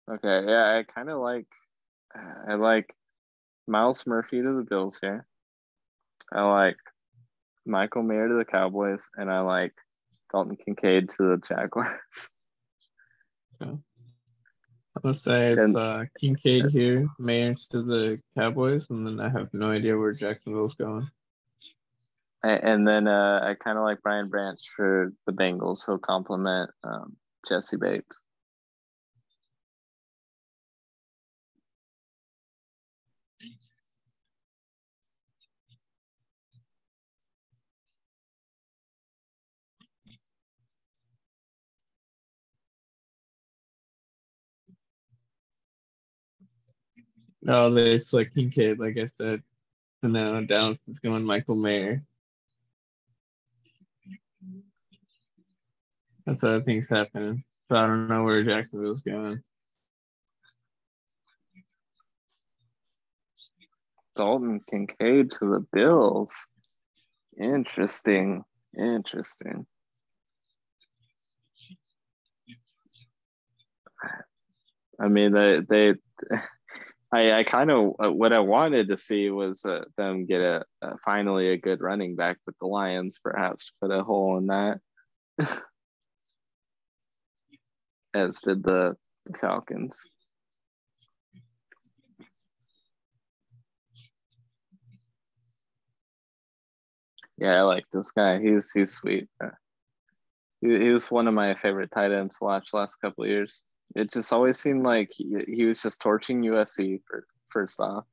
[0.09, 1.47] Okay, yeah, I kind of like
[2.47, 2.95] I like
[3.67, 5.27] Myles Murphy to the Bills here.
[6.33, 6.77] I like
[7.65, 9.75] Michael Mayer to the Cowboys, and I like
[10.33, 12.31] Dalton Kincaid to the Jaguars.
[13.61, 13.83] I'm
[15.03, 19.53] gonna say it's And- uh, Kincaid here, Mayer to the Cowboys, and then I have
[19.53, 21.09] no idea where Jacksonville's going.
[22.43, 25.85] And then uh, I kind of like Brian Branch for the Bengals.
[25.85, 27.17] He'll complement um,
[27.49, 28.23] Jessie Bates.
[47.47, 49.41] No, they select Kincaid, like I said.
[50.03, 52.03] And now Dallas is going Michael Mayer.
[56.27, 57.45] That's what I think's happening.
[57.69, 59.45] So I don't know where Jacksonville's going.
[64.17, 66.51] Dalton Kincaid to the Bills.
[67.41, 68.43] Interesting.
[68.77, 69.67] Interesting.
[74.99, 75.95] I mean, they, they
[77.13, 80.99] I, I kind of what I wanted to see was uh, them get a, a
[81.05, 84.81] finally a good running back with the Lions, perhaps put a hole in that,
[88.15, 88.97] as did the
[89.41, 90.11] Falcons.
[97.39, 98.41] Yeah, I like this guy.
[98.41, 99.29] He's he's sweet.
[99.43, 99.51] Uh,
[100.61, 103.65] He, he was one of my favorite tight ends to watch last couple years.
[103.95, 108.05] It just always seemed like he, he was just torching USC for first off,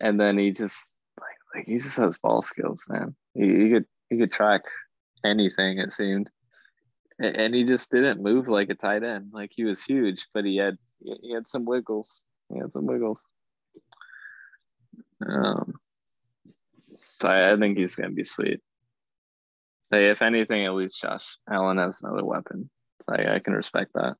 [0.00, 3.14] and then he just like like he just has ball skills, man.
[3.34, 4.62] He, he could he could track
[5.24, 6.28] anything it seemed,
[7.20, 9.30] A- And he just didn't move like a tight end.
[9.32, 12.26] Like he was huge, but he had he had some wiggles.
[12.52, 13.26] He had some wiggles.
[15.26, 15.74] Um,
[17.20, 18.60] so I, I think he's gonna be sweet.
[19.90, 22.68] Hey, if anything, at least Josh Allen has another weapon.
[23.02, 24.16] So I, I can respect that.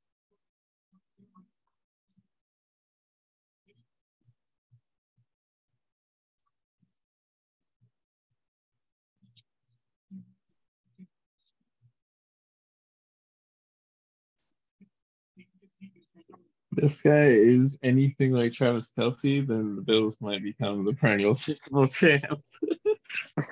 [16.77, 21.71] This guy is anything like Travis Kelce, then the Bills might become the perennial Super
[21.71, 22.43] Bowl champs.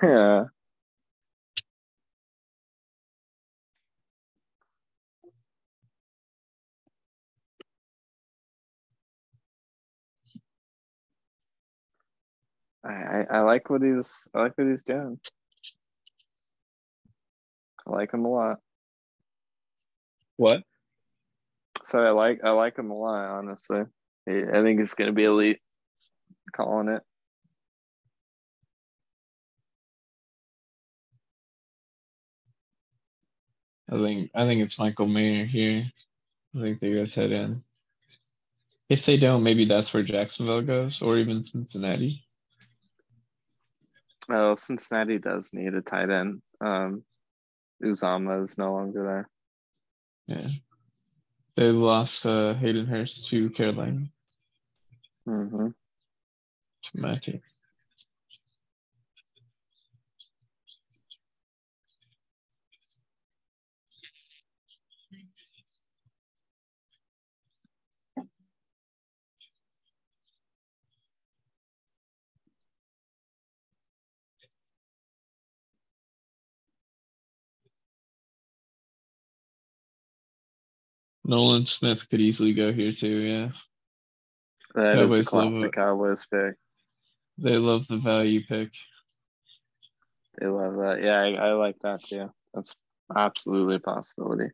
[0.01, 0.45] Yeah.
[12.85, 15.19] I, I like what he's I like what he's doing.
[17.87, 18.59] I like him a lot.
[20.35, 20.63] What?
[21.85, 23.83] So I like I like him a lot, honestly.
[24.27, 25.59] I think he's gonna be elite.
[26.51, 27.01] Calling it.
[33.91, 35.85] I think I think it's Michael Mayer here.
[36.55, 37.63] I think they guys head in.
[38.89, 42.23] If they don't, maybe that's where Jacksonville goes, or even Cincinnati.
[44.29, 46.41] Oh, Cincinnati does need a tight end.
[46.61, 47.03] Um,
[47.83, 49.27] Uzomah is no longer
[50.27, 50.37] there.
[50.37, 50.49] Yeah.
[51.55, 54.07] They lost uh, Hayden Hurst to Carolina
[55.25, 57.41] hmm to Matty.
[81.25, 83.49] Nolan Smith could easily go here too, yeah.
[84.75, 85.71] That is a Cowboys classic.
[85.73, 86.55] Cowboys pick.
[87.37, 88.69] They love the value pick.
[90.39, 91.01] They love that.
[91.03, 92.31] Yeah, I, I like that too.
[92.53, 92.75] That's
[93.15, 94.51] absolutely a possibility.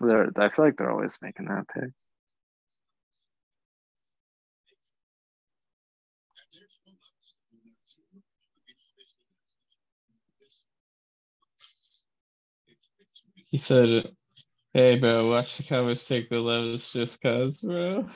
[0.00, 1.90] They're, I feel like they're always making that pick.
[13.50, 14.10] He said,
[14.72, 18.08] Hey bro, watch the Cowboys take the Levis just cause, bro.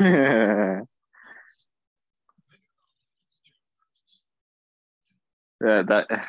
[0.00, 0.80] yeah,
[5.60, 5.86] that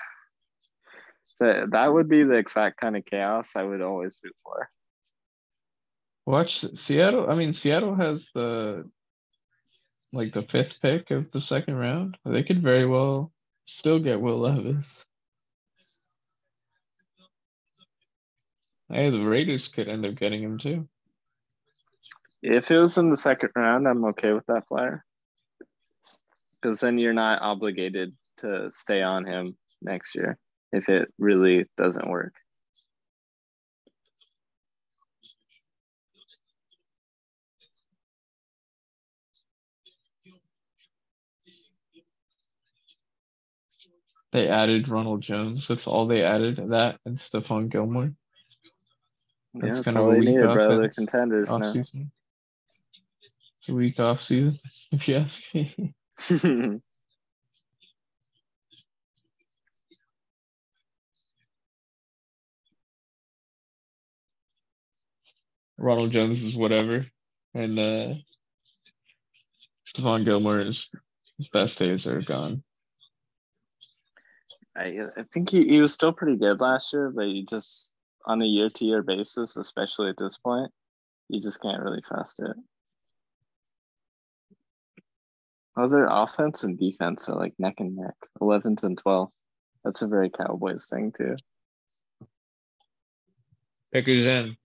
[1.40, 4.70] that that would be the exact kind of chaos I would always root for.
[6.28, 7.30] Watch Seattle.
[7.30, 8.90] I mean, Seattle has the
[10.14, 12.18] like the fifth pick of the second round.
[12.24, 13.32] They could very well
[13.66, 14.96] still get Will Levis.
[18.90, 20.88] Hey, the Raiders could end up getting him too.
[22.42, 25.04] If it was in the second round, I'm okay with that flyer.
[26.62, 30.38] Because then you're not obligated to stay on him next year
[30.72, 32.34] if it really doesn't work.
[44.34, 45.68] They added Ronald Jones.
[45.68, 46.58] That's all they added.
[46.70, 48.14] That and Stephon Gilmore.
[49.54, 50.80] Yeah, That's that's kind of all a they needed, bro.
[50.80, 51.74] They're contenders off now.
[51.74, 52.12] season.
[53.70, 54.60] A week off season,
[54.92, 55.94] if you ask me.
[65.78, 67.06] Ronald Jones is whatever,
[67.54, 68.14] and uh,
[69.88, 70.84] Stephon Gilmore is
[71.38, 72.64] his best days are gone.
[74.76, 77.93] I, I think he, he was still pretty good last year, but he just
[78.26, 80.72] on a year to year basis, especially at this point,
[81.30, 82.56] you just can't really trust it.
[85.76, 89.32] Other offense and defense are like neck and neck, 11th and 12th.
[89.84, 91.36] That's a very Cowboys thing, too.
[93.92, 94.58] Pickers in.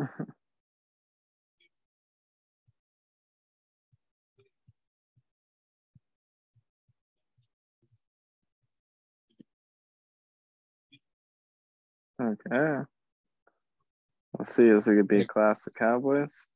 [0.00, 0.24] Mm-hmm.
[12.22, 12.84] okay.
[14.38, 14.68] Let's see.
[14.68, 16.46] Is it going to be a class of Cowboys?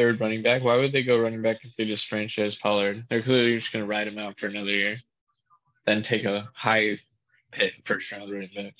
[0.00, 0.62] Third running back.
[0.62, 3.04] Why would they go running back if they just franchise Pollard?
[3.10, 4.96] They're clearly just gonna ride him out for another year,
[5.84, 6.98] then take a high
[7.52, 8.72] pick first round running back.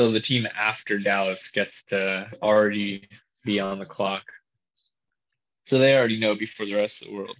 [0.00, 3.06] So the team after Dallas gets to already
[3.44, 4.22] be on the clock.
[5.66, 7.36] So they already know before the rest of the world.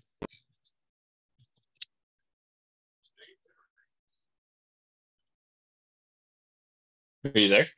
[7.25, 7.69] Are you there?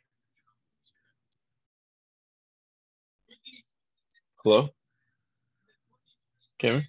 [4.43, 4.69] Hello?
[6.59, 6.89] Cameron?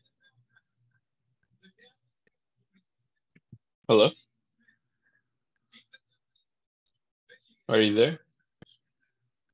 [3.87, 4.09] Hello?
[7.69, 8.19] Are you there?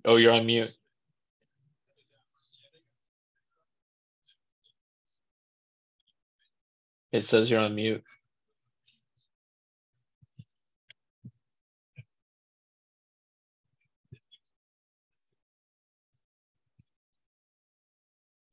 [0.05, 0.71] Oh, you're on mute.
[7.11, 8.03] It says you're on mute.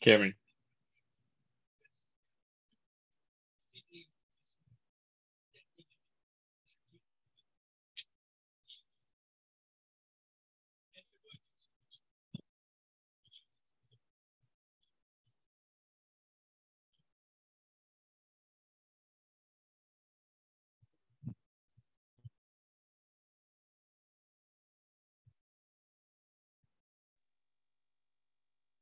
[0.02, 0.34] Cameron.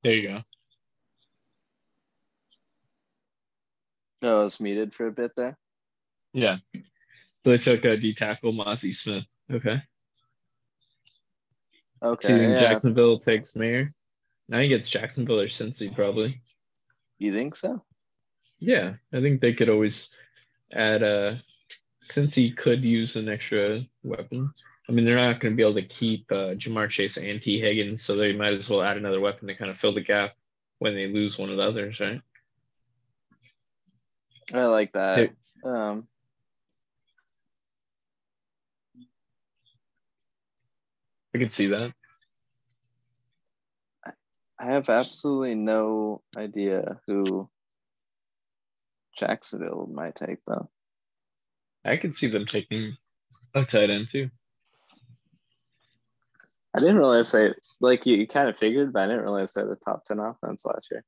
[0.04, 0.36] There you go.
[0.36, 0.42] Oh,
[4.20, 5.56] no, I was muted for a bit there.
[6.34, 6.56] Yeah.
[7.44, 9.24] They took a D tackle, Mazi Smith.
[9.50, 9.82] Okay.
[12.02, 12.50] Okay.
[12.50, 12.60] Yeah.
[12.60, 13.94] Jacksonville takes Mayer.
[14.48, 16.42] Now he gets Jacksonville or Cincy probably.
[17.18, 17.82] You think so?
[18.58, 20.02] Yeah, I think they could always
[20.72, 24.52] add uh, a Cincy could use an extra weapon.
[24.88, 27.60] I mean, they're not going to be able to keep uh, Ja'Marr Chase and Tee
[27.60, 30.32] Higgins, so they might as well add another weapon to kind of fill the gap
[30.78, 32.20] when they lose one of the others, right?
[34.52, 35.30] I like that.
[35.64, 36.06] Um,
[41.34, 41.92] I can see that.
[44.58, 47.48] I have absolutely no idea who
[49.18, 50.70] Jacksonville might take though.
[51.84, 52.96] I could see them taking
[53.54, 54.30] a tight end too.
[56.74, 59.60] I didn't realize they like you, you kind of figured, but I didn't realize they
[59.60, 61.04] had a top ten offense last year.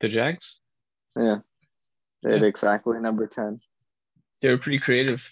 [0.00, 0.56] The Jags,
[1.16, 1.38] Yeah.
[2.22, 2.48] They had Yeah.
[2.48, 3.60] exactly number ten.
[4.40, 5.22] they were pretty creative.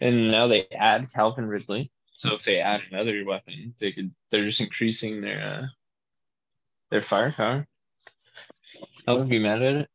[0.00, 1.90] And now they add Calvin Ridley.
[2.18, 5.66] So if they add another weapon, they could they're just increasing their uh,
[6.90, 7.66] their firepower.
[9.06, 9.88] I wouldn't be mad at it.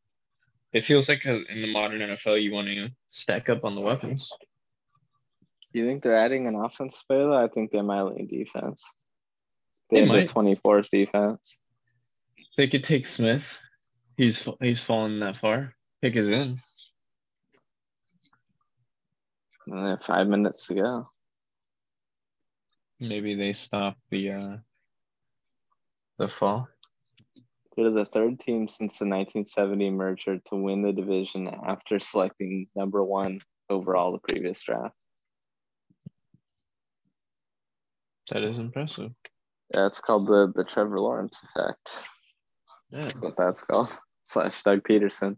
[0.74, 3.82] It feels like a, in the modern NFL you want to stack up on the
[3.82, 4.30] weapons.
[5.75, 7.27] You think they're adding an offense player?
[7.27, 7.33] though?
[7.33, 8.93] I think they might lean defense.
[9.91, 11.59] They, They had the twenty fourth defense.
[12.55, 13.43] They could take Smith.
[14.15, 15.73] He's he's fallen that far.
[16.01, 16.61] Pick is in.
[19.67, 21.09] And they have five minutes to go.
[23.01, 24.57] Maybe they stop the uh
[26.17, 26.69] the fall.
[27.75, 33.03] They're the third team since the 1970 merger to win the division after selecting number
[33.03, 34.95] one overall the previous draft.
[38.31, 39.11] That is impressive.
[39.73, 42.07] Yeah, it's called the the Trevor Lawrence effect.
[42.91, 43.03] Yeah.
[43.03, 43.89] That's what that's called.
[44.23, 45.37] Slash Doug Pederson.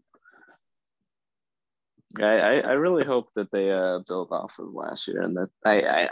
[2.18, 5.50] I, I, I really hope that they uh build off of last year and that
[5.64, 6.08] I, I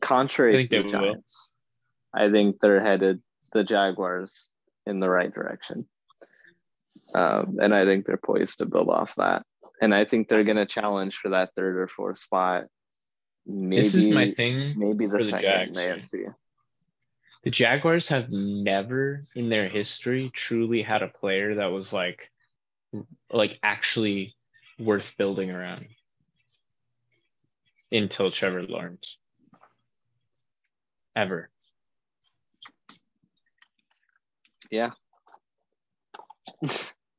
[0.00, 0.90] contrary I to the they will.
[0.90, 1.56] Giants,
[2.14, 3.20] I think they're headed
[3.52, 4.50] the Jaguars
[4.86, 5.88] in the right direction.
[7.14, 9.44] Um, and I think they're poised to build off that.
[9.80, 12.66] And I think they're gonna challenge for that third or fourth spot.
[13.46, 14.74] Maybe this is my thing.
[14.76, 16.12] maybe the for the second Jags.
[16.12, 16.34] AFC.
[17.44, 22.30] The Jaguars have never in their history truly had a player that was like
[23.32, 24.36] like actually
[24.78, 25.86] worth building around
[27.90, 29.16] until Trevor Lawrence.
[31.16, 31.50] Ever.
[34.70, 34.90] Yeah.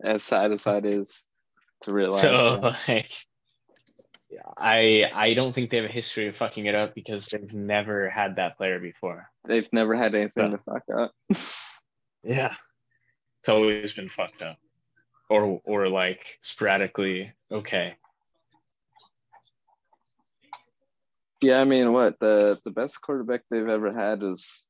[0.03, 1.27] as sad as that is
[1.82, 2.22] to realize.
[2.22, 3.10] So like
[4.58, 8.10] I I don't think they have a history of fucking it up because they've never
[8.10, 9.30] had that player before.
[9.48, 11.12] they've never had anything to fuck up.
[12.26, 12.53] Yeah.
[13.42, 14.58] It's always been fucked up.
[15.30, 17.95] Or or like sporadically okay.
[21.42, 24.68] yeah, I mean, what the the best quarterback they've ever had is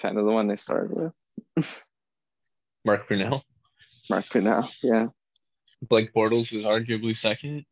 [0.00, 1.12] kind of the one they started
[1.56, 1.84] with,
[2.84, 3.42] Mark Brunell.
[4.08, 4.70] Mark Pinell.
[4.82, 5.08] Yeah,
[5.82, 7.66] Blake Bortles is arguably second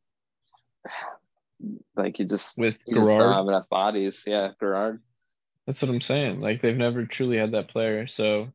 [1.97, 3.35] like you just with you just don't Garrard.
[3.35, 4.25] have enough bodies.
[4.26, 5.01] Yeah, Garrard.
[5.67, 6.41] That's what I'm saying.
[6.41, 8.07] Like they've never truly had that player.
[8.07, 8.49] So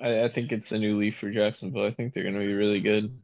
[0.00, 1.86] I, I think it's a new leaf for Jacksonville.
[1.86, 3.18] I think they're gonna be really good.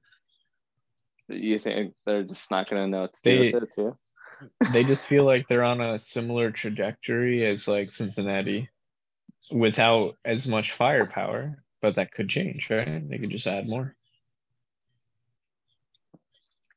[1.29, 3.97] You think they're just not gonna know what to do with it too?
[4.73, 8.69] they just feel like they're on a similar trajectory as like Cincinnati
[9.51, 13.09] without as much firepower, but that could change, right?
[13.09, 13.95] They could just add more.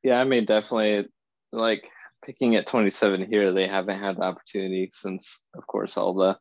[0.04, 1.08] Yeah, I mean, definitely.
[1.52, 1.90] Like
[2.26, 6.38] picking at 27 here, they haven't had the opportunity since, of course, all the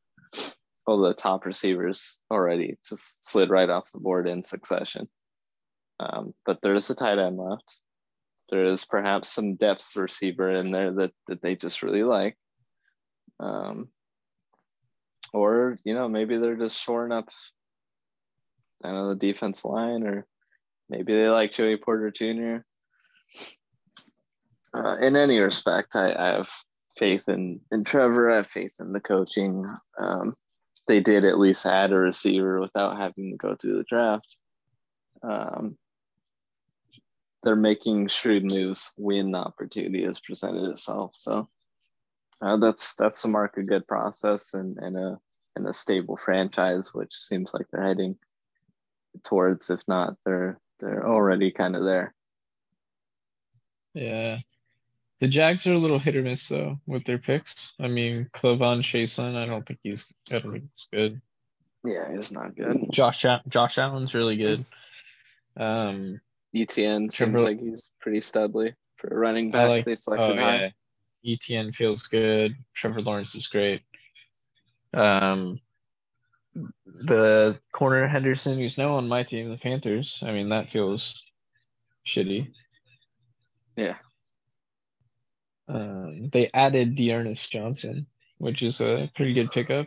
[0.87, 5.09] all the top receivers already just slid right off the board in succession.
[5.99, 7.81] Um, but there is a tight end left.
[8.51, 12.37] There is perhaps some depth receiver in there that, that they just really like.
[13.41, 13.89] Um,
[15.33, 17.31] or, you know, maybe they're just shoring up
[18.85, 20.27] don't know, the defense line, or
[20.89, 22.59] maybe they like Joey Porter Jr.
[24.75, 26.51] Uh, in any respect, I, I have
[26.97, 28.31] faith in, in Trevor.
[28.31, 29.65] I have faith in the coaching.
[29.99, 30.35] Um,
[30.89, 34.37] they did at least add a receiver without having to go through the draft.
[35.23, 35.79] Um,
[37.43, 41.13] they're making shrewd moves when the opportunity has presented itself.
[41.15, 41.49] So
[42.41, 45.19] uh, that's that's the mark of good process and, and a
[45.57, 48.17] and a stable franchise, which seems like they're heading
[49.23, 49.71] towards.
[49.71, 52.15] If not, they're they're already kind of there.
[53.95, 54.39] Yeah.
[55.25, 57.55] The Jags are a little hit or miss though with their picks.
[57.81, 61.23] I mean, K'Lavon Chaisson, I don't think he's I don't think he's good.
[61.83, 62.77] Yeah, it's not good.
[62.93, 64.61] Josh Josh Allen's really good.
[65.57, 66.21] Um,
[66.55, 69.69] ETN seems like he's pretty studly for a running I back.
[69.71, 70.73] like- they oh selected high.
[71.23, 72.55] yeah, ETN feels good.
[72.77, 73.81] Trevor Lawrence is great.
[74.93, 75.59] Um,
[76.85, 80.19] the corner Henderson, who's now on my team, the Panthers.
[80.21, 81.15] I mean, that feels
[82.07, 82.53] shitty.
[83.75, 83.97] Yeah.
[85.69, 88.07] Um, they added Dearness Johnson,
[88.39, 89.87] which is a pretty good pickup.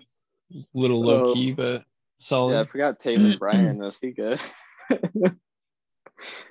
[0.73, 1.33] Little low Oh.
[1.33, 1.83] key, but
[2.19, 2.53] solid.
[2.53, 3.77] Yeah, I forgot Taven Bryan.
[3.77, 4.41] Was he good?
[4.89, 5.35] the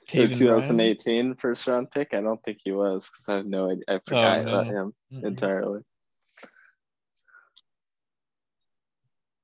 [0.09, 2.15] Taven 2018 first round pick?
[2.15, 3.83] I don't think he was because I have no idea.
[3.89, 4.49] I forgot Oh, no.
[4.49, 5.25] about him Bryan.
[5.27, 5.81] entirely.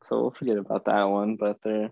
[0.03, 1.91] So we'll forget about that one, but they're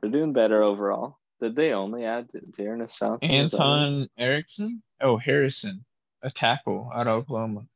[0.00, 1.18] they're doing better overall.
[1.40, 3.30] Did they only add Dearness Johnson?
[3.30, 4.82] Anton Erickson?
[5.00, 5.84] Oh, Harrison,
[6.22, 7.66] a tackle out of Oklahoma.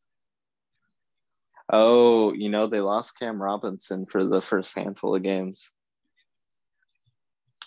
[1.70, 5.72] Oh, you know, they lost Cam Robinson for the first handful of games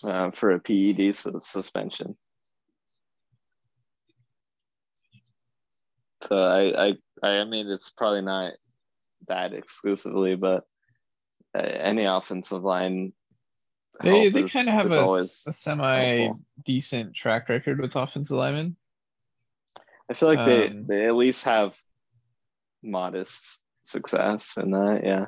[0.03, 2.15] uh, for a PED suspension.
[6.23, 8.53] So I, I, I mean, it's probably not
[9.27, 10.65] that exclusively, but
[11.57, 13.13] uh, any offensive line.
[14.03, 16.41] They they kind of have a, always a semi helpful.
[16.65, 18.75] decent track record with offensive linemen.
[20.09, 21.77] I feel like they, um, they at least have
[22.83, 25.01] modest success in that.
[25.03, 25.25] Yeah,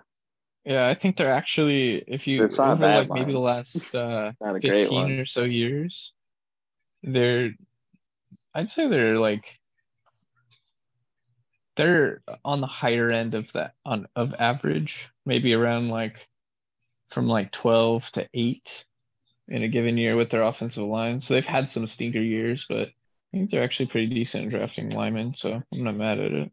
[0.66, 4.34] Yeah, I think they're actually if you It's not over like maybe the last uh,
[4.42, 5.12] not a 15 one.
[5.20, 6.12] or so years,
[7.04, 7.52] they're
[8.54, 9.46] I'd say they're like
[11.78, 16.28] they're on the higher end of that on of average, maybe around like
[17.12, 18.86] from like 12 to 8
[19.48, 21.22] in a given year with their offensive line.
[21.22, 22.90] So they've had some stinker years, but
[23.38, 26.52] I think they're actually pretty decent at drafting linemen, so I'm not mad at it.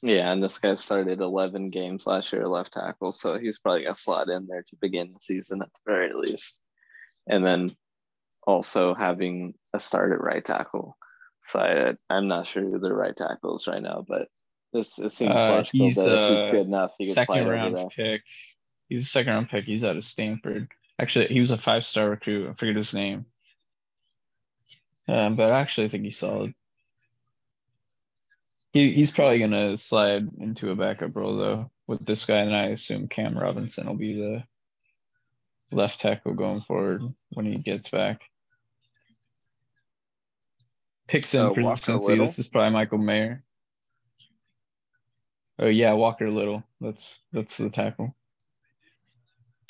[0.00, 3.82] Yeah, and this guy started 11 games last year at left tackle, so he's probably
[3.82, 6.62] going to slot in there to begin the season at the very least.
[7.26, 7.74] And then
[8.46, 10.96] also having a start at right tackle.
[11.46, 14.28] So I, I'm not sure who the right tackle is right now, but
[14.72, 17.42] this it seems Uh, logical he's, that if he's good enough, he could slide second
[17.42, 17.88] over round there.
[17.88, 18.22] pick.
[18.88, 19.64] He's a second round pick.
[19.64, 20.68] He's out of Stanford.
[21.00, 22.50] Actually, he was a five star recruit.
[22.50, 23.26] I forget his name.
[25.06, 26.54] Um, but actually, I think he's solid.
[28.72, 32.66] He he's probably gonna slide into a backup role though with this guy, and I
[32.68, 34.44] assume Cam Robinson will be the
[35.70, 38.20] left tackle going forward when he gets back.
[41.06, 42.18] Picks in for Walker Cincy.
[42.18, 43.42] This is probably Michael Mayer.
[45.58, 46.64] Oh yeah, Walker Little.
[46.80, 48.16] That's that's the tackle.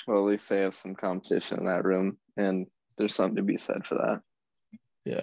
[0.06, 3.56] Well, at least they have some competition in that room, and there's something to be
[3.56, 4.22] said for that.
[5.04, 5.22] Yeah.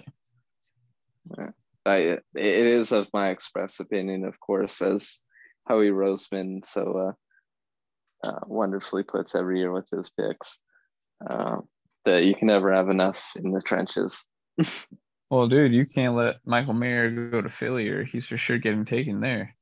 [1.38, 1.50] Yeah.
[1.84, 5.20] I, it is of my express opinion, of course, as
[5.66, 7.14] Howie Roseman so
[8.24, 10.62] uh, uh, wonderfully puts every year with his picks,
[11.28, 11.58] uh,
[12.04, 14.24] that you can never have enough in the trenches.
[15.32, 18.84] Well, dude, you can't let Michael Mayer go to Philly, or he's for sure getting
[18.84, 19.56] taken there.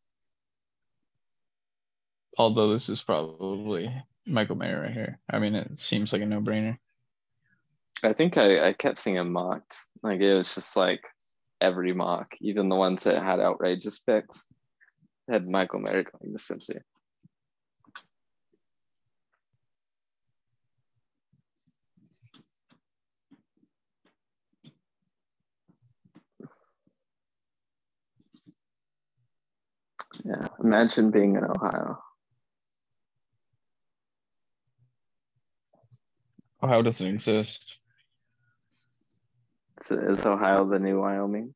[2.36, 3.88] Although this is probably
[4.26, 5.20] Michael Mayer right here.
[5.30, 6.76] I mean, it seems like a no-brainer.
[8.02, 9.76] I think I, I kept seeing him mocked.
[10.02, 11.02] Like it was just like
[11.60, 14.46] every mock, even the ones that had outrageous picks,
[15.30, 16.78] had Michael Mayer going to Cincy.
[30.24, 31.98] Yeah, imagine being in Ohio.
[36.62, 37.79] Ohio doesn't exist.
[39.80, 41.54] Is, Ohio the new Wyoming?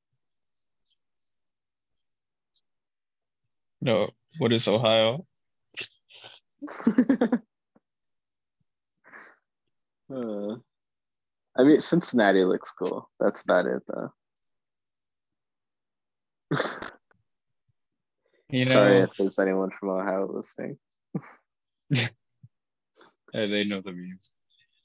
[3.80, 5.26] No, what is Ohio?
[10.14, 10.56] Uh,
[11.56, 13.08] I mean, Cincinnati looks cool.
[13.18, 14.12] That's about it, though.
[18.50, 20.78] You know, Sorry if there's anyone from Ohio listening.
[21.96, 22.06] uh,
[23.32, 24.30] they know the memes.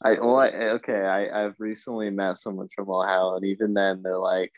[0.04, 1.02] I well, I, eh, okay.
[1.02, 4.54] I I've recently met someone from Ohio, and even then, they're like,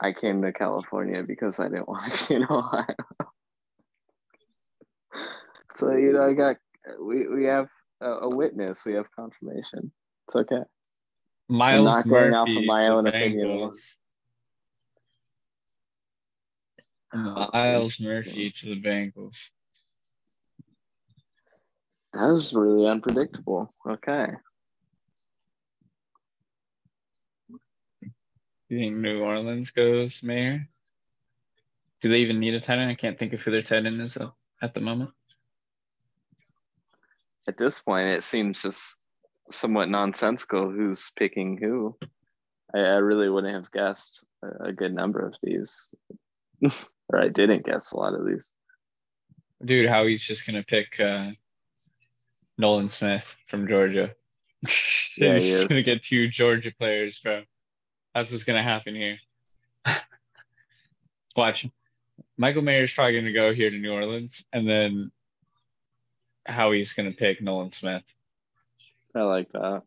[0.00, 2.84] "I came to California because I didn't want to be in Ohio."
[5.76, 6.56] so you know, I got
[7.00, 7.68] we we have
[8.00, 8.84] a, a witness.
[8.84, 9.92] We have confirmation.
[10.26, 10.62] It's okay.
[11.48, 13.48] Myles not going off of Murphy my to own the opinion.
[13.48, 13.78] Bengals.
[17.14, 19.36] Myles Murphy to the Bengals.
[22.14, 23.72] That was really unpredictable.
[23.86, 24.26] Okay.
[28.68, 30.68] You think New Orleans goes Mayer?
[32.00, 32.90] Do they even need a tight end?
[32.90, 34.18] I can't think of who their tight end is
[34.60, 35.10] at the moment.
[37.48, 39.02] At this point, it seems just
[39.50, 41.96] somewhat nonsensical who's picking who.
[42.74, 45.94] I, I really wouldn't have guessed a, a good number of these,
[47.08, 48.52] or I didn't guess a lot of these.
[49.64, 51.30] Dude, Howie's just gonna pick uh,
[52.58, 54.14] Nolan Smith from Georgia.
[55.18, 57.44] Yeah, He's he gonna get two Georgia players, bro.
[58.16, 59.18] That's what's gonna happen here.
[61.36, 61.66] Watch.
[62.38, 65.10] Michael Mayer's probably gonna go here to New Orleans, and then
[66.46, 68.04] Howie's gonna pick Nolan Smith.
[69.14, 69.82] I like that.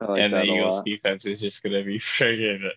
[0.00, 0.84] I like and the that a Eagles lot.
[0.84, 2.70] defense is just gonna be friggin'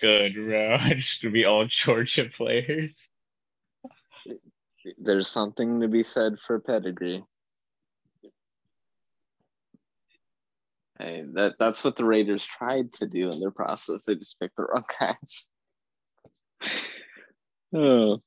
[0.00, 0.78] good, bro.
[0.86, 2.90] It's gonna be all Georgia players.
[4.98, 7.22] There's something to be said for pedigree.
[11.02, 14.04] Hey, that that's what the Raiders tried to do in their process.
[14.04, 15.50] They just picked the wrong guys.
[17.74, 18.18] oh.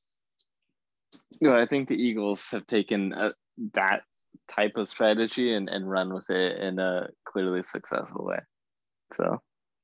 [1.40, 3.30] No, I think the Eagles have taken uh
[3.72, 4.02] that
[4.46, 8.40] type of strategy and, and run with it in a clearly successful way.
[9.14, 9.40] So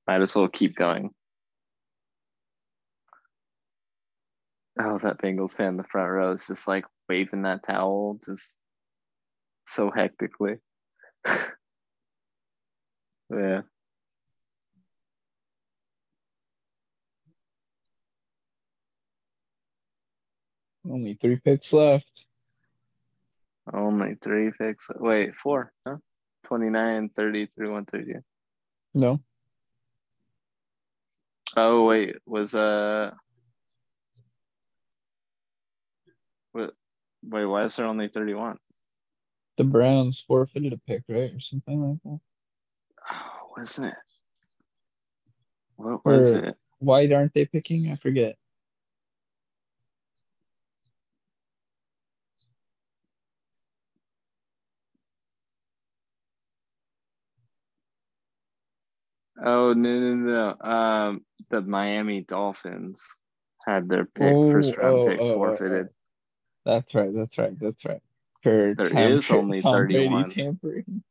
[0.07, 1.11] might as well keep going.
[4.79, 8.61] Oh, that Bengals fan in the front row is just like waving that towel just
[9.67, 10.57] so hectically.
[13.33, 13.63] yeah.
[20.89, 22.11] Only three picks left.
[23.73, 24.91] Only three picks.
[24.97, 25.97] Wait, four, huh?
[26.47, 28.21] 29, 33, 130.
[28.95, 29.21] No.
[31.57, 33.13] Oh, wait, was, uh,
[36.53, 36.71] wait,
[37.23, 38.59] wait, why is there only 31?
[39.59, 41.33] The Browns forfeited a pick, right?
[41.33, 42.21] Or something like that.
[43.11, 43.99] Oh, wasn't it?
[45.77, 46.57] What was Or- it?
[46.79, 47.91] Why aren't they picking?
[47.91, 48.37] I forget.
[59.45, 60.57] Oh, no, no, no.
[60.61, 63.17] Um, the Miami Dolphins
[63.67, 65.89] had their pick, first Oh, round oh, pick oh, oh, forfeited.
[66.65, 67.15] That's right.
[67.15, 67.59] That's right.
[67.59, 68.03] That's right.
[68.43, 70.31] For There Tom, is only Tom Brady 31.
[70.31, 71.03] tampering.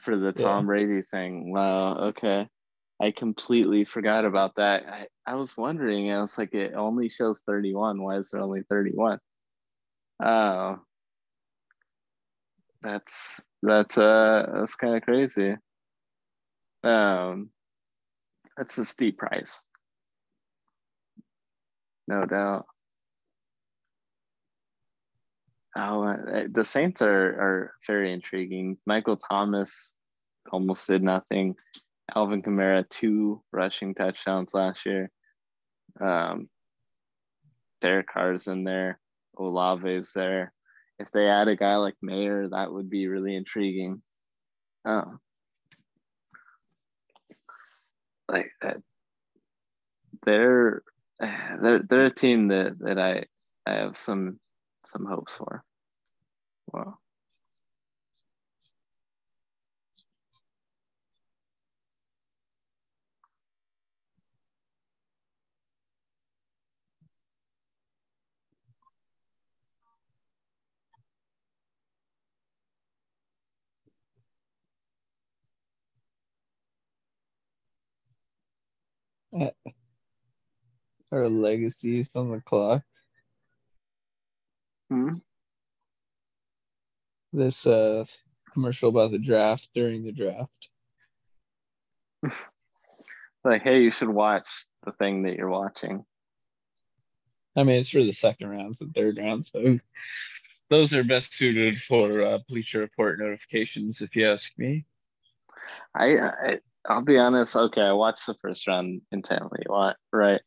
[0.00, 0.44] For the Yeah.
[0.44, 1.52] Tom Brady thing.
[1.52, 1.96] Wow.
[2.08, 2.48] Okay.
[3.00, 4.86] I completely forgot about that.
[4.86, 8.00] I, I was wondering, I was like, it only shows 31.
[8.02, 9.18] Why is there only 31?
[10.22, 10.78] Oh.
[12.82, 15.56] That's that's uh that's kind of crazy.
[16.84, 17.50] Um
[18.56, 19.66] That's a steep price.
[22.08, 22.66] No doubt.
[25.78, 28.78] Oh, uh, the Saints are are very intriguing.
[28.86, 29.94] Michael Thomas
[30.50, 31.54] almost did nothing.
[32.14, 35.10] Alvin Kamara two rushing touchdowns last year.
[36.00, 36.48] Um,
[37.82, 39.00] Derek Carr's in there.
[39.38, 40.54] Olave's there.
[40.98, 44.00] If they add a guy like Mayer, that would be really intriguing.
[44.86, 45.18] Oh,
[48.30, 48.78] like that.
[50.24, 50.82] They're
[51.20, 53.24] they're they're a team that that I
[53.70, 54.40] I have some
[54.86, 55.65] some hopes for.
[56.72, 56.98] Wow.
[81.10, 82.84] Our legacies on the clock.
[84.90, 85.25] Hmm?
[87.36, 88.04] This uh
[88.54, 90.50] commercial about the draft during the draft.
[93.44, 96.04] Like, hey, you should watch the thing that you're watching.
[97.54, 99.78] I mean, it's for the second rounds and third rounds, so
[100.70, 104.84] those are best suited for uh, Bleacher Report notifications, if you ask me.
[105.94, 106.58] I, I
[106.88, 107.54] I'll be honest.
[107.54, 109.62] Okay, I watched the first round intently.
[109.66, 110.40] What right?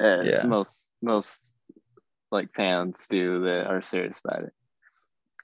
[0.00, 0.42] Uh, Yeah.
[0.44, 1.56] Most most
[2.30, 4.52] like fans do that are serious about it.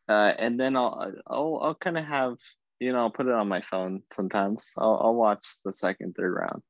[0.08, 2.38] Uh, and then I'll I'll I'll kind of have
[2.78, 4.72] you know I'll put it on my phone sometimes.
[4.76, 6.62] I'll I'll watch the second third round,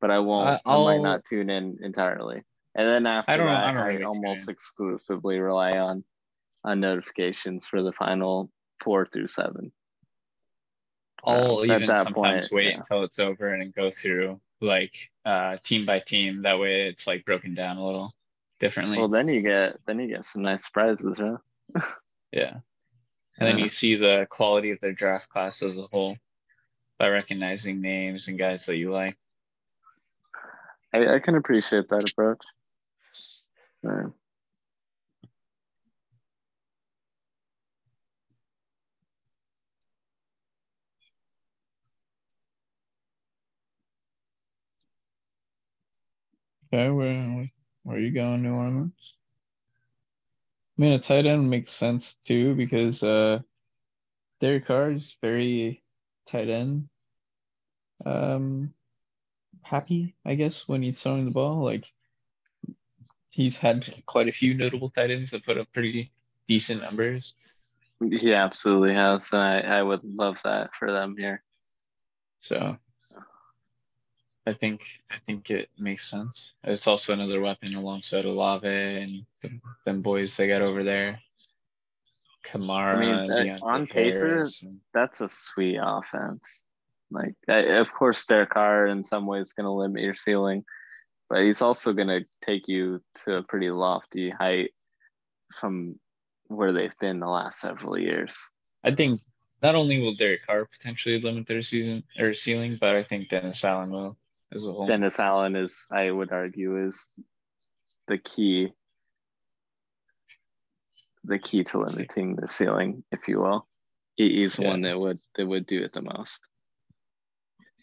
[0.00, 0.48] but I won't.
[0.48, 2.42] I- I, might not tune in entirely.
[2.74, 6.04] And then after don't- that, I I, don't really almost tune exclusively rely on
[6.64, 9.72] on notifications for the final four through seven.
[11.24, 12.76] I'll at even that sometimes point, wait yeah.
[12.78, 14.92] until it's over and go through like
[15.24, 16.42] uh team by team.
[16.42, 18.12] That way it's like broken down a little
[18.60, 18.98] differently.
[18.98, 21.38] Well, then you get then you get some nice surprises, right?
[22.32, 22.54] yeah.
[23.38, 26.16] And then you see the quality of their draft class as a whole
[26.98, 29.16] by recognizing names and guys that you like.
[30.94, 32.42] I, I can appreciate that approach.
[33.82, 34.06] Yeah.
[46.72, 47.50] Okay, where
[47.84, 49.15] where are you going, New Orleans?
[50.78, 53.40] I mean, a tight end makes sense too because uh,
[54.40, 55.82] Derek Carr is very
[56.26, 56.88] tight end
[58.04, 58.74] um
[59.62, 61.64] happy, I guess, when he's throwing the ball.
[61.64, 61.84] Like
[63.30, 66.12] he's had quite a few notable tight ends that put up pretty
[66.48, 67.32] decent numbers.
[68.00, 71.42] He absolutely has, and I, I would love that for them here.
[72.42, 72.76] So
[74.46, 76.52] I think I think it makes sense.
[76.62, 79.26] It's also another weapon alongside Olave and
[79.84, 81.20] them- boys they got over there.
[82.52, 86.64] Kamara, I mean, uh, on paper, and- That's a sweet offense.
[87.10, 90.64] Like, I, of course, Derek Carr in some ways going to limit your ceiling,
[91.28, 94.72] but he's also going to take you to a pretty lofty height
[95.52, 95.98] from
[96.46, 98.48] where they've been the last several years.
[98.84, 99.20] I think
[99.62, 103.64] not only will Derek Carr potentially limit their season or ceiling, but I think Dennis
[103.64, 104.16] Allen will
[104.56, 104.86] as a whole.
[104.86, 107.12] Dennis Allen is, I would argue, is
[108.08, 108.72] the key,
[111.24, 113.68] the key to limiting the ceiling, if you will.
[114.16, 114.68] He, is Yeah.
[114.70, 116.48] one that would that would do it the most,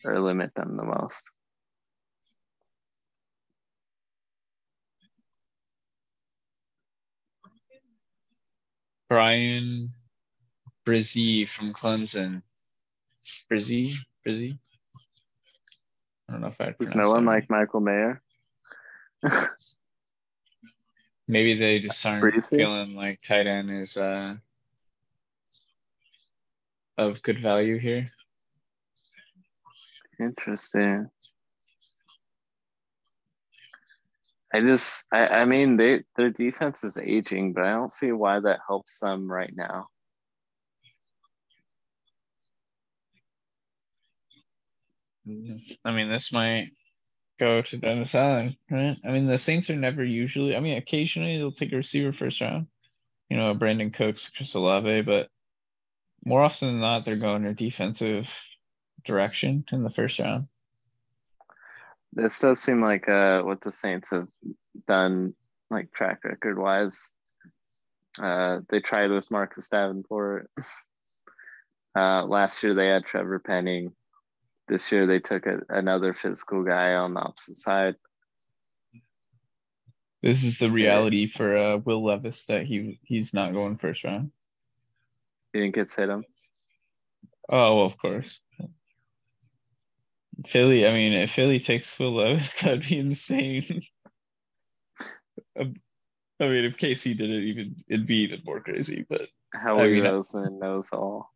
[0.04, 1.32] or limit them the most.
[9.10, 9.94] Bryan
[10.88, 12.42] Bresee from Clemson.
[13.52, 13.94] Brizzy?
[14.26, 14.58] Brizzy?
[16.34, 18.20] I don't know if I Is no one like Michael Mayer?
[21.28, 22.58] Maybe they just aren't Breezy?
[22.58, 24.34] feeling like tight end is uh
[26.98, 28.12] of good value here.
[30.20, 31.12] Interesting.
[34.56, 38.40] I just, I, I mean, they their defense is aging, but I don't see why
[38.40, 39.88] that helps them right now.
[45.26, 46.72] I mean, this might
[47.40, 48.98] go to Dennis Allen, right?
[49.06, 50.56] I mean, the Saints are never usually.
[50.56, 52.68] I mean, occasionally they'll take a receiver first round,
[53.30, 55.30] you know, Brandin Cooks, Chris Olave, but
[56.26, 58.26] more often than not, they're going their defensive
[59.06, 60.48] direction in the first round.
[62.14, 64.30] This does seem like uh, what the Saints have
[64.88, 65.34] done,
[65.70, 67.14] like track record wise.
[68.22, 70.50] Uh, they tried with Marcus Davenport.
[71.96, 73.94] Uh, last year they had Trevor Penning.
[74.74, 77.94] This year they took a, another physical guy on the opposite side.
[80.24, 84.32] This is the reality for uh, Will Levis that he he's not going first round.
[85.52, 86.26] He didn't get hit him.
[87.48, 88.26] Oh, well, of course.
[90.50, 93.84] Philly, I mean, if Philly takes Will Levis, that'd be insane.
[95.60, 95.76] Um,
[96.40, 99.06] I mean, if KC did it, even it'd be even more crazy.
[99.08, 99.22] But
[99.54, 101.32] Howie mean, I- Roseman knows all.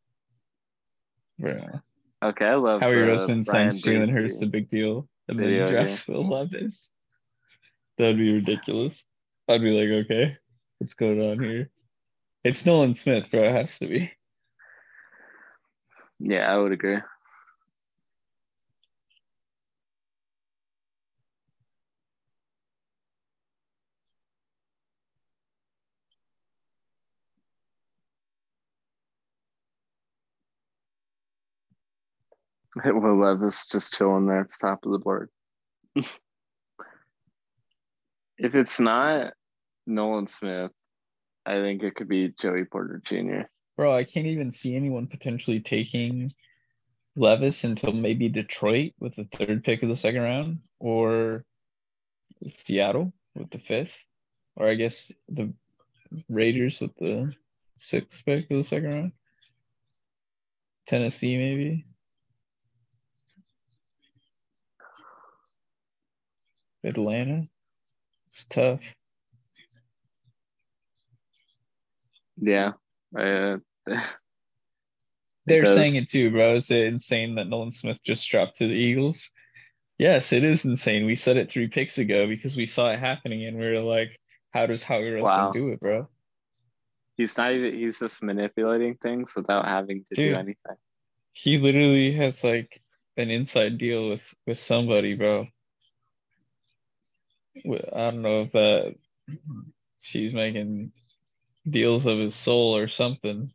[1.37, 1.79] yeah,
[2.23, 4.39] Okay, I love Howie uh, Roseman signs Jalen Hurts Bracey.
[4.39, 6.89] the big deal, and then he Video drafts Will Levis.
[7.97, 8.95] That'd be ridiculous.
[9.47, 10.37] I'd be like, okay,
[10.79, 11.69] what's going on here?
[12.43, 13.43] It's Nolan Smith, bro.
[13.43, 14.11] It has to be.
[16.19, 16.97] Yeah, I would agree.
[32.85, 35.29] Will Levis just chilling there at the top of the board.
[35.95, 36.19] if
[38.37, 39.33] it's not
[39.85, 40.71] Nolan Smith,
[41.45, 43.41] I think it could be Joey Porter Jr.
[43.75, 46.33] Bro, I can't even see anyone potentially taking
[47.15, 51.45] Levis until maybe Detroit with the third pick of the second round, or
[52.65, 53.91] Seattle with the fifth,
[54.55, 54.95] or I guess
[55.29, 55.53] the
[56.29, 57.33] Raiders with the
[57.89, 59.11] sixth pick of the second round.
[60.87, 61.85] Tennessee, maybe.
[66.87, 67.47] Atlanta.
[68.31, 68.79] It's tough.
[72.37, 72.73] Yeah.
[73.17, 73.57] Uh,
[75.45, 75.75] They're does.
[75.75, 76.55] saying it too, bro.
[76.55, 79.29] Is it insane that Nolan Smith just dropped to the Eagles?
[79.97, 81.05] Yes, it is insane.
[81.05, 84.19] We said it three picks ago because we saw it happening and we were like,
[84.51, 85.51] how does Howie Roseman Wow.
[85.51, 86.07] do it, bro?
[87.15, 90.35] he's not even he's just manipulating things without having to Dude.
[90.35, 90.75] do anything.
[91.33, 92.79] He literally has like
[93.17, 95.47] an inside deal with with somebody, bro.
[97.65, 98.95] I don't know if that
[100.01, 100.91] she's making
[101.69, 103.51] deals of his soul or something.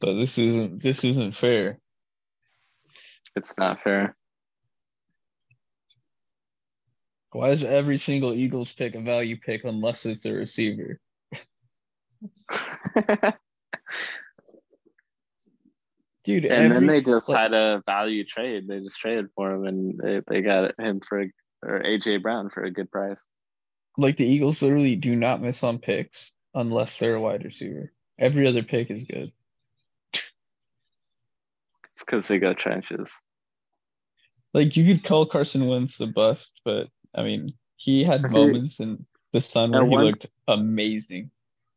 [0.00, 1.78] But this isn't this isn't fair.
[3.36, 4.16] It's not fair.
[7.32, 11.00] Why is every single Eagles pick a value pick unless it's a receiver?
[16.24, 18.68] Dude, and then they just like- had a value trade.
[18.68, 21.24] They just traded for him, and they, they got him for
[21.62, 23.26] or AJ Brown for a good price.
[23.98, 27.92] like the Eagles literally do not miss on picks unless they're a wide receiver.
[28.18, 29.32] Every other pick is good.
[31.94, 33.12] It's because they got trenches.
[34.54, 39.04] Like you could call Carson Wentz a bust, but I mean, he had moments in
[39.32, 41.30] the sun where he one- looked amazing.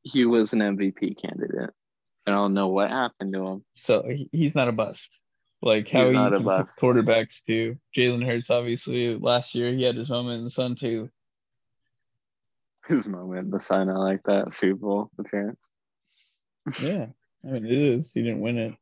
[0.03, 1.71] He was an MVP candidate.
[2.25, 3.65] I don't know what happened to him.
[3.73, 5.19] So he's not a bust.
[5.61, 6.79] Like how He's he not a bust.
[6.79, 7.77] quarterbacks too.
[7.95, 11.09] Jalen Hurts, obviously, last year he had his moment in the sun too.
[12.87, 15.69] His moment in the sun, I like that Super Bowl appearance.
[16.81, 17.07] Yeah,
[17.45, 18.09] I mean it is.
[18.13, 18.73] He didn't win it.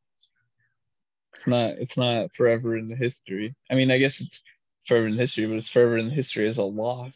[1.34, 1.70] It's not.
[1.78, 3.54] It's not forever in the history.
[3.70, 4.40] I mean, I guess it's
[4.88, 7.12] forever in history, but it's forever in history as a loss.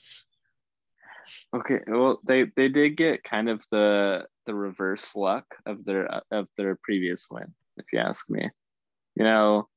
[1.57, 6.49] Okay, well, they they did get kind of the the reverse luck of their of
[6.59, 8.51] their previous win, if you ask me.
[9.15, 9.69] You know,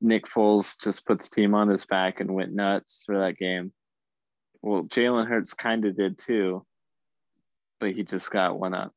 [0.00, 3.72] Nick Foles just puts team on his back and went nuts for that game.
[4.60, 6.66] Well, Jalen Hurts kind of did too,
[7.78, 8.92] but he just got one up.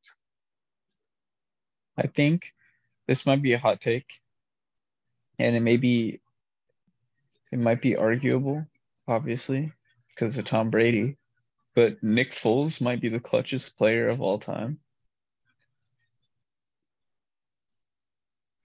[1.96, 2.42] I think
[3.06, 4.06] this might be a hot take,
[5.38, 6.20] and it may be.
[7.52, 8.66] It might be arguable,
[9.06, 9.72] obviously,
[10.10, 11.16] because of Tom Brady,
[11.76, 14.80] but Nick Foles might be the clutchest player of all time.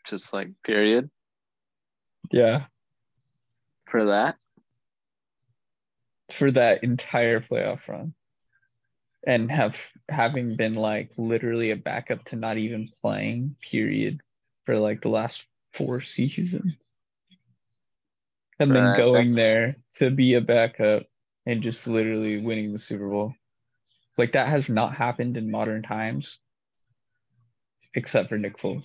[0.05, 1.11] Just like period?
[2.31, 2.65] Yeah,
[3.85, 4.37] for that.
[6.39, 8.13] for that entire playoff run.
[9.27, 9.75] And have
[10.09, 14.21] having been like literally a backup to not even playing period
[14.65, 15.43] for like the last
[15.75, 16.73] four seasons.
[18.59, 21.03] And then Right, going there to be a backup
[21.45, 23.33] and just literally winning the super bowl
[24.17, 26.37] like that has not happened in modern times
[27.95, 28.83] except for nick foles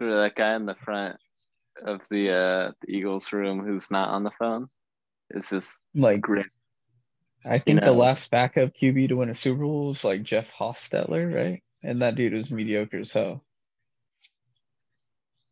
[0.00, 1.16] Or that guy in the front
[1.84, 4.68] of the uh the Eagles room who's not on the phone.
[5.30, 6.44] It's just like grin.
[7.44, 7.94] I think the know.
[7.94, 11.62] last backup QB to win a Super Bowl was like Jeff Hostetler, right?
[11.82, 13.44] And that dude was mediocre as hell.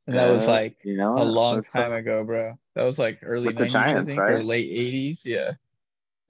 [0.07, 2.59] And that was Uh, like you know a long time uh, ago, bro.
[2.75, 5.21] That was like early With the 90s, Giants, think, or late 80s.
[5.25, 5.53] Yeah.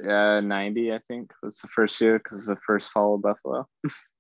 [0.07, 3.69] Uh, 90, I think, was the first year because it's the first fall of Buffalo.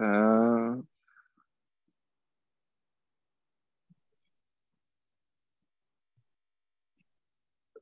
[0.00, 0.76] Uh,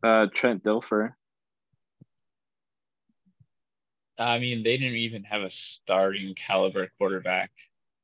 [0.02, 1.14] uh, Trent Dilfer.
[4.18, 7.52] I mean, they didn't even have a starting caliber quarterback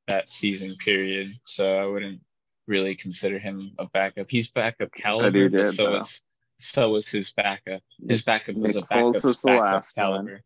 [0.06, 2.20] that season period, so I wouldn't
[2.68, 4.26] really consider him a backup.
[4.28, 6.00] He's backup caliber, did, so though.
[6.00, 6.20] is
[6.58, 7.82] so was his backup.
[8.08, 10.40] His backup was Nick a backup, was the backup last one.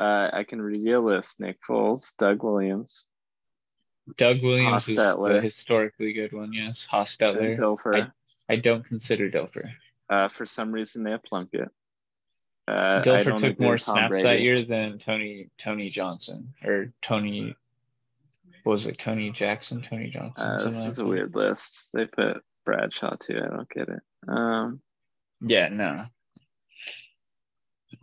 [0.00, 3.06] Uh, I can read you a list: Nick Foles, Doug Williams,
[4.16, 6.52] Doug Williams is the historically good one.
[6.52, 7.58] Yes, Hostetler.
[7.58, 8.10] Dilfer.
[8.48, 9.70] I don't consider Dilfer.
[10.08, 11.68] Uh, for some reason they have Plunkett.
[12.66, 16.92] Uh, I Dilfer don't took more Tom snaps that year than Tony Tony Johnson or
[17.02, 17.54] Tony.
[18.62, 19.82] what Was it Tony Jackson?
[19.82, 20.44] Tony Johnson.
[20.46, 21.90] Uh, this is a weird list.
[21.92, 23.36] They put Bradshaw too.
[23.36, 24.00] I don't get it.
[24.26, 24.80] Um,
[25.40, 26.06] Yeah, no.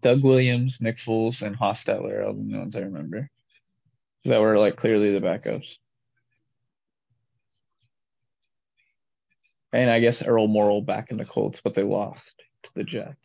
[0.01, 3.30] Doug Williams, Nick Foles, and Hostetler are the ones I remember
[4.25, 5.67] that were like clearly the backups.
[9.74, 12.32] And I guess Earl Morrall back in the Colts, but they lost
[12.64, 13.16] to the Jets.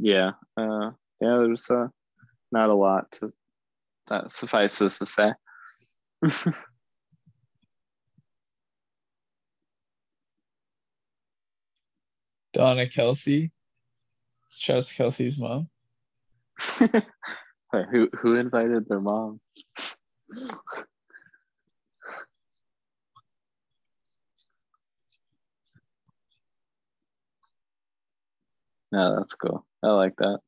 [0.00, 0.32] Yeah.
[0.56, 1.38] Uh, yeah.
[1.38, 1.88] There's uh,
[2.52, 3.32] not a lot to
[4.08, 5.32] that suffices to say.
[12.54, 13.50] Donna Kelce.
[14.48, 15.68] It's Travis Kelce's mom.
[17.72, 19.40] Who who invited their mom?
[28.92, 29.64] No, that's cool.
[29.82, 30.40] I like that.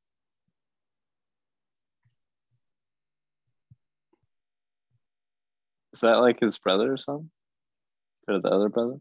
[5.94, 7.30] Is that like his brother or something?
[8.28, 8.96] Or the other brother?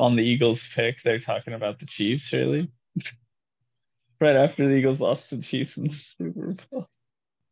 [0.00, 2.70] On the Eagles pick, they're talking about the Chiefs, really.
[4.20, 6.88] right after the Eagles lost to the Chiefs in the Super Bowl.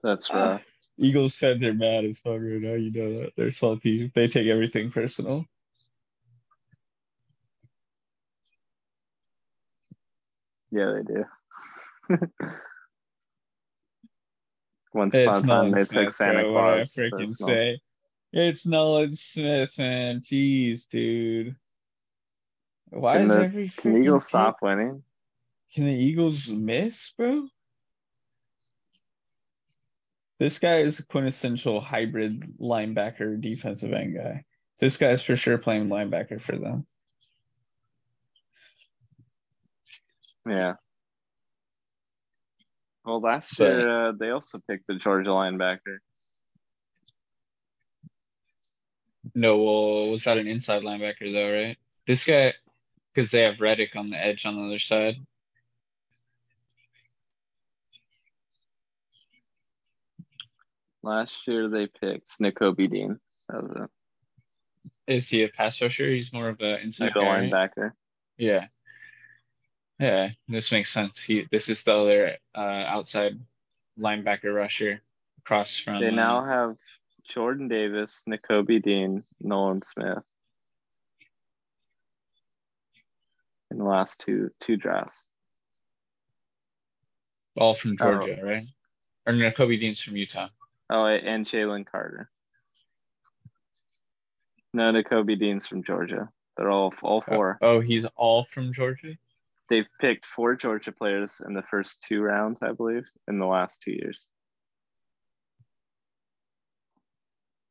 [0.02, 0.52] That's right.
[0.52, 0.62] rough.
[0.99, 2.73] Eagles fans are mad as fuck right now.
[2.73, 4.10] You know that they're salty.
[4.15, 5.44] They take everything personal.
[10.70, 12.18] Yeah, they do.
[14.94, 16.94] Once upon a time, they took Santa bro, what I Claus.
[16.94, 17.78] freaking say.
[18.33, 20.23] It's Nolan Smith, man.
[20.23, 21.55] Jeez, dude.
[22.91, 25.02] Why Can is the- every Can freaking Eagles pick- stop winning?
[25.75, 27.49] Can the Eagles miss, bro?
[30.39, 34.44] This guy is a quintessential hybrid linebacker defensive end guy.
[34.81, 36.86] This guy's for sure playing linebacker for them.
[40.47, 40.75] Yeah.
[43.05, 45.99] Well, last But- year uh, they also picked the Georgia linebacker.
[49.34, 51.76] No, well, was that an inside linebacker though, right?
[52.07, 52.55] This guy,
[53.18, 55.16] because they have Reddick on the edge on the other side.
[61.02, 63.18] Last year they picked Nakobe Dean.
[63.48, 65.12] That was it.
[65.12, 66.08] Is he a pass rusher?
[66.08, 67.92] He's more of a inside Middle guy, linebacker.
[68.36, 68.66] Yeah.
[69.98, 71.14] Yeah, this makes sense.
[71.26, 73.32] He this is the other uh, outside
[73.98, 75.02] linebacker rusher
[75.38, 76.76] across from They now have
[77.28, 80.24] Jordan Davis, Nakobe Dean, Nolan Smith.
[83.70, 85.28] In the last two two drafts.
[87.56, 88.12] all from Oh.
[88.12, 88.64] Georgia, right?
[89.26, 90.48] Or no, Kobe Dean's from Utah.
[90.90, 92.30] Oh, and Jalen Carter.
[94.72, 96.28] No, Nakobe Dean's from Georgia.
[96.56, 97.58] They're all all oh, four.
[97.60, 99.14] Oh, he's all from Georgia?
[99.68, 103.82] They've picked four Georgia players in the first two rounds, I believe, in the last
[103.82, 104.26] two years.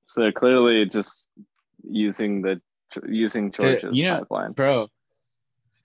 [0.05, 1.31] So they're clearly just
[1.83, 2.61] using the
[3.07, 4.51] using Georgia's you know, pipeline.
[4.53, 4.87] Bro,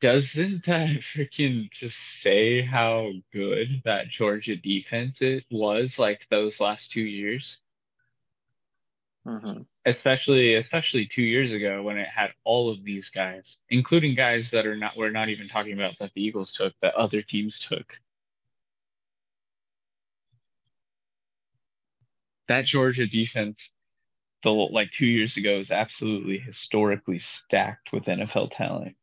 [0.03, 6.93] doesn't that freaking just say how good that Georgia defense it was like those last
[6.93, 7.59] two years?
[9.27, 9.67] Mhm.
[9.87, 14.67] Especially especially two years ago when it had all of these guys, including guys that
[14.67, 17.87] are not we're not even talking about that the Eagles took, that other teams took.
[22.49, 23.59] That Georgia defense
[24.45, 28.97] the like two years ago is absolutely historically stacked with NFL talent.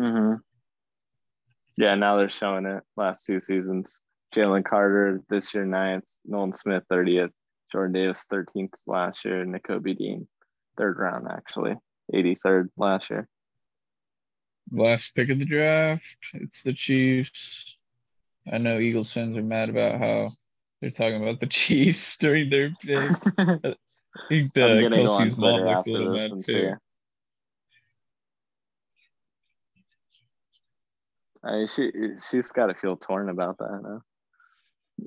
[0.00, 0.34] Hmm
[1.76, 2.82] Yeah, now they're showing it.
[2.96, 4.00] Last two seasons,
[4.34, 7.32] Jalen Carter this year ninth, Nolan Smith thirtieth,
[7.70, 10.26] Jordan Davis thirteenth last year, Nakobe Dean
[10.78, 11.74] third round actually,
[12.14, 13.28] eighty third last year.
[14.72, 17.30] Last pick of the draft, it's the Chiefs.
[18.50, 20.32] I know Eagles fans are mad about how
[20.80, 23.10] they're talking about the Chiefs during their pick.
[23.38, 23.74] I
[24.30, 26.52] think the I'm gonna go on Kelce's Twitter after little this and too.
[26.52, 26.70] see.
[31.44, 31.90] I mean, she
[32.30, 34.00] she's got to feel torn about that.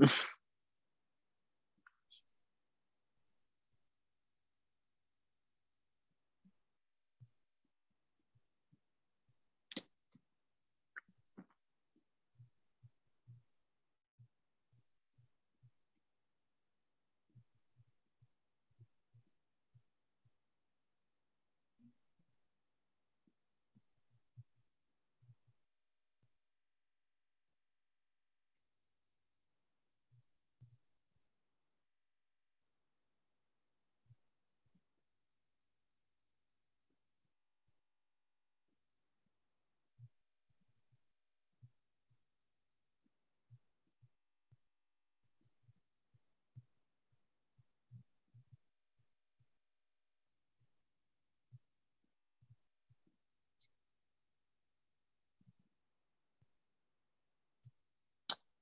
[0.01, 0.07] Huh?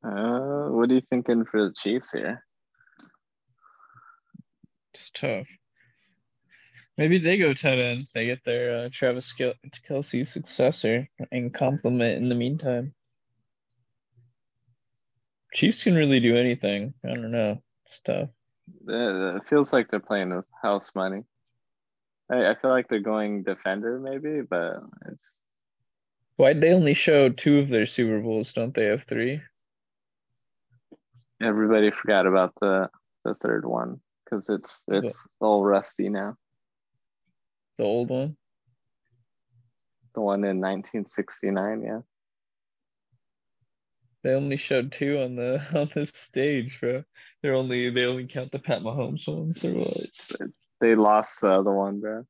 [0.04, 2.44] Uh, what are you thinking for the Chiefs here?
[4.94, 5.48] It's tough.
[6.98, 8.08] Maybe they go tight end.
[8.14, 9.54] They get their uh, Travis Kel-
[9.90, 12.94] Kelce successor and compliment in the meantime.
[15.54, 16.94] Chiefs can really do anything.
[17.06, 17.62] I don't know.
[17.86, 18.30] It's tough.
[18.88, 21.24] Uh, It feels like they're playing with house money.
[22.30, 24.78] I, I feel like they're going defender maybe, but
[25.12, 25.38] it's
[26.38, 28.52] Why they only show two of their Super Bowls?
[28.54, 29.42] Don't they have three?
[31.42, 32.90] Everybody forgot about the
[33.24, 36.36] the third one because it's it's all rusty now.
[37.78, 38.38] The old one.
[40.14, 42.00] The one in 1969, yeah.
[44.24, 47.04] They only showed two on the on the stage, bro.
[47.42, 50.50] They're only they only count the Pat Mahomes ones or what?
[50.80, 52.26] They lost the other one, bro.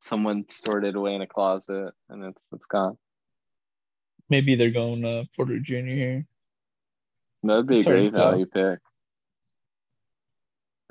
[0.00, 2.98] Someone stored it away in a closet and it's it's gone.
[4.28, 5.74] Maybe they're going uh, Porter Jr.
[5.74, 6.26] here.
[7.42, 8.80] That'd be a great value pick.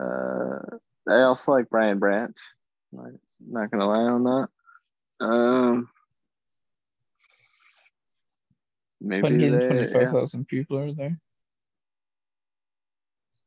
[0.02, 2.36] Uh, I also like Brian Branch.
[2.92, 4.48] Not, not gonna lie on that.
[5.26, 5.90] Um,
[9.02, 10.00] maybe Hundred they.
[10.00, 10.44] Yeah.
[10.46, 11.20] people are there.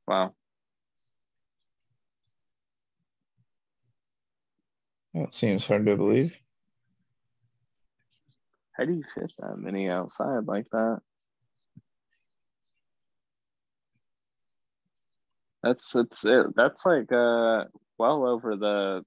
[0.07, 0.35] Wow.
[5.15, 6.33] That seems hard to believe.
[8.73, 11.01] How do you fit that many outside like that?
[15.63, 16.47] That's it's it.
[16.57, 17.65] That's like uh
[17.99, 19.05] well over the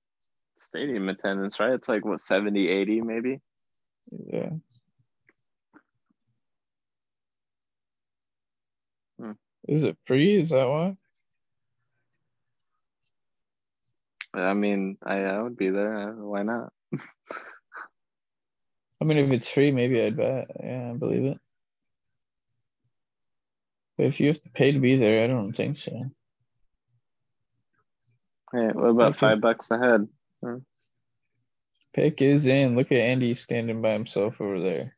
[0.57, 1.73] stadium attendance, right?
[1.73, 3.41] It's like what 70, 80 maybe.
[4.31, 4.49] Yeah.
[9.19, 9.31] Hmm.
[9.67, 10.39] Is it free?
[10.39, 10.95] Is that why?
[14.33, 16.13] I mean, I, I would be there.
[16.13, 16.73] Why not?
[19.01, 20.47] I mean, if it's free, maybe I'd bet.
[20.61, 21.37] Yeah, I believe it.
[23.97, 26.11] But if you have to pay to be there, I don't think so.
[28.55, 30.07] Hey, what about five bucks a head?
[31.93, 32.77] Pick is in.
[32.77, 34.95] Look at Andy standing by himself over there.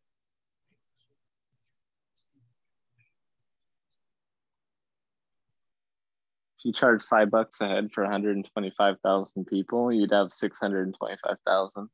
[6.60, 11.90] If you charge five bucks a head for 125,000 people, you'd have 625,000.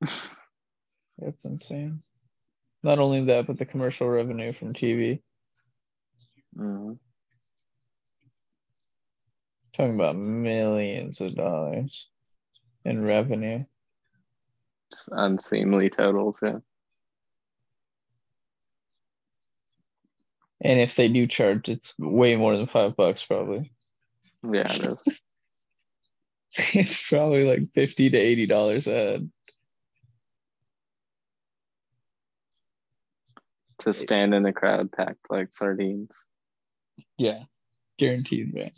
[0.00, 2.02] That's insane.
[2.82, 5.22] Not only that, but the commercial revenue from TV.
[6.54, 6.98] Mhm.
[9.76, 12.06] Talking about millions of dollars
[12.84, 13.64] in revenue.
[14.92, 16.40] Just unseemly totals.
[16.42, 16.58] Yeah.
[20.60, 23.72] And if they do charge, it's way more than five bucks, probably.
[24.42, 25.02] Yeah, it is.
[26.54, 29.30] it's probably like fifty to eighty dollars a head.
[33.84, 36.16] to stand in a crowd packed like sardines.
[37.18, 37.42] Yeah,
[37.98, 38.70] guaranteed, man.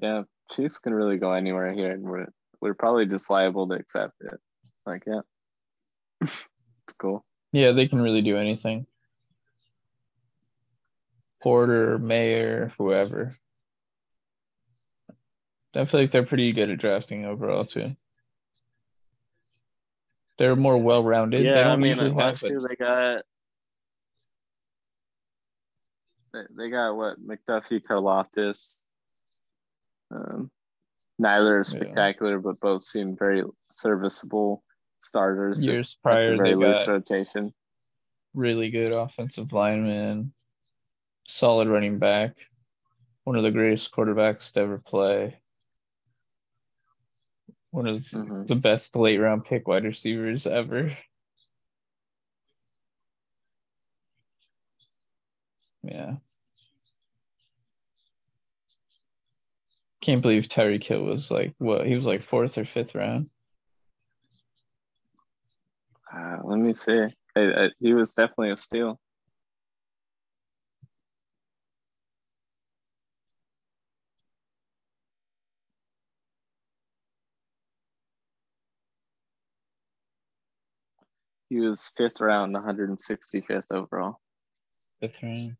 [0.00, 2.26] Yeah, Chiefs can really go anywhere here, and we're
[2.60, 4.40] we're probably just liable to accept it.
[4.86, 5.20] Like, yeah,
[6.20, 6.46] it's
[6.98, 7.24] cool.
[7.52, 8.86] Yeah, they can really do anything.
[11.42, 13.36] Porter, Mayer, whoever.
[15.74, 17.96] I feel like they're pretty good at drafting overall too.
[20.38, 21.40] They're more well-rounded.
[21.40, 23.22] they yeah, I don't mean, usually like, last year they got
[26.32, 28.84] they, they got what McDuffie, Karlaftis.
[30.10, 30.50] Um,
[31.18, 31.80] neither is Yeah.
[31.80, 34.64] spectacular, but both seem very serviceable
[34.98, 35.64] starters.
[35.64, 37.54] years at prior the they very least got rotation.
[38.34, 40.32] really good offensive lineman,
[41.26, 42.36] solid running back,
[43.24, 45.40] one of the greatest quarterbacks to ever play.
[47.70, 48.48] One of Mhm.
[48.48, 50.96] the best late round pick wide receivers ever.
[55.82, 56.16] Yeah.
[60.00, 63.28] Can't believe Tyreek Hill was like what he was like fourth or fifth round.
[66.12, 67.06] Uh, let me see.
[67.36, 68.98] I, I, he was definitely a steal.
[81.50, 84.20] He was fifth round, 165th overall.
[85.00, 85.56] Fifth round.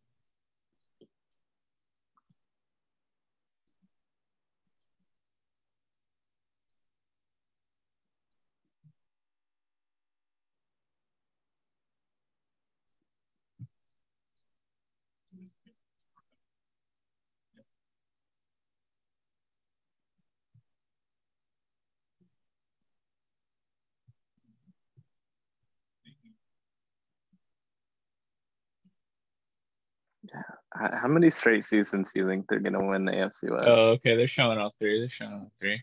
[30.73, 33.65] How many straight seasons do you think they're gonna win the AFC West?
[33.67, 34.17] Oh, okay.
[34.17, 35.01] They're showing all three.
[35.01, 35.83] They're showing all three.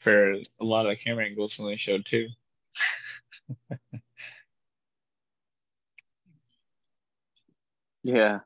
[0.00, 2.28] For a lot of the camera angles, when they showed two.
[8.02, 8.40] yeah,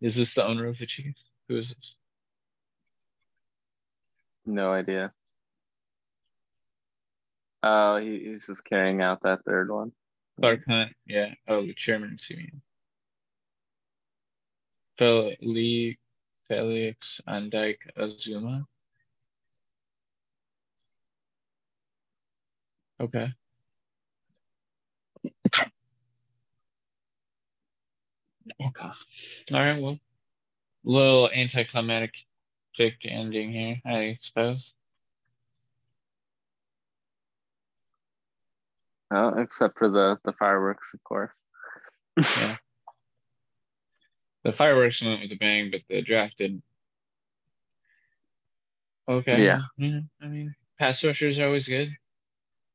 [0.00, 1.20] Is this the owner of the Chiefs?
[1.48, 1.94] Who is this?
[4.46, 5.12] no idea.
[7.62, 9.92] Oh, he, he's just carrying out that third one.
[10.38, 10.92] Clark Hunt.
[11.06, 11.34] Yeah.
[11.48, 12.18] Oh, the chairman.
[14.98, 15.98] Fel Lee
[16.48, 18.66] Felix Andike Azuma.
[23.00, 23.28] Okay.
[28.60, 28.88] Okay.
[29.52, 29.80] All right.
[29.80, 29.98] Well,
[30.84, 32.12] little anticlimactic
[33.04, 34.58] ending here, I suppose.
[39.10, 41.44] Oh, except for the the fireworks, of course.
[42.16, 42.56] Yeah.
[44.44, 46.62] The fireworks went with a bang, but the draft didn't.
[49.08, 49.42] Okay.
[49.44, 49.62] Yeah.
[49.78, 51.90] I mean, pass rushers are always good.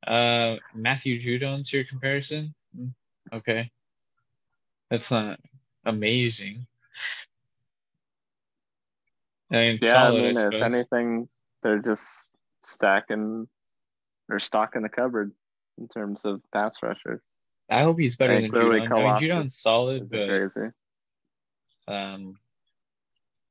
[0.05, 2.53] Uh, Matthew Judon's your comparison.
[2.77, 2.93] Mm,
[3.31, 3.71] Okay.
[4.91, 5.39] That's not
[5.85, 6.67] amazing.
[9.51, 10.61] I mean, Yeah, solid, I mean, if suppose.
[10.61, 11.29] anything,
[11.63, 13.47] they're just stacking
[14.29, 15.31] or stocking the cupboard
[15.77, 17.21] in terms of pass rushers.
[17.69, 18.91] I hope he's better than Judon.
[18.91, 20.71] I mean, Judon's solid, but crazy?
[21.87, 22.37] Um,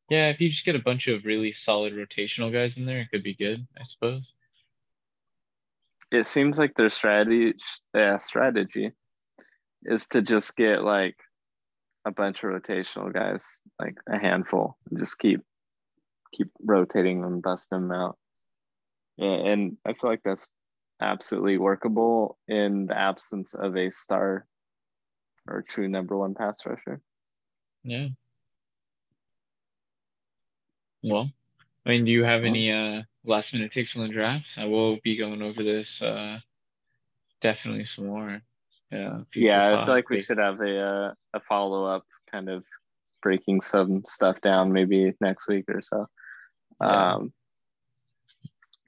[0.09, 3.11] yeah, if you just get a bunch of really solid rotational guys in there, it
[3.11, 4.23] could be good, I suppose.
[6.11, 7.55] It seems like their strategy,
[7.95, 8.93] yeah, strategy,
[9.85, 11.17] is to just get like
[12.05, 15.41] a bunch of rotational guys, like a handful, and just keep
[16.33, 18.19] keep rotating them, bust them out.
[19.17, 20.49] Yeah, and I feel like that's
[21.03, 24.47] absolutely workable in the absence of a star
[25.49, 27.01] or true number one pass rusher.
[27.85, 28.09] Yeah.
[31.03, 31.31] Well,
[31.85, 34.47] I mean, do you have any uh last minute takes on the draft?
[34.57, 36.39] I will be going over this uh
[37.41, 38.41] definitely some more.
[38.91, 39.21] Yeah.
[39.35, 42.65] Yeah, I feel like we should have a uh, a follow up kind of
[43.23, 46.07] breaking some stuff down maybe next week or so.
[46.81, 47.15] Yeah.
[47.15, 47.33] Um,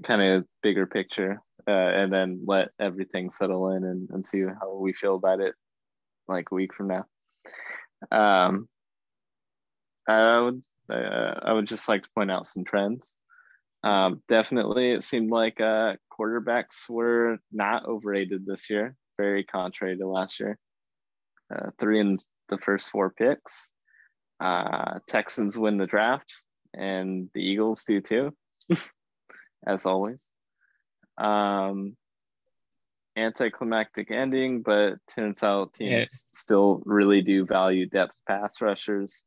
[0.02, 4.74] kind of bigger picture, uh, and then let everything settle in and, and see how
[4.74, 5.54] we feel about it
[6.28, 7.06] like a week from now.
[8.10, 8.68] Um,
[10.08, 13.16] I would uh, I would just like to point out some trends.
[13.82, 20.06] Um, definitely, it seemed like uh, quarterbacks were not overrated this year, very contrary to
[20.06, 20.58] last year.
[21.54, 22.16] Uh, three in
[22.48, 23.72] the first four picks.
[24.40, 26.34] Uh, Texans win the draft,
[26.74, 28.34] and the Eagles do too,
[29.66, 30.33] as always.
[31.18, 31.96] Um,
[33.16, 34.94] anticlimactic ending, but
[35.42, 36.04] out teams Yeah.
[36.32, 39.26] still really do value depth pass rushers.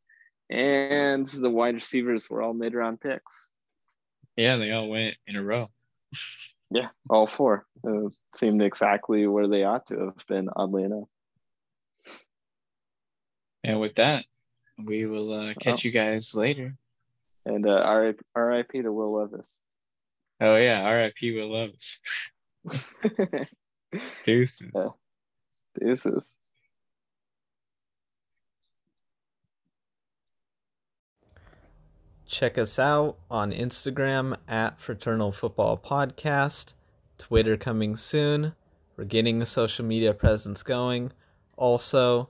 [0.49, 3.51] And the wide receivers were all mid round picks.
[4.35, 5.69] Yeah, they all went in a row.
[6.69, 11.07] Yeah, all four uh, seemed exactly where they ought to have been, oddly enough.
[13.63, 14.25] And with that,
[14.77, 15.81] we will uh, catch Oh.
[15.83, 16.75] you guys later.
[17.45, 19.63] And uh, RIP, RIP to Will Levis.
[20.39, 21.35] Oh yeah, R.I.P.
[21.35, 23.47] Will Levis.
[24.23, 24.71] Deuces.
[25.79, 26.35] Deuces.
[32.27, 36.73] Check us out on Instagram at Fraternal Football Podcast,
[37.17, 38.53] Twitter coming soon.
[38.97, 41.13] We're getting a social media presence going.
[41.55, 42.29] Also,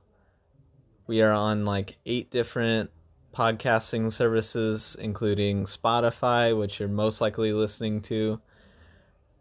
[1.08, 2.92] we are on like eight different
[3.38, 8.42] podcasting services, including Spotify, which you're most likely listening to,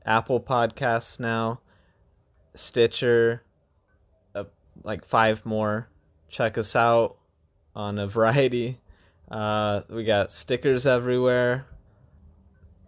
[0.05, 1.60] Apple Podcasts now,
[2.55, 3.42] Stitcher,
[4.34, 4.44] uh,
[4.84, 5.89] like five more.
[6.28, 7.16] Check us out
[7.75, 8.78] on a variety.
[9.31, 11.65] Uh, we got stickers everywhere.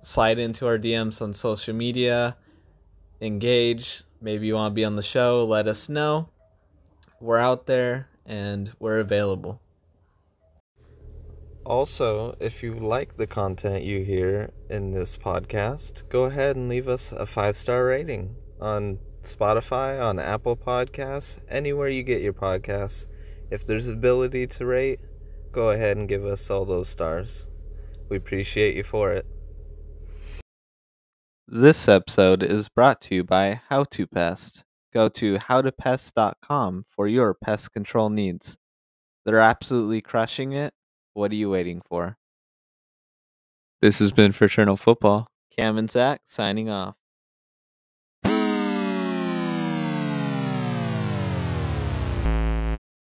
[0.02, 2.36] Slide into our DMs on social media.
[3.22, 4.02] Engage.
[4.20, 5.46] Maybe you want to be on the show.
[5.46, 6.28] Let us know.
[7.18, 9.62] We're out there and we're available.
[11.68, 16.88] Also, if you like the content you hear in this podcast, go ahead and leave
[16.88, 23.04] us a five star rating on Spotify, on Apple Podcasts, anywhere you get your podcasts.
[23.50, 25.00] If there's ability to rate,
[25.52, 27.50] go ahead and give us all those stars.
[28.08, 29.26] We appreciate you for it.
[31.46, 34.64] This episode is brought to you by How to Pest.
[34.94, 38.56] Go to howtopest.com for your pest control needs.
[39.26, 40.72] They're absolutely crushing it.
[41.18, 42.16] What are you waiting for?
[43.82, 45.26] This has been Fraternal Football.
[45.50, 46.94] Cam and Zach signing off.